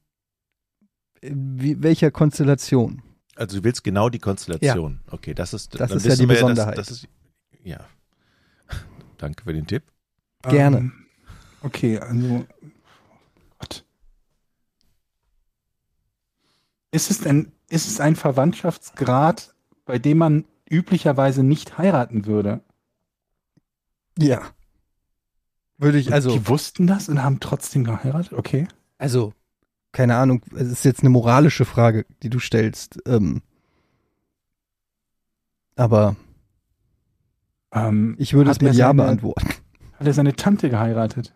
wie, 1.22 1.82
welcher 1.82 2.10
Konstellation. 2.10 3.02
Also 3.36 3.58
du 3.58 3.64
willst 3.64 3.82
genau 3.84 4.08
die 4.08 4.18
Konstellation. 4.18 5.00
Okay, 5.10 5.34
das 5.34 5.54
ist, 5.54 5.78
Das 5.80 5.90
ist 5.90 6.04
ja 6.04 6.14
die 6.14 6.20
wir 6.22 6.26
dass- 6.28 6.36
Besonderheit. 6.40 6.78
Das, 6.78 6.90
ist, 6.90 7.08
ja. 7.64 7.80
Danke 9.18 9.44
für 9.44 9.52
den 9.52 9.66
Tipp. 9.66 9.84
Gerne. 10.42 10.78
Ähm, 10.78 10.92
okay, 11.62 11.98
also. 11.98 12.44
Gott. 13.58 13.84
Ist 16.90 17.10
es 17.10 17.20
denn, 17.20 17.52
ist 17.68 17.88
es 17.88 18.00
ein 18.00 18.16
Verwandtschaftsgrad, 18.16 19.54
bei 19.86 19.98
dem 19.98 20.18
man 20.18 20.44
üblicherweise 20.68 21.42
nicht 21.42 21.78
heiraten 21.78 22.26
würde? 22.26 22.60
Ja. 24.18 24.42
Würde 25.78 25.98
ich, 25.98 26.08
Und 26.08 26.12
also, 26.12 26.32
Die 26.36 26.48
wussten 26.48 26.86
das 26.86 27.08
und 27.08 27.22
haben 27.22 27.40
trotzdem 27.40 27.84
geheiratet? 27.84 28.32
Okay. 28.34 28.68
also, 28.98 29.32
keine 29.92 30.16
Ahnung, 30.16 30.42
es 30.54 30.68
ist 30.68 30.84
jetzt 30.84 31.00
eine 31.00 31.10
moralische 31.10 31.64
Frage, 31.64 32.06
die 32.22 32.30
du 32.30 32.38
stellst. 32.38 32.98
Ähm, 33.06 33.42
aber 35.76 36.16
Ähm, 37.72 38.16
ich 38.18 38.34
würde 38.34 38.50
es 38.50 38.60
mit 38.60 38.74
Ja 38.74 38.88
seine- 38.88 39.02
beantworten. 39.02 39.48
Hat 39.98 40.06
er 40.06 40.12
seine 40.14 40.34
Tante 40.34 40.68
geheiratet? 40.70 41.34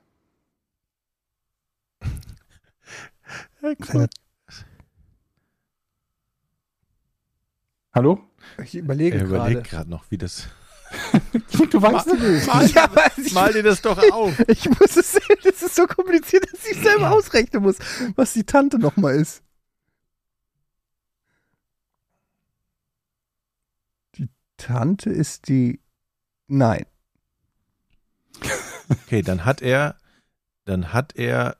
Seine- 3.60 4.08
Hallo? 7.94 8.20
Ich 8.62 8.74
überlege 8.74 9.18
Er 9.18 9.24
überlegt 9.24 9.64
gerade. 9.64 9.68
gerade 9.70 9.90
noch, 9.90 10.10
wie 10.10 10.18
das. 10.18 10.48
Du 11.70 11.82
weißt 11.82 12.06
die 12.12 12.16
Lösung. 12.16 12.54
Mal, 12.54 12.66
Ja, 12.70 12.90
ich, 13.16 13.32
mal 13.32 13.52
dir 13.52 13.62
das 13.62 13.82
doch 13.82 13.98
auf. 14.12 14.38
ich 14.48 14.68
muss 14.68 14.96
es, 14.96 15.18
das 15.44 15.62
ist 15.62 15.74
so 15.74 15.86
kompliziert, 15.86 16.46
dass 16.52 16.66
ich 16.66 16.80
selber 16.82 17.10
ausrechnen 17.12 17.62
muss, 17.62 17.76
was 18.14 18.32
die 18.32 18.44
Tante 18.44 18.78
nochmal 18.78 19.16
ist. 19.16 19.42
Die 24.16 24.28
Tante 24.56 25.10
ist 25.10 25.48
die, 25.48 25.80
nein. 26.46 26.86
Okay, 28.88 29.22
dann 29.22 29.44
hat 29.44 29.62
er 29.62 29.96
dann 30.66 30.92
hat 30.92 31.14
er 31.16 31.56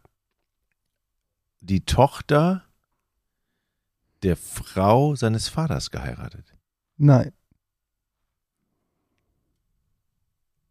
die 1.60 1.84
Tochter 1.84 2.64
der 4.22 4.36
Frau 4.36 5.14
seines 5.14 5.48
Vaters 5.48 5.90
geheiratet. 5.90 6.54
Nein. 6.96 7.32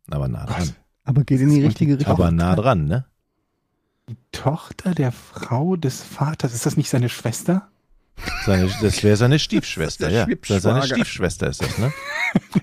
Aber 0.10 0.28
nah 0.28 0.46
dran. 0.46 0.76
Aber 1.04 1.24
geht 1.24 1.42
in 1.42 1.50
die 1.50 1.64
richtige 1.64 1.98
Richtung. 1.98 2.12
Aber 2.14 2.32
nah 2.32 2.56
dran, 2.56 2.86
ne? 2.86 3.06
Die 4.10 4.18
Tochter 4.32 4.94
der 4.94 5.12
Frau 5.12 5.76
des 5.76 6.02
Vaters, 6.02 6.54
ist 6.54 6.66
das 6.66 6.78
nicht 6.78 6.90
seine 6.90 7.10
Schwester? 7.10 7.70
Seine, 8.46 8.70
das 8.82 9.04
wäre 9.04 9.18
seine 9.18 9.40
Stiefschwester, 9.40 10.10
Das 10.10 10.28
ist 10.28 10.50
ja. 10.50 10.60
seine. 10.60 10.84
Stiefschwester 10.84 11.48
ist 11.48 11.62
das, 11.62 11.78
ne? 11.78 11.92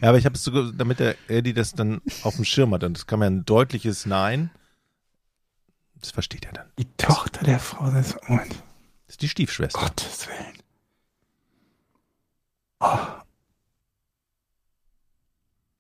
Ja, 0.01 0.09
aber 0.09 0.18
ich 0.18 0.24
habe 0.24 0.34
es 0.34 0.45
sogar, 0.45 0.72
damit 0.72 0.99
der 0.99 1.16
Eddie 1.28 1.53
das 1.53 1.72
dann 1.72 2.01
auf 2.22 2.36
dem 2.36 2.45
Schirm 2.45 2.72
hat, 2.74 2.84
und 2.84 2.97
das 2.97 3.07
kam 3.07 3.22
ja 3.22 3.26
ein 3.26 3.45
deutliches 3.45 4.07
Nein. 4.07 4.51
Das 6.01 6.11
versteht 6.11 6.47
er 6.47 6.53
dann. 6.53 6.66
Die 6.78 6.86
Tochter 6.97 7.45
der 7.45 7.59
Frau 7.59 7.90
des 7.90 8.16
Moment. 8.28 8.53
Das 9.07 9.14
ist 9.14 9.22
die 9.22 9.28
Stiefschwester. 9.28 9.78
Gottes 9.80 10.26
Willen. 10.28 10.59
Oh. 12.80 12.99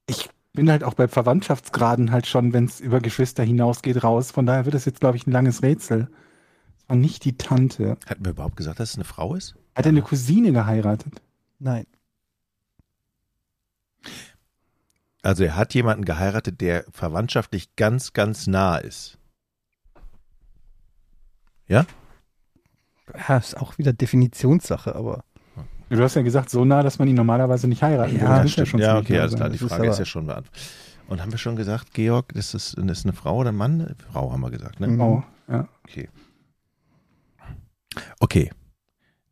Ich 0.06 0.28
bin 0.52 0.70
halt 0.70 0.84
auch 0.84 0.94
bei 0.94 1.08
Verwandtschaftsgraden 1.08 2.12
halt 2.12 2.26
schon, 2.26 2.52
wenn 2.52 2.66
es 2.66 2.80
über 2.80 3.00
Geschwister 3.00 3.42
hinausgeht, 3.42 4.04
raus. 4.04 4.30
Von 4.30 4.46
daher 4.46 4.64
wird 4.64 4.74
es 4.74 4.84
jetzt, 4.84 5.00
glaube 5.00 5.16
ich, 5.16 5.26
ein 5.26 5.32
langes 5.32 5.62
Rätsel. 5.62 6.08
Das 6.78 6.88
war 6.88 6.96
nicht 6.96 7.24
die 7.24 7.36
Tante. 7.36 7.96
Hatten 8.06 8.24
wir 8.24 8.32
überhaupt 8.32 8.56
gesagt, 8.56 8.80
dass 8.80 8.90
es 8.90 8.96
eine 8.96 9.04
Frau 9.04 9.34
ist? 9.34 9.54
Hat 9.74 9.86
er 9.86 9.90
eine 9.90 10.02
Cousine 10.02 10.52
geheiratet? 10.52 11.22
Nein. 11.58 11.86
Also 15.22 15.44
er 15.44 15.56
hat 15.56 15.72
jemanden 15.74 16.04
geheiratet, 16.04 16.60
der 16.60 16.84
verwandtschaftlich 16.90 17.76
ganz, 17.76 18.12
ganz 18.12 18.46
nah 18.46 18.76
ist. 18.76 19.18
Ja, 21.68 21.86
ist 23.38 23.56
auch 23.56 23.78
wieder 23.78 23.92
Definitionssache, 23.92 24.94
aber 24.94 25.24
Du 25.96 26.02
hast 26.02 26.14
ja 26.14 26.22
gesagt, 26.22 26.48
so 26.50 26.64
nah, 26.64 26.82
dass 26.82 26.98
man 26.98 27.06
ihn 27.08 27.14
normalerweise 27.14 27.68
nicht 27.68 27.82
heiraten 27.82 28.16
Ja, 28.16 28.36
würde. 28.38 28.48
Stimmt. 28.48 28.68
schon 28.68 28.80
Ja, 28.80 28.96
okay, 28.98 29.18
alles 29.18 29.32
sein. 29.32 29.38
klar. 29.40 29.48
Die 29.50 29.56
ist 29.56 29.68
Frage 29.68 29.82
ist, 29.84 29.88
aber- 29.90 29.98
ja 29.98 30.04
schon 30.04 30.26
beantwortet. 30.26 30.62
Und 31.08 31.20
haben 31.20 31.30
wir 31.32 31.38
schon 31.38 31.56
gesagt, 31.56 31.92
Georg, 31.92 32.32
das 32.34 32.54
ist, 32.54 32.76
das 32.78 32.98
ist 33.00 33.04
eine 33.04 33.12
Frau 33.12 33.36
oder 33.38 33.50
ein 33.52 33.56
Mann? 33.56 33.94
Frau 34.10 34.32
haben 34.32 34.40
wir 34.40 34.50
gesagt, 34.50 34.80
ne? 34.80 34.88
Mhm. 34.88 35.00
Oh, 35.00 35.22
ja. 35.48 35.68
Okay. 35.84 36.08
Okay. 38.20 38.50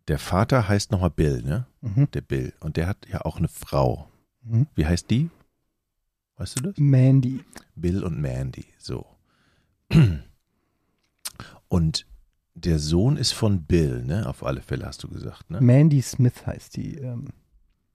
Der 0.09 0.19
Vater 0.19 0.69
heißt 0.69 0.91
nochmal 0.93 1.11
Bill, 1.11 1.43
ne? 1.43 1.67
mhm. 1.81 2.11
Der 2.13 2.21
Bill. 2.21 2.53
Und 2.61 2.77
der 2.77 2.87
hat 2.89 3.07
ja 3.09 3.21
auch 3.23 3.37
eine 3.39 3.49
Frau. 3.49 4.11
Mhm. 4.43 4.67
Wie 4.75 4.85
heißt 4.85 5.09
die? 5.11 5.31
Weißt 6.37 6.59
du 6.59 6.63
das? 6.65 6.75
Mandy. 6.79 7.45
Bill 7.77 8.03
und 8.05 8.21
Mandy. 8.21 8.67
So. 8.79 9.07
Und 11.69 12.07
der 12.65 12.79
Sohn 12.79 13.17
ist 13.17 13.33
von 13.33 13.65
Bill, 13.65 14.03
ne? 14.05 14.29
Auf 14.29 14.45
alle 14.45 14.63
Fälle 14.63 14.87
hast 14.87 15.03
du 15.03 15.09
gesagt, 15.09 15.51
ne? 15.51 15.61
Mandy 15.61 16.03
Smith 16.03 16.47
heißt 16.47 16.77
die. 16.77 16.97
Ähm, 16.97 17.27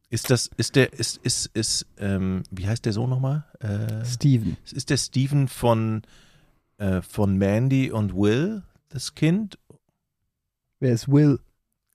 Ist 0.10 0.30
das, 0.30 0.50
ist 0.58 0.76
der, 0.76 0.94
ist, 0.94 1.18
ist, 1.24 1.48
ist, 1.54 1.86
ähm, 1.98 2.44
wie 2.52 2.68
heißt 2.68 2.86
der 2.86 2.94
Sohn 2.94 3.10
nochmal? 3.10 3.46
Äh, 3.60 4.06
Steven. 4.06 4.58
ist 4.72 4.90
der 4.90 4.98
Steven 4.98 5.48
von, 5.48 6.04
äh, 6.78 7.02
von 7.02 7.38
Mandy 7.38 7.92
und 7.92 8.14
Will, 8.16 8.64
das 8.90 9.16
Kind? 9.16 9.58
Wer 10.80 10.94
ist 10.94 11.08
Will? 11.10 11.40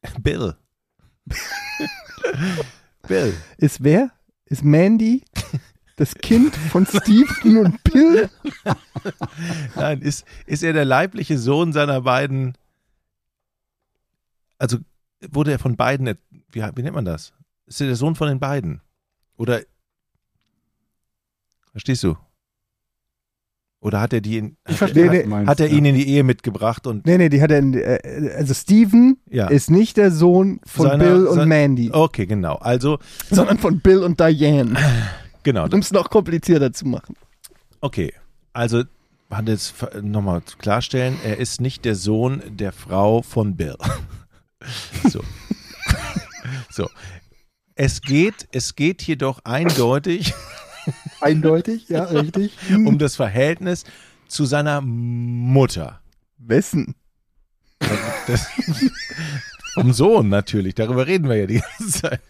Bill. 0.22 0.56
Bill. 3.06 3.34
Ist 3.58 3.82
wer? 3.82 4.10
Ist 4.46 4.64
Mandy 4.64 5.22
das 5.96 6.14
Kind 6.14 6.56
von 6.56 6.86
Steven 6.86 7.58
und 7.58 7.84
Bill? 7.84 8.30
Nein, 9.76 10.00
ist, 10.02 10.24
ist 10.46 10.62
er 10.62 10.72
der 10.72 10.84
leibliche 10.84 11.38
Sohn 11.38 11.72
seiner 11.72 12.00
beiden, 12.00 12.54
also 14.60 14.78
wurde 15.30 15.52
er 15.52 15.58
von 15.58 15.76
beiden, 15.76 16.06
wie, 16.52 16.62
wie 16.74 16.82
nennt 16.82 16.94
man 16.94 17.04
das? 17.04 17.32
Ist 17.66 17.80
er 17.80 17.88
der 17.88 17.96
Sohn 17.96 18.14
von 18.14 18.28
den 18.28 18.38
beiden? 18.40 18.80
Oder, 19.36 19.60
verstehst 21.72 22.02
du? 22.04 22.16
Oder 23.82 24.00
hat 24.02 24.12
er 24.12 24.20
die, 24.20 24.36
in, 24.36 24.56
Ich 24.66 24.72
hat, 24.72 24.76
verstehe, 24.78 25.06
was 25.06 25.12
nee. 25.16 25.24
meinst. 25.24 25.48
hat 25.48 25.60
er 25.60 25.68
ja. 25.68 25.76
ihn 25.78 25.86
in 25.86 25.94
die 25.94 26.06
Ehe 26.06 26.22
mitgebracht 26.22 26.86
und, 26.86 27.06
Nee, 27.06 27.16
nee, 27.16 27.30
die 27.30 27.40
hat 27.40 27.50
er. 27.50 27.60
in- 27.60 27.72
Äh, 27.74 28.32
also 28.36 28.52
Steven 28.52 29.16
ja. 29.30 29.46
ist 29.48 29.70
nicht 29.70 29.96
der 29.96 30.10
Sohn 30.10 30.60
von 30.66 30.86
Seiner- 30.88 31.04
Bill 31.04 31.26
und 31.26 31.36
sein- 31.36 31.48
Mandy, 31.48 31.90
Okay, 31.90 32.26
genau. 32.26 32.56
Also, 32.56 32.98
sondern 33.30 33.56
von 33.58 33.80
Bill 33.80 34.02
und 34.02 34.20
Diane. 34.20 34.76
genau. 35.42 35.64
Um 35.66 35.78
es 35.78 35.92
noch 35.92 36.10
komplizierter 36.10 36.72
zu 36.74 36.86
machen. 36.88 37.16
Okay, 37.80 38.12
also 38.52 38.82
hat 39.30 39.48
jetzt 39.48 39.74
nochmal 40.02 40.42
klarstellen, 40.58 41.16
er 41.24 41.38
ist 41.38 41.60
nicht 41.62 41.84
der 41.86 41.94
Sohn 41.94 42.42
der 42.50 42.72
Frau 42.72 43.22
von 43.22 43.56
Bill. 43.56 43.76
so. 45.10 45.24
so. 46.70 46.88
Es 47.74 48.02
geht, 48.02 48.46
es 48.52 48.76
geht 48.76 49.02
jedoch 49.02 49.40
eindeutig 49.44 50.34
Eindeutig, 51.20 51.88
ja, 51.88 52.04
richtig. 52.12 52.56
um 52.70 52.98
das 52.98 53.16
Verhältnis 53.16 53.84
zu 54.28 54.44
seiner 54.44 54.80
Mutter. 54.80 56.00
Wessen? 56.38 56.94
Das, 58.26 58.46
vom 59.74 59.92
Sohn 59.92 60.28
natürlich, 60.28 60.74
darüber 60.74 61.06
reden 61.06 61.28
wir 61.28 61.36
ja 61.36 61.46
die 61.46 61.60
ganze 61.78 62.00
Zeit. 62.00 62.20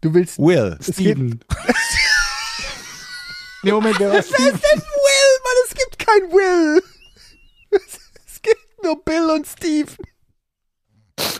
Du 0.00 0.14
willst. 0.14 0.38
Will. 0.38 0.78
Steven. 0.80 1.40
nee, 3.62 3.72
Moment, 3.72 3.98
wer 3.98 4.18
ist 4.18 4.28
Steven? 4.28 4.52
denn 4.52 4.80
Will? 4.80 5.40
Mann, 5.42 5.56
es 5.68 5.74
gibt 5.74 5.98
kein 5.98 6.30
Will. 6.32 6.82
Es 8.26 8.42
gibt 8.42 8.82
nur 8.82 9.02
Bill 9.04 9.30
und 9.30 9.46
Steve. 9.46 9.90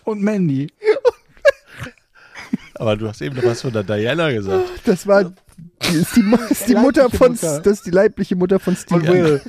Und 0.07 0.23
Mandy. 0.23 0.73
Aber 2.75 2.97
du 2.97 3.09
hast 3.09 3.21
eben 3.21 3.35
noch 3.35 3.45
was 3.45 3.63
von 3.63 3.73
der 3.73 3.83
Diana 3.83 4.31
gesagt. 4.31 4.69
Das 4.85 5.05
war. 5.07 5.25
Die 5.25 5.97
ist 5.97 6.15
die, 6.15 6.23
ist 6.51 6.69
die 6.69 6.77
Mutter 6.77 7.11
von. 7.11 7.33
Mutter. 7.33 7.61
Das 7.61 7.79
ist 7.79 7.87
die 7.87 7.91
leibliche 7.91 8.37
Mutter 8.37 8.61
von 8.61 8.77
Steve. 8.77 9.01
Und 9.01 9.09
Will. 9.09 9.43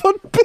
Von 0.00 0.14
Bill. 0.32 0.42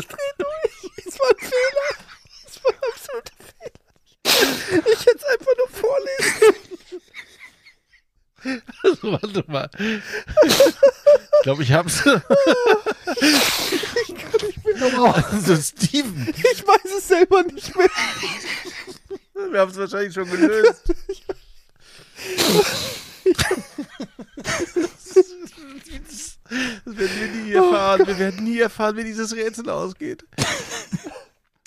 Ich 0.00 0.06
dreh 0.08 0.32
durch. 0.38 0.90
Es 1.06 1.20
war 1.20 1.30
ein 1.30 1.38
Fehler. 1.38 1.90
Es 2.46 2.64
war 2.64 2.72
ein 2.72 2.80
absoluter 2.92 3.36
Fehler. 3.44 3.88
Ich 4.92 5.00
hätte 5.06 5.18
es 5.18 5.24
einfach 5.24 5.54
nur 5.56 5.68
vorlesen. 5.68 6.27
Also, 8.84 9.12
warte 9.12 9.44
mal. 9.48 9.68
Ich 9.78 11.42
glaube, 11.42 11.62
ich 11.62 11.72
hab's. 11.72 12.02
Also, 14.82 15.56
Steven. 15.56 16.28
Ich 16.28 16.66
weiß 16.66 16.92
es 16.98 17.08
selber 17.08 17.42
nicht 17.42 17.74
mehr. 17.76 17.88
Wir 19.50 19.60
haben 19.60 19.70
es 19.70 19.76
wahrscheinlich 19.76 20.14
schon 20.14 20.30
gelöst. 20.30 20.82
Das 26.84 26.96
werden 26.96 27.20
wir 27.20 27.28
nie 27.44 27.52
erfahren. 27.52 28.06
Wir 28.06 28.18
werden 28.18 28.44
nie 28.44 28.58
erfahren, 28.58 28.96
wie 28.96 29.04
dieses 29.04 29.34
Rätsel 29.34 29.68
ausgeht. 29.68 30.24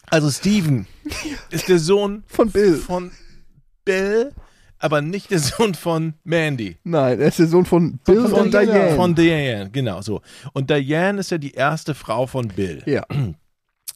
Also 0.07 0.29
Steven 0.29 0.87
ist 1.51 1.67
der 1.69 1.79
Sohn 1.79 2.23
Von 2.27 2.51
Bill. 2.51 2.77
von 2.77 3.11
Bill, 3.85 4.33
aber 4.81 5.01
nicht 5.01 5.31
der 5.31 5.39
Sohn 5.39 5.73
von 5.75 6.13
Mandy. 6.23 6.77
Nein, 6.83 7.19
er 7.19 7.27
ist 7.27 7.39
der 7.39 7.47
Sohn 7.47 7.65
von 7.65 7.97
Bill 7.99 8.27
von 8.27 8.41
und 8.41 8.53
Diana. 8.53 8.71
Diane. 8.73 8.95
Von 8.95 9.15
Diane, 9.15 9.69
genau 9.71 10.01
so. 10.01 10.21
Und 10.53 10.69
Diane 10.69 11.19
ist 11.19 11.31
ja 11.31 11.37
die 11.37 11.51
erste 11.53 11.93
Frau 11.95 12.27
von 12.27 12.47
Bill. 12.49 12.81
ja. 12.85 13.05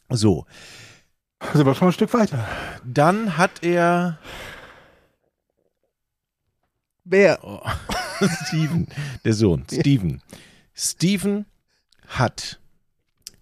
So, 0.08 0.46
Das 1.40 1.56
ist 1.56 1.60
aber 1.62 1.74
schon 1.74 1.88
ein 1.88 1.92
Stück 1.92 2.14
weiter. 2.14 2.46
dann 2.84 3.36
hat 3.36 3.64
er 3.64 4.18
Wer? 7.04 7.38
Oh. 7.42 7.60
Steven, 8.46 8.86
der 9.24 9.32
Sohn, 9.32 9.64
Steven. 9.70 10.22
Steven 10.74 11.44
hat 12.08 12.60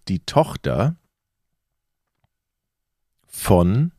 die 0.08 0.20
Tochter 0.20 0.96
von. 3.26 3.92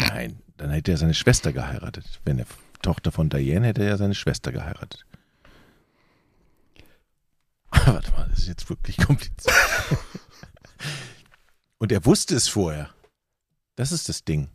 Nein, 0.00 0.42
dann 0.56 0.70
hätte 0.70 0.90
er 0.92 0.96
seine 0.98 1.14
Schwester 1.14 1.52
geheiratet. 1.52 2.20
Wenn 2.24 2.38
er 2.38 2.46
Tochter 2.82 3.10
von 3.12 3.28
Diane 3.28 3.66
hätte 3.68 3.82
er 3.84 3.96
seine 3.96 4.14
Schwester 4.14 4.52
geheiratet. 4.52 5.04
Warte 7.70 8.10
mal, 8.12 8.28
das 8.30 8.40
ist 8.40 8.48
jetzt 8.48 8.68
wirklich 8.68 8.96
kompliziert. 8.98 9.54
Und 11.78 11.92
er 11.92 12.04
wusste 12.04 12.34
es 12.34 12.48
vorher. 12.48 12.90
Das 13.76 13.92
ist 13.92 14.08
das 14.08 14.24
Ding. 14.24 14.48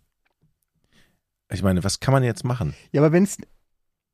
Ich 1.52 1.62
meine, 1.64 1.84
was 1.84 2.00
kann 2.00 2.12
man 2.14 2.24
jetzt 2.24 2.44
machen? 2.44 2.74
Ja, 2.92 3.02
aber 3.02 3.12
wenn 3.12 3.24
es 3.24 3.38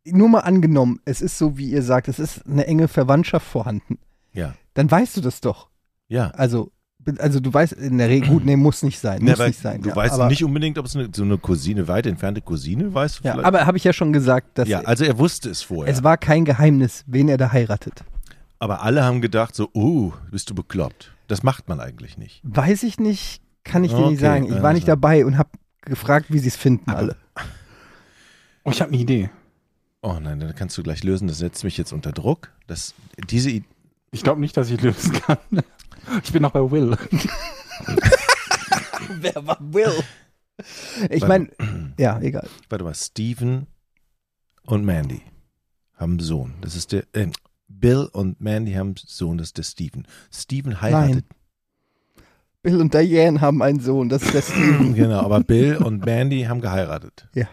nur 0.06 0.30
mal 0.30 0.42
angenommen, 0.42 1.00
es 1.06 1.22
ist 1.22 1.38
so, 1.38 1.58
wie 1.58 1.72
ihr 1.72 1.82
sagt, 1.84 2.08
es 2.08 2.20
ist 2.20 2.46
eine 2.46 2.68
enge 2.68 2.88
Verwandtschaft 2.88 3.48
vorhanden, 3.48 3.98
Ja, 4.34 4.56
dann 4.74 4.90
weißt 4.92 5.18
du 5.18 5.22
das 5.22 5.42
doch. 5.42 5.70
ja. 6.08 6.30
Also, 6.32 6.72
Also 7.18 7.40
du 7.40 7.52
weißt 7.54 7.74
in 7.74 7.98
der 7.98 8.10
Regel, 8.10 8.30
gut, 8.30 8.46
nee, 8.46 8.56
muss 8.58 8.84
nicht 8.84 9.00
sein. 9.00 9.24
Muss 9.24 9.40
weil 9.40 9.48
nicht 9.48 9.60
sein. 9.62 9.82
du 9.82 9.90
ja. 9.90 9.96
weißt 9.96 10.14
aber, 10.16 10.28
nicht 10.28 10.44
unbedingt, 10.44 10.78
ob 10.78 10.86
es 10.86 10.96
eine, 10.96 11.10
so 11.14 11.24
eine 11.24 11.38
Cousine, 11.38 11.88
weit 11.88 12.06
entfernte 12.06 12.42
Cousine, 12.42 12.94
weißt 12.94 13.20
du 13.20 13.24
Ja, 13.24 13.32
vielleicht? 13.32 13.48
aber 13.48 13.66
habe 13.66 13.78
ich 13.78 13.84
ja 13.84 13.94
schon 13.94 14.12
gesagt, 14.14 14.58
dass 14.58 14.68
ja, 14.68 14.82
also 14.82 15.06
er 15.06 15.18
wusste 15.18 15.50
es 15.50 15.62
vorher. 15.62 15.92
es 15.94 16.04
war 16.04 16.18
kein 16.18 16.46
Geheimnis, 16.46 17.04
wen 17.08 17.30
er 17.30 17.38
da 17.38 17.52
heiratet. 17.52 18.04
aber 18.60 18.82
alle 18.84 19.04
haben 19.04 19.22
gedacht 19.22 19.56
so, 19.56 19.70
oh, 19.74 20.12
bist 20.30 20.50
du 20.50 20.56
bekloppt. 20.56 21.12
Das 21.28 21.42
macht 21.42 21.70
man 21.70 21.80
eigentlich 21.80 22.18
nicht. 22.18 22.42
Weiß 22.44 22.84
ich 22.84 23.00
nicht, 23.00 23.42
kann 23.64 23.84
ich 23.84 23.92
dir 23.92 23.98
nicht 24.00 24.06
Okay, 24.08 24.18
sagen. 24.18 24.46
Ich 24.46 24.52
war 24.52 24.66
also. 24.66 24.74
nicht 24.74 24.88
dabei 24.88 25.26
und 25.26 25.38
habe 25.38 25.50
gefragt, 25.82 26.28
wie 26.30 26.40
sie 26.40 26.50
es 26.50 26.58
finden 26.58 26.92
alle. 26.92 27.16
Oh, 28.66 28.72
ich 28.72 28.82
habe 28.82 28.92
eine 28.92 29.02
Idee. 29.02 29.30
Oh 30.02 30.18
nein, 30.22 30.40
dann 30.40 30.54
kannst 30.56 30.78
du 30.78 30.84
gleich 30.84 31.04
lösen. 31.04 31.28
Das 31.28 31.38
setzt 31.40 31.64
mich 31.64 31.78
jetzt 31.78 31.94
unter 31.94 32.12
Druck. 32.12 32.50
Das, 32.68 32.94
diese 33.30 33.50
I- 33.50 33.64
Ich 34.12 34.24
glaube 34.24 34.42
nicht, 34.42 34.56
dass 34.58 34.70
ich 34.70 34.82
lösen 34.82 35.14
kann. 35.14 35.38
Ich 36.24 36.32
bin 36.32 36.42
noch 36.42 36.52
bei 36.52 36.72
Will. 36.72 36.98
Wer 39.22 39.48
war 39.48 39.58
Will? 39.60 40.04
Ich 41.10 41.28
meine, 41.28 41.50
ja, 41.98 42.20
egal. 42.20 42.48
warte 42.70 42.84
mal, 42.84 42.96
Steven 42.96 43.68
und 44.64 44.86
Mandy 44.86 45.22
haben 45.96 46.14
einen 46.14 46.20
Sohn. 46.20 46.56
Das 46.62 46.76
ist 46.76 46.92
der, 46.92 47.04
äh, 47.14 47.28
Bill 47.68 48.10
und 48.12 48.42
Mandy 48.42 48.74
haben 48.74 48.90
einen 48.90 48.98
Sohn, 48.98 49.38
das 49.38 49.48
ist 49.48 49.58
der 49.58 49.64
Steven. 49.64 50.08
Steven 50.32 50.82
heiratet. 50.82 51.26
Bill 52.62 52.82
und 52.82 52.94
Diane 52.94 53.40
haben 53.40 53.62
einen 53.62 53.80
Sohn, 53.80 54.10
das 54.10 54.24
ist 54.24 54.34
der 54.34 54.42
Steven. 54.42 54.94
Genau, 54.96 55.22
aber 55.22 55.40
Bill 55.42 55.78
und 55.78 56.06
Mandy 56.06 56.44
haben 56.44 56.62
geheiratet. 56.62 57.28
Ja. 57.34 57.48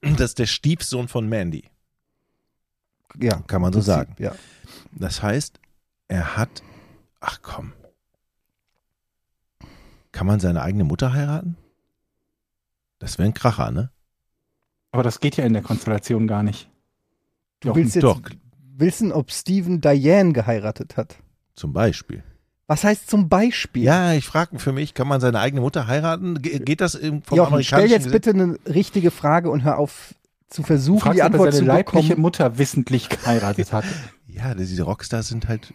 Das 0.00 0.30
ist 0.30 0.38
der 0.38 0.46
Stiefsohn 0.46 1.08
von 1.08 1.28
Mandy, 1.28 1.64
ja, 3.20 3.42
kann 3.46 3.62
man 3.62 3.72
so 3.72 3.80
sagen. 3.80 4.14
Ja. 4.18 4.34
Das 4.92 5.22
heißt, 5.22 5.58
er 6.08 6.36
hat, 6.36 6.62
ach 7.20 7.40
komm, 7.42 7.72
kann 10.12 10.26
man 10.26 10.40
seine 10.40 10.62
eigene 10.62 10.84
Mutter 10.84 11.12
heiraten? 11.12 11.56
Das 12.98 13.18
wäre 13.18 13.28
ein 13.28 13.34
Kracher, 13.34 13.70
ne? 13.70 13.90
Aber 14.90 15.02
das 15.02 15.20
geht 15.20 15.36
ja 15.36 15.44
in 15.44 15.52
der 15.52 15.62
Konstellation 15.62 16.26
gar 16.26 16.42
nicht. 16.42 16.68
Du 17.60 17.68
Doch, 17.68 17.76
willst 17.76 17.94
jetzt 17.94 18.04
Doch, 18.04 18.20
wissen, 18.76 19.12
ob 19.12 19.30
Steven 19.30 19.80
Diane 19.80 20.32
geheiratet 20.32 20.96
hat. 20.96 21.16
zum 21.54 21.72
Beispiel. 21.72 22.22
Was 22.66 22.84
heißt 22.84 23.08
zum 23.08 23.28
Beispiel? 23.28 23.84
Ja, 23.84 24.12
ich 24.12 24.26
frage 24.26 24.58
für 24.58 24.72
mich, 24.72 24.92
kann 24.94 25.08
man 25.08 25.20
seine 25.20 25.40
eigene 25.40 25.62
Mutter 25.62 25.86
heiraten? 25.86 26.42
Ge 26.42 26.58
geht 26.58 26.80
das 26.82 26.94
im, 26.94 27.22
vom 27.22 27.38
Jochen, 27.38 27.62
stell 27.64 27.78
amerikanischen 27.78 27.90
jetzt 27.90 28.04
Gesetz? 28.04 28.12
bitte 28.12 28.30
eine 28.30 28.74
richtige 28.74 29.10
Frage 29.10 29.50
und 29.50 29.64
hör 29.64 29.78
auf 29.78 30.14
zu 30.48 30.62
versuchen, 30.62 31.00
Fragst, 31.00 31.16
die 31.18 31.22
ob 31.22 31.24
er 31.24 31.26
Antwort 31.32 31.52
seine 31.52 31.64
zu 31.64 31.64
leibliche 31.66 32.08
bekommen. 32.08 32.22
Mutter 32.22 32.58
wissentlich 32.58 33.08
geheiratet 33.08 33.72
hat. 33.72 33.84
Ja, 34.30 34.54
diese 34.54 34.82
Rockstars 34.84 35.28
sind 35.28 35.48
halt, 35.48 35.74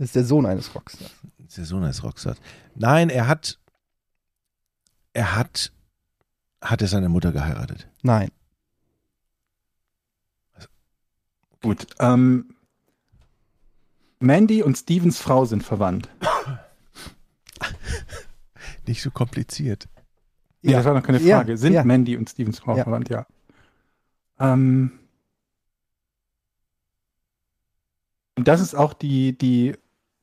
Das 0.00 0.06
ist 0.06 0.16
der 0.16 0.24
Sohn 0.24 0.46
eines 0.46 0.74
Rockstars. 0.74 1.10
der 1.58 1.64
Sohn 1.66 1.84
eines 1.84 2.02
Rockstars. 2.02 2.38
Nein, 2.74 3.10
er 3.10 3.28
hat, 3.28 3.58
er 5.12 5.36
hat, 5.36 5.74
hat 6.62 6.80
er 6.80 6.88
seine 6.88 7.10
Mutter 7.10 7.32
geheiratet? 7.32 7.86
Nein. 8.02 8.30
Gut. 11.60 11.86
Ähm, 11.98 12.56
Mandy 14.20 14.62
und 14.62 14.78
Stevens 14.78 15.18
Frau 15.18 15.44
sind 15.44 15.64
verwandt. 15.64 16.08
Nicht 18.86 19.02
so 19.02 19.10
kompliziert. 19.10 19.86
Nee, 20.62 20.70
Ja. 20.72 20.78
das 20.78 20.86
war 20.86 20.94
noch 20.94 21.02
keine 21.02 21.18
Ja, 21.20 21.36
Frage. 21.40 21.58
Sind 21.58 21.74
ja. 21.74 21.84
Mandy 21.84 22.16
und 22.16 22.30
Stevens 22.30 22.58
Frau 22.58 22.74
Ja. 22.74 22.84
verwandt? 22.84 23.10
Ja. 23.10 23.26
Ähm, 24.38 24.98
und 28.38 28.48
das 28.48 28.62
ist 28.62 28.74
auch 28.74 28.94
die, 28.94 29.36
die 29.36 29.76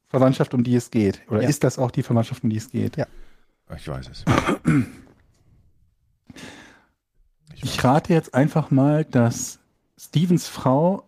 Verwandtschaft, 0.10 0.54
um 0.54 0.64
die 0.64 0.76
es 0.76 0.90
geht. 0.92 1.22
Oder 1.30 1.44
Ja. 1.44 1.50
ist 1.50 1.64
das 1.64 1.78
auch 1.80 1.92
die 1.92 2.04
Verwandtschaft, 2.04 2.44
um 2.44 2.50
die 2.50 2.58
es 2.58 2.70
geht? 2.72 2.98
Ja. 2.98 3.08
Ich 3.76 3.88
weiß 3.88 4.10
es. 4.10 4.26
Ich 7.56 7.64
Ich 7.64 7.84
rate 7.84 8.14
jetzt 8.14 8.34
einfach 8.36 8.70
mal, 8.70 9.04
dass 9.04 9.60
Stevens 9.98 10.48
Frau 10.48 11.04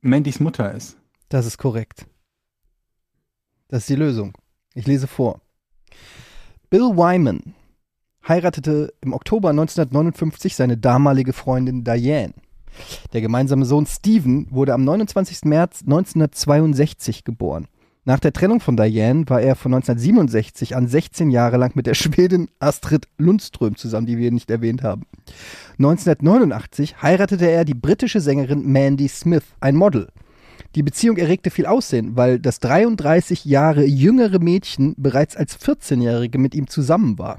Mandys 0.00 0.38
Mutter 0.38 0.72
ist. 0.72 0.96
Das 1.28 1.44
ist 1.44 1.58
korrekt. 1.58 2.06
Das 3.68 3.80
ist 3.80 3.88
die 3.88 3.96
Lösung. 3.96 4.32
Ich 4.74 4.86
lese 4.86 5.08
vor. 5.08 5.40
Bill 6.70 6.82
Wyman 6.96 7.54
heiratete 8.26 8.94
im 9.00 9.12
Oktober 9.12 9.50
1959 9.50 10.54
seine 10.54 10.76
damalige 10.76 11.32
Freundin 11.32 11.82
Diane. 11.82 12.34
Der 13.12 13.20
gemeinsame 13.20 13.64
Sohn 13.64 13.86
Stephen 13.86 14.46
wurde 14.52 14.74
am 14.74 14.84
29. 14.84 15.44
März 15.46 15.80
1962 15.82 17.24
geboren. 17.24 17.66
Nach 18.08 18.20
der 18.20 18.32
Trennung 18.32 18.60
von 18.60 18.74
Diane 18.74 19.24
war 19.26 19.42
er 19.42 19.54
von 19.54 19.74
1967 19.74 20.74
an 20.74 20.88
16 20.88 21.30
Jahre 21.30 21.58
lang 21.58 21.72
mit 21.74 21.86
der 21.86 21.92
Schwedin 21.92 22.48
Astrid 22.58 23.06
Lundström 23.18 23.76
zusammen, 23.76 24.06
die 24.06 24.16
wir 24.16 24.32
nicht 24.32 24.50
erwähnt 24.50 24.82
haben. 24.82 25.02
1989 25.72 27.02
heiratete 27.02 27.50
er 27.50 27.66
die 27.66 27.74
britische 27.74 28.22
Sängerin 28.22 28.64
Mandy 28.64 29.08
Smith, 29.08 29.42
ein 29.60 29.76
Model. 29.76 30.08
Die 30.74 30.82
Beziehung 30.82 31.18
erregte 31.18 31.50
viel 31.50 31.66
Aussehen, 31.66 32.16
weil 32.16 32.38
das 32.38 32.60
33 32.60 33.44
Jahre 33.44 33.84
jüngere 33.84 34.38
Mädchen 34.38 34.94
bereits 34.96 35.36
als 35.36 35.60
14-Jährige 35.60 36.38
mit 36.38 36.54
ihm 36.54 36.66
zusammen 36.66 37.18
war. 37.18 37.36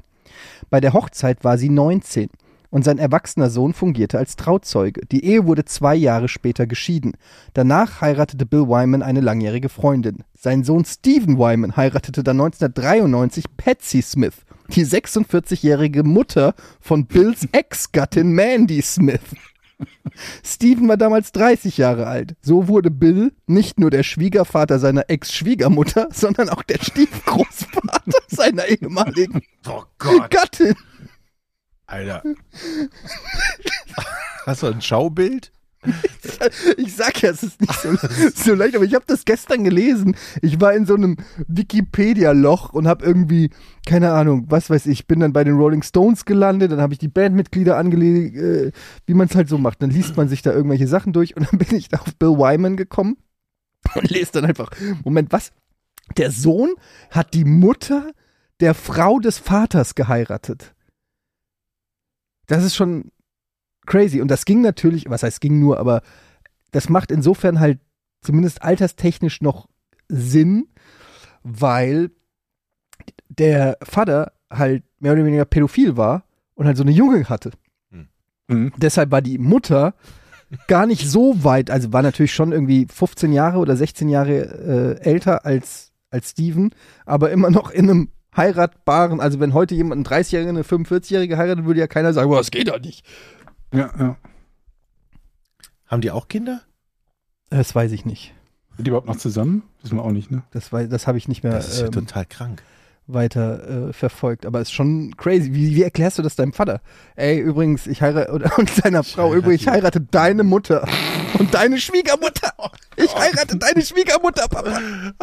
Bei 0.70 0.80
der 0.80 0.92
Hochzeit 0.92 1.42
war 1.42 1.58
sie 1.58 1.68
19 1.68 2.28
und 2.70 2.84
sein 2.84 2.98
erwachsener 2.98 3.50
Sohn 3.50 3.74
fungierte 3.74 4.18
als 4.18 4.36
Trauzeuge. 4.36 5.02
Die 5.10 5.24
Ehe 5.24 5.46
wurde 5.46 5.64
zwei 5.64 5.94
Jahre 5.94 6.28
später 6.28 6.66
geschieden. 6.66 7.12
Danach 7.52 8.00
heiratete 8.00 8.46
Bill 8.46 8.68
Wyman 8.68 9.02
eine 9.02 9.20
langjährige 9.20 9.68
Freundin. 9.68 10.18
Sein 10.38 10.64
Sohn 10.64 10.84
Stephen 10.84 11.38
Wyman 11.38 11.76
heiratete 11.76 12.22
dann 12.22 12.40
1993 12.40 13.44
Patsy 13.56 14.02
Smith, 14.02 14.44
die 14.68 14.86
46-jährige 14.86 16.04
Mutter 16.04 16.54
von 16.80 17.06
Bills 17.06 17.46
Ex-Gattin 17.52 18.32
Mandy 18.32 18.82
Smith. 18.82 19.20
Stephen 20.44 20.88
war 20.88 20.96
damals 20.96 21.32
30 21.32 21.78
Jahre 21.78 22.06
alt. 22.06 22.34
So 22.42 22.68
wurde 22.68 22.90
Bill 22.90 23.32
nicht 23.46 23.80
nur 23.80 23.90
der 23.90 24.02
Schwiegervater 24.02 24.78
seiner 24.78 25.08
Ex-Schwiegermutter, 25.08 26.08
sondern 26.12 26.48
auch 26.48 26.62
der 26.62 26.78
Stiefgroßvater 26.82 28.18
seiner 28.28 28.66
ehemaligen 28.66 29.42
Oh 29.66 29.82
Gott, 29.98 30.30
Gattin. 30.30 30.74
Alter. 31.90 32.22
Hast 34.46 34.62
du 34.62 34.68
ein 34.68 34.80
Schaubild? 34.80 35.52
Ich 36.76 36.94
sag 36.94 37.20
ja, 37.22 37.30
es 37.30 37.42
ist 37.42 37.60
nicht 37.60 37.74
so, 37.74 37.94
so 38.34 38.54
leicht, 38.54 38.76
aber 38.76 38.84
ich 38.84 38.94
habe 38.94 39.04
das 39.06 39.24
gestern 39.24 39.64
gelesen. 39.64 40.16
Ich 40.42 40.60
war 40.60 40.74
in 40.74 40.86
so 40.86 40.94
einem 40.94 41.16
Wikipedia-Loch 41.48 42.72
und 42.72 42.86
habe 42.86 43.04
irgendwie, 43.04 43.50
keine 43.86 44.12
Ahnung, 44.12 44.46
was 44.48 44.70
weiß 44.70 44.86
ich, 44.86 45.06
bin 45.06 45.20
dann 45.20 45.32
bei 45.32 45.44
den 45.44 45.56
Rolling 45.56 45.82
Stones 45.82 46.24
gelandet, 46.24 46.72
dann 46.72 46.80
habe 46.80 46.92
ich 46.92 46.98
die 46.98 47.08
Bandmitglieder 47.08 47.76
angelegt, 47.76 48.36
äh, 48.36 48.72
wie 49.06 49.14
man 49.14 49.28
es 49.28 49.34
halt 49.34 49.48
so 49.48 49.58
macht. 49.58 49.82
Dann 49.82 49.90
liest 49.90 50.16
man 50.16 50.28
sich 50.28 50.42
da 50.42 50.52
irgendwelche 50.52 50.86
Sachen 50.86 51.12
durch 51.12 51.36
und 51.36 51.50
dann 51.50 51.58
bin 51.58 51.76
ich 51.76 51.88
da 51.88 51.98
auf 51.98 52.14
Bill 52.16 52.36
Wyman 52.36 52.76
gekommen 52.76 53.16
und 53.94 54.10
lese 54.10 54.32
dann 54.32 54.46
einfach, 54.46 54.70
Moment, 55.04 55.32
was? 55.32 55.52
Der 56.16 56.30
Sohn 56.30 56.74
hat 57.10 57.34
die 57.34 57.44
Mutter 57.44 58.12
der 58.60 58.74
Frau 58.74 59.18
des 59.18 59.38
Vaters 59.38 59.94
geheiratet. 59.94 60.74
Das 62.50 62.64
ist 62.64 62.74
schon 62.74 63.12
crazy. 63.86 64.20
Und 64.20 64.28
das 64.28 64.44
ging 64.44 64.60
natürlich, 64.60 65.08
was 65.08 65.22
heißt 65.22 65.40
ging 65.40 65.60
nur, 65.60 65.78
aber 65.78 66.02
das 66.72 66.88
macht 66.88 67.12
insofern 67.12 67.60
halt 67.60 67.78
zumindest 68.22 68.62
alterstechnisch 68.62 69.40
noch 69.40 69.68
Sinn, 70.08 70.66
weil 71.44 72.10
der 73.28 73.78
Vater 73.82 74.32
halt 74.50 74.82
mehr 74.98 75.12
oder 75.12 75.24
weniger 75.24 75.44
pädophil 75.44 75.96
war 75.96 76.24
und 76.54 76.66
halt 76.66 76.76
so 76.76 76.82
eine 76.82 76.90
Junge 76.90 77.28
hatte. 77.28 77.52
Mhm. 78.48 78.72
Deshalb 78.78 79.12
war 79.12 79.22
die 79.22 79.38
Mutter 79.38 79.94
gar 80.66 80.86
nicht 80.86 81.08
so 81.08 81.44
weit, 81.44 81.70
also 81.70 81.92
war 81.92 82.02
natürlich 82.02 82.34
schon 82.34 82.50
irgendwie 82.50 82.88
15 82.92 83.32
Jahre 83.32 83.58
oder 83.58 83.76
16 83.76 84.08
Jahre 84.08 84.98
äh, 85.00 85.08
älter 85.08 85.46
als, 85.46 85.92
als 86.10 86.30
Steven, 86.30 86.74
aber 87.06 87.30
immer 87.30 87.50
noch 87.50 87.70
in 87.70 87.88
einem 87.88 88.08
heiratbaren, 88.36 89.20
also 89.20 89.40
wenn 89.40 89.54
heute 89.54 89.74
jemand 89.74 90.06
einen 90.08 90.22
30-Jährigen, 90.22 90.50
eine 90.56 90.62
45-Jährige 90.64 91.36
heiratet, 91.36 91.64
würde 91.64 91.80
ja 91.80 91.86
keiner 91.86 92.12
sagen, 92.12 92.28
boah, 92.30 92.38
das 92.38 92.50
geht 92.50 92.68
doch 92.68 92.80
nicht. 92.80 93.04
Ja, 93.72 93.90
ja. 93.98 94.16
Haben 95.86 96.00
die 96.02 96.10
auch 96.10 96.28
Kinder? 96.28 96.60
Das 97.50 97.74
weiß 97.74 97.90
ich 97.92 98.04
nicht. 98.04 98.32
Sind 98.76 98.86
die 98.86 98.90
überhaupt 98.90 99.08
noch 99.08 99.16
zusammen? 99.16 99.64
Wissen 99.82 99.96
wir 99.96 100.04
auch 100.04 100.12
nicht, 100.12 100.30
ne? 100.30 100.42
Das, 100.52 100.72
wei- 100.72 100.86
das 100.86 101.06
habe 101.06 101.18
ich 101.18 101.26
nicht 101.28 101.42
mehr 101.42 101.52
Das 101.52 101.68
ist 101.68 101.80
ja 101.80 101.86
ähm, 101.86 101.92
total 101.92 102.24
krank. 102.26 102.62
weiter 103.08 103.88
äh, 103.88 103.92
verfolgt. 103.92 104.46
Aber 104.46 104.60
es 104.60 104.68
ist 104.68 104.74
schon 104.74 105.16
crazy. 105.16 105.52
Wie, 105.52 105.74
wie 105.74 105.82
erklärst 105.82 106.18
du 106.18 106.22
das 106.22 106.36
deinem 106.36 106.52
Vater? 106.52 106.80
Ey, 107.16 107.40
übrigens, 107.40 107.88
ich 107.88 108.00
heirate, 108.02 108.30
oder, 108.32 108.56
und 108.58 108.70
seiner 108.70 109.02
Frau, 109.02 109.24
heirate 109.24 109.38
übrigens, 109.38 109.60
ich 109.62 109.66
die- 109.66 109.70
heirate 109.72 110.00
deine 110.00 110.44
Mutter 110.44 110.86
und 111.40 111.52
deine 111.52 111.78
Schwiegermutter. 111.80 112.52
Ich 112.96 113.12
heirate 113.16 113.56
deine 113.58 113.82
Schwiegermutter, 113.84 114.46
Papa. 114.48 114.78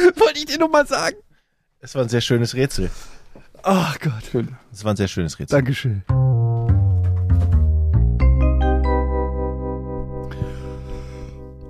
Wollte 0.16 0.38
ich 0.38 0.46
dir 0.46 0.58
nur 0.58 0.68
mal 0.68 0.86
sagen. 0.86 1.16
Es 1.80 1.94
war 1.94 2.02
ein 2.02 2.08
sehr 2.08 2.20
schönes 2.20 2.54
Rätsel. 2.54 2.90
Ach 3.62 3.98
Gott. 4.00 4.24
Schön. 4.30 4.56
Es 4.72 4.84
war 4.84 4.92
ein 4.92 4.96
sehr 4.96 5.08
schönes 5.08 5.38
Rätsel. 5.38 5.58
Dankeschön. 5.58 6.02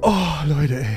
Oh, 0.03 0.15
Leute, 0.47 0.81
ey. 0.81 0.97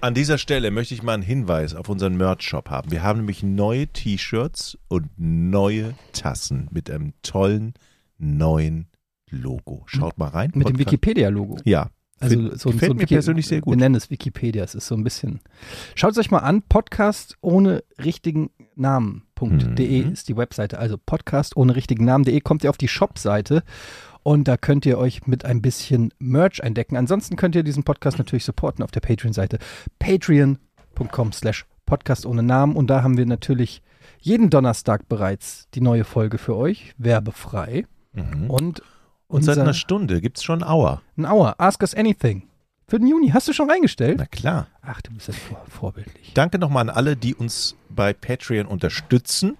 An 0.00 0.14
dieser 0.14 0.38
Stelle 0.38 0.70
möchte 0.70 0.94
ich 0.94 1.02
mal 1.02 1.14
einen 1.14 1.22
Hinweis 1.22 1.74
auf 1.74 1.88
unseren 1.88 2.16
Merch-Shop 2.16 2.68
haben. 2.68 2.90
Wir 2.90 3.02
haben 3.02 3.20
nämlich 3.20 3.42
neue 3.42 3.86
T-Shirts 3.88 4.76
und 4.88 5.08
neue 5.16 5.94
Tassen 6.12 6.68
mit 6.70 6.90
einem 6.90 7.14
tollen 7.22 7.74
neuen 8.18 8.88
Logo. 9.30 9.82
Schaut 9.86 10.18
mal 10.18 10.28
rein. 10.28 10.52
Mit 10.54 10.68
dem 10.68 10.74
Podcast- 10.74 10.92
Wikipedia-Logo. 10.92 11.58
Ja. 11.64 11.90
Also 12.20 12.36
Find- 12.36 12.60
so, 12.60 12.70
gefällt 12.70 12.88
so 12.90 12.94
ein 12.94 12.96
mir 12.96 13.02
Wiki- 13.02 13.14
persönlich 13.14 13.46
sehr 13.48 13.58
Wir 13.58 13.62
gut. 13.62 13.76
nennen 13.78 13.94
es 13.96 14.08
Wikipedia. 14.10 14.62
Es 14.64 14.74
ist 14.74 14.86
so 14.86 14.94
ein 14.94 15.04
bisschen. 15.04 15.40
Schaut 15.94 16.12
es 16.12 16.18
euch 16.18 16.30
mal 16.30 16.38
an. 16.38 16.62
Podcast 16.62 17.36
ohne 17.40 17.82
richtigen 18.02 18.50
Namen.de 18.76 20.04
Mhm. 20.04 20.12
ist 20.12 20.28
die 20.28 20.36
Webseite. 20.36 20.78
Also 20.78 20.96
Podcast 20.96 21.56
ohne 21.56 21.74
richtigen 21.76 22.04
Namen.de 22.04 22.40
kommt 22.40 22.64
ihr 22.64 22.70
auf 22.70 22.78
die 22.78 22.88
Shop-Seite 22.88 23.62
und 24.22 24.48
da 24.48 24.56
könnt 24.56 24.86
ihr 24.86 24.96
euch 24.98 25.26
mit 25.26 25.44
ein 25.44 25.60
bisschen 25.60 26.14
Merch 26.18 26.62
eindecken. 26.62 26.96
Ansonsten 26.96 27.36
könnt 27.36 27.56
ihr 27.56 27.62
diesen 27.62 27.82
Podcast 27.84 28.18
natürlich 28.18 28.44
supporten 28.44 28.82
auf 28.84 28.90
der 28.90 29.00
Patreon-Seite. 29.00 29.58
Patreon.com 29.98 31.32
slash 31.32 31.66
Podcast 31.86 32.24
ohne 32.26 32.42
Namen. 32.42 32.76
Und 32.76 32.88
da 32.88 33.02
haben 33.02 33.16
wir 33.18 33.26
natürlich 33.26 33.82
jeden 34.20 34.48
Donnerstag 34.50 35.08
bereits 35.08 35.68
die 35.74 35.80
neue 35.82 36.04
Folge 36.04 36.38
für 36.38 36.56
euch, 36.56 36.94
werbefrei. 36.96 37.84
Mhm. 38.12 38.48
Und, 38.50 38.82
Und 39.26 39.42
seit 39.42 39.58
einer 39.58 39.74
Stunde 39.74 40.20
gibt 40.20 40.38
es 40.38 40.44
schon 40.44 40.62
Auer. 40.62 41.02
ein 41.16 41.26
Hour. 41.26 41.54
Ask 41.58 41.82
us 41.82 41.94
anything. 41.94 42.48
Für 42.86 42.98
den 42.98 43.08
Juni. 43.08 43.30
Hast 43.30 43.48
du 43.48 43.52
schon 43.52 43.70
reingestellt? 43.70 44.18
Na 44.18 44.26
klar. 44.26 44.68
Ach, 44.82 45.00
du 45.00 45.10
bist 45.12 45.28
ja 45.28 45.34
vor, 45.34 45.64
vorbildlich. 45.68 46.32
Danke 46.34 46.58
nochmal 46.58 46.88
an 46.88 46.94
alle, 46.94 47.16
die 47.16 47.34
uns 47.34 47.76
bei 47.88 48.12
Patreon 48.12 48.66
unterstützen. 48.66 49.56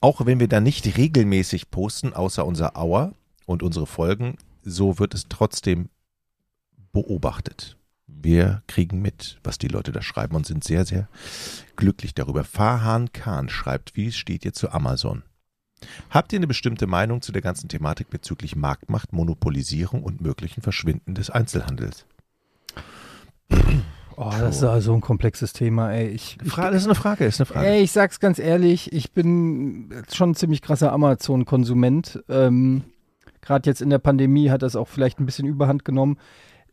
Auch 0.00 0.26
wenn 0.26 0.40
wir 0.40 0.48
da 0.48 0.60
nicht 0.60 0.96
regelmäßig 0.98 1.70
posten, 1.70 2.12
außer 2.12 2.44
unser 2.44 2.76
Auer 2.76 3.12
und 3.46 3.62
unsere 3.62 3.86
Folgen, 3.86 4.36
so 4.62 4.98
wird 4.98 5.14
es 5.14 5.26
trotzdem 5.28 5.88
beobachtet. 6.92 7.76
Wir 8.06 8.62
kriegen 8.66 9.00
mit, 9.00 9.38
was 9.42 9.56
die 9.56 9.68
Leute 9.68 9.92
da 9.92 10.02
schreiben 10.02 10.36
und 10.36 10.44
sind 10.44 10.64
sehr, 10.64 10.84
sehr 10.84 11.08
glücklich 11.76 12.14
darüber. 12.14 12.44
Farhan 12.44 13.12
Khan 13.12 13.48
schreibt, 13.48 13.96
wie 13.96 14.12
steht 14.12 14.44
ihr 14.44 14.52
zu 14.52 14.70
Amazon? 14.70 15.22
Habt 16.10 16.32
ihr 16.32 16.38
eine 16.38 16.46
bestimmte 16.46 16.86
Meinung 16.86 17.22
zu 17.22 17.32
der 17.32 17.42
ganzen 17.42 17.68
Thematik 17.68 18.10
bezüglich 18.10 18.56
Marktmacht, 18.56 19.12
Monopolisierung 19.12 20.02
und 20.02 20.20
möglichen 20.20 20.60
Verschwinden 20.62 21.14
des 21.14 21.30
Einzelhandels? 21.30 22.06
Oh, 24.16 24.30
das 24.38 24.56
ist 24.56 24.62
ja 24.62 24.80
so 24.80 24.92
ein 24.94 25.00
komplexes 25.00 25.52
Thema, 25.52 25.92
ey. 25.92 26.08
Ich, 26.08 26.36
ich, 26.44 26.50
Fra- 26.52 26.70
Das 26.70 26.82
ist 26.82 26.86
eine 26.86 26.94
Frage, 26.94 27.24
ist 27.24 27.40
eine 27.40 27.46
Frage. 27.46 27.66
ey, 27.68 27.80
ich 27.82 27.92
sag's 27.92 28.20
ganz 28.20 28.38
ehrlich, 28.38 28.92
ich 28.92 29.12
bin 29.12 30.04
schon 30.12 30.30
ein 30.30 30.34
ziemlich 30.34 30.60
krasser 30.62 30.92
Amazon-Konsument. 30.92 32.22
Ähm, 32.28 32.84
Gerade 33.40 33.70
jetzt 33.70 33.80
in 33.80 33.88
der 33.88 33.98
Pandemie 33.98 34.50
hat 34.50 34.60
das 34.62 34.76
auch 34.76 34.88
vielleicht 34.88 35.18
ein 35.20 35.26
bisschen 35.26 35.46
Überhand 35.46 35.86
genommen. 35.86 36.18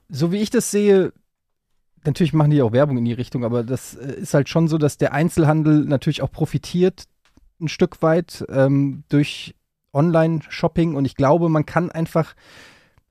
So 0.09 0.33
wie 0.33 0.37
ich 0.37 0.49
das 0.49 0.69
sehe, 0.71 1.13
natürlich 2.03 2.33
machen 2.33 2.51
die 2.51 2.61
auch 2.61 2.73
Werbung 2.73 2.97
in 2.97 3.05
die 3.05 3.13
Richtung, 3.13 3.45
aber 3.45 3.63
das 3.63 3.95
äh, 3.95 4.11
ist 4.19 4.33
halt 4.33 4.49
schon 4.49 4.67
so, 4.67 4.77
dass 4.77 4.97
der 4.97 5.13
Einzelhandel 5.13 5.85
natürlich 5.85 6.21
auch 6.21 6.31
profitiert 6.31 7.05
ein 7.59 7.67
Stück 7.67 8.01
weit 8.01 8.45
ähm, 8.49 9.03
durch 9.09 9.55
Online-Shopping 9.93 10.95
und 10.95 11.05
ich 11.05 11.15
glaube, 11.15 11.49
man 11.49 11.65
kann 11.65 11.91
einfach 11.91 12.35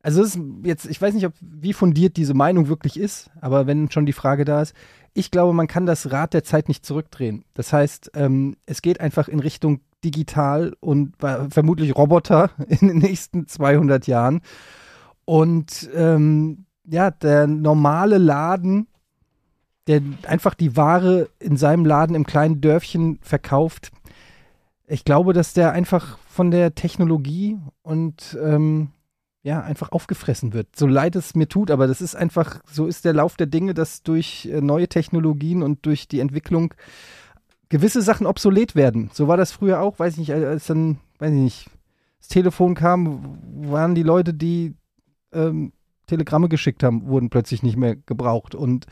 also 0.02 0.22
ist 0.22 0.38
jetzt, 0.62 0.86
ich 0.86 1.02
weiß 1.02 1.14
nicht, 1.14 1.26
ob, 1.26 1.32
wie 1.40 1.72
fundiert 1.72 2.16
diese 2.16 2.32
Meinung 2.32 2.68
wirklich 2.68 2.96
ist, 2.96 3.28
aber 3.40 3.66
wenn 3.66 3.90
schon 3.90 4.06
die 4.06 4.12
Frage 4.12 4.44
da 4.44 4.62
ist, 4.62 4.72
ich 5.14 5.32
glaube, 5.32 5.52
man 5.52 5.66
kann 5.66 5.84
das 5.84 6.12
Rad 6.12 6.32
der 6.32 6.44
Zeit 6.44 6.68
nicht 6.68 6.86
zurückdrehen. 6.86 7.44
Das 7.54 7.72
heißt, 7.72 8.12
ähm, 8.14 8.56
es 8.66 8.82
geht 8.82 9.00
einfach 9.00 9.26
in 9.26 9.40
Richtung 9.40 9.80
digital 10.04 10.76
und 10.78 11.14
wa- 11.18 11.48
vermutlich 11.50 11.96
Roboter 11.96 12.50
in 12.68 12.86
den 12.86 12.98
nächsten 12.98 13.48
200 13.48 14.06
Jahren. 14.06 14.42
Und 15.24 15.90
ähm, 15.92 16.66
ja, 16.84 17.10
der 17.10 17.48
normale 17.48 18.18
Laden, 18.18 18.86
der 19.88 20.02
einfach 20.28 20.54
die 20.54 20.76
Ware 20.76 21.30
in 21.40 21.56
seinem 21.56 21.84
Laden 21.84 22.14
im 22.14 22.26
kleinen 22.26 22.60
Dörfchen 22.60 23.18
verkauft, 23.22 23.90
ich 24.86 25.04
glaube, 25.04 25.32
dass 25.32 25.52
der 25.52 25.72
einfach 25.72 26.18
von 26.28 26.50
der 26.50 26.74
Technologie 26.74 27.58
und 27.82 28.36
ähm, 28.40 28.90
ja, 29.42 29.60
einfach 29.62 29.92
aufgefressen 29.92 30.52
wird. 30.52 30.74
So 30.74 30.86
leid 30.86 31.14
es 31.14 31.34
mir 31.34 31.48
tut, 31.48 31.70
aber 31.70 31.86
das 31.86 32.00
ist 32.00 32.16
einfach, 32.16 32.60
so 32.70 32.86
ist 32.86 33.04
der 33.04 33.12
Lauf 33.12 33.36
der 33.36 33.46
Dinge, 33.46 33.74
dass 33.74 34.02
durch 34.02 34.46
äh, 34.46 34.60
neue 34.60 34.88
Technologien 34.88 35.62
und 35.62 35.86
durch 35.86 36.08
die 36.08 36.20
Entwicklung 36.20 36.74
gewisse 37.68 38.02
Sachen 38.02 38.26
obsolet 38.26 38.74
werden. 38.74 39.10
So 39.12 39.28
war 39.28 39.36
das 39.36 39.52
früher 39.52 39.80
auch, 39.80 39.98
weiß 39.98 40.14
ich 40.14 40.18
nicht, 40.18 40.32
als 40.32 40.66
dann, 40.66 40.98
weiß 41.18 41.30
ich 41.30 41.40
nicht, 41.40 41.70
das 42.18 42.28
Telefon 42.28 42.74
kam, 42.74 43.38
waren 43.68 43.94
die 43.94 44.02
Leute, 44.02 44.34
die 44.34 44.74
ähm, 45.32 45.72
Telegramme 46.06 46.48
geschickt 46.48 46.82
haben, 46.82 47.06
wurden 47.06 47.30
plötzlich 47.30 47.62
nicht 47.62 47.76
mehr 47.76 47.96
gebraucht. 47.96 48.54
Und 48.54 48.86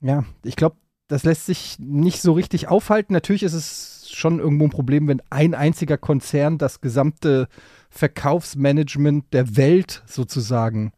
ja, 0.00 0.24
ich 0.44 0.56
glaube, 0.56 0.76
das 1.08 1.24
lässt 1.24 1.46
sich 1.46 1.76
nicht 1.80 2.22
so 2.22 2.32
richtig 2.32 2.68
aufhalten. 2.68 3.12
Natürlich 3.12 3.42
ist 3.42 3.54
es 3.54 3.99
schon 4.16 4.38
irgendwo 4.38 4.64
ein 4.64 4.70
Problem, 4.70 5.08
wenn 5.08 5.22
ein 5.30 5.54
einziger 5.54 5.98
Konzern 5.98 6.58
das 6.58 6.80
gesamte 6.80 7.48
Verkaufsmanagement 7.90 9.32
der 9.32 9.56
Welt 9.56 10.02
sozusagen 10.06 10.92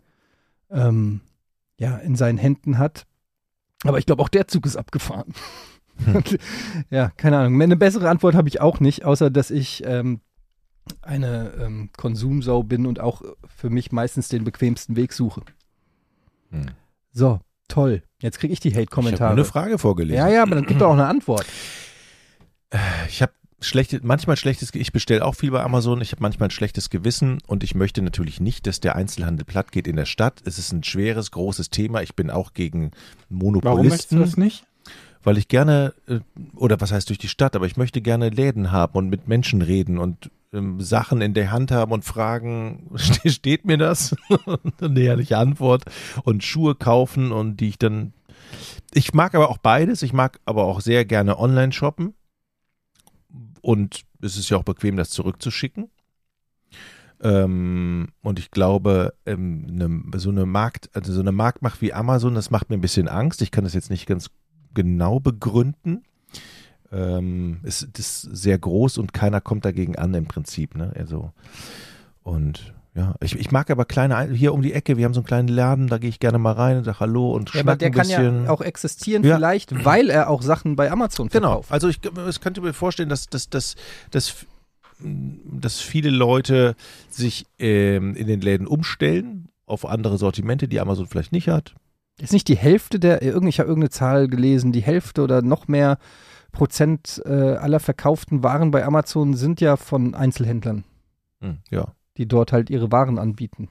ähm, 0.70 1.20
ja, 1.78 1.97
in 1.97 2.16
seinen 2.16 2.39
Händen 2.39 2.78
hat. 2.78 3.06
Aber 3.84 3.98
ich 3.98 4.06
glaube, 4.06 4.22
auch 4.22 4.28
der 4.28 4.48
Zug 4.48 4.66
ist 4.66 4.76
abgefahren. 4.76 5.32
Und, 6.12 6.39
ja, 6.90 7.10
keine 7.16 7.39
Ahnung. 7.39 7.60
Eine 7.60 7.76
bessere 7.76 8.09
Antwort 8.09 8.34
habe 8.34 8.48
ich 8.48 8.60
auch 8.60 8.80
nicht, 8.80 9.05
außer 9.05 9.30
dass 9.30 9.51
ich 9.51 9.82
ähm, 9.84 10.20
eine 11.01 11.52
ähm, 11.60 11.90
Konsumsau 11.97 12.62
bin 12.62 12.86
und 12.86 13.01
auch 13.01 13.22
für 13.56 13.70
mich 13.70 13.93
meistens 13.93 14.28
den 14.28 14.44
bequemsten 14.44 14.97
Weg 14.97 15.12
suche. 15.12 15.43
Hm. 16.51 16.66
So, 17.12 17.40
toll. 17.68 18.02
Jetzt 18.20 18.39
kriege 18.39 18.52
ich 18.52 18.60
die 18.60 18.68
Ich 18.68 18.74
habe 18.74 18.82
Hate-Kommentare. 18.82 19.32
eine 19.32 19.44
Frage 19.44 19.78
vorgelesen. 19.78 20.18
Ja, 20.18 20.28
ja, 20.28 20.43
aber 20.43 20.55
dann 20.55 20.66
gib 20.66 20.78
doch 20.78 20.89
auch 20.89 20.93
eine 20.93 21.06
Antwort. 21.06 21.47
Ich 23.09 23.23
habe 23.23 23.32
schlechte, 23.61 24.01
manchmal 24.03 24.36
schlechtes, 24.36 24.74
ich 24.74 24.93
bestelle 24.93 25.24
auch 25.24 25.35
viel 25.35 25.51
bei 25.51 25.62
Amazon, 25.62 26.01
ich 26.01 26.12
habe 26.12 26.23
manchmal 26.23 26.49
ein 26.49 26.53
schlechtes 26.53 26.90
Gewissen 26.90 27.39
und 27.47 27.62
ich 27.62 27.74
möchte 27.74 28.03
natürlich 28.03 28.40
nicht, 28.40 28.66
dass 28.66 28.81
der 28.81 28.97
Einzelhandel 28.97 29.44
platt 29.44 29.73
geht 29.73 29.86
in 29.86 29.97
der 29.97 30.07
Stadt. 30.07 30.40
Es 30.44 30.59
ist 30.59 30.73
ein 30.73 30.82
schweres, 30.82 31.31
großes 31.31 31.70
Thema. 31.70 32.03
Ich 32.03 32.15
bin 32.16 32.31
auch 32.31 32.55
gegen 32.55 32.90
Warum 33.31 33.86
möchtest 33.86 34.12
du 34.12 34.16
Monopolisten, 34.16 34.20
das 34.20 34.36
nicht? 34.36 34.65
weil 35.24 35.39
ich 35.39 35.47
gerne, 35.49 35.94
äh, 36.09 36.19
oder 36.57 36.81
was 36.81 36.90
heißt 36.90 37.09
durch 37.09 37.19
die 37.19 37.28
Stadt, 37.28 37.55
aber 37.55 37.66
ich 37.66 37.77
möchte 37.77 38.01
gerne 38.01 38.31
Läden 38.31 38.73
haben 38.73 38.94
und 38.99 39.09
mit 39.09 39.28
Menschen 39.28 39.62
reden 39.62 39.99
und 39.99 40.31
ähm, 40.53 40.81
Sachen 40.81 41.20
in 41.20 41.32
der 41.32 41.53
Hand 41.53 41.70
haben 41.70 41.93
und 41.93 42.05
fragen, 42.05 42.90
ste- 42.97 43.31
steht 43.31 43.65
mir 43.65 43.78
das? 43.78 44.16
Und 44.47 44.73
Eine 44.82 45.01
ehrliche 45.01 45.39
Antwort 45.39 45.85
und 46.24 46.43
Schuhe 46.43 46.74
kaufen 46.74 47.31
und 47.31 47.59
die 47.59 47.69
ich 47.69 47.78
dann, 47.78 48.12
ich 48.93 49.15
mag 49.15 49.35
aber 49.36 49.51
auch 49.51 49.59
beides, 49.59 50.03
ich 50.03 50.12
mag 50.12 50.40
aber 50.47 50.65
auch 50.65 50.81
sehr 50.81 51.05
gerne 51.05 51.39
online 51.39 51.73
shoppen 51.73 52.15
und 53.62 54.02
es 54.20 54.36
ist 54.36 54.51
ja 54.51 54.59
auch 54.59 54.64
bequem, 54.64 54.97
das 54.97 55.10
zurückzuschicken. 55.10 55.90
Ähm, 57.22 58.09
und 58.20 58.39
ich 58.39 58.51
glaube, 58.51 59.14
ähm, 59.24 59.66
ne, 59.66 60.02
so 60.16 60.30
eine 60.30 60.44
Markt, 60.44 60.90
also 60.93 61.12
so 61.12 61.20
eine 61.20 61.32
Marktmacht 61.32 61.80
wie 61.80 61.93
Amazon, 61.93 62.34
das 62.34 62.51
macht 62.51 62.68
mir 62.68 62.76
ein 62.76 62.82
bisschen 62.82 63.09
Angst. 63.09 63.40
Ich 63.43 63.52
kann 63.52 63.64
das 63.64 63.74
jetzt 63.74 63.90
nicht 63.90 64.06
ganz 64.06 64.30
genau 64.74 65.20
begründen. 65.20 66.02
Ähm, 66.90 67.60
es 67.62 67.82
ist 67.82 68.22
sehr 68.22 68.59
groß 68.59 68.98
und 68.98 69.14
keiner 69.14 69.40
kommt 69.40 69.64
dagegen 69.64 69.97
an 69.97 70.12
im 70.14 70.26
Prinzip. 70.26 70.74
Ne? 70.74 70.93
Also, 70.97 71.32
und 72.22 72.74
ja, 72.94 73.14
ich, 73.20 73.36
ich 73.39 73.51
mag 73.51 73.70
aber 73.70 73.85
kleine, 73.86 74.16
Ein- 74.16 74.35
hier 74.35 74.52
um 74.52 74.60
die 74.62 74.73
Ecke, 74.74 74.97
wir 74.98 75.05
haben 75.06 75.14
so 75.14 75.20
einen 75.20 75.27
kleinen 75.27 75.48
Laden, 75.48 75.86
da 75.89 75.98
gehe 75.98 76.10
ich 76.10 76.20
gerne 76.20 76.39
mal 76.39 76.52
rein 76.52 76.77
und 76.77 76.85
sage 76.85 77.01
Hallo 77.01 77.32
und 77.32 77.48
Ja, 77.55 77.60
aber 77.60 77.73
schnack 77.73 77.78
der 77.78 77.89
ein 77.89 77.93
kann 77.94 78.06
bisschen. 78.06 78.44
ja 78.44 78.51
auch 78.51 78.60
existieren, 78.60 79.24
Ja. 79.24 79.36
vielleicht, 79.36 79.73
weil 79.85 80.10
er 80.10 80.28
auch 80.28 80.43
Sachen 80.43 80.77
bei 80.77 80.90
Amazon 80.90 81.28
Genau, 81.28 81.48
verkauft. 81.62 81.73
also 81.73 81.89
ich, 81.89 82.01
ich 82.28 82.40
könnte 82.40 82.60
mir 82.60 82.73
vorstellen, 82.74 83.09
dass, 83.09 83.27
dass, 83.28 83.48
dass, 83.48 83.77
dass, 84.10 84.35
dass 85.01 85.81
viele 85.81 86.10
Leute 86.10 86.74
sich 87.09 87.47
ähm, 87.59 88.14
in 88.14 88.27
den 88.27 88.40
Läden 88.40 88.66
umstellen 88.66 89.48
auf 89.66 89.86
andere 89.86 90.19
Sortimente, 90.19 90.69
die 90.69 90.81
Amazon 90.81 91.06
vielleicht 91.06 91.32
nicht 91.32 91.48
hat. 91.48 91.74
Ist 92.20 92.32
nicht 92.35 92.47
die 92.48 92.56
Hälfte 92.59 93.01
der, 93.01 93.23
ich 93.23 93.32
habe 93.59 93.69
irgendeine 93.69 93.89
Zahl 93.90 94.28
gelesen, 94.28 94.70
die 94.73 94.82
Hälfte 94.82 95.23
oder 95.23 95.40
noch 95.40 95.66
mehr 95.66 95.98
Prozent 96.52 97.23
äh, 97.24 97.31
aller 97.55 97.81
verkauften 97.81 98.43
Waren 98.44 98.70
bei 98.70 98.85
Amazon 98.85 99.32
sind 99.35 99.62
ja 99.62 99.77
von 99.78 100.14
Einzelhändlern, 100.14 100.85
Hm, 101.40 101.59
ja. 101.70 101.94
Die 102.16 102.26
dort 102.26 102.52
halt 102.52 102.70
ihre 102.70 102.93
Waren 102.93 103.18
anbieten. 103.18 103.68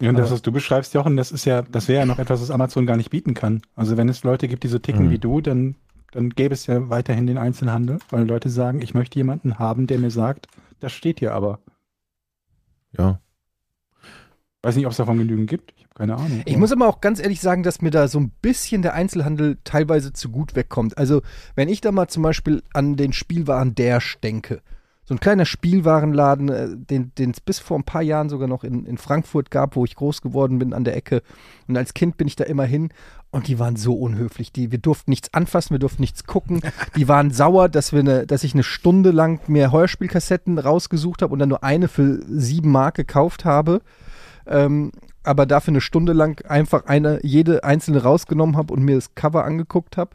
Ja, 0.00 0.08
und 0.10 0.16
das, 0.16 0.30
was 0.30 0.40
du 0.40 0.50
beschreibst, 0.50 0.94
Jochen, 0.94 1.16
das 1.16 1.30
ist 1.30 1.44
ja, 1.44 1.60
das 1.62 1.86
wäre 1.86 2.00
ja 2.00 2.06
noch 2.06 2.18
etwas, 2.18 2.40
was 2.40 2.50
Amazon 2.50 2.86
gar 2.86 2.96
nicht 2.96 3.10
bieten 3.10 3.34
kann. 3.34 3.60
Also 3.74 3.96
wenn 3.98 4.08
es 4.08 4.24
Leute 4.24 4.48
gibt, 4.48 4.62
die 4.64 4.68
so 4.68 4.78
ticken 4.78 5.06
Mhm. 5.06 5.10
wie 5.10 5.18
du, 5.18 5.40
dann, 5.42 5.76
dann 6.12 6.30
gäbe 6.30 6.54
es 6.54 6.66
ja 6.66 6.88
weiterhin 6.88 7.26
den 7.26 7.36
Einzelhandel, 7.36 7.98
weil 8.08 8.26
Leute 8.26 8.48
sagen, 8.48 8.80
ich 8.80 8.94
möchte 8.94 9.18
jemanden 9.18 9.58
haben, 9.58 9.86
der 9.86 9.98
mir 9.98 10.10
sagt, 10.10 10.46
das 10.80 10.92
steht 10.92 11.18
hier 11.18 11.34
aber. 11.34 11.58
Ja. 12.96 13.20
Weiß 14.62 14.76
nicht, 14.76 14.86
ob 14.86 14.92
es 14.92 14.98
davon 14.98 15.18
genügend 15.18 15.48
gibt. 15.50 15.72
Ich 15.76 15.84
habe 15.84 15.94
keine 15.94 16.16
Ahnung. 16.16 16.42
Ich 16.44 16.56
muss 16.56 16.72
aber 16.72 16.86
auch 16.86 17.00
ganz 17.00 17.20
ehrlich 17.20 17.40
sagen, 17.40 17.62
dass 17.62 17.82
mir 17.82 17.90
da 17.90 18.08
so 18.08 18.20
ein 18.20 18.30
bisschen 18.42 18.82
der 18.82 18.94
Einzelhandel 18.94 19.58
teilweise 19.64 20.12
zu 20.12 20.30
gut 20.30 20.54
wegkommt. 20.54 20.98
Also, 20.98 21.22
wenn 21.54 21.68
ich 21.68 21.80
da 21.80 21.92
mal 21.92 22.08
zum 22.08 22.22
Beispiel 22.22 22.62
an 22.74 22.96
den 22.96 23.12
Spielwaren 23.12 23.74
Dash 23.74 24.18
denke, 24.22 24.62
so 25.10 25.14
ein 25.16 25.18
kleiner 25.18 25.44
Spielwarenladen, 25.44 26.48
äh, 26.50 26.68
den 26.76 27.30
es 27.32 27.40
bis 27.40 27.58
vor 27.58 27.76
ein 27.76 27.82
paar 27.82 28.00
Jahren 28.00 28.28
sogar 28.28 28.46
noch 28.46 28.62
in, 28.62 28.86
in 28.86 28.96
Frankfurt 28.96 29.50
gab, 29.50 29.74
wo 29.74 29.84
ich 29.84 29.96
groß 29.96 30.22
geworden 30.22 30.60
bin 30.60 30.72
an 30.72 30.84
der 30.84 30.94
Ecke. 30.94 31.24
Und 31.66 31.76
als 31.76 31.94
Kind 31.94 32.16
bin 32.16 32.28
ich 32.28 32.36
da 32.36 32.44
immer 32.44 32.62
hin 32.62 32.90
und 33.32 33.48
die 33.48 33.58
waren 33.58 33.74
so 33.74 33.94
unhöflich. 33.94 34.52
Die, 34.52 34.70
wir 34.70 34.78
durften 34.78 35.10
nichts 35.10 35.34
anfassen, 35.34 35.74
wir 35.74 35.80
durften 35.80 36.02
nichts 36.02 36.26
gucken. 36.26 36.60
Die 36.96 37.08
waren 37.08 37.32
sauer, 37.32 37.68
dass, 37.68 37.92
wir 37.92 38.04
ne, 38.04 38.24
dass 38.24 38.44
ich 38.44 38.54
eine 38.54 38.62
Stunde 38.62 39.10
lang 39.10 39.40
mir 39.48 39.72
Heuerspielkassetten 39.72 40.60
rausgesucht 40.60 41.22
habe 41.22 41.32
und 41.32 41.40
dann 41.40 41.48
nur 41.48 41.64
eine 41.64 41.88
für 41.88 42.20
sieben 42.28 42.70
Mark 42.70 42.94
gekauft 42.94 43.44
habe. 43.44 43.82
Ähm, 44.46 44.92
aber 45.24 45.44
dafür 45.44 45.72
eine 45.72 45.80
Stunde 45.80 46.12
lang 46.12 46.40
einfach 46.46 46.86
eine, 46.86 47.18
jede 47.24 47.64
einzelne 47.64 48.04
rausgenommen 48.04 48.56
habe 48.56 48.72
und 48.72 48.84
mir 48.84 48.94
das 48.94 49.16
Cover 49.16 49.44
angeguckt 49.44 49.96
habe. 49.96 50.12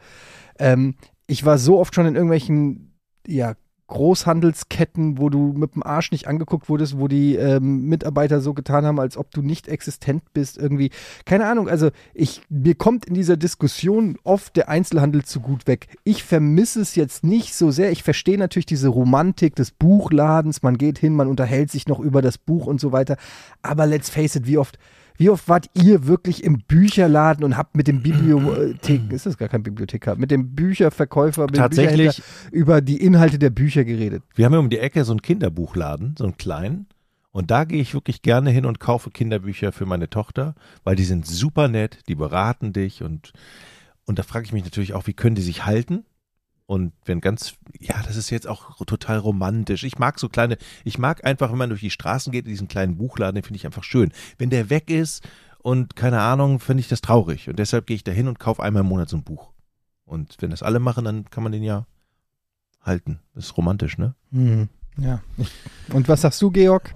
Ähm, 0.57 0.95
ich 1.27 1.45
war 1.45 1.57
so 1.57 1.81
oft 1.81 1.93
schon 1.93 2.05
in 2.05 2.15
irgendwelchen, 2.15 2.93
ja, 3.27 3.55
Großhandelsketten, 3.87 5.19
wo 5.19 5.29
du 5.29 5.53
mit 5.55 5.75
dem 5.75 5.83
Arsch 5.83 6.11
nicht 6.11 6.27
angeguckt 6.27 6.69
wurdest, 6.69 6.97
wo 6.97 7.07
die 7.07 7.35
ähm, 7.35 7.85
Mitarbeiter 7.85 8.41
so 8.41 8.53
getan 8.53 8.85
haben, 8.85 8.99
als 8.99 9.15
ob 9.15 9.31
du 9.31 9.41
nicht 9.41 9.67
existent 9.67 10.23
bist, 10.33 10.57
irgendwie. 10.57 10.89
Keine 11.25 11.45
Ahnung, 11.45 11.69
also 11.69 11.91
ich, 12.13 12.41
mir 12.49 12.75
kommt 12.75 13.05
in 13.05 13.13
dieser 13.13 13.37
Diskussion 13.37 14.17
oft 14.23 14.55
der 14.55 14.69
Einzelhandel 14.69 15.23
zu 15.23 15.39
gut 15.39 15.67
weg. 15.67 15.87
Ich 16.03 16.23
vermisse 16.23 16.81
es 16.81 16.95
jetzt 16.95 17.23
nicht 17.23 17.53
so 17.53 17.69
sehr. 17.69 17.91
Ich 17.91 18.01
verstehe 18.01 18.39
natürlich 18.39 18.65
diese 18.65 18.87
Romantik 18.87 19.55
des 19.55 19.69
Buchladens. 19.71 20.63
Man 20.63 20.77
geht 20.77 20.97
hin, 20.97 21.15
man 21.15 21.27
unterhält 21.27 21.69
sich 21.69 21.87
noch 21.87 21.99
über 21.99 22.23
das 22.23 22.39
Buch 22.39 22.65
und 22.65 22.81
so 22.81 22.91
weiter. 22.91 23.17
Aber 23.61 23.85
let's 23.85 24.09
face 24.09 24.35
it, 24.35 24.47
wie 24.47 24.57
oft 24.57 24.79
wie 25.17 25.29
oft 25.29 25.47
wart 25.47 25.69
ihr 25.73 26.07
wirklich 26.07 26.43
im 26.43 26.59
Bücherladen 26.67 27.43
und 27.43 27.57
habt 27.57 27.75
mit 27.75 27.87
dem 27.87 28.01
Bibliothek, 28.01 29.01
ist 29.11 29.25
das 29.25 29.37
gar 29.37 29.49
kein 29.49 29.63
Bibliothekar, 29.63 30.15
mit 30.15 30.31
dem 30.31 30.55
Bücherverkäufer, 30.55 31.43
mit 31.43 31.55
dem 31.55 31.59
Tatsächlich. 31.59 32.21
Über 32.51 32.81
die 32.81 32.97
Inhalte 32.97 33.39
der 33.39 33.49
Bücher 33.49 33.83
geredet? 33.85 34.23
Wir 34.35 34.45
haben 34.45 34.53
ja 34.53 34.59
um 34.59 34.69
die 34.69 34.79
Ecke 34.79 35.03
so 35.05 35.13
einen 35.13 35.21
Kinderbuchladen, 35.21 36.15
so 36.17 36.25
einen 36.25 36.37
kleinen. 36.37 36.87
Und 37.31 37.51
da 37.51 37.65
gehe 37.65 37.81
ich 37.81 37.93
wirklich 37.93 38.21
gerne 38.21 38.49
hin 38.49 38.65
und 38.65 38.79
kaufe 38.79 39.11
Kinderbücher 39.11 39.73
für 39.73 39.85
meine 39.85 40.09
Tochter, 40.09 40.55
weil 40.85 40.95
die 40.95 41.03
sind 41.03 41.25
super 41.27 41.67
nett, 41.67 41.99
die 42.07 42.15
beraten 42.15 42.71
dich 42.71 43.03
und, 43.03 43.33
und 44.05 44.19
da 44.19 44.23
frage 44.23 44.45
ich 44.45 44.53
mich 44.53 44.63
natürlich 44.63 44.93
auch, 44.93 45.05
wie 45.07 45.13
können 45.13 45.35
die 45.35 45.41
sich 45.41 45.65
halten? 45.65 46.05
Und 46.67 46.93
wenn 47.05 47.21
ganz, 47.21 47.53
ja, 47.79 48.01
das 48.05 48.15
ist 48.15 48.31
jetzt 48.31 48.47
auch 48.47 48.75
total 48.85 49.19
romantisch. 49.19 49.83
Ich 49.83 49.99
mag 49.99 50.19
so 50.19 50.29
kleine, 50.29 50.57
ich 50.83 50.97
mag 50.97 51.23
einfach, 51.23 51.51
wenn 51.51 51.59
man 51.59 51.69
durch 51.69 51.81
die 51.81 51.91
Straßen 51.91 52.31
geht, 52.31 52.47
diesen 52.47 52.67
kleinen 52.67 52.97
Buchladen, 52.97 53.35
den 53.35 53.43
finde 53.43 53.57
ich 53.57 53.65
einfach 53.65 53.83
schön. 53.83 54.11
Wenn 54.37 54.49
der 54.49 54.69
weg 54.71 54.89
ist 54.89 55.27
und 55.59 55.95
keine 55.95 56.21
Ahnung, 56.21 56.59
finde 56.59 56.81
ich 56.81 56.87
das 56.87 57.01
traurig. 57.01 57.49
Und 57.49 57.59
deshalb 57.59 57.85
gehe 57.85 57.95
ich 57.95 58.03
da 58.03 58.11
hin 58.11 58.27
und 58.27 58.39
kaufe 58.39 58.63
einmal 58.63 58.81
im 58.81 58.89
Monat 58.89 59.09
so 59.09 59.17
ein 59.17 59.23
Buch. 59.23 59.51
Und 60.05 60.37
wenn 60.39 60.49
das 60.49 60.63
alle 60.63 60.79
machen, 60.79 61.05
dann 61.05 61.29
kann 61.29 61.43
man 61.43 61.51
den 61.51 61.63
ja 61.63 61.85
halten. 62.81 63.19
Das 63.35 63.45
ist 63.45 63.57
romantisch, 63.57 63.97
ne? 63.97 64.15
Hm, 64.31 64.69
ja. 64.97 65.21
Und 65.91 66.07
was 66.07 66.21
sagst 66.21 66.41
du, 66.41 66.51
Georg? 66.51 66.93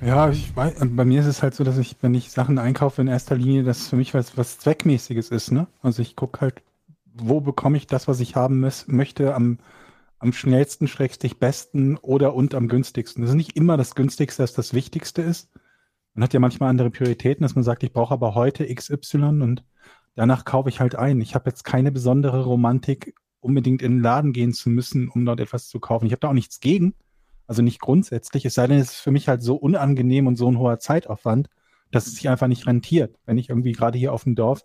Ja, 0.00 0.30
ich 0.30 0.54
weiß, 0.56 0.76
bei 0.80 1.04
mir 1.04 1.20
ist 1.20 1.26
es 1.26 1.42
halt 1.42 1.54
so, 1.54 1.62
dass 1.62 1.78
ich, 1.78 1.96
wenn 2.00 2.14
ich 2.14 2.30
Sachen 2.30 2.58
einkaufe, 2.58 3.02
in 3.02 3.08
erster 3.08 3.36
Linie, 3.36 3.64
das 3.64 3.88
für 3.88 3.96
mich 3.96 4.14
was, 4.14 4.36
was 4.36 4.58
Zweckmäßiges 4.58 5.28
ist, 5.28 5.52
ne? 5.52 5.66
Also 5.82 6.00
ich 6.00 6.16
gucke 6.16 6.40
halt, 6.40 6.62
wo 7.14 7.40
bekomme 7.40 7.76
ich 7.76 7.86
das, 7.86 8.08
was 8.08 8.20
ich 8.20 8.36
haben 8.36 8.60
muss, 8.60 8.86
möchte, 8.88 9.34
am, 9.34 9.58
am 10.18 10.32
schnellsten, 10.32 10.88
schrägstich 10.88 11.38
besten 11.38 11.96
oder 11.96 12.34
und 12.34 12.54
am 12.54 12.68
günstigsten. 12.68 13.22
Das 13.22 13.30
ist 13.30 13.36
nicht 13.36 13.56
immer 13.56 13.76
das 13.76 13.94
günstigste, 13.94 14.42
das 14.42 14.52
das 14.52 14.74
Wichtigste 14.74 15.22
ist. 15.22 15.50
Man 16.14 16.24
hat 16.24 16.34
ja 16.34 16.40
manchmal 16.40 16.70
andere 16.70 16.90
Prioritäten, 16.90 17.42
dass 17.42 17.54
man 17.54 17.64
sagt, 17.64 17.82
ich 17.82 17.92
brauche 17.92 18.14
aber 18.14 18.34
heute 18.34 18.72
XY 18.72 19.42
und 19.42 19.64
danach 20.14 20.44
kaufe 20.44 20.68
ich 20.68 20.80
halt 20.80 20.96
ein. 20.96 21.20
Ich 21.20 21.34
habe 21.34 21.48
jetzt 21.48 21.64
keine 21.64 21.92
besondere 21.92 22.44
Romantik, 22.44 23.14
unbedingt 23.40 23.82
in 23.82 23.92
den 23.92 24.02
Laden 24.02 24.32
gehen 24.32 24.52
zu 24.52 24.68
müssen, 24.70 25.08
um 25.08 25.24
dort 25.24 25.40
etwas 25.40 25.68
zu 25.68 25.80
kaufen. 25.80 26.06
Ich 26.06 26.12
habe 26.12 26.20
da 26.20 26.28
auch 26.28 26.34
nichts 26.34 26.60
gegen. 26.60 26.94
Also 27.46 27.62
nicht 27.62 27.80
grundsätzlich, 27.80 28.44
es 28.44 28.54
sei 28.54 28.68
denn, 28.68 28.78
es 28.78 28.92
ist 28.92 29.00
für 29.00 29.10
mich 29.10 29.26
halt 29.26 29.42
so 29.42 29.56
unangenehm 29.56 30.28
und 30.28 30.36
so 30.36 30.48
ein 30.48 30.58
hoher 30.58 30.78
Zeitaufwand, 30.78 31.48
dass 31.90 32.06
es 32.06 32.14
sich 32.14 32.28
einfach 32.28 32.46
nicht 32.46 32.66
rentiert. 32.66 33.18
Wenn 33.26 33.38
ich 33.38 33.48
irgendwie 33.48 33.72
gerade 33.72 33.98
hier 33.98 34.12
auf 34.12 34.22
dem 34.22 34.36
Dorf, 34.36 34.64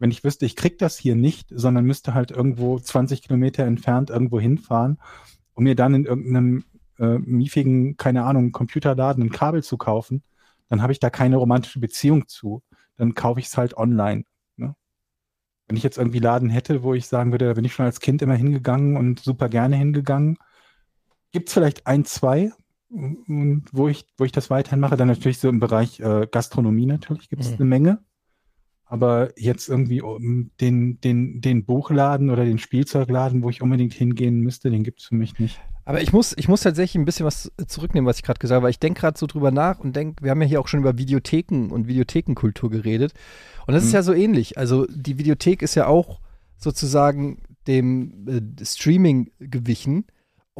wenn 0.00 0.10
ich 0.10 0.24
wüsste, 0.24 0.46
ich 0.46 0.56
krieg 0.56 0.78
das 0.78 0.98
hier 0.98 1.14
nicht, 1.14 1.48
sondern 1.54 1.84
müsste 1.84 2.14
halt 2.14 2.30
irgendwo 2.32 2.78
20 2.80 3.22
Kilometer 3.22 3.64
entfernt 3.64 4.10
irgendwo 4.10 4.40
hinfahren, 4.40 4.98
um 5.54 5.64
mir 5.64 5.76
dann 5.76 5.94
in 5.94 6.06
irgendeinem 6.06 6.64
äh, 6.98 7.18
miefigen, 7.18 7.96
keine 7.96 8.24
Ahnung, 8.24 8.50
Computerladen 8.50 9.24
ein 9.24 9.30
Kabel 9.30 9.62
zu 9.62 9.76
kaufen, 9.76 10.22
dann 10.68 10.82
habe 10.82 10.92
ich 10.92 11.00
da 11.00 11.10
keine 11.10 11.36
romantische 11.36 11.80
Beziehung 11.80 12.26
zu. 12.28 12.62
Dann 12.96 13.14
kaufe 13.14 13.40
ich 13.40 13.46
es 13.46 13.56
halt 13.56 13.76
online. 13.76 14.24
Ne? 14.56 14.74
Wenn 15.68 15.76
ich 15.76 15.82
jetzt 15.82 15.98
irgendwie 15.98 16.18
Laden 16.18 16.50
hätte, 16.50 16.82
wo 16.82 16.94
ich 16.94 17.06
sagen 17.06 17.30
würde, 17.32 17.46
da 17.46 17.54
bin 17.54 17.64
ich 17.64 17.74
schon 17.74 17.86
als 17.86 18.00
Kind 18.00 18.22
immer 18.22 18.34
hingegangen 18.34 18.96
und 18.96 19.20
super 19.20 19.48
gerne 19.48 19.76
hingegangen, 19.76 20.38
gibt 21.32 21.48
es 21.48 21.54
vielleicht 21.54 21.86
ein, 21.86 22.04
zwei, 22.04 22.52
und 22.90 23.64
wo 23.72 23.88
ich, 23.88 24.04
wo 24.18 24.24
ich 24.24 24.32
das 24.32 24.50
weiterhin 24.50 24.80
mache, 24.80 24.96
dann 24.96 25.08
natürlich 25.08 25.38
so 25.38 25.48
im 25.48 25.60
Bereich 25.60 26.00
äh, 26.00 26.26
Gastronomie 26.30 26.86
natürlich 26.86 27.28
gibt 27.28 27.42
es 27.42 27.50
Mhm. 27.50 27.56
eine 27.56 27.64
Menge. 27.66 27.98
Aber 28.90 29.30
jetzt 29.36 29.68
irgendwie 29.68 30.02
den, 30.60 31.00
den, 31.00 31.40
den 31.40 31.64
Buchladen 31.64 32.28
oder 32.28 32.44
den 32.44 32.58
Spielzeugladen, 32.58 33.42
wo 33.44 33.48
ich 33.48 33.62
unbedingt 33.62 33.94
hingehen 33.94 34.40
müsste, 34.40 34.68
den 34.68 34.82
gibt 34.82 35.00
es 35.00 35.06
für 35.06 35.14
mich 35.14 35.38
nicht. 35.38 35.60
Aber 35.84 36.02
ich 36.02 36.12
muss, 36.12 36.34
ich 36.36 36.48
muss 36.48 36.62
tatsächlich 36.62 37.00
ein 37.00 37.04
bisschen 37.04 37.24
was 37.24 37.52
zurücknehmen, 37.68 38.06
was 38.08 38.16
ich 38.16 38.24
gerade 38.24 38.40
gesagt 38.40 38.56
habe, 38.56 38.64
weil 38.64 38.70
ich 38.70 38.80
denke 38.80 39.00
gerade 39.00 39.16
so 39.18 39.26
drüber 39.28 39.52
nach 39.52 39.78
und 39.78 39.94
denke, 39.94 40.24
wir 40.24 40.32
haben 40.32 40.42
ja 40.42 40.48
hier 40.48 40.60
auch 40.60 40.66
schon 40.66 40.80
über 40.80 40.98
Videotheken 40.98 41.70
und 41.70 41.86
Videothekenkultur 41.86 42.68
geredet. 42.68 43.12
Und 43.66 43.74
das 43.74 43.84
ist 43.84 43.90
Mhm. 43.90 43.94
ja 43.94 44.02
so 44.02 44.12
ähnlich. 44.12 44.58
Also 44.58 44.86
die 44.90 45.18
Videothek 45.18 45.62
ist 45.62 45.76
ja 45.76 45.86
auch 45.86 46.20
sozusagen 46.56 47.38
dem 47.68 48.26
äh, 48.58 48.64
Streaming 48.64 49.30
gewichen. 49.38 50.04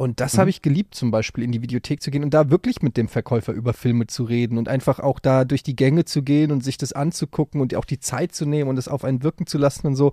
Und 0.01 0.19
das 0.19 0.33
Mhm. 0.33 0.39
habe 0.39 0.49
ich 0.49 0.63
geliebt, 0.63 0.95
zum 0.95 1.11
Beispiel 1.11 1.43
in 1.43 1.51
die 1.51 1.61
Videothek 1.61 2.01
zu 2.01 2.09
gehen 2.09 2.23
und 2.23 2.33
da 2.33 2.49
wirklich 2.49 2.81
mit 2.81 2.97
dem 2.97 3.07
Verkäufer 3.07 3.53
über 3.53 3.71
Filme 3.71 4.07
zu 4.07 4.23
reden 4.23 4.57
und 4.57 4.67
einfach 4.67 4.99
auch 4.99 5.19
da 5.19 5.45
durch 5.45 5.61
die 5.61 5.75
Gänge 5.75 6.05
zu 6.05 6.23
gehen 6.23 6.51
und 6.51 6.63
sich 6.63 6.79
das 6.79 6.91
anzugucken 6.91 7.61
und 7.61 7.75
auch 7.75 7.85
die 7.85 7.99
Zeit 7.99 8.33
zu 8.33 8.47
nehmen 8.47 8.67
und 8.71 8.79
es 8.79 8.87
auf 8.87 9.03
einen 9.03 9.21
wirken 9.21 9.45
zu 9.45 9.59
lassen 9.59 9.85
und 9.85 9.95
so. 9.95 10.11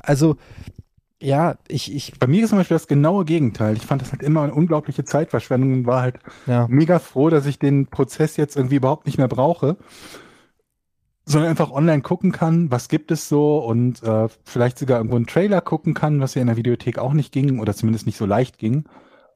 Also, 0.00 0.38
ja, 1.22 1.56
ich, 1.68 1.94
ich, 1.94 2.18
Bei 2.18 2.26
mir 2.26 2.42
ist 2.42 2.50
zum 2.50 2.58
Beispiel 2.58 2.74
das 2.74 2.88
genaue 2.88 3.24
Gegenteil. 3.24 3.76
Ich 3.76 3.86
fand 3.86 4.02
das 4.02 4.10
halt 4.10 4.24
immer 4.24 4.42
eine 4.42 4.54
unglaubliche 4.54 5.04
Zeitverschwendung 5.04 5.72
und 5.72 5.86
war 5.86 6.02
halt 6.02 6.18
ja. 6.46 6.66
mega 6.68 6.98
froh, 6.98 7.30
dass 7.30 7.46
ich 7.46 7.60
den 7.60 7.86
Prozess 7.86 8.36
jetzt 8.36 8.56
irgendwie 8.56 8.76
überhaupt 8.76 9.06
nicht 9.06 9.18
mehr 9.18 9.28
brauche, 9.28 9.76
sondern 11.26 11.50
einfach 11.50 11.70
online 11.70 12.02
gucken 12.02 12.32
kann, 12.32 12.72
was 12.72 12.88
gibt 12.88 13.10
es 13.12 13.28
so 13.28 13.58
und 13.58 14.02
äh, 14.02 14.28
vielleicht 14.44 14.78
sogar 14.78 14.98
irgendwo 14.98 15.16
einen 15.16 15.26
Trailer 15.26 15.60
gucken 15.60 15.94
kann, 15.94 16.20
was 16.20 16.34
ja 16.34 16.40
in 16.40 16.48
der 16.48 16.56
Videothek 16.56 16.98
auch 16.98 17.12
nicht 17.12 17.32
ging 17.32 17.60
oder 17.60 17.74
zumindest 17.74 18.06
nicht 18.06 18.16
so 18.18 18.26
leicht 18.26 18.58
ging. 18.58 18.84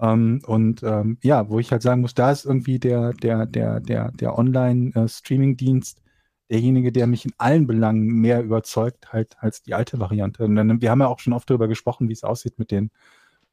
Ähm, 0.03 0.43
und 0.47 0.83
ähm, 0.85 1.19
ja, 1.23 1.49
wo 1.51 1.61
ich 1.61 1.73
halt 1.73 1.83
sagen 1.83 2.03
muss, 2.03 2.15
da 2.15 2.33
ist 2.33 2.47
irgendwie 2.47 2.81
der, 2.81 3.15
der, 3.15 3.47
der, 3.47 3.81
der, 3.81 4.12
der 4.12 4.39
Online-Streaming-Dienst 4.39 6.03
derjenige, 6.51 6.93
der 6.93 7.07
mich 7.07 7.24
in 7.24 7.33
allen 7.39 7.66
Belangen 7.69 8.07
mehr 8.09 8.43
überzeugt 8.43 9.12
halt 9.12 9.37
als 9.41 9.62
die 9.62 9.74
alte 9.74 10.01
Variante. 10.01 10.45
Und 10.45 10.57
dann, 10.57 10.83
wir 10.83 10.91
haben 10.91 11.01
ja 11.01 11.09
auch 11.09 11.20
schon 11.20 11.33
oft 11.35 11.49
darüber 11.51 11.69
gesprochen, 11.69 12.09
wie 12.11 12.15
es 12.15 12.24
aussieht 12.24 12.59
mit 12.59 12.70
den, 12.73 12.91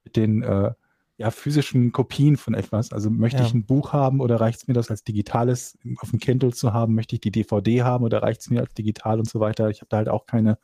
mit 0.04 0.16
den 0.18 0.44
äh, 0.44 0.74
ja, 1.18 1.32
physischen 1.32 1.92
Kopien 1.92 2.38
von 2.38 2.54
etwas. 2.56 2.94
Also 2.94 3.10
möchte 3.10 3.40
Ja. 3.40 3.48
ich 3.48 3.54
ein 3.54 3.66
Buch 3.66 3.94
haben 3.94 4.22
oder 4.22 4.42
reicht 4.42 4.62
es 4.62 4.68
mir 4.68 4.74
das 4.74 4.90
als 4.90 5.04
digitales 5.04 5.78
auf 6.02 6.12
dem 6.12 6.20
Kindle 6.20 6.54
zu 6.54 6.74
haben? 6.74 6.96
Möchte 6.96 7.16
ich 7.16 7.22
die 7.22 7.32
DVD 7.32 7.84
haben 7.84 8.06
oder 8.06 8.24
reicht 8.24 8.42
es 8.42 8.50
mir 8.50 8.62
als 8.62 8.74
digital 8.74 9.20
und 9.20 9.30
so 9.30 9.40
weiter? 9.42 9.70
Ich 9.70 9.82
habe 9.82 9.90
da 9.90 9.98
halt 9.98 10.10
auch 10.10 10.26
keine 10.26 10.58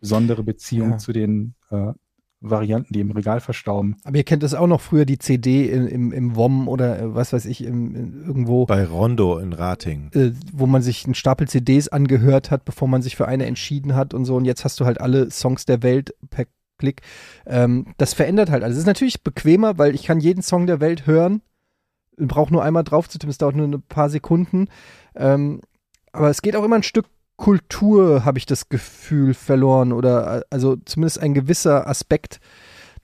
besondere 0.00 0.44
Beziehung 0.44 0.92
Ja. 0.92 0.98
zu 0.98 1.12
den 1.12 1.54
äh, 1.70 1.92
Varianten, 2.40 2.92
die 2.92 3.00
im 3.00 3.10
Regal 3.10 3.40
verstauben. 3.40 3.96
Aber 4.04 4.16
ihr 4.16 4.24
kennt 4.24 4.42
das 4.42 4.54
auch 4.54 4.66
noch 4.66 4.80
früher, 4.80 5.04
die 5.04 5.18
CD 5.18 5.68
in, 5.68 5.88
im, 5.88 6.12
im 6.12 6.36
WOM 6.36 6.68
oder 6.68 6.98
äh, 7.00 7.14
was 7.14 7.32
weiß 7.32 7.46
ich, 7.46 7.64
im, 7.64 7.94
in, 7.94 8.24
irgendwo, 8.26 8.66
Bei 8.66 8.84
Rondo 8.84 9.38
in 9.38 9.52
Rating. 9.52 10.10
äh, 10.14 10.30
wo 10.52 10.66
man 10.66 10.82
sich 10.82 11.04
einen 11.04 11.14
Stapel 11.14 11.48
CDs 11.48 11.88
angehört 11.88 12.50
hat, 12.50 12.64
bevor 12.64 12.86
man 12.86 13.02
sich 13.02 13.16
für 13.16 13.26
eine 13.26 13.46
entschieden 13.46 13.96
hat 13.96 14.14
und 14.14 14.24
so. 14.24 14.36
Und 14.36 14.44
jetzt 14.44 14.64
hast 14.64 14.78
du 14.78 14.84
halt 14.84 15.00
alle 15.00 15.30
Songs 15.30 15.64
der 15.66 15.82
Welt 15.82 16.14
per 16.30 16.46
Klick. 16.78 17.02
Ähm, 17.44 17.86
das 17.96 18.14
verändert 18.14 18.50
halt 18.50 18.62
alles. 18.62 18.76
Es 18.76 18.82
ist 18.82 18.86
natürlich 18.86 19.24
bequemer, 19.24 19.78
weil 19.78 19.94
ich 19.96 20.04
kann 20.04 20.20
jeden 20.20 20.42
Song 20.42 20.68
der 20.68 20.80
Welt 20.80 21.06
hören. 21.06 21.42
Brauche 22.16 22.52
nur 22.52 22.62
einmal 22.62 22.84
drauf 22.84 23.08
zu 23.08 23.18
tippen, 23.18 23.30
es 23.30 23.38
dauert 23.38 23.56
nur 23.56 23.66
ein 23.66 23.82
paar 23.82 24.10
Sekunden. 24.10 24.68
Ähm, 25.16 25.60
aber 26.12 26.30
es 26.30 26.40
geht 26.42 26.54
auch 26.56 26.64
immer 26.64 26.76
ein 26.76 26.82
Stück 26.84 27.06
Kultur, 27.38 28.24
habe 28.26 28.36
ich 28.38 28.44
das 28.44 28.68
Gefühl, 28.68 29.32
verloren. 29.32 29.92
Oder 29.92 30.38
äh, 30.38 30.42
also 30.50 30.76
zumindest 30.84 31.20
ein 31.20 31.32
gewisser 31.32 31.86
Aspekt 31.88 32.40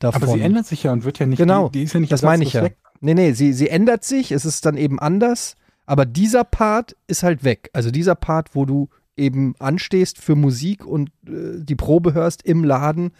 davon. 0.00 0.22
Aber 0.22 0.32
sie 0.32 0.40
ändert 0.40 0.66
sich 0.66 0.82
ja 0.82 0.92
und 0.92 1.04
wird 1.04 1.18
ja 1.20 1.24
nicht, 1.26 1.38
Genau, 1.38 1.68
die, 1.70 1.78
die 1.78 1.84
ist 1.84 1.94
ja 1.94 2.00
nicht 2.00 2.12
Das 2.12 2.20
meine 2.22 2.44
ich 2.44 2.52
ja. 2.52 2.62
weg. 2.64 2.76
Nee, 3.00 3.14
nee, 3.14 3.32
sie, 3.32 3.52
sie 3.52 3.68
ändert 3.68 4.04
sich, 4.04 4.32
es 4.32 4.44
ist 4.44 4.66
dann 4.66 4.76
eben 4.76 4.98
anders, 4.98 5.56
aber 5.86 6.04
dieser 6.04 6.44
Part 6.44 6.96
ist 7.06 7.22
halt 7.22 7.44
weg. 7.44 7.70
Also 7.72 7.90
dieser 7.90 8.14
Part, 8.14 8.54
wo 8.54 8.64
du 8.66 8.88
eben 9.16 9.54
anstehst 9.60 10.18
für 10.18 10.34
Musik 10.34 10.84
und 10.84 11.10
äh, 11.26 11.62
die 11.62 11.76
Probe 11.76 12.12
hörst 12.14 12.42
im 12.44 12.64
Laden, 12.64 13.12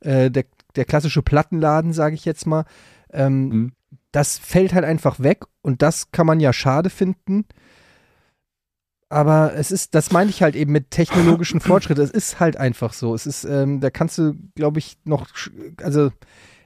äh, 0.00 0.30
der, 0.30 0.44
der 0.76 0.84
klassische 0.84 1.22
Plattenladen, 1.22 1.92
sage 1.92 2.14
ich 2.14 2.24
jetzt 2.24 2.46
mal, 2.46 2.64
ähm, 3.12 3.48
Mhm. 3.48 3.72
das 4.10 4.38
fällt 4.38 4.74
halt 4.74 4.84
einfach 4.84 5.20
weg 5.20 5.44
und 5.62 5.80
das 5.80 6.10
kann 6.10 6.26
man 6.26 6.40
ja 6.40 6.52
schade 6.52 6.90
finden. 6.90 7.46
Aber 9.12 9.52
es 9.54 9.70
ist, 9.70 9.94
das 9.94 10.10
meine 10.10 10.30
ich 10.30 10.42
halt 10.42 10.56
eben 10.56 10.72
mit 10.72 10.90
technologischen 10.90 11.60
Fortschritt. 11.60 11.98
Es 11.98 12.10
ist 12.10 12.40
halt 12.40 12.56
einfach 12.56 12.94
so. 12.94 13.14
Es 13.14 13.26
ist, 13.26 13.44
ähm, 13.44 13.80
da 13.80 13.90
kannst 13.90 14.16
du, 14.16 14.34
glaube 14.54 14.78
ich, 14.78 14.96
noch, 15.04 15.26
also 15.82 16.10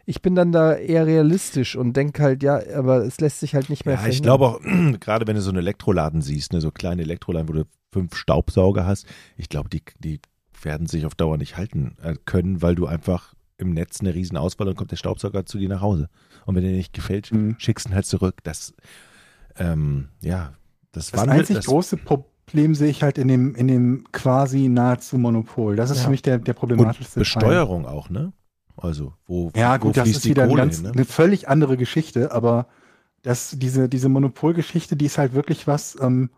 ich 0.04 0.22
bin 0.22 0.36
dann 0.36 0.52
da 0.52 0.74
eher 0.74 1.06
realistisch 1.06 1.74
und 1.74 1.94
denke 1.94 2.22
halt, 2.22 2.44
ja, 2.44 2.60
aber 2.76 2.98
es 3.04 3.20
lässt 3.20 3.40
sich 3.40 3.56
halt 3.56 3.68
nicht 3.68 3.84
mehr 3.84 3.96
Ja, 3.96 4.00
ich 4.06 4.18
verhindern. 4.20 4.22
glaube 4.38 4.46
auch, 4.46 4.60
gerade 5.00 5.26
wenn 5.26 5.34
du 5.34 5.42
so 5.42 5.50
einen 5.50 5.58
Elektroladen 5.58 6.22
siehst, 6.22 6.52
ne, 6.52 6.60
so 6.60 6.70
kleine 6.70 7.02
Elektroladen, 7.02 7.48
wo 7.48 7.52
du 7.52 7.64
fünf 7.92 8.14
Staubsauger 8.14 8.86
hast, 8.86 9.06
ich 9.36 9.48
glaube, 9.48 9.68
die, 9.68 9.82
die 9.98 10.20
werden 10.62 10.86
sich 10.86 11.04
auf 11.04 11.16
Dauer 11.16 11.38
nicht 11.38 11.56
halten 11.56 11.96
äh, 12.00 12.14
können, 12.26 12.62
weil 12.62 12.76
du 12.76 12.86
einfach 12.86 13.34
im 13.58 13.70
Netz 13.72 14.00
eine 14.00 14.14
riesen 14.14 14.36
Auswahl 14.36 14.68
und 14.68 14.76
kommt 14.76 14.92
der 14.92 14.96
Staubsauger 14.96 15.46
zu 15.46 15.58
dir 15.58 15.68
nach 15.68 15.80
Hause. 15.80 16.08
Und 16.44 16.54
wenn 16.54 16.62
dir 16.62 16.70
nicht 16.70 16.92
gefällt, 16.92 17.32
Mhm. 17.32 17.56
schickst 17.58 17.88
ihn 17.88 17.94
halt 17.94 18.06
zurück. 18.06 18.36
Das, 18.44 18.72
ähm, 19.58 20.10
ja, 20.20 20.52
das, 20.92 21.10
Das 21.10 21.26
einzig 21.26 21.56
das, 21.56 21.66
große 21.66 21.96
Problem 21.96 22.30
sehe 22.50 22.88
ich 22.88 23.02
halt 23.02 23.18
in 23.18 23.28
dem, 23.28 23.54
in 23.54 23.68
dem 23.68 24.04
quasi 24.12 24.68
nahezu 24.68 25.18
Monopol. 25.18 25.76
Das 25.76 25.90
ist 25.90 25.98
Ja. 25.98 26.04
für 26.04 26.10
mich 26.10 26.22
der, 26.22 26.38
der 26.38 26.54
und 26.54 26.58
problematischste 26.58 27.14
Teil. 27.14 27.20
Besteuerung 27.20 27.86
auch, 27.86 28.08
ne? 28.08 28.32
Also, 28.76 29.14
wo, 29.26 29.50
Ja, 29.56 29.80
wo 29.80 29.86
gut, 29.86 29.96
das 29.96 30.04
fließt 30.04 30.16
ist 30.18 30.24
die 30.26 30.30
wieder 30.30 30.42
eine, 30.42 30.50
Kohle 30.52 30.62
ganz, 30.62 30.76
hin, 30.76 30.84
ne? 30.86 30.92
eine 30.92 31.04
völlig 31.04 31.48
andere 31.48 31.76
Geschichte, 31.76 32.32
aber 32.32 32.68
das, 33.22 33.56
diese, 33.58 33.88
diese 33.88 34.08
Monopolgeschichte, 34.08 34.96
die 34.96 35.06
ist 35.06 35.18
halt 35.18 35.32
wirklich 35.34 35.66
was, 35.66 35.96
ähm, 36.00 36.30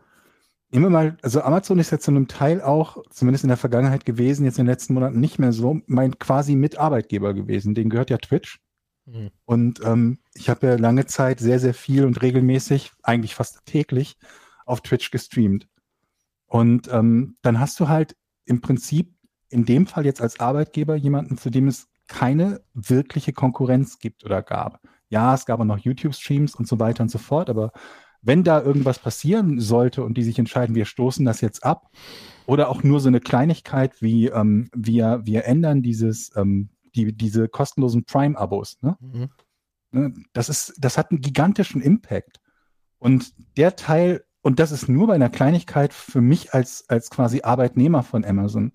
immer 0.70 0.90
mal, 0.90 1.16
also 1.22 1.43
Amazon 1.43 1.78
ist 1.78 1.90
jetzt 1.90 2.05
zu 2.05 2.10
einem 2.10 2.28
Teil 2.28 2.62
auch, 2.62 2.98
zumindest 3.10 3.44
in 3.44 3.48
der 3.48 3.56
Vergangenheit 3.56 4.05
gewesen, 4.05 4.44
jetzt 4.44 4.59
in 4.59 4.64
den 4.64 4.70
letzten 4.70 4.94
Monaten 4.94 5.18
nicht 5.20 5.39
mehr 5.39 5.52
so, 5.52 5.80
mein 5.86 6.18
quasi 6.18 6.56
Mitarbeitgeber 6.56 7.35
gewesen. 7.35 7.74
Den 7.74 7.90
gehört 7.90 8.10
ja 8.10 8.18
Twitch. 8.18 8.60
Mhm. 9.06 9.30
Und 9.44 9.80
ähm, 9.85 10.18
ich 10.35 10.48
habe 10.48 10.66
ja 10.66 10.76
lange 10.76 11.06
Zeit 11.06 11.40
sehr, 11.40 11.59
sehr 11.59 11.74
viel 11.74 12.05
und 12.05 12.20
regelmäßig, 12.22 12.93
eigentlich 13.02 13.35
fast 13.35 13.64
täglich, 13.66 14.16
auf 14.66 14.82
Twitch 14.82 15.10
gestreamt. 15.10 15.66
Und 16.49 16.89
ähm, 16.93 17.37
dann 17.43 17.61
hast 17.61 17.79
du 17.79 17.89
halt 17.89 18.16
im 18.45 18.61
Prinzip 18.61 19.15
in 19.51 19.65
dem 19.65 19.87
Fall 19.87 20.05
jetzt 20.05 20.20
als 20.20 20.41
Arbeitgeber 20.41 20.97
jemanden, 20.97 21.39
zu 21.39 21.51
dem 21.51 21.69
es 21.69 21.89
keine 22.09 22.61
wirkliche 22.75 23.33
Konkurrenz 23.33 23.99
gibt 23.99 24.25
oder 24.25 24.43
gab. 24.43 24.81
Ja, 25.11 25.35
es 25.35 25.47
gab 25.47 25.61
auch 25.61 25.65
noch 25.65 25.79
YouTube-Streams 25.79 26.55
und 26.55 26.66
so 26.66 26.79
weiter 26.81 27.03
und 27.03 27.11
so 27.11 27.19
fort, 27.19 27.49
aber 27.49 27.73
wenn 28.20 28.45
da 28.45 28.61
irgendwas 28.61 28.99
passieren 28.99 29.61
sollte 29.61 30.03
und 30.03 30.19
die 30.19 30.25
sich 30.25 30.39
entscheiden, 30.39 30.75
wir 30.75 30.87
stoßen 30.87 31.25
das 31.25 31.41
jetzt 31.41 31.65
ab, 31.65 31.91
oder 32.49 32.70
auch 32.70 32.83
nur 32.83 32.99
so 32.99 33.09
eine 33.09 33.20
Kleinigkeit 33.20 34.01
wie 34.01 34.29
ähm, 34.29 34.70
wir, 34.75 35.20
wir 35.25 35.45
ändern 35.45 35.83
dieses, 35.83 36.35
ähm, 36.35 36.70
die, 36.95 37.12
diese 37.12 37.47
kostenlosen 37.47 38.05
Prime-Abos, 38.05 38.79
ne? 38.81 38.97
Mhm. 39.01 39.29
Ne, 39.91 40.15
Das 40.33 40.49
ist, 40.49 40.75
das 40.79 40.97
hat 40.97 41.11
einen 41.11 41.20
gigantischen 41.20 41.83
Impact. 41.83 42.41
Und 42.99 43.35
der 43.59 43.77
Teil, 43.77 44.25
und 44.43 44.60
das 44.60 44.73
ist 44.73 44.89
nur 44.89 45.06
bei 45.09 45.15
einer 45.15 45.31
Kleinigkeit 45.31 45.93
für 45.93 46.20
mich 46.20 46.55
als, 46.55 46.85
als 46.89 47.10
quasi 47.10 47.43
Arbeitnehmer 47.43 48.02
von 48.02 48.24
Amazon. 48.24 48.73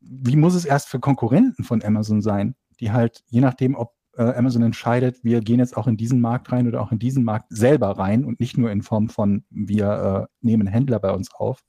Wie 0.00 0.36
muss 0.36 0.54
es 0.54 0.64
erst 0.64 0.88
für 0.88 1.00
Konkurrenten 1.00 1.64
von 1.64 1.82
Amazon 1.82 2.20
sein, 2.22 2.54
die 2.80 2.92
halt, 2.92 3.22
je 3.28 3.40
nachdem, 3.40 3.74
ob 3.74 3.94
äh, 4.16 4.22
Amazon 4.22 4.62
entscheidet, 4.62 5.24
wir 5.24 5.40
gehen 5.40 5.60
jetzt 5.60 5.76
auch 5.76 5.86
in 5.86 5.96
diesen 5.96 6.20
Markt 6.20 6.52
rein 6.52 6.68
oder 6.68 6.82
auch 6.82 6.92
in 6.92 6.98
diesen 6.98 7.24
Markt 7.24 7.46
selber 7.50 7.98
rein 7.98 8.24
und 8.24 8.40
nicht 8.40 8.58
nur 8.58 8.70
in 8.70 8.82
Form 8.82 9.08
von, 9.08 9.44
wir 9.50 10.28
äh, 10.30 10.46
nehmen 10.46 10.66
Händler 10.66 10.98
bei 10.98 11.12
uns 11.12 11.32
auf. 11.32 11.62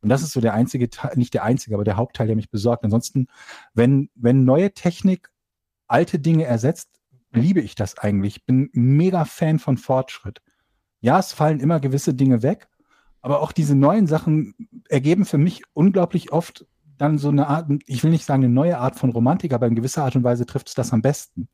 Und 0.00 0.10
das 0.10 0.22
ist 0.22 0.32
so 0.32 0.40
der 0.40 0.54
einzige 0.54 0.90
Teil, 0.90 1.12
nicht 1.16 1.34
der 1.34 1.44
einzige, 1.44 1.74
aber 1.74 1.84
der 1.84 1.96
Hauptteil, 1.96 2.26
der 2.26 2.36
mich 2.36 2.50
besorgt. 2.50 2.84
Ansonsten, 2.84 3.26
wenn, 3.74 4.10
wenn 4.14 4.44
neue 4.44 4.72
Technik 4.72 5.30
alte 5.86 6.18
Dinge 6.18 6.44
ersetzt, 6.44 6.90
liebe 7.32 7.60
ich 7.60 7.74
das 7.74 7.98
eigentlich. 7.98 8.36
Ich 8.36 8.46
bin 8.46 8.70
mega 8.72 9.24
Fan 9.24 9.58
von 9.58 9.76
Fortschritt. 9.76 10.40
Ja, 11.00 11.18
es 11.18 11.32
fallen 11.32 11.60
immer 11.60 11.80
gewisse 11.80 12.14
Dinge 12.14 12.42
weg, 12.42 12.68
aber 13.20 13.40
auch 13.40 13.52
diese 13.52 13.74
neuen 13.74 14.06
Sachen 14.06 14.54
ergeben 14.88 15.24
für 15.24 15.38
mich 15.38 15.62
unglaublich 15.72 16.32
oft 16.32 16.66
dann 16.96 17.18
so 17.18 17.28
eine 17.28 17.46
Art, 17.46 17.70
ich 17.86 18.02
will 18.02 18.10
nicht 18.10 18.24
sagen 18.24 18.44
eine 18.44 18.52
neue 18.52 18.78
Art 18.78 18.96
von 18.96 19.10
Romantik, 19.10 19.52
aber 19.52 19.66
in 19.66 19.76
gewisser 19.76 20.04
Art 20.04 20.16
und 20.16 20.24
Weise 20.24 20.46
trifft 20.46 20.68
es 20.68 20.74
das 20.74 20.92
am 20.92 21.02
besten. 21.02 21.48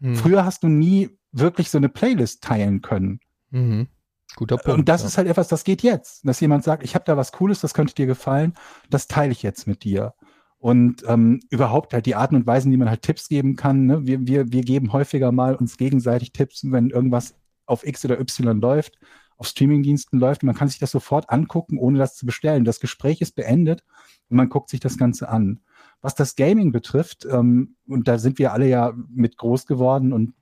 Mhm. 0.00 0.16
Früher 0.16 0.44
hast 0.44 0.62
du 0.62 0.68
nie 0.68 1.10
wirklich 1.32 1.70
so 1.70 1.78
eine 1.78 1.88
Playlist 1.88 2.42
teilen 2.42 2.80
können. 2.80 3.20
Mhm. 3.50 3.88
Guter 4.36 4.56
Punkt. 4.56 4.78
Und 4.78 4.88
das 4.88 5.02
ja. 5.02 5.08
ist 5.08 5.18
halt 5.18 5.28
etwas, 5.28 5.48
das 5.48 5.64
geht 5.64 5.82
jetzt. 5.82 6.26
Dass 6.26 6.40
jemand 6.40 6.64
sagt, 6.64 6.82
ich 6.82 6.94
habe 6.94 7.04
da 7.04 7.16
was 7.16 7.32
Cooles, 7.32 7.60
das 7.60 7.74
könnte 7.74 7.94
dir 7.94 8.06
gefallen, 8.06 8.54
das 8.90 9.08
teile 9.08 9.32
ich 9.32 9.42
jetzt 9.42 9.66
mit 9.66 9.84
dir. 9.84 10.14
Und 10.58 11.04
ähm, 11.06 11.40
überhaupt 11.50 11.92
halt 11.92 12.06
die 12.06 12.16
Arten 12.16 12.34
und 12.34 12.46
Weisen, 12.46 12.70
die 12.70 12.76
man 12.76 12.90
halt 12.90 13.02
Tipps 13.02 13.28
geben 13.28 13.56
kann. 13.56 13.86
Ne? 13.86 14.06
Wir, 14.06 14.26
wir, 14.26 14.52
wir 14.52 14.62
geben 14.62 14.92
häufiger 14.92 15.32
mal 15.32 15.54
uns 15.54 15.76
gegenseitig 15.76 16.32
Tipps, 16.32 16.62
wenn 16.64 16.90
irgendwas 16.90 17.36
auf 17.68 17.86
X 17.86 18.04
oder 18.04 18.20
Y 18.20 18.60
läuft, 18.60 18.98
auf 19.36 19.46
Streamingdiensten 19.46 20.18
läuft. 20.18 20.42
Man 20.42 20.54
kann 20.54 20.68
sich 20.68 20.78
das 20.78 20.90
sofort 20.90 21.30
angucken, 21.30 21.78
ohne 21.78 21.98
das 21.98 22.16
zu 22.16 22.26
bestellen. 22.26 22.64
Das 22.64 22.80
Gespräch 22.80 23.20
ist 23.20 23.36
beendet 23.36 23.84
und 24.28 24.36
man 24.36 24.48
guckt 24.48 24.70
sich 24.70 24.80
das 24.80 24.98
Ganze 24.98 25.28
an. 25.28 25.60
Was 26.00 26.14
das 26.14 26.36
Gaming 26.36 26.72
betrifft, 26.72 27.26
ähm, 27.30 27.76
und 27.86 28.06
da 28.08 28.18
sind 28.18 28.38
wir 28.38 28.52
alle 28.52 28.68
ja 28.68 28.92
mit 29.08 29.36
groß 29.36 29.66
geworden 29.66 30.12
und 30.12 30.34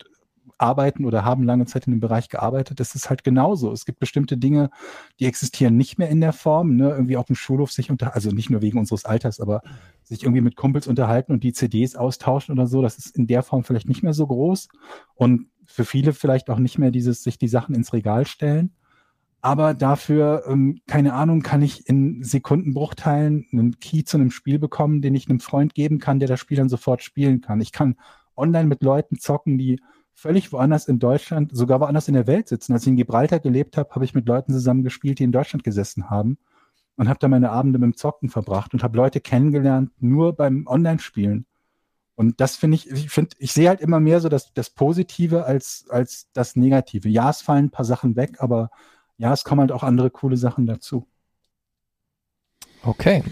arbeiten 0.59 1.05
oder 1.05 1.24
haben 1.24 1.43
lange 1.43 1.66
Zeit 1.66 1.86
in 1.86 1.93
dem 1.93 2.01
Bereich 2.01 2.28
gearbeitet, 2.28 2.81
das 2.81 2.94
ist 2.94 3.11
halt 3.11 3.24
genauso. 3.24 3.73
Es 3.73 3.85
gibt 3.85 3.98
bestimmte 3.98 4.39
Dinge, 4.39 4.70
die 5.20 5.27
existieren 5.27 5.77
nicht 5.77 5.98
mehr 5.98 6.09
in 6.09 6.20
der 6.20 6.32
Form, 6.32 6.77
ne? 6.77 6.90
irgendwie 6.90 7.16
auf 7.16 7.27
dem 7.27 7.36
Schulhof 7.36 7.73
sich 7.73 7.90
unter, 7.90 8.15
also 8.15 8.31
nicht 8.31 8.51
nur 8.51 8.62
wegen 8.62 8.78
unseres 8.78 9.05
Alters, 9.05 9.40
aber 9.40 9.61
sich 10.03 10.23
irgendwie 10.23 10.40
mit 10.40 10.57
Kumpels 10.57 10.86
unterhalten 10.86 11.32
und 11.32 11.44
die 11.44 11.53
CDs 11.53 11.97
austauschen 11.97 12.53
oder 12.53 12.66
so, 12.66 12.81
das 12.81 12.97
ist 12.97 13.16
in 13.16 13.27
der 13.27 13.43
Form 13.43 13.65
vielleicht 13.65 13.89
nicht 13.89 14.03
mehr 14.03 14.15
so 14.15 14.27
groß 14.27 14.69
und 15.15 15.48
für 15.66 15.84
viele 15.84 16.12
vielleicht 16.12 16.51
auch 16.51 16.59
nicht 16.59 16.78
mehr 16.78 16.90
dieses, 16.90 17.22
sich 17.22 17.38
die 17.38 17.48
Sachen 17.48 17.74
ins 17.74 17.93
Regal 17.93 18.26
stellen. 18.26 18.72
Aber 19.43 19.74
dafür, 19.74 20.44
ähm, 20.48 20.80
keine 20.86 21.12
Ahnung, 21.12 21.43
kann 21.43 21.62
ich 21.62 21.88
in 21.88 22.22
Sekundenbruchteilen 22.22 23.47
einen 23.52 23.78
Key 23.78 24.02
zu 24.02 24.16
einem 24.16 24.30
Spiel 24.30 24.59
bekommen, 24.59 25.02
den 25.02 25.14
ich 25.14 25.28
einem 25.28 25.40
Freund 25.40 25.74
geben 25.74 25.98
kann, 25.98 26.18
der 26.18 26.28
das 26.28 26.40
Spiel 26.40 26.56
dann 26.56 26.68
sofort 26.68 27.02
spielen 27.02 27.43
kann. 27.43 27.60
Ich 27.60 27.70
kann 27.70 27.97
online 28.36 28.66
mit 28.66 28.82
Leuten 28.82 29.18
zocken, 29.18 29.59
die 29.59 29.80
völlig 30.14 30.52
woanders 30.52 30.88
in 30.88 30.98
Deutschland, 30.98 31.55
sogar 31.55 31.80
woanders 31.80 32.09
in 32.09 32.14
der 32.14 32.26
Welt 32.26 32.48
sitzen. 32.48 32.72
Als 32.72 32.82
ich 32.82 32.88
in 32.88 32.97
Gibraltar 32.97 33.38
gelebt 33.38 33.76
habe, 33.76 33.90
habe 33.94 34.05
ich 34.05 34.14
mit 34.14 34.26
Leuten 34.26 34.52
zusammen 34.52 34.82
gespielt, 34.82 35.18
die 35.18 35.24
in 35.24 35.32
Deutschland 35.32 35.62
gesessen 35.62 36.10
haben 36.10 36.38
und 36.97 37.09
habe 37.09 37.18
da 37.20 37.28
meine 37.28 37.51
Abende 37.51 37.78
mit 37.78 37.86
dem 37.86 37.97
Zocken 37.97 38.30
verbracht 38.30 38.72
und 38.72 38.82
habe 38.82 38.97
Leute 38.97 39.20
kennengelernt, 39.20 39.90
nur 40.01 40.34
beim 40.34 40.66
Online-Spielen. 40.66 41.47
Und 42.16 42.40
das 42.40 42.56
finde 42.56 42.76
ich, 42.76 42.90
ich 42.90 43.10
finde, 43.10 43.36
ich 43.38 43.52
sehe 43.52 43.68
halt 43.68 43.80
immer 43.80 44.01
mehr 44.01 44.20
so 44.20 44.28
das, 44.28 44.52
das 44.55 44.70
Positive 44.70 45.44
als, 45.44 45.84
als 45.90 46.28
das 46.32 46.56
Negative. 46.56 47.09
Ja, 47.09 47.30
es 47.30 47.43
fallen 47.43 47.66
ein 47.66 47.70
paar 47.70 47.84
Sachen 47.84 48.16
weg, 48.16 48.36
aber 48.38 48.70
ja, 49.18 49.32
es 49.32 49.44
kommen 49.44 49.60
halt 49.60 49.70
auch 49.72 49.82
andere 49.82 50.10
coole 50.10 50.36
Sachen 50.38 50.66
dazu. 50.66 51.06
Okay. 52.82 53.22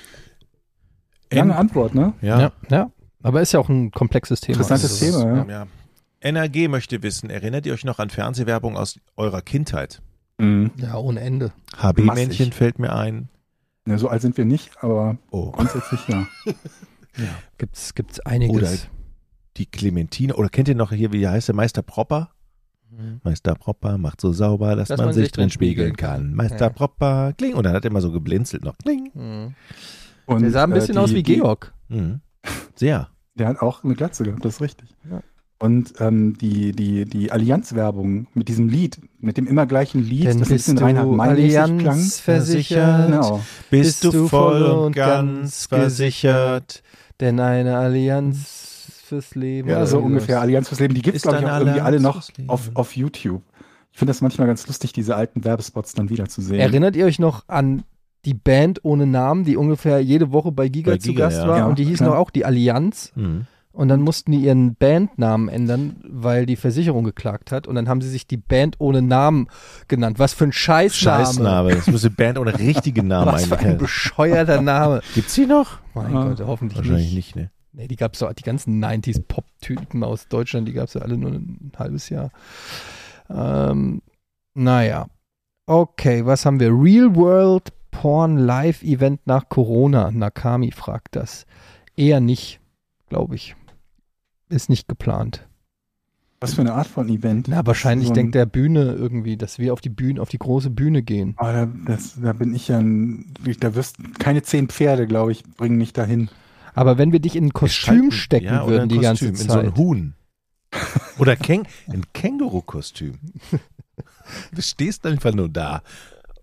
Lange 1.33 1.57
Antwort, 1.57 1.95
ne? 1.95 2.13
Ja. 2.21 2.41
Ja. 2.41 2.53
ja. 2.71 2.91
Aber 3.23 3.41
ist 3.41 3.53
ja 3.53 3.61
auch 3.61 3.69
ein 3.71 3.91
komplexes 3.91 4.41
Thema. 4.41 4.59
Interessantes 4.59 5.03
Also, 5.03 5.23
Thema, 5.23 5.47
ja. 5.49 5.65
ja. 5.65 5.67
NRG 6.21 6.69
möchte 6.69 7.03
wissen, 7.03 7.31
erinnert 7.31 7.67
ihr 7.67 7.73
euch 7.73 7.85
noch 7.85 7.99
an 7.99 8.11
Fernsehwerbung 8.11 8.77
aus 8.77 9.01
eurer 9.17 9.43
Kindheit? 9.43 10.03
Mhm. 10.39 10.73
Ja, 10.77 10.97
ohne 10.97 11.21
Ende. 11.21 11.53
HB-Männchen 11.77 12.53
fällt 12.53 12.79
mir 12.79 12.95
ein. 12.95 13.29
Ja, 13.87 13.99
so 13.99 14.09
alt 14.09 14.23
sind 14.23 14.37
wir 14.37 14.45
nicht, 14.45 14.83
aber 14.83 15.17
Oh. 15.31 15.51
grundsätzlich 15.53 16.01
ja. 16.09 16.27
Gibt's, 17.59 17.95
gibt's 17.95 18.21
einiges. 18.21 18.57
Oder 18.57 18.71
die 19.57 19.67
Clementine. 19.67 20.35
Oder 20.37 20.49
kennt 20.49 20.69
ihr 20.69 20.75
noch 20.75 20.93
hier, 20.93 21.13
wie 21.13 21.27
heißt 21.29 21.49
der 21.49 21.55
Meister 21.55 21.83
Propper? 21.83 22.31
Mhm. 22.91 23.21
Meister 23.25 23.55
Propper 23.55 23.99
macht 23.99 24.21
so 24.21 24.33
sauber, 24.33 24.77
dass, 24.77 24.89
man, 24.91 25.13
sich 25.13 25.33
drin 25.33 25.51
spiegeln 25.51 25.97
kann. 25.97 26.35
Meister 26.35 26.67
Ja. 26.67 26.69
Propper, 26.71 27.33
kling. 27.37 27.55
Und 27.55 27.65
dann 27.65 27.75
hat 27.75 27.85
er 27.85 27.91
immer 27.91 28.01
so 28.01 28.11
geblinzelt 28.13 28.65
noch. 28.65 28.77
Kling. 28.79 29.11
Mhm. 29.15 29.55
Und, 30.27 30.43
Der 30.43 30.51
sah 30.51 30.65
ein 30.65 30.71
bisschen 30.71 30.97
äh, 30.97 31.01
aus 31.01 31.11
die- 31.11 31.17
wie 31.17 31.23
die- 31.23 31.35
Georg. 31.37 31.73
Mhm. 31.89 32.21
Sehr. 32.75 33.09
Der 33.37 33.49
hat 33.49 33.61
auch 33.61 33.83
eine 33.85 33.95
Glatze 33.95 34.23
gehabt, 34.25 34.45
das 34.45 34.55
ist 34.57 34.61
richtig. 34.61 34.89
Ja. 35.11 35.23
Und 35.59 35.95
ähm, 36.01 36.37
die, 36.39 36.73
die, 36.73 37.05
die 37.05 37.31
Allianz-Werbung 37.33 38.27
mit 38.35 38.49
diesem 38.49 38.69
Lied, 38.69 39.01
mit 39.19 39.37
dem 39.39 39.47
immer 39.47 39.67
gleichen 39.67 40.03
Lied, 40.03 40.27
Denn 40.27 40.39
das 40.41 40.49
ein 40.49 40.55
bist 40.55 40.67
bisschen 40.67 40.77
du 40.77 40.83
Reinhard 40.85 41.09
May-mäßig 41.09 41.53
klang. 41.55 41.79
Allianz 41.79 42.21
versichert, 42.21 43.07
Genau. 43.07 43.43
Bist, 43.71 44.05
du 44.05 44.29
voll 44.29 44.63
und 44.63 44.95
ganz 44.97 45.67
versichert? 45.67 46.83
Denn 47.21 47.41
eine 47.41 47.77
Allianz 47.77 49.01
fürs 49.05 49.35
Leben. 49.35 49.69
Ja, 49.69 49.85
so 49.87 49.99
ungefähr. 49.99 50.41
Allianz 50.41 50.69
fürs 50.69 50.81
Leben. 50.81 50.95
Die 50.95 51.03
gibt 51.03 51.17
es, 51.17 51.23
glaube 51.23 51.39
ich, 51.39 51.47
auch 51.47 51.61
irgendwie 51.61 51.81
alle 51.81 52.01
noch 52.01 52.23
auf, 52.49 52.71
auf 52.75 52.97
YouTube. 52.97 53.43
Ich 53.93 53.99
finde 53.99 54.11
das 54.11 54.21
manchmal 54.21 54.49
ganz 54.49 54.67
lustig, 54.67 54.93
diese 54.93 55.15
alten 55.15 55.45
Werbespots 55.45 55.93
dann 55.93 56.11
wiederzusehen. 56.11 56.59
Erinnert 56.59 56.97
ihr 56.97 57.07
euch 57.07 57.19
noch 57.19 57.45
an 57.47 57.85
die 58.25 58.35
Band 58.35 58.81
ohne 58.85 59.07
Namen, 59.07 59.45
die 59.45 59.57
ungefähr 59.57 60.01
jede 60.01 60.33
Woche 60.33 60.51
bei 60.51 60.69
Giga, 60.69 60.93
Bei 60.93 60.99
zu 60.99 61.11
Giga, 61.11 61.27
Gast 61.27 61.39
ja. 61.39 61.49
war? 61.49 61.59
Ja, 61.59 61.67
und 61.67 61.79
die 61.79 61.85
hießen 61.85 62.07
klar. 62.07 62.17
doch 62.17 62.19
auch 62.19 62.31
die 62.31 62.45
Allianz. 62.45 63.13
Mhm. 63.15 63.47
Und 63.75 63.89
dann 63.89 64.03
mussten 64.03 64.31
die 64.31 64.39
ihren 64.39 64.77
Bandnamen 64.77 65.49
ändern, 65.49 65.97
weil 66.09 66.47
die 66.47 66.55
Versicherung 66.55 67.03
geklagt 67.03 67.51
hat. 67.51 67.67
Und 67.67 67.75
dann 67.75 67.89
haben 67.89 68.01
sie 68.01 68.09
sich 68.09 68.25
die 68.27 68.37
Band 68.37 68.77
ohne 68.79 69.03
Namen 69.03 69.49
genannt. 69.89 70.21
Was 70.21 70.33
für 70.33 70.45
ein 70.45 70.53
Scheißname. 70.53 71.25
Scheißname. 71.27 71.75
Das 71.75 71.87
muss 71.89 72.05
eine 72.05 72.15
Band 72.15 72.39
ohne 72.39 72.57
richtigen 72.57 73.09
Namen 73.09 73.33
Was 73.33 73.47
für 73.47 73.59
ein 73.59 73.77
bescheuerter 73.77 74.63
Name. 74.63 75.03
Gibt's 75.17 75.35
die 75.35 75.47
noch? 75.47 75.79
Mein 75.93 76.17
Ah, 76.17 76.29
Gott, 76.29 76.47
hoffentlich 76.47 76.79
Wahrscheinlich 76.79 77.15
nicht. 77.15 77.35
nicht, 77.35 77.37
ne? 77.37 77.51
Nee, 77.73 77.89
die 77.89 77.97
gab's 77.97 78.21
doch, 78.21 78.33
die 78.33 78.45
ganzen 78.45 78.83
90s-Pop-Typen 78.83 80.05
aus 80.05 80.29
Deutschland, 80.29 80.69
die 80.69 80.73
gab's 80.73 80.95
ja 80.95 81.01
alle 81.01 81.19
nur 81.19 81.33
ein 81.33 81.73
halbes 81.77 82.09
Jahr. 82.09 82.31
Ähm, 83.29 84.03
naja. 84.55 85.09
Okay, 85.67 86.25
was 86.25 86.47
haben 86.47 86.61
wir? 86.61 86.69
Real 86.71 87.17
World 87.17 87.73
Porn 87.91 88.39
Live 88.39 88.83
Event 88.85 89.27
nach 89.27 89.49
Corona. 89.49 90.13
Nakami 90.13 90.71
fragt 90.71 91.17
das. 91.17 91.47
Eher 91.97 92.21
nicht, 92.21 92.61
glaube 93.09 93.35
ich. 93.35 93.57
Ist 94.49 94.69
nicht 94.69 94.89
geplant. 94.89 95.49
Was 96.41 96.55
für 96.55 96.61
eine 96.61 96.75
Art 96.75 96.87
von 96.87 97.09
Event? 97.09 97.49
Na, 97.49 97.67
wahrscheinlich 97.67 98.09
So 98.09 98.13
ein- 98.13 98.17
denkt 98.17 98.35
der 98.35 98.45
Bühne 98.47 98.93
irgendwie, 98.93 99.37
dass 99.37 99.59
wir 99.59 99.73
auf 99.73 99.81
die 99.81 99.89
Bühne, 99.89 100.21
auf 100.21 100.29
die 100.29 100.39
große 100.39 100.69
Bühne 100.71 101.03
gehen. 101.03 101.35
Aber 101.39 101.53
da, 101.53 101.67
das, 101.87 102.21
da 102.21 102.33
bin 102.35 102.55
ich 102.55 102.69
ja, 102.69 102.79
ein, 102.79 103.33
da 103.61 103.75
wirst 103.75 103.97
keine 104.19 104.43
zehn 104.43 104.69
Pferde, 104.69 105.07
glaube 105.07 105.33
ich, 105.33 105.43
bringen 105.45 105.79
mich 105.79 105.93
dahin. 105.95 106.29
Aber 106.75 106.99
wenn 106.99 107.13
wir 107.13 107.21
dich 107.21 107.37
in 107.37 107.45
ein 107.47 107.53
Kostüm 107.53 108.11
stecken 108.11 108.47
ja, 108.47 108.63
oder 108.63 108.73
würden 108.73 108.83
ein 108.85 108.89
die 108.91 108.99
ganze 108.99 109.31
Kostüm, 109.31 109.43
In 109.47 109.49
so 109.51 109.55
Zeit. 109.55 109.65
ein 109.67 109.77
Huhn. 109.77 110.15
Oder 111.19 111.37
Käng 111.37 111.67
ein 111.89 112.03
Känguru-Kostüm. 112.13 113.19
Du 114.53 114.61
stehst 114.63 115.07
einfach 115.07 115.33
nur 115.35 115.49
da 115.51 115.83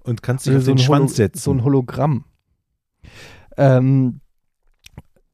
und 0.03 0.22
kannst 0.23 0.45
dich 0.45 0.52
Oder 0.52 0.60
auf 0.60 0.65
den 0.65 0.76
ein 0.76 0.78
Schwanz 0.78 1.10
Holo- 1.11 1.15
setzen. 1.15 1.40
So 1.40 1.52
ein 1.52 1.64
Hologramm. 1.64 2.23
Ähm, 3.57 4.22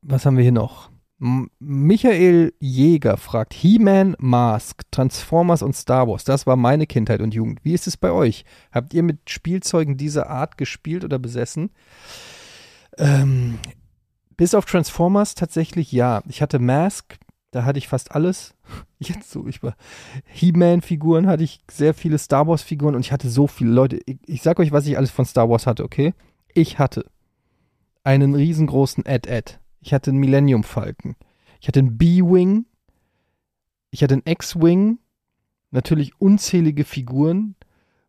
was 0.02 0.26
haben 0.26 0.36
wir 0.38 0.44
hier 0.44 0.52
noch? 0.54 0.90
Michael 1.20 2.54
Jäger 2.60 3.18
fragt: 3.18 3.54
He-Man, 3.54 4.16
Mask, 4.20 4.84
Transformers 4.92 5.64
und 5.64 5.76
Star 5.76 6.08
Wars. 6.08 6.24
Das 6.24 6.46
war 6.46 6.56
meine 6.56 6.86
Kindheit 6.86 7.22
und 7.22 7.34
Jugend. 7.34 7.60
Wie 7.64 7.74
ist 7.74 7.88
es 7.88 7.98
bei 7.98 8.12
euch? 8.12 8.46
Habt 8.72 8.94
ihr 8.94 9.02
mit 9.02 9.30
Spielzeugen 9.30 9.98
dieser 9.98 10.30
Art 10.30 10.58
gespielt 10.58 11.04
oder 11.04 11.18
besessen? 11.18 11.72
Ähm, 12.98 13.58
bis 14.36 14.54
auf 14.54 14.66
Transformers 14.66 15.34
tatsächlich 15.34 15.92
ja. 15.92 16.22
Ich 16.28 16.44
hatte 16.44 16.60
Mask, 16.60 17.18
da 17.50 17.66
hatte 17.66 17.80
ich 17.80 17.88
fast 17.88 18.12
alles. 18.12 18.54
Jetzt 19.00 19.32
so, 19.32 19.48
ich 19.48 19.64
war 19.64 19.76
He-Man-Figuren 20.26 21.26
hatte 21.26 21.44
ich 21.44 21.62
sehr 21.72 21.96
viele 21.96 22.20
Star 22.20 22.48
Wars-Figuren 22.48 22.94
und 22.94 23.02
ich 23.02 23.12
hatte 23.12 23.30
so 23.30 23.48
viele 23.48 23.72
Leute. 23.72 24.00
Ich, 24.06 24.18
ich 24.28 24.42
sag 24.44 24.60
euch, 24.60 24.72
was 24.72 24.86
ich 24.86 24.98
alles 24.98 25.10
von 25.10 25.26
Star 25.26 25.50
Wars 25.50 25.66
hatte, 25.66 25.84
okay? 25.84 26.14
Ich 26.54 26.78
hatte 26.78 27.06
einen 28.04 28.36
riesengroßen 28.36 29.06
Ed-Ed. 29.06 29.60
Ich 29.88 29.94
hatte 29.94 30.12
einen 30.12 30.20
Millennium 30.20 30.66
Falcon. 30.66 31.16
Ich 31.62 31.70
hatte 31.70 31.80
einen 31.80 31.98
B-Wing. 31.98 32.66
Ich 33.90 34.04
hatte 34.04 34.16
einen 34.16 34.24
X-Wing. 34.26 35.00
Natürlich 35.72 36.20
unzählige 36.20 36.84
Figuren. 36.84 37.56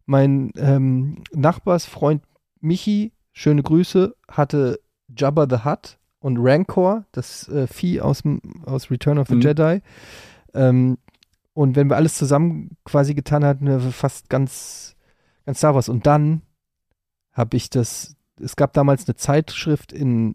Mein 0.05 0.51
ähm, 0.57 1.23
Nachbarsfreund 1.33 2.25
Michi, 2.61 3.13
schöne 3.33 3.63
Grüße, 3.63 4.13
hatte 4.29 4.81
Jabba 5.17 5.47
the 5.49 5.65
Hutt 5.65 5.99
und 6.19 6.39
Rancor, 6.41 7.05
das 7.13 7.49
äh, 7.49 7.69
Vieh 7.69 8.01
aus, 8.01 8.25
aus 8.67 8.91
Return 8.91 9.21
of 9.21 9.29
the 9.29 9.37
Mhm. 9.37 9.41
Jedi. 9.41 9.83
Ähm, 10.55 10.99
und 11.55 11.77
wenn 11.77 11.89
wir 11.89 11.95
alles 11.95 12.15
zusammen 12.15 12.77
quasi 12.85 13.15
getan 13.15 13.45
hatten, 13.45 13.67
wir 13.67 13.79
fast 13.79 14.29
ganz, 14.29 14.97
ganz 15.47 15.59
Star 15.59 15.77
Wars. 15.77 15.89
Und 15.89 16.07
dann 16.07 16.43
habe 17.31 17.57
ich 17.57 17.71
das, 17.71 18.17
es 18.41 18.57
gab 18.57 18.73
damals 18.73 19.07
eine 19.07 19.15
Zeitschrift 19.15 19.93
in, 19.93 20.35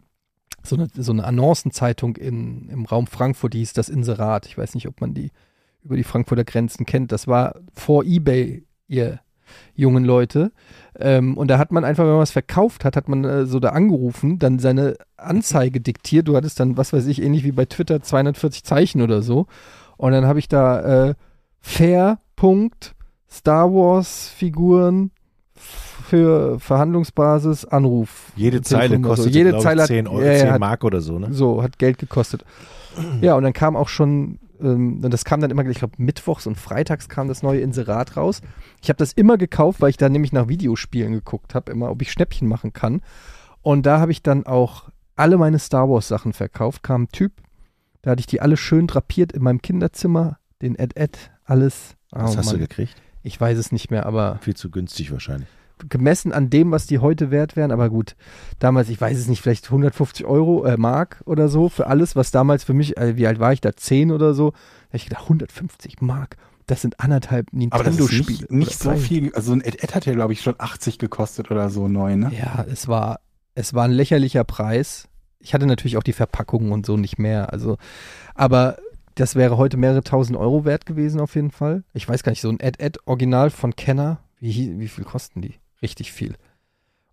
so 0.66 0.76
eine, 0.76 0.88
so 0.96 1.12
eine 1.12 1.26
Annoncenzeitung 1.26 2.16
in, 2.16 2.70
im 2.70 2.86
Raum 2.86 3.08
Frankfurt, 3.08 3.54
die 3.54 3.60
hieß 3.60 3.74
das 3.74 3.90
Inserat. 3.90 4.46
Ich 4.46 4.58
weiß 4.58 4.76
nicht, 4.76 4.88
ob 4.88 5.02
man 5.02 5.14
die 5.14 5.32
über 5.84 5.98
die 5.98 6.04
Frankfurter 6.04 6.46
Grenzen 6.46 6.86
kennt. 6.86 7.12
Das 7.12 7.28
war 7.28 7.56
vor 7.74 8.04
Ebay, 8.06 8.64
ihr 8.88 9.20
jungen 9.76 10.06
Leute. 10.06 10.52
Ähm, 10.98 11.38
und 11.38 11.50
da 11.50 11.58
hat 11.58 11.72
man 11.72 11.84
einfach, 11.84 12.04
wenn 12.04 12.12
man 12.12 12.22
was 12.22 12.32
verkauft 12.32 12.86
hat, 12.86 12.96
hat 12.96 13.10
man 13.10 13.24
äh, 13.24 13.46
so 13.46 13.60
da 13.60 13.70
angerufen, 13.70 14.40
dann 14.40 14.60
seine 14.60 14.96
Anzeige 15.18 15.82
diktiert. 15.82 16.28
Du 16.28 16.36
hattest 16.36 16.60
dann, 16.60 16.78
was 16.78 16.94
weiß 16.94 17.06
ich, 17.08 17.22
ähnlich 17.22 17.44
wie 17.44 17.52
bei 17.52 17.66
Twitter 17.66 18.02
240 18.02 18.64
Zeichen 18.64 19.02
oder 19.02 19.22
so. 19.22 19.48
Und 19.98 20.14
dann 20.14 20.26
habe 20.26 20.40
ich 20.40 20.48
da 20.48 21.10
äh, 21.10 21.16
Fair, 21.60 22.20
Star 23.30 23.74
Wars 23.74 24.30
Figuren 24.30 25.12
für 26.04 26.60
Verhandlungsbasis, 26.60 27.66
Anruf. 27.66 28.32
Jede 28.36 28.62
Zeile 28.62 29.00
kostet 29.00 29.32
so. 29.34 29.38
Jede 29.38 29.58
Zeile 29.60 29.82
hat, 29.84 29.88
10, 29.88 30.08
Euro, 30.08 30.22
ja, 30.22 30.32
ja, 30.34 30.40
10 30.40 30.52
hat, 30.52 30.60
Mark 30.60 30.84
oder 30.84 31.02
so, 31.02 31.20
ne? 31.20 31.34
so, 31.34 31.64
hat 31.64 31.80
Geld 31.80 31.98
gekostet. 31.98 32.46
Ja, 33.22 33.36
und 33.36 33.44
dann 33.44 33.54
kam 33.54 33.76
auch 33.76 33.90
schon, 33.90 34.40
ähm, 34.62 35.04
und 35.04 35.12
das 35.12 35.26
kam 35.26 35.42
dann 35.42 35.50
immer, 35.50 35.66
ich 35.66 35.80
glaube, 35.80 35.96
mittwochs 35.98 36.46
und 36.46 36.56
freitags 36.58 37.10
kam 37.10 37.28
das 37.28 37.42
neue 37.42 37.62
Inserat 37.62 38.18
raus. 38.18 38.42
Ich 38.82 38.90
habe 38.90 38.98
das 38.98 39.14
immer 39.14 39.38
gekauft, 39.38 39.82
weil 39.82 39.90
ich 39.90 39.98
da 39.98 40.10
nämlich 40.10 40.32
nach 40.32 40.48
Videospielen 40.48 41.12
geguckt 41.14 41.56
habe, 41.56 41.72
immer, 41.72 41.90
ob 41.90 42.02
ich 42.02 42.12
Schnäppchen 42.12 42.48
machen 42.48 42.72
kann. 42.74 43.02
Und 43.64 43.86
da 43.86 44.00
habe 44.00 44.12
ich 44.12 44.22
dann 44.22 44.46
auch 44.46 44.90
alle 45.16 45.38
meine 45.38 45.58
Star 45.60 45.90
Wars 45.90 46.08
Sachen 46.08 46.34
verkauft. 46.34 46.84
Kam 46.84 47.04
ein 47.04 47.10
Typ, 47.10 47.32
da 48.04 48.12
hatte 48.12 48.20
ich 48.20 48.28
die 48.28 48.42
alle 48.42 48.58
schön 48.58 48.86
drapiert 48.88 49.32
in 49.32 49.42
meinem 49.42 49.62
Kinderzimmer, 49.62 50.38
den 50.62 50.76
Ed 50.76 50.96
Ed, 50.98 51.32
alles. 51.46 51.96
Was 52.12 52.36
Oh, 52.36 52.38
hast 52.38 52.50
du 52.50 52.58
Mann. 52.58 52.60
gekriegt? 52.62 52.96
Ich 53.24 53.40
weiß 53.40 53.58
es 53.58 53.72
nicht 53.72 53.90
mehr, 53.90 54.06
aber 54.06 54.38
Viel 54.42 54.56
zu 54.56 54.70
günstig 54.70 55.12
wahrscheinlich. 55.12 55.48
Gemessen 55.90 56.32
an 56.32 56.50
dem, 56.50 56.72
was 56.72 56.88
die 56.88 57.00
heute 57.00 57.32
wert 57.32 57.56
wären, 57.56 57.72
aber 57.72 57.90
gut, 57.90 58.16
damals, 58.60 58.90
ich 58.90 59.00
weiß 59.00 59.18
es 59.18 59.28
nicht, 59.28 59.42
vielleicht 59.42 59.66
150 59.66 60.26
Euro, 60.26 60.66
äh, 60.66 60.78
Mark 60.78 61.22
oder 61.26 61.50
so 61.50 61.70
für 61.70 61.88
alles, 61.88 62.16
was 62.16 62.32
damals 62.32 62.64
für 62.64 62.74
mich, 62.74 62.98
äh, 62.98 63.18
wie 63.18 63.28
alt 63.28 63.40
war 63.40 63.54
ich 63.54 63.62
da, 63.62 63.76
10 63.76 64.12
oder 64.12 64.34
so, 64.34 64.52
da 64.92 64.96
ich 64.96 65.06
gedacht, 65.06 65.24
150 65.24 66.02
Mark, 66.02 66.38
das 66.68 66.82
sind 66.82 67.00
anderthalb 67.00 67.52
Nintendo-Spiele. 67.52 68.26
nicht, 68.26 68.52
nicht 68.52 68.80
so 68.80 68.96
viel. 68.96 69.34
Also 69.34 69.52
ein 69.54 69.62
Ed, 69.62 69.94
hat 69.96 70.06
ja, 70.06 70.14
glaube 70.14 70.34
ich, 70.34 70.42
schon 70.42 70.56
80 70.58 70.98
gekostet 70.98 71.52
oder 71.52 71.70
so 71.70 71.88
neu, 71.88 72.16
ne? 72.16 72.32
Ja, 72.38 72.66
es 72.70 72.88
war, 72.88 73.20
es 73.56 73.74
war 73.74 73.86
ein 73.86 73.92
lächerlicher 73.92 74.44
Preis. 74.44 75.10
Ich 75.40 75.54
hatte 75.54 75.66
natürlich 75.66 75.98
auch 75.98 76.04
die 76.04 76.14
Verpackungen 76.14 76.72
und 76.72 76.86
so 76.86 76.96
nicht 76.96 77.20
mehr, 77.20 77.52
also, 77.52 77.78
aber 78.34 78.78
das 79.16 79.36
wäre 79.36 79.58
heute 79.58 79.78
mehrere 79.78 80.04
tausend 80.04 80.38
Euro 80.38 80.66
wert 80.66 80.86
gewesen 80.86 81.20
auf 81.20 81.36
jeden 81.36 81.52
Fall. 81.52 81.84
Ich 81.94 82.08
weiß 82.08 82.24
gar 82.24 82.32
nicht, 82.32 82.42
so 82.42 82.50
ein 82.50 82.60
Ed-Ed-Original 82.60 83.50
von 83.50 83.76
Kenner, 83.76 84.20
wie, 84.40 84.80
wie 84.80 84.88
viel 84.88 85.04
kosten 85.04 85.42
die? 85.42 85.56
Richtig 85.84 86.12
viel. 86.12 86.36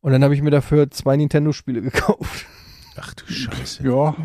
Und 0.01 0.13
dann 0.13 0.25
habe 0.25 0.35
ich 0.35 0.41
mir 0.41 0.51
dafür 0.51 0.91
zwei 0.91 1.17
Nintendo-Spiele 1.17 1.83
gekauft. 1.91 2.47
Ach 2.97 3.13
du 3.15 3.27
Scheiße. 3.27 3.83
Ja. 3.83 4.17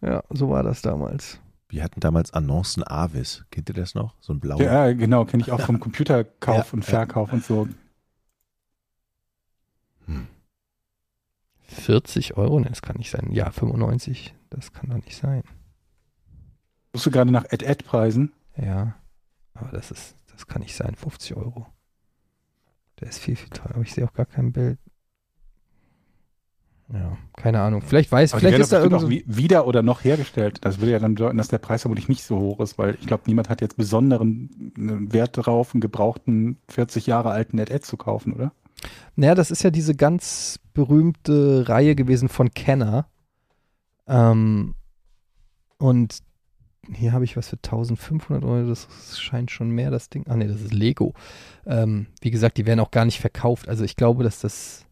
Ja, 0.00 0.22
so 0.30 0.48
war 0.48 0.62
das 0.62 0.80
damals. 0.80 1.40
Wir 1.68 1.82
hatten 1.82 2.00
damals 2.00 2.32
Annoncen 2.32 2.86
Avis. 2.86 3.44
Kennt 3.50 3.68
ihr 3.68 3.74
das 3.74 3.94
noch? 3.94 4.14
So 4.20 4.32
ein 4.32 4.40
blauer. 4.40 4.62
Ja, 4.62 4.92
genau, 4.92 5.24
kenne 5.24 5.42
ich 5.42 5.50
auch 5.52 5.60
vom 5.60 5.80
Computerkauf 5.80 6.66
Ja, 6.68 6.72
und 6.72 6.84
ja. 6.86 6.90
Verkauf 6.90 7.32
und 7.32 7.44
so. 7.44 7.68
40 11.66 12.36
Euro? 12.36 12.60
Ne, 12.60 12.68
das 12.68 12.82
kann 12.82 12.96
nicht 12.96 13.10
sein. 13.10 13.32
Ja, 13.32 13.50
95. 13.50 14.34
Das 14.50 14.72
kann 14.72 14.90
doch 14.90 14.96
nicht 14.96 15.16
sein. 15.16 15.42
Suchst 16.92 17.06
du 17.06 17.10
gerade 17.10 17.32
nach 17.32 17.46
Ed-Ed-Preisen? 17.50 18.32
Ja, 18.56 18.94
aber 19.54 19.70
das 19.72 19.90
ist, 19.90 20.14
das 20.30 20.46
kann 20.46 20.62
nicht 20.62 20.76
sein. 20.76 20.94
50 20.94 21.36
Euro. 21.36 21.66
Der 23.00 23.08
ist 23.08 23.18
viel, 23.18 23.36
viel 23.36 23.50
teurer. 23.50 23.74
Aber 23.74 23.82
ich 23.82 23.92
sehe 23.92 24.04
auch 24.04 24.12
gar 24.12 24.26
kein 24.26 24.52
Bild. 24.52 24.78
Ja, 26.92 27.16
keine 27.36 27.60
Ahnung. 27.60 27.80
Vielleicht 27.80 28.12
weiß, 28.12 28.32
Aber 28.32 28.40
vielleicht 28.40 28.58
ist 28.58 28.72
da 28.72 28.76
doch 28.76 28.90
bestimmt 28.90 29.12
irgend 29.12 29.24
auch 29.24 29.28
wie, 29.28 29.36
wieder 29.36 29.66
oder 29.66 29.82
noch 29.82 30.04
hergestellt. 30.04 30.58
Das 30.62 30.80
würde 30.80 30.92
ja 30.92 30.98
dann 30.98 31.14
bedeuten, 31.14 31.38
dass 31.38 31.48
der 31.48 31.58
Preis 31.58 31.82
vermutlich 31.82 32.08
nicht 32.08 32.24
so 32.24 32.38
hoch 32.38 32.60
ist, 32.60 32.78
weil 32.78 32.96
ich 33.00 33.06
glaube, 33.06 33.24
niemand 33.26 33.48
hat 33.48 33.62
jetzt 33.62 33.76
besonderen 33.76 34.72
äh, 34.76 35.12
Wert 35.12 35.38
darauf, 35.38 35.74
einen 35.74 35.80
gebrauchten 35.80 36.58
40 36.68 37.06
Jahre 37.06 37.30
alten 37.30 37.58
Ed-Ed 37.58 37.84
zu 37.84 37.96
kaufen, 37.96 38.34
oder? 38.34 38.52
Naja, 39.16 39.34
das 39.34 39.50
ist 39.50 39.62
ja 39.62 39.70
diese 39.70 39.94
ganz 39.94 40.60
berühmte 40.74 41.68
Reihe 41.68 41.94
gewesen 41.94 42.28
von 42.28 42.50
Kenner. 42.50 43.06
Ähm, 44.06 44.74
und 45.78 46.18
hier 46.92 47.12
habe 47.12 47.24
ich 47.24 47.36
was 47.36 47.48
für 47.48 47.56
1500 47.56 48.44
Euro. 48.44 48.68
Das 48.68 48.88
scheint 49.18 49.50
schon 49.50 49.70
mehr, 49.70 49.90
das 49.90 50.08
Ding. 50.10 50.24
Ah, 50.28 50.36
nee, 50.36 50.46
das 50.46 50.60
ist 50.60 50.72
Lego. 50.72 51.14
Ähm, 51.66 52.06
wie 52.20 52.30
gesagt, 52.30 52.56
die 52.58 52.66
werden 52.66 52.80
auch 52.80 52.90
gar 52.90 53.04
nicht 53.04 53.20
verkauft. 53.20 53.68
Also 53.68 53.84
ich 53.84 53.96
glaube, 53.96 54.24
dass 54.24 54.40
das 54.40 54.84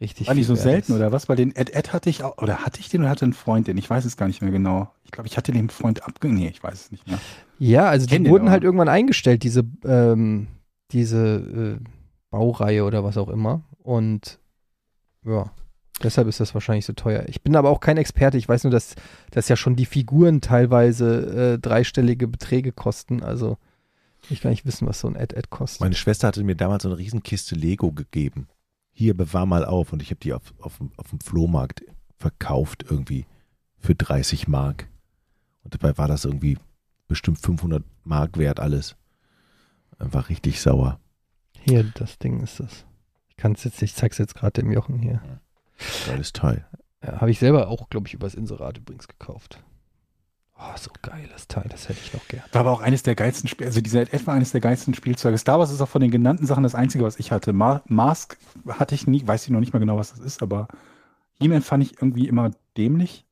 richtig 0.00 0.26
War 0.26 0.34
die 0.34 0.42
so 0.42 0.54
selten 0.54 0.92
ist. 0.92 0.96
oder 0.96 1.12
was? 1.12 1.28
Weil 1.28 1.36
den 1.36 1.54
Ed-Ed 1.54 1.92
hatte 1.92 2.10
ich 2.10 2.24
auch, 2.24 2.38
oder 2.38 2.58
hatte 2.64 2.80
ich 2.80 2.88
den 2.88 3.02
oder 3.02 3.10
hatte 3.10 3.24
einen 3.24 3.32
Freund 3.32 3.68
den? 3.68 3.78
Ich 3.78 3.88
weiß 3.88 4.04
es 4.04 4.16
gar 4.16 4.26
nicht 4.26 4.42
mehr 4.42 4.50
genau. 4.50 4.90
Ich 5.04 5.12
glaube, 5.12 5.28
ich 5.28 5.36
hatte 5.36 5.52
den 5.52 5.70
Freund 5.70 6.04
abge... 6.04 6.28
Nee, 6.28 6.48
ich 6.48 6.62
weiß 6.62 6.74
es 6.74 6.90
nicht 6.90 7.06
mehr. 7.06 7.18
Ja, 7.58 7.88
also 7.88 8.06
die 8.06 8.18
den 8.18 8.28
wurden 8.28 8.50
halt 8.50 8.64
irgendwann 8.64 8.88
eingestellt, 8.88 9.42
diese, 9.42 9.64
ähm, 9.84 10.48
diese 10.90 11.78
äh, 11.80 11.84
Baureihe 12.30 12.84
oder 12.84 13.04
was 13.04 13.16
auch 13.16 13.28
immer. 13.28 13.62
Und 13.78 14.40
ja, 15.24 15.52
deshalb 16.02 16.28
ist 16.28 16.40
das 16.40 16.54
wahrscheinlich 16.54 16.86
so 16.86 16.92
teuer. 16.92 17.24
Ich 17.28 17.42
bin 17.42 17.56
aber 17.56 17.70
auch 17.70 17.80
kein 17.80 17.96
Experte. 17.96 18.38
Ich 18.38 18.48
weiß 18.48 18.64
nur, 18.64 18.70
dass, 18.70 18.94
dass 19.30 19.48
ja 19.48 19.56
schon 19.56 19.76
die 19.76 19.86
Figuren 19.86 20.40
teilweise 20.40 21.54
äh, 21.54 21.58
dreistellige 21.58 22.28
Beträge 22.28 22.72
kosten. 22.72 23.22
Also 23.22 23.58
ich 24.30 24.40
kann 24.40 24.50
nicht 24.52 24.64
wissen, 24.64 24.86
was 24.86 25.00
so 25.00 25.08
ein 25.08 25.16
Ad-Ad 25.16 25.48
kostet. 25.50 25.80
Meine 25.80 25.94
Schwester 25.94 26.28
hatte 26.28 26.44
mir 26.44 26.54
damals 26.56 26.84
so 26.84 26.88
eine 26.88 26.98
Riesenkiste 26.98 27.54
Lego 27.54 27.92
gegeben. 27.92 28.48
Hier, 28.92 29.16
bewahr 29.16 29.46
mal 29.46 29.64
auf. 29.64 29.92
Und 29.92 30.02
ich 30.02 30.10
habe 30.10 30.20
die 30.20 30.32
auf, 30.32 30.54
auf, 30.60 30.78
dem- 30.78 30.92
auf 30.96 31.10
dem 31.10 31.20
Flohmarkt 31.20 31.82
verkauft 32.18 32.84
irgendwie 32.88 33.26
für 33.78 33.94
30 33.94 34.46
Mark. 34.48 34.88
Und 35.64 35.74
dabei 35.74 35.96
war 35.98 36.08
das 36.08 36.24
irgendwie 36.24 36.56
bestimmt 37.08 37.38
500 37.38 37.82
Mark 38.04 38.38
wert 38.38 38.60
alles. 38.60 38.96
War 39.98 40.28
richtig 40.28 40.60
sauer. 40.60 40.98
Hier, 41.64 41.84
das 41.94 42.18
Ding 42.18 42.40
ist 42.40 42.58
das. 42.60 42.84
Ich 43.28 43.36
kann 43.36 43.52
es 43.52 43.64
jetzt, 43.64 43.80
ich 43.82 43.94
zeig's 43.94 44.18
jetzt 44.18 44.34
gerade 44.34 44.60
dem 44.62 44.70
Jochen 44.72 44.98
hier. 44.98 45.20
Geiles 46.06 46.32
Teil. 46.32 46.66
Ja, 47.04 47.20
Habe 47.20 47.30
ich 47.30 47.38
selber 47.38 47.68
auch, 47.68 47.90
glaube 47.90 48.06
ich, 48.08 48.14
übers 48.14 48.34
Inserat 48.34 48.78
übrigens 48.78 49.08
gekauft. 49.08 49.62
Oh, 50.56 50.76
so 50.76 50.90
geiles 51.02 51.48
Teil, 51.48 51.66
das 51.70 51.88
hätte 51.88 51.98
ich 52.04 52.12
noch 52.12 52.26
gern. 52.28 52.42
War 52.52 52.60
aber 52.60 52.70
auch 52.70 52.80
eines 52.80 53.02
der 53.02 53.16
geilsten 53.16 53.48
Spiele, 53.48 53.68
also 53.68 53.80
dieser 53.80 54.06
war 54.26 54.34
eines 54.34 54.52
der 54.52 54.60
geilsten 54.60 54.94
Spielzeuge. 54.94 55.36
Star 55.36 55.58
Wars 55.58 55.72
ist 55.72 55.80
auch 55.80 55.88
von 55.88 56.00
den 56.00 56.12
genannten 56.12 56.46
Sachen 56.46 56.62
das 56.62 56.76
einzige, 56.76 57.02
was 57.02 57.18
ich 57.18 57.32
hatte. 57.32 57.52
Ma 57.52 57.82
Mask 57.86 58.38
hatte 58.68 58.94
ich 58.94 59.08
nie, 59.08 59.26
weiß 59.26 59.44
ich 59.44 59.50
noch 59.50 59.58
nicht 59.58 59.72
mal 59.72 59.80
genau, 59.80 59.96
was 59.96 60.10
das 60.10 60.20
ist, 60.20 60.40
aber 60.42 60.68
He-Man 61.40 61.62
fand 61.62 61.82
ich 61.82 61.94
irgendwie 61.94 62.28
immer 62.28 62.52
dämlich. 62.76 63.26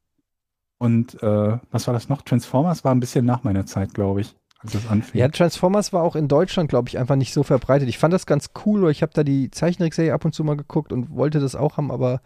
Und 0.79 1.23
äh, 1.23 1.59
was 1.71 1.87
war 1.87 1.95
das 1.95 2.09
noch? 2.09 2.23
Transformers 2.23 2.85
war 2.85 2.93
ein 2.93 3.01
bisschen 3.01 3.27
nach 3.27 3.45
meiner 3.45 3.67
Zeit, 3.67 3.95
glaube 3.95 4.23
ich, 4.23 4.35
als 4.63 4.73
das 4.73 4.87
anfing. 4.89 5.21
Ja, 5.21 5.29
Transformers 5.29 5.93
war 5.93 6.03
auch 6.03 6.17
in 6.17 6.29
Deutschland, 6.29 6.69
glaube 6.69 6.89
ich, 6.89 6.99
einfach 6.99 7.17
nicht 7.17 7.33
so 7.33 7.43
verbreitet. 7.43 7.89
Ich 7.89 7.99
fand 7.99 8.13
das 8.13 8.27
ganz 8.27 8.51
cool, 8.65 8.83
weil 8.83 8.91
ich 8.91 9.03
habe 9.03 9.13
da 9.15 9.25
die 9.25 9.51
Zeichentrickserie 9.51 10.13
ab 10.13 10.25
und 10.25 10.35
zu 10.35 10.45
mal 10.45 10.57
geguckt 10.57 10.93
und 10.93 11.11
wollte 11.11 11.41
das 11.41 11.57
auch 11.57 11.77
haben, 11.77 11.91
aber 11.91 12.21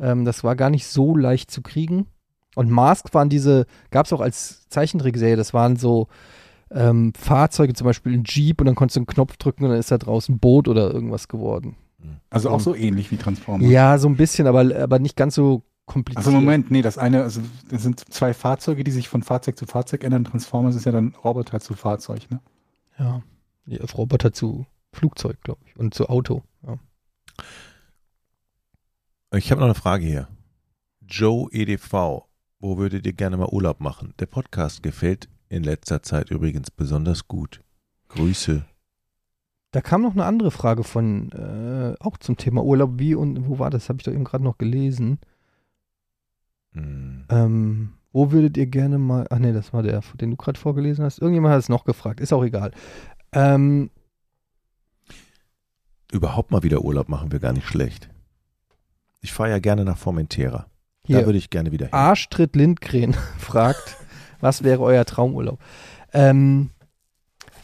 ähm, 0.00 0.24
das 0.24 0.44
war 0.44 0.56
gar 0.56 0.70
nicht 0.70 0.86
so 0.86 1.16
leicht 1.16 1.50
zu 1.50 1.62
kriegen. 1.62 2.06
Und 2.54 2.70
Mask 2.70 3.12
waren 3.14 3.28
diese, 3.28 3.66
gab 3.90 4.06
es 4.06 4.12
auch 4.12 4.20
als 4.20 4.68
Zeichentrickserie, 4.68 5.36
das 5.36 5.52
waren 5.52 5.76
so 5.76 6.08
ähm, 6.70 7.12
Fahrzeuge, 7.14 7.74
zum 7.74 7.84
Beispiel 7.84 8.14
ein 8.14 8.24
Jeep 8.24 8.60
und 8.60 8.66
dann 8.66 8.74
konntest 8.74 8.96
du 8.96 9.00
einen 9.00 9.06
Knopf 9.06 9.36
drücken 9.36 9.64
und 9.64 9.70
dann 9.70 9.78
ist 9.78 9.90
da 9.90 9.98
draußen 9.98 10.34
ein 10.34 10.38
Boot 10.38 10.68
oder 10.68 10.92
irgendwas 10.92 11.28
geworden. 11.28 11.76
also 12.30 12.50
auch 12.50 12.60
so 12.60 12.74
ähnlich 12.74 13.10
wie 13.10 13.16
Transformers. 13.16 13.70
Ja, 13.70 13.98
so 13.98 14.08
ein 14.08 14.16
bisschen, 14.16 14.46
aber, 14.46 14.74
aber 14.76 14.98
nicht 14.98 15.16
ganz 15.16 15.34
so 15.34 15.62
kompliziert. 15.88 16.24
Also 16.24 16.30
Moment, 16.30 16.70
nee, 16.70 16.82
das 16.82 16.98
eine, 16.98 17.22
also 17.24 17.40
das 17.68 17.82
sind 17.82 18.00
zwei 18.12 18.32
Fahrzeuge, 18.32 18.84
die 18.84 18.92
sich 18.92 19.08
von 19.08 19.22
Fahrzeug 19.22 19.58
zu 19.58 19.66
Fahrzeug 19.66 20.04
ändern. 20.04 20.24
Transformers 20.24 20.76
ist 20.76 20.86
ja 20.86 20.92
dann 20.92 21.14
Roboter 21.24 21.58
zu 21.58 21.74
Fahrzeug, 21.74 22.30
ne? 22.30 22.40
Ja. 22.98 23.22
ja 23.66 23.84
Roboter 23.96 24.32
zu 24.32 24.66
Flugzeug, 24.92 25.40
glaube 25.42 25.60
ich, 25.66 25.76
und 25.76 25.94
zu 25.94 26.08
Auto. 26.08 26.42
Ja. 26.64 26.78
Ich 29.36 29.50
habe 29.50 29.60
noch 29.60 29.66
eine 29.66 29.74
Frage 29.74 30.06
hier. 30.06 30.28
Joe 31.00 31.48
EDV, 31.50 32.26
wo 32.60 32.78
würdet 32.78 33.06
ihr 33.06 33.12
gerne 33.12 33.36
mal 33.36 33.48
Urlaub 33.48 33.80
machen? 33.80 34.14
Der 34.18 34.26
Podcast 34.26 34.82
gefällt 34.82 35.28
in 35.48 35.62
letzter 35.62 36.02
Zeit 36.02 36.30
übrigens 36.30 36.70
besonders 36.70 37.26
gut. 37.26 37.62
Grüße. 38.08 38.64
Da 39.70 39.80
kam 39.82 40.02
noch 40.02 40.12
eine 40.12 40.24
andere 40.24 40.50
Frage 40.50 40.82
von, 40.82 41.30
äh, 41.32 41.94
auch 42.00 42.16
zum 42.16 42.36
Thema 42.36 42.64
Urlaub. 42.64 42.92
Wie 42.96 43.14
und 43.14 43.48
wo 43.48 43.58
war 43.58 43.70
das? 43.70 43.88
Habe 43.88 43.98
ich 43.98 44.04
doch 44.04 44.12
eben 44.12 44.24
gerade 44.24 44.44
noch 44.44 44.56
gelesen. 44.56 45.18
Hm. 46.78 47.24
Ähm, 47.30 47.92
wo 48.12 48.32
würdet 48.32 48.56
ihr 48.56 48.66
gerne 48.66 48.98
mal, 48.98 49.26
ach 49.30 49.38
nee, 49.38 49.52
das 49.52 49.72
war 49.72 49.82
der, 49.82 50.02
den 50.20 50.30
du 50.30 50.36
gerade 50.36 50.58
vorgelesen 50.58 51.04
hast. 51.04 51.18
Irgendjemand 51.20 51.52
hat 51.52 51.60
es 51.60 51.68
noch 51.68 51.84
gefragt, 51.84 52.20
ist 52.20 52.32
auch 52.32 52.42
egal. 52.44 52.72
Ähm, 53.32 53.90
Überhaupt 56.10 56.50
mal 56.50 56.62
wieder 56.62 56.82
Urlaub 56.82 57.08
machen 57.08 57.32
wir 57.32 57.38
gar 57.38 57.52
nicht 57.52 57.66
schlecht. 57.66 58.08
Ich 59.20 59.32
fahre 59.32 59.50
ja 59.50 59.58
gerne 59.58 59.84
nach 59.84 59.98
Formentera. 59.98 60.66
hier, 61.04 61.20
Da 61.20 61.26
würde 61.26 61.38
ich 61.38 61.50
gerne 61.50 61.70
wieder 61.70 61.86
hin. 61.86 61.94
Arschtritt 61.94 62.56
Lindgren 62.56 63.12
fragt, 63.38 63.96
was 64.40 64.62
wäre 64.64 64.80
euer 64.80 65.04
Traumurlaub? 65.04 65.58
Ähm, 66.12 66.70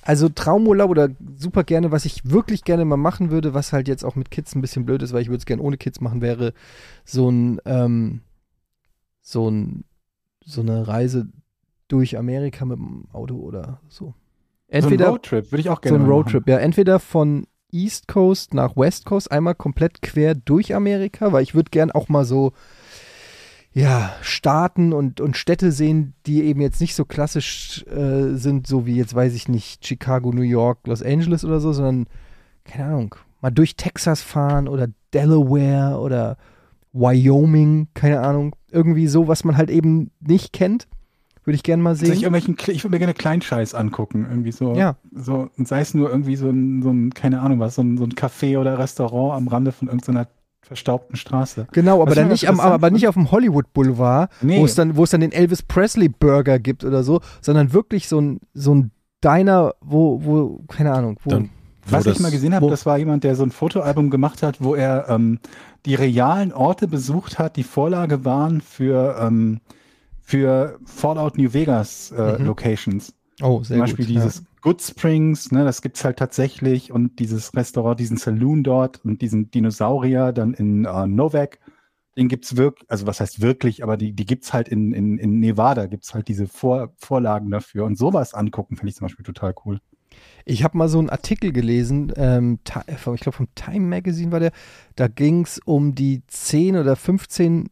also 0.03 0.28
Traumurlaub 0.28 0.91
oder 0.91 1.09
super 1.36 1.65
gerne, 1.65 1.91
was 1.91 2.05
ich 2.05 2.31
wirklich 2.31 2.65
gerne 2.65 2.85
mal 2.85 2.99
machen 2.99 3.31
würde, 3.31 3.55
was 3.55 3.73
halt 3.73 3.89
jetzt 3.89 4.05
auch 4.05 4.16
mit 4.16 4.31
Kids 4.31 4.55
ein 4.55 4.61
bisschen 4.61 4.85
blöd 4.85 5.03
ist, 5.03 5.15
weil 5.15 5.23
ich 5.23 5.28
würde 5.28 5.39
es 5.39 5.47
gerne 5.47 5.62
ohne 5.62 5.78
Kids 5.78 6.03
machen, 6.03 6.20
wäre 6.20 6.53
so 7.07 7.31
ein, 7.31 7.61
ähm, 7.65 8.20
so 9.25 9.51
ein, 9.51 9.85
so 10.45 10.61
eine 10.61 10.87
Reise 10.87 11.27
durch 11.89 12.17
Amerika 12.17 12.65
mit 12.65 12.79
dem 12.79 13.07
Auto 13.13 13.37
oder 13.37 13.81
so. 13.89 14.15
Entweder 14.69 15.07
so 15.07 15.11
ein 15.11 15.15
Roadtrip 15.15 15.51
würde 15.51 15.61
ich 15.61 15.71
auch 15.71 15.77
so 15.77 15.81
gerne 15.81 15.99
ein 15.99 16.03
mal 16.03 16.13
Roadtrip, 16.13 16.47
ja. 16.47 16.59
Entweder 16.59 17.01
von 17.01 17.47
East 17.73 18.07
Coast 18.07 18.55
nach 18.55 18.77
West 18.77 19.07
Coast, 19.07 19.33
einmal 19.33 19.55
komplett 19.55 20.03
quer 20.03 20.35
durch 20.35 20.75
Amerika, 20.75 21.33
weil 21.33 21.43
ich 21.43 21.55
würde 21.55 21.71
gern 21.71 21.91
auch 21.91 22.09
mal 22.09 22.25
so, 22.25 22.53
ja, 23.73 24.15
Staaten 24.21 24.93
und, 24.93 25.21
und 25.21 25.37
Städte 25.37 25.73
sehen, 25.73 26.15
die 26.27 26.45
eben 26.45 26.61
jetzt 26.61 26.81
nicht 26.81 26.95
so 26.95 27.05
klassisch 27.05 27.85
äh, 27.87 28.35
sind, 28.35 28.67
so 28.67 28.87
wie 28.87 28.97
jetzt 28.97 29.15
weiß 29.15 29.35
ich 29.35 29.49
nicht, 29.49 29.85
Chicago, 29.85 30.33
New 30.33 30.43
York, 30.43 30.87
Los 30.87 31.03
Angeles 31.03 31.45
oder 31.45 31.61
so, 31.61 31.73
sondern, 31.73 32.07
keine 32.65 32.85
Ahnung, 32.85 33.15
mal 33.41 33.51
durch 33.51 33.75
Texas 33.75 34.23
fahren 34.23 34.69
oder 34.69 34.89
Delaware 35.13 35.99
oder 35.99 36.37
Wyoming, 36.93 37.89
keine 37.95 38.21
Ahnung. 38.21 38.55
Irgendwie 38.75 39.07
so, 39.07 39.29
was 39.29 39.45
man 39.45 39.57
halt 39.57 39.71
eben 39.71 40.11
nicht 40.21 40.53
kennt. 40.53 40.89
Würde 41.45 41.57
ich 41.57 41.63
gern 41.63 41.81
mal 41.83 41.95
sehen. 41.95 42.13
irgendwelchen, 42.15 42.57
Kle- 42.57 42.73
ich 42.73 42.85
würde 42.85 42.95
mir 42.95 42.99
gerne 42.99 43.13
Kleinscheiß 43.15 43.75
angucken, 43.75 44.27
irgendwie 44.29 44.51
so. 44.53 44.75
Ja. 44.75 44.97
So, 45.15 45.51
und 45.59 45.69
sei 45.69 45.81
es 45.81 45.93
nur 45.93 46.09
irgendwie 46.11 46.37
so 46.37 46.49
ein, 46.49 46.81
so 46.83 46.91
ein, 46.91 47.11
keine 47.13 47.41
Ahnung 47.43 47.61
was, 47.61 47.75
so 47.75 47.83
ein, 47.83 47.99
so 47.99 48.05
ein 48.05 48.13
Café 48.13 48.59
oder 48.59 48.79
Restaurant 48.79 49.35
am 49.37 49.49
Rande 49.49 49.71
von 49.73 49.89
irgendeiner 49.89 50.27
verstaubten 50.63 51.17
Straße. 51.17 51.67
Genau, 51.73 52.01
aber 52.01 52.13
Was 52.13 52.15
dann 52.15 52.27
ich 52.29 52.31
nicht 52.43 52.49
am, 52.49 52.61
aber 52.61 52.91
nicht 52.91 53.07
auf 53.09 53.15
dem 53.15 53.31
Hollywood 53.31 53.71
Boulevard, 53.75 54.31
Nee. 54.41 54.59
wo 54.59 54.65
es 54.65 54.75
dann, 54.75 54.97
wo 54.97 55.05
es 55.05 55.11
dann 55.11 55.21
den 55.21 55.33
Elvis 55.33 55.61
Presley 55.63 56.09
Burger 56.09 56.59
gibt 56.59 56.83
oder 56.83 57.03
so, 57.05 57.21
sondern 57.43 57.75
wirklich 57.75 58.09
so 58.09 58.19
ein, 58.19 58.41
so 58.55 58.75
ein 58.75 58.91
Diner, 59.23 59.75
wo, 59.83 60.25
wo, 60.25 60.65
keine 60.69 60.93
Ahnung, 60.95 61.19
wo. 61.25 61.29
Dann, 61.31 61.43
wo 61.45 61.49
Was 61.86 62.05
das- 62.05 62.16
ich 62.16 62.23
mal 62.23 62.31
gesehen 62.31 62.55
habe, 62.55 62.69
das 62.69 62.86
war 62.86 62.97
jemand, 62.98 63.24
der 63.24 63.35
so 63.36 63.43
ein 63.43 63.51
Fotoalbum 63.51 64.11
gemacht 64.11 64.43
hat, 64.43 64.62
wo 64.62 64.74
er 64.74 65.09
ähm, 65.09 65.39
die 65.86 65.94
realen 65.94 66.52
Orte 66.52 66.89
besucht 66.89 67.39
hat, 67.39 67.56
die 67.56 67.62
Vorlage 67.62 68.24
waren 68.24 68.61
für, 68.61 69.16
ähm, 69.20 69.61
für 70.23 70.78
Fallout 70.86 71.36
New 71.36 71.52
Vegas 71.52 72.11
äh, 72.12 72.39
Mhm. 72.39 72.47
Locations. 72.47 73.15
oh, 73.43 73.62
sehr 73.62 73.77
Zum 73.77 73.81
Beispiel 73.82 74.06
gut. 74.06 74.15
dieses 74.15 74.44
Good 74.62 74.81
Springs, 74.81 75.52
ne, 75.52 75.65
das 75.65 75.82
gibt's 75.82 76.05
halt 76.05 76.19
tatsächlich 76.19 76.90
und 76.90 77.19
dieses 77.19 77.55
Restaurant, 77.55 78.01
diesen 78.01 78.16
Saloon 78.16 78.62
dort 78.65 79.05
und 79.05 79.20
diesen 79.20 79.51
Dinosaurier 79.51 80.32
dann 80.32 80.55
in 80.55 80.86
äh, 80.86 81.06
Novak, 81.06 81.59
den 82.16 82.28
gibt's 82.28 82.56
wirklich, 82.56 82.89
also 82.90 83.06
was 83.06 83.20
heißt 83.20 83.43
wirklich, 83.43 83.82
aber 83.82 83.98
die, 83.98 84.12
die 84.15 84.24
gibt's 84.24 84.55
halt 84.55 84.69
in, 84.69 84.93
in, 84.93 85.19
in 85.19 85.40
Nevada, 85.40 85.85
gibt's 85.86 86.15
halt 86.15 86.28
diese 86.28 86.47
Vor, 86.47 86.94
Vorlagen 86.97 87.51
dafür 87.51 87.85
und 87.85 87.98
sowas 87.98 88.32
angucken, 88.32 88.77
finde 88.77 88.90
ich 88.90 88.97
zum 88.97 89.05
Beispiel 89.06 89.24
total 89.27 89.52
cool. 89.66 89.81
Ich 90.45 90.63
habe 90.63 90.77
mal 90.77 90.89
so 90.89 90.99
einen 90.99 91.11
Artikel 91.11 91.53
gelesen, 91.53 92.13
ähm, 92.17 92.59
ich 92.65 93.21
glaube 93.21 93.33
vom 93.33 93.49
Time 93.55 93.87
Magazine 93.87 94.31
war 94.31 94.41
der, 94.41 94.53
da 94.95 95.09
ging 95.09 95.43
es 95.43 95.59
um 95.65 95.95
die 95.95 96.23
10 96.27 96.77
oder 96.77 96.97
15 96.97 97.71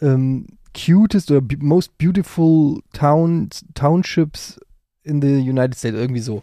ähm, 0.00 0.46
cutest 0.74 1.30
oder 1.30 1.44
most 1.58 1.96
beautiful 1.98 2.80
towns, 2.92 3.64
townships 3.74 4.58
in 5.02 5.20
the 5.20 5.38
United 5.38 5.76
States, 5.76 5.96
irgendwie 5.96 6.20
so. 6.20 6.42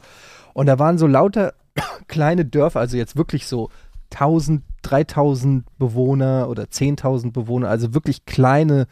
Und 0.53 0.67
da 0.67 0.79
waren 0.79 0.97
so 0.97 1.07
lauter 1.07 1.53
kleine 2.07 2.45
Dörfer, 2.45 2.79
also 2.79 2.97
jetzt 2.97 3.15
wirklich 3.15 3.47
so 3.47 3.69
1000, 4.11 4.63
3000 4.83 5.65
Bewohner 5.77 6.47
oder 6.49 6.63
10.000 6.63 7.31
Bewohner, 7.31 7.69
also 7.69 7.93
wirklich 7.93 8.25
kleine 8.25 8.87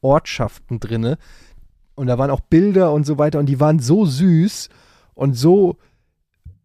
Ortschaften 0.00 0.80
drinne. 0.80 1.18
Und 1.94 2.08
da 2.08 2.18
waren 2.18 2.30
auch 2.30 2.40
Bilder 2.40 2.92
und 2.92 3.06
so 3.06 3.18
weiter 3.18 3.38
und 3.38 3.46
die 3.46 3.60
waren 3.60 3.78
so 3.78 4.04
süß 4.04 4.68
und 5.16 5.32
so 5.34 5.78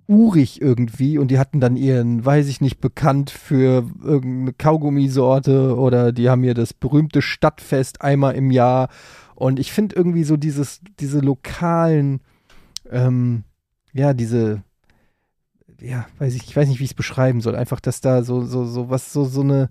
urig 0.08 0.62
irgendwie 0.62 1.18
und 1.18 1.30
die 1.32 1.40
hatten 1.40 1.62
dann 1.62 1.78
ihren, 1.78 2.24
weiß 2.24 2.48
ich 2.48 2.60
nicht, 2.60 2.82
bekannt 2.82 3.30
für 3.30 3.90
irgendeine 4.04 4.54
Kaugummisorte 4.54 5.78
oder 5.78 6.12
die 6.12 6.30
haben 6.30 6.44
hier 6.44 6.54
das 6.54 6.74
berühmte 6.74 7.22
Stadtfest 7.22 8.02
einmal 8.02 8.36
im 8.36 8.52
Jahr. 8.52 8.90
Und 9.36 9.58
ich 9.58 9.72
finde 9.72 9.96
irgendwie 9.96 10.26
so 10.26 10.36
dieses, 10.38 10.82
diese 11.00 11.20
lokalen, 11.20 12.20
ähm, 12.92 13.46
ja, 13.94 14.14
diese, 14.14 14.64
ja, 15.80 16.06
weiß 16.20 16.36
ich, 16.36 16.44
ich 16.44 16.56
weiß 16.56 16.68
nicht, 16.68 16.80
wie 16.80 16.84
ich 16.84 16.92
es 16.92 16.96
beschreiben 16.96 17.40
soll, 17.40 17.56
einfach, 17.56 17.80
dass 17.80 18.02
da 18.02 18.24
so, 18.24 18.44
so, 18.44 18.66
so 18.66 18.90
was, 18.90 19.14
so, 19.14 19.24
so 19.24 19.42
eine 19.42 19.70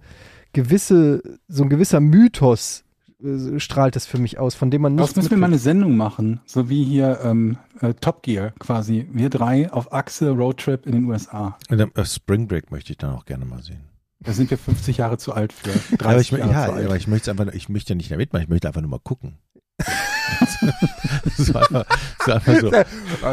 gewisse, 0.55 1.23
so 1.48 1.65
ein 1.65 1.69
gewisser 1.69 2.01
Mythos 2.01 2.85
äh, 3.24 3.60
strahlt 3.60 3.97
das 3.97 4.06
für 4.06 4.18
mich 4.18 4.38
aus, 4.38 4.55
von 4.55 4.70
dem 4.70 4.82
man 4.82 4.97
Daraus 4.97 5.10
nicht 5.10 5.16
müssen 5.16 5.30
wir 5.30 5.38
mal 5.38 5.47
eine 5.47 5.59
Sendung 5.59 5.97
machen, 5.97 6.40
so 6.47 6.68
wie 6.68 6.84
hier 6.84 7.20
ähm, 7.22 7.59
äh, 7.80 7.94
Top 7.94 8.22
Gear 8.22 8.52
quasi. 8.59 9.06
Wir 9.12 9.30
drei 9.30 9.70
auf 9.72 9.92
Achse 9.92 10.30
Roadtrip 10.30 10.86
in 10.86 10.92
den 10.92 11.05
USA. 11.05 11.59
Und 11.68 11.78
dann, 11.78 11.90
äh, 11.94 12.05
Spring 12.05 12.47
Break 12.48 12.70
möchte 12.70 12.92
ich 12.92 12.98
dann 12.98 13.14
auch 13.14 13.24
gerne 13.24 13.44
mal 13.44 13.62
sehen. 13.62 13.80
Da 14.20 14.32
sind 14.32 14.51
wir 14.51 14.59
50 14.59 14.98
Jahre 14.98 15.16
zu 15.18 15.32
alt 15.32 15.52
für. 15.52 15.70
30 15.97 16.05
Aber 16.05 16.20
ich, 16.20 16.30
Jahre 16.30 16.52
ja, 16.52 16.66
zu 16.66 16.72
alt. 16.72 16.86
aber 16.86 16.97
ich 16.97 17.06
möchte 17.06 17.30
einfach, 17.30 17.47
ich 17.52 17.68
möchte 17.68 17.90
ja 17.92 17.97
nicht 17.97 18.10
da 18.10 18.16
mitmachen, 18.16 18.42
ich 18.44 18.48
möchte 18.51 18.68
einfach 18.68 18.80
nur 18.82 18.90
mal 18.90 19.01
gucken. 19.02 19.38
so 21.36 21.55
einfach, 21.59 21.84
so 22.24 22.32
einfach 22.32 22.60
so. 22.60 22.72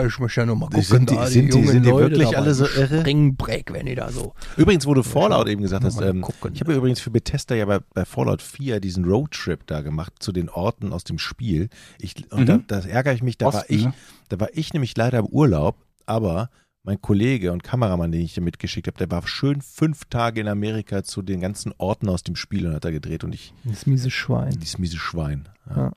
Ich 0.07 0.19
möchte 0.19 0.39
ja 0.41 0.45
nur 0.45 0.55
mal 0.55 0.69
Die 0.76 0.81
sind 0.81 1.09
die- 1.09 1.15
sind 1.27 1.53
die- 1.53 1.68
sind 1.68 1.85
die 1.85 1.91
wirklich 1.91 2.38
alle 2.38 2.53
so 2.53 2.65
irre? 2.65 2.99
Springbreak, 3.01 3.72
wenn 3.73 3.85
die 3.85 3.95
da 3.95 4.09
so. 4.11 4.34
Übrigens, 4.55 4.85
wo 4.85 4.93
du 4.93 5.03
Fallout 5.03 5.47
eben 5.47 5.61
gesagt 5.61 5.84
hast, 5.84 6.01
ähm, 6.01 6.22
gucken. 6.22 6.53
ich 6.53 6.61
habe 6.61 6.72
ja 6.72 6.77
übrigens 6.77 6.99
für 6.99 7.11
Bethesda 7.11 7.55
ja 7.55 7.65
bei, 7.65 7.80
bei 7.93 8.05
Fallout 8.05 8.41
4 8.41 8.80
diesen 8.80 9.05
Roadtrip 9.05 9.65
da 9.68 9.81
gemacht 9.81 10.14
zu 10.19 10.31
den 10.31 10.49
Orten 10.49 10.93
aus 10.93 11.03
dem 11.03 11.19
Spiel. 11.19 11.69
Ich, 11.99 12.15
und 12.31 12.41
Mhm. 12.41 12.64
da, 12.68 12.80
da 12.81 12.88
ärgere 12.88 13.14
ich 13.14 13.23
mich, 13.23 13.38
da 13.38 13.47
war 13.47 13.55
Osten, 13.61 13.73
ich, 13.73 13.85
ne? 13.85 13.93
da 14.30 14.39
war 14.39 14.49
ich 14.53 14.73
nämlich 14.73 14.95
leider 14.97 15.19
im 15.19 15.26
Urlaub, 15.27 15.76
aber 16.05 16.49
mein 16.84 17.01
Kollege 17.01 17.51
und 17.51 17.64
Kameramann, 17.64 18.11
den 18.14 18.22
ich 18.22 18.34
da 18.34 18.41
mitgeschickt 18.41 18.88
habe, 18.88 18.97
der 18.97 19.11
war 19.11 19.27
schön 19.27 19.61
fünf 19.61 20.05
Tage 20.05 20.39
in 20.39 20.47
Amerika 20.47 21.03
zu 21.03 21.22
den 21.22 21.41
ganzen 21.41 21.73
Orten 21.77 22.07
aus 22.07 22.23
dem 22.23 22.38
Spiel 22.38 22.65
und 22.65 22.73
hat 22.73 22.85
da 22.85 22.91
gedreht 22.91 23.26
und 23.26 23.34
ich, 23.35 23.53
Das 23.65 23.85
miese 23.88 24.09
Schwein. 24.09 24.51
dieses 24.57 24.77
miese 24.77 24.97
Schwein. 24.97 25.49
Ja. 25.69 25.76
Ja. 25.77 25.91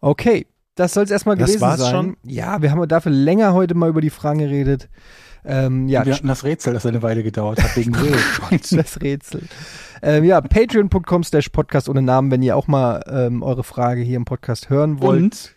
Okay, 0.00 0.46
das 0.74 0.94
soll 0.94 1.04
es 1.04 1.10
erstmal 1.10 1.36
Das 1.36 1.46
gewesen 1.48 1.60
war's 1.60 1.80
sein. 1.80 1.90
schon? 1.92 2.16
Ja, 2.24 2.62
wir 2.62 2.70
haben 2.70 2.86
dafür 2.88 3.12
länger 3.12 3.52
heute 3.52 3.74
mal 3.74 3.88
über 3.88 4.00
die 4.00 4.10
Fragen 4.10 4.38
geredet. 4.38 4.88
Ähm, 5.44 5.88
ja, 5.88 6.04
wir 6.04 6.14
hatten 6.14 6.28
das 6.28 6.44
Rätsel, 6.44 6.74
das 6.74 6.84
eine 6.84 7.02
Weile 7.02 7.22
gedauert 7.22 7.62
hat, 7.62 7.74
wegen 7.76 7.94
Will. 8.00 8.14
das 8.78 9.00
Rätsel. 9.00 9.42
Ähm, 10.02 10.24
ja, 10.24 10.40
patreon.com 10.40 11.24
slash 11.24 11.48
podcast 11.48 11.88
ohne 11.88 12.02
Namen, 12.02 12.30
wenn 12.30 12.42
ihr 12.42 12.56
auch 12.56 12.66
mal 12.66 13.02
ähm, 13.10 13.42
eure 13.42 13.64
Frage 13.64 14.02
hier 14.02 14.16
im 14.16 14.24
Podcast 14.26 14.68
hören 14.70 15.00
wollt. 15.00 15.22
Und, 15.22 15.54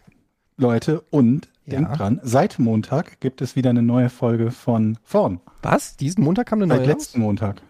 Leute, 0.58 1.02
und, 1.10 1.50
Ja. 1.66 1.78
denkt 1.80 2.00
dran, 2.00 2.20
seit 2.24 2.60
Montag 2.60 3.20
gibt 3.20 3.42
es 3.42 3.56
wieder 3.58 3.70
eine 3.72 3.82
neue 3.82 4.10
Folge 4.10 4.52
von 4.52 4.98
Vorn. 5.04 5.42
Was? 5.62 5.98
Diesen 5.98 6.24
Montag 6.24 6.48
kam 6.48 6.60
eine 6.60 6.68
neue 6.68 6.78
Seit 6.80 6.88
raus? 6.88 6.94
letzten 6.94 7.20
Montag, 7.20 7.62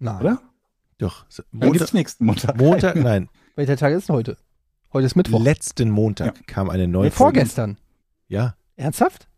Nein. 0.00 0.20
oder? 0.20 0.40
Doch, 0.98 1.24
Dann 1.36 1.44
Montag, 1.52 1.72
gibt's 1.78 1.92
nächsten 1.92 2.24
Montag. 2.26 2.56
Montag, 2.58 2.96
nein, 2.96 3.28
Welcher 3.56 3.76
Tag 3.76 3.92
ist 3.92 4.08
denn 4.08 4.16
heute? 4.16 4.36
Heute 4.92 5.06
ist 5.06 5.14
Mittwoch. 5.16 5.40
Letzten 5.42 5.90
Montag 5.90 6.46
kam 6.46 6.68
eine 6.70 6.88
neue 6.88 7.04
Nee, 7.06 7.10
vorgestern. 7.10 7.76
Ja, 8.28 8.54
Ernsthaft? 8.76 9.28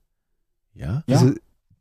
ja. 0.75 1.03
Ja. 1.07 1.21
Wieso- 1.23 1.35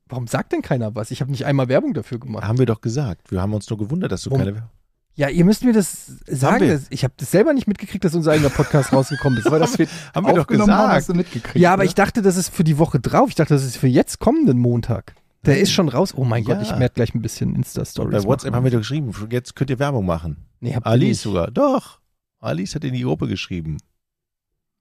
warum 0.08 0.28
sagt 0.28 0.52
denn 0.52 0.62
keiner 0.62 0.94
was? 0.96 1.12
Ich 1.12 1.22
habe 1.22 1.32
nicht 1.32 1.46
einmal 1.46 1.70
Werbung 1.70 1.94
dafür 1.94 2.20
gemacht. 2.20 2.46
Haben 2.46 2.60
wir 2.60 2.66
doch 2.66 2.82
gesagt. 2.82 3.32
Wir 3.32 3.42
haben 3.42 3.54
uns 3.54 3.70
nur 3.70 3.80
gewundert, 3.80 4.12
dass 4.12 4.24
du 4.24 4.32
Warum? 4.32 4.46
keine. 4.46 4.70
Ja, 5.16 5.28
ihr 5.30 5.44
müsst 5.46 5.64
mir 5.64 5.74
das 5.74 6.08
sagen. 6.28 6.86
Ich 6.90 7.04
habe 7.04 7.14
das 7.18 7.32
selber 7.32 7.54
nicht 7.54 7.68
mitgekriegt, 7.68 8.04
dass 8.04 8.16
unser 8.16 8.32
eigener 8.32 8.50
Podcast 8.50 8.92
rausgekommen 8.94 9.40
ist. 9.40 9.46
Aber 9.48 9.60
dass 9.60 9.78
wir 9.78 9.88
Haben 10.16 10.26
wir 10.26 10.34
doch 10.34 10.42
aufgenommen 10.42 10.72
haben, 10.72 10.80
gesagt. 10.84 10.96
hast 10.98 11.10
du 11.10 11.14
mitgekriegt. 11.14 11.56
Ja, 11.58 11.74
aber 11.74 11.84
ne? 11.84 11.88
ich 11.88 11.96
dachte, 11.96 12.22
das 12.22 12.36
ist 12.38 12.50
für 12.54 12.64
die 12.64 12.78
Woche 12.78 13.00
drauf. 13.00 13.30
Ich 13.30 13.36
dachte, 13.36 13.54
das 13.54 13.64
ist 13.64 13.78
für 13.78 13.88
jetzt 13.88 14.20
kommenden 14.20 14.58
Montag. 14.58 15.14
Der 15.46 15.60
ist 15.60 15.72
schon 15.72 15.90
raus. 15.90 16.14
Oh 16.16 16.24
mein 16.24 16.44
Ja. 16.44 16.56
Gott, 16.56 16.64
ich 16.64 16.72
werde 16.78 16.94
gleich 16.94 17.14
ein 17.16 17.22
bisschen 17.22 17.56
Insta-Stories 17.56 18.24
Bei 18.24 18.28
WhatsApp 18.30 18.52
machen. 18.52 18.58
haben 18.58 18.64
wir 18.66 18.72
doch 18.72 18.78
geschrieben. 18.80 19.12
Jetzt 19.30 19.56
könnt 19.56 19.70
ihr 19.70 19.80
Werbung 19.80 20.06
machen. 20.06 20.38
Nee, 20.60 20.76
habt 20.76 20.86
ihr 20.86 20.90
Alice 20.92 21.22
sogar. 21.22 21.50
Doch. 21.52 22.00
Alice 22.42 22.76
hat 22.76 22.84
in 22.84 22.94
die 22.94 23.04
Gruppe 23.04 23.28
geschrieben. 23.28 23.78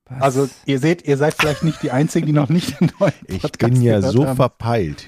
Was? 0.07 0.23
Also 0.23 0.49
ihr 0.67 0.79
seht, 0.81 1.07
ihr 1.07 1.17
seid 1.17 1.35
vielleicht 1.35 1.63
nicht 1.63 1.83
die 1.83 1.93
Einzigen, 1.93 2.27
die 2.27 2.33
noch 2.33 2.49
nicht 2.49 2.81
den 2.81 2.91
neuen 2.99 3.13
Ich 3.29 3.43
Podcast 3.43 3.73
bin 3.73 3.83
ja 3.83 4.03
so 4.03 4.27
haben. 4.27 4.37
verpeilt. 4.37 5.07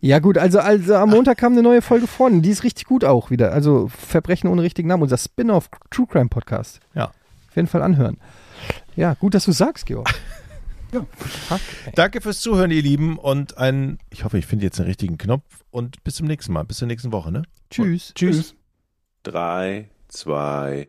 Ja 0.00 0.18
gut, 0.18 0.36
also, 0.36 0.58
also 0.58 0.96
am 0.96 1.10
Montag 1.10 1.38
kam 1.38 1.52
eine 1.52 1.62
neue 1.62 1.80
Folge 1.80 2.08
vorne. 2.08 2.40
Die 2.40 2.50
ist 2.50 2.64
richtig 2.64 2.86
gut 2.86 3.04
auch 3.04 3.30
wieder. 3.30 3.52
Also 3.52 3.86
Verbrechen 3.86 4.48
ohne 4.50 4.62
richtigen 4.62 4.88
Namen. 4.88 5.04
Unser 5.04 5.16
Spin-off 5.16 5.68
True 5.90 6.08
Crime 6.08 6.28
Podcast. 6.28 6.80
Ja. 6.94 7.12
Auf 7.48 7.54
jeden 7.56 7.68
Fall 7.68 7.82
anhören. 7.82 8.16
Ja, 8.96 9.14
gut, 9.14 9.34
dass 9.34 9.44
du 9.44 9.52
sagst, 9.52 9.86
Georg. 9.86 10.08
Ja. 10.92 11.06
Fuck. 11.16 11.60
Danke 11.94 12.20
fürs 12.20 12.40
Zuhören, 12.42 12.70
ihr 12.70 12.82
Lieben. 12.82 13.16
Und 13.18 13.56
ein, 13.56 13.98
ich 14.10 14.24
hoffe, 14.24 14.36
ich 14.36 14.44
finde 14.44 14.66
jetzt 14.66 14.78
den 14.78 14.84
richtigen 14.84 15.16
Knopf. 15.16 15.64
Und 15.70 16.04
bis 16.04 16.16
zum 16.16 16.26
nächsten 16.26 16.52
Mal. 16.52 16.64
Bis 16.64 16.76
zur 16.76 16.86
nächsten 16.86 17.12
Woche, 17.12 17.32
ne? 17.32 17.44
Tschüss. 17.70 18.12
Tschüss. 18.14 18.54
drei, 19.22 19.88
zwei, 20.08 20.88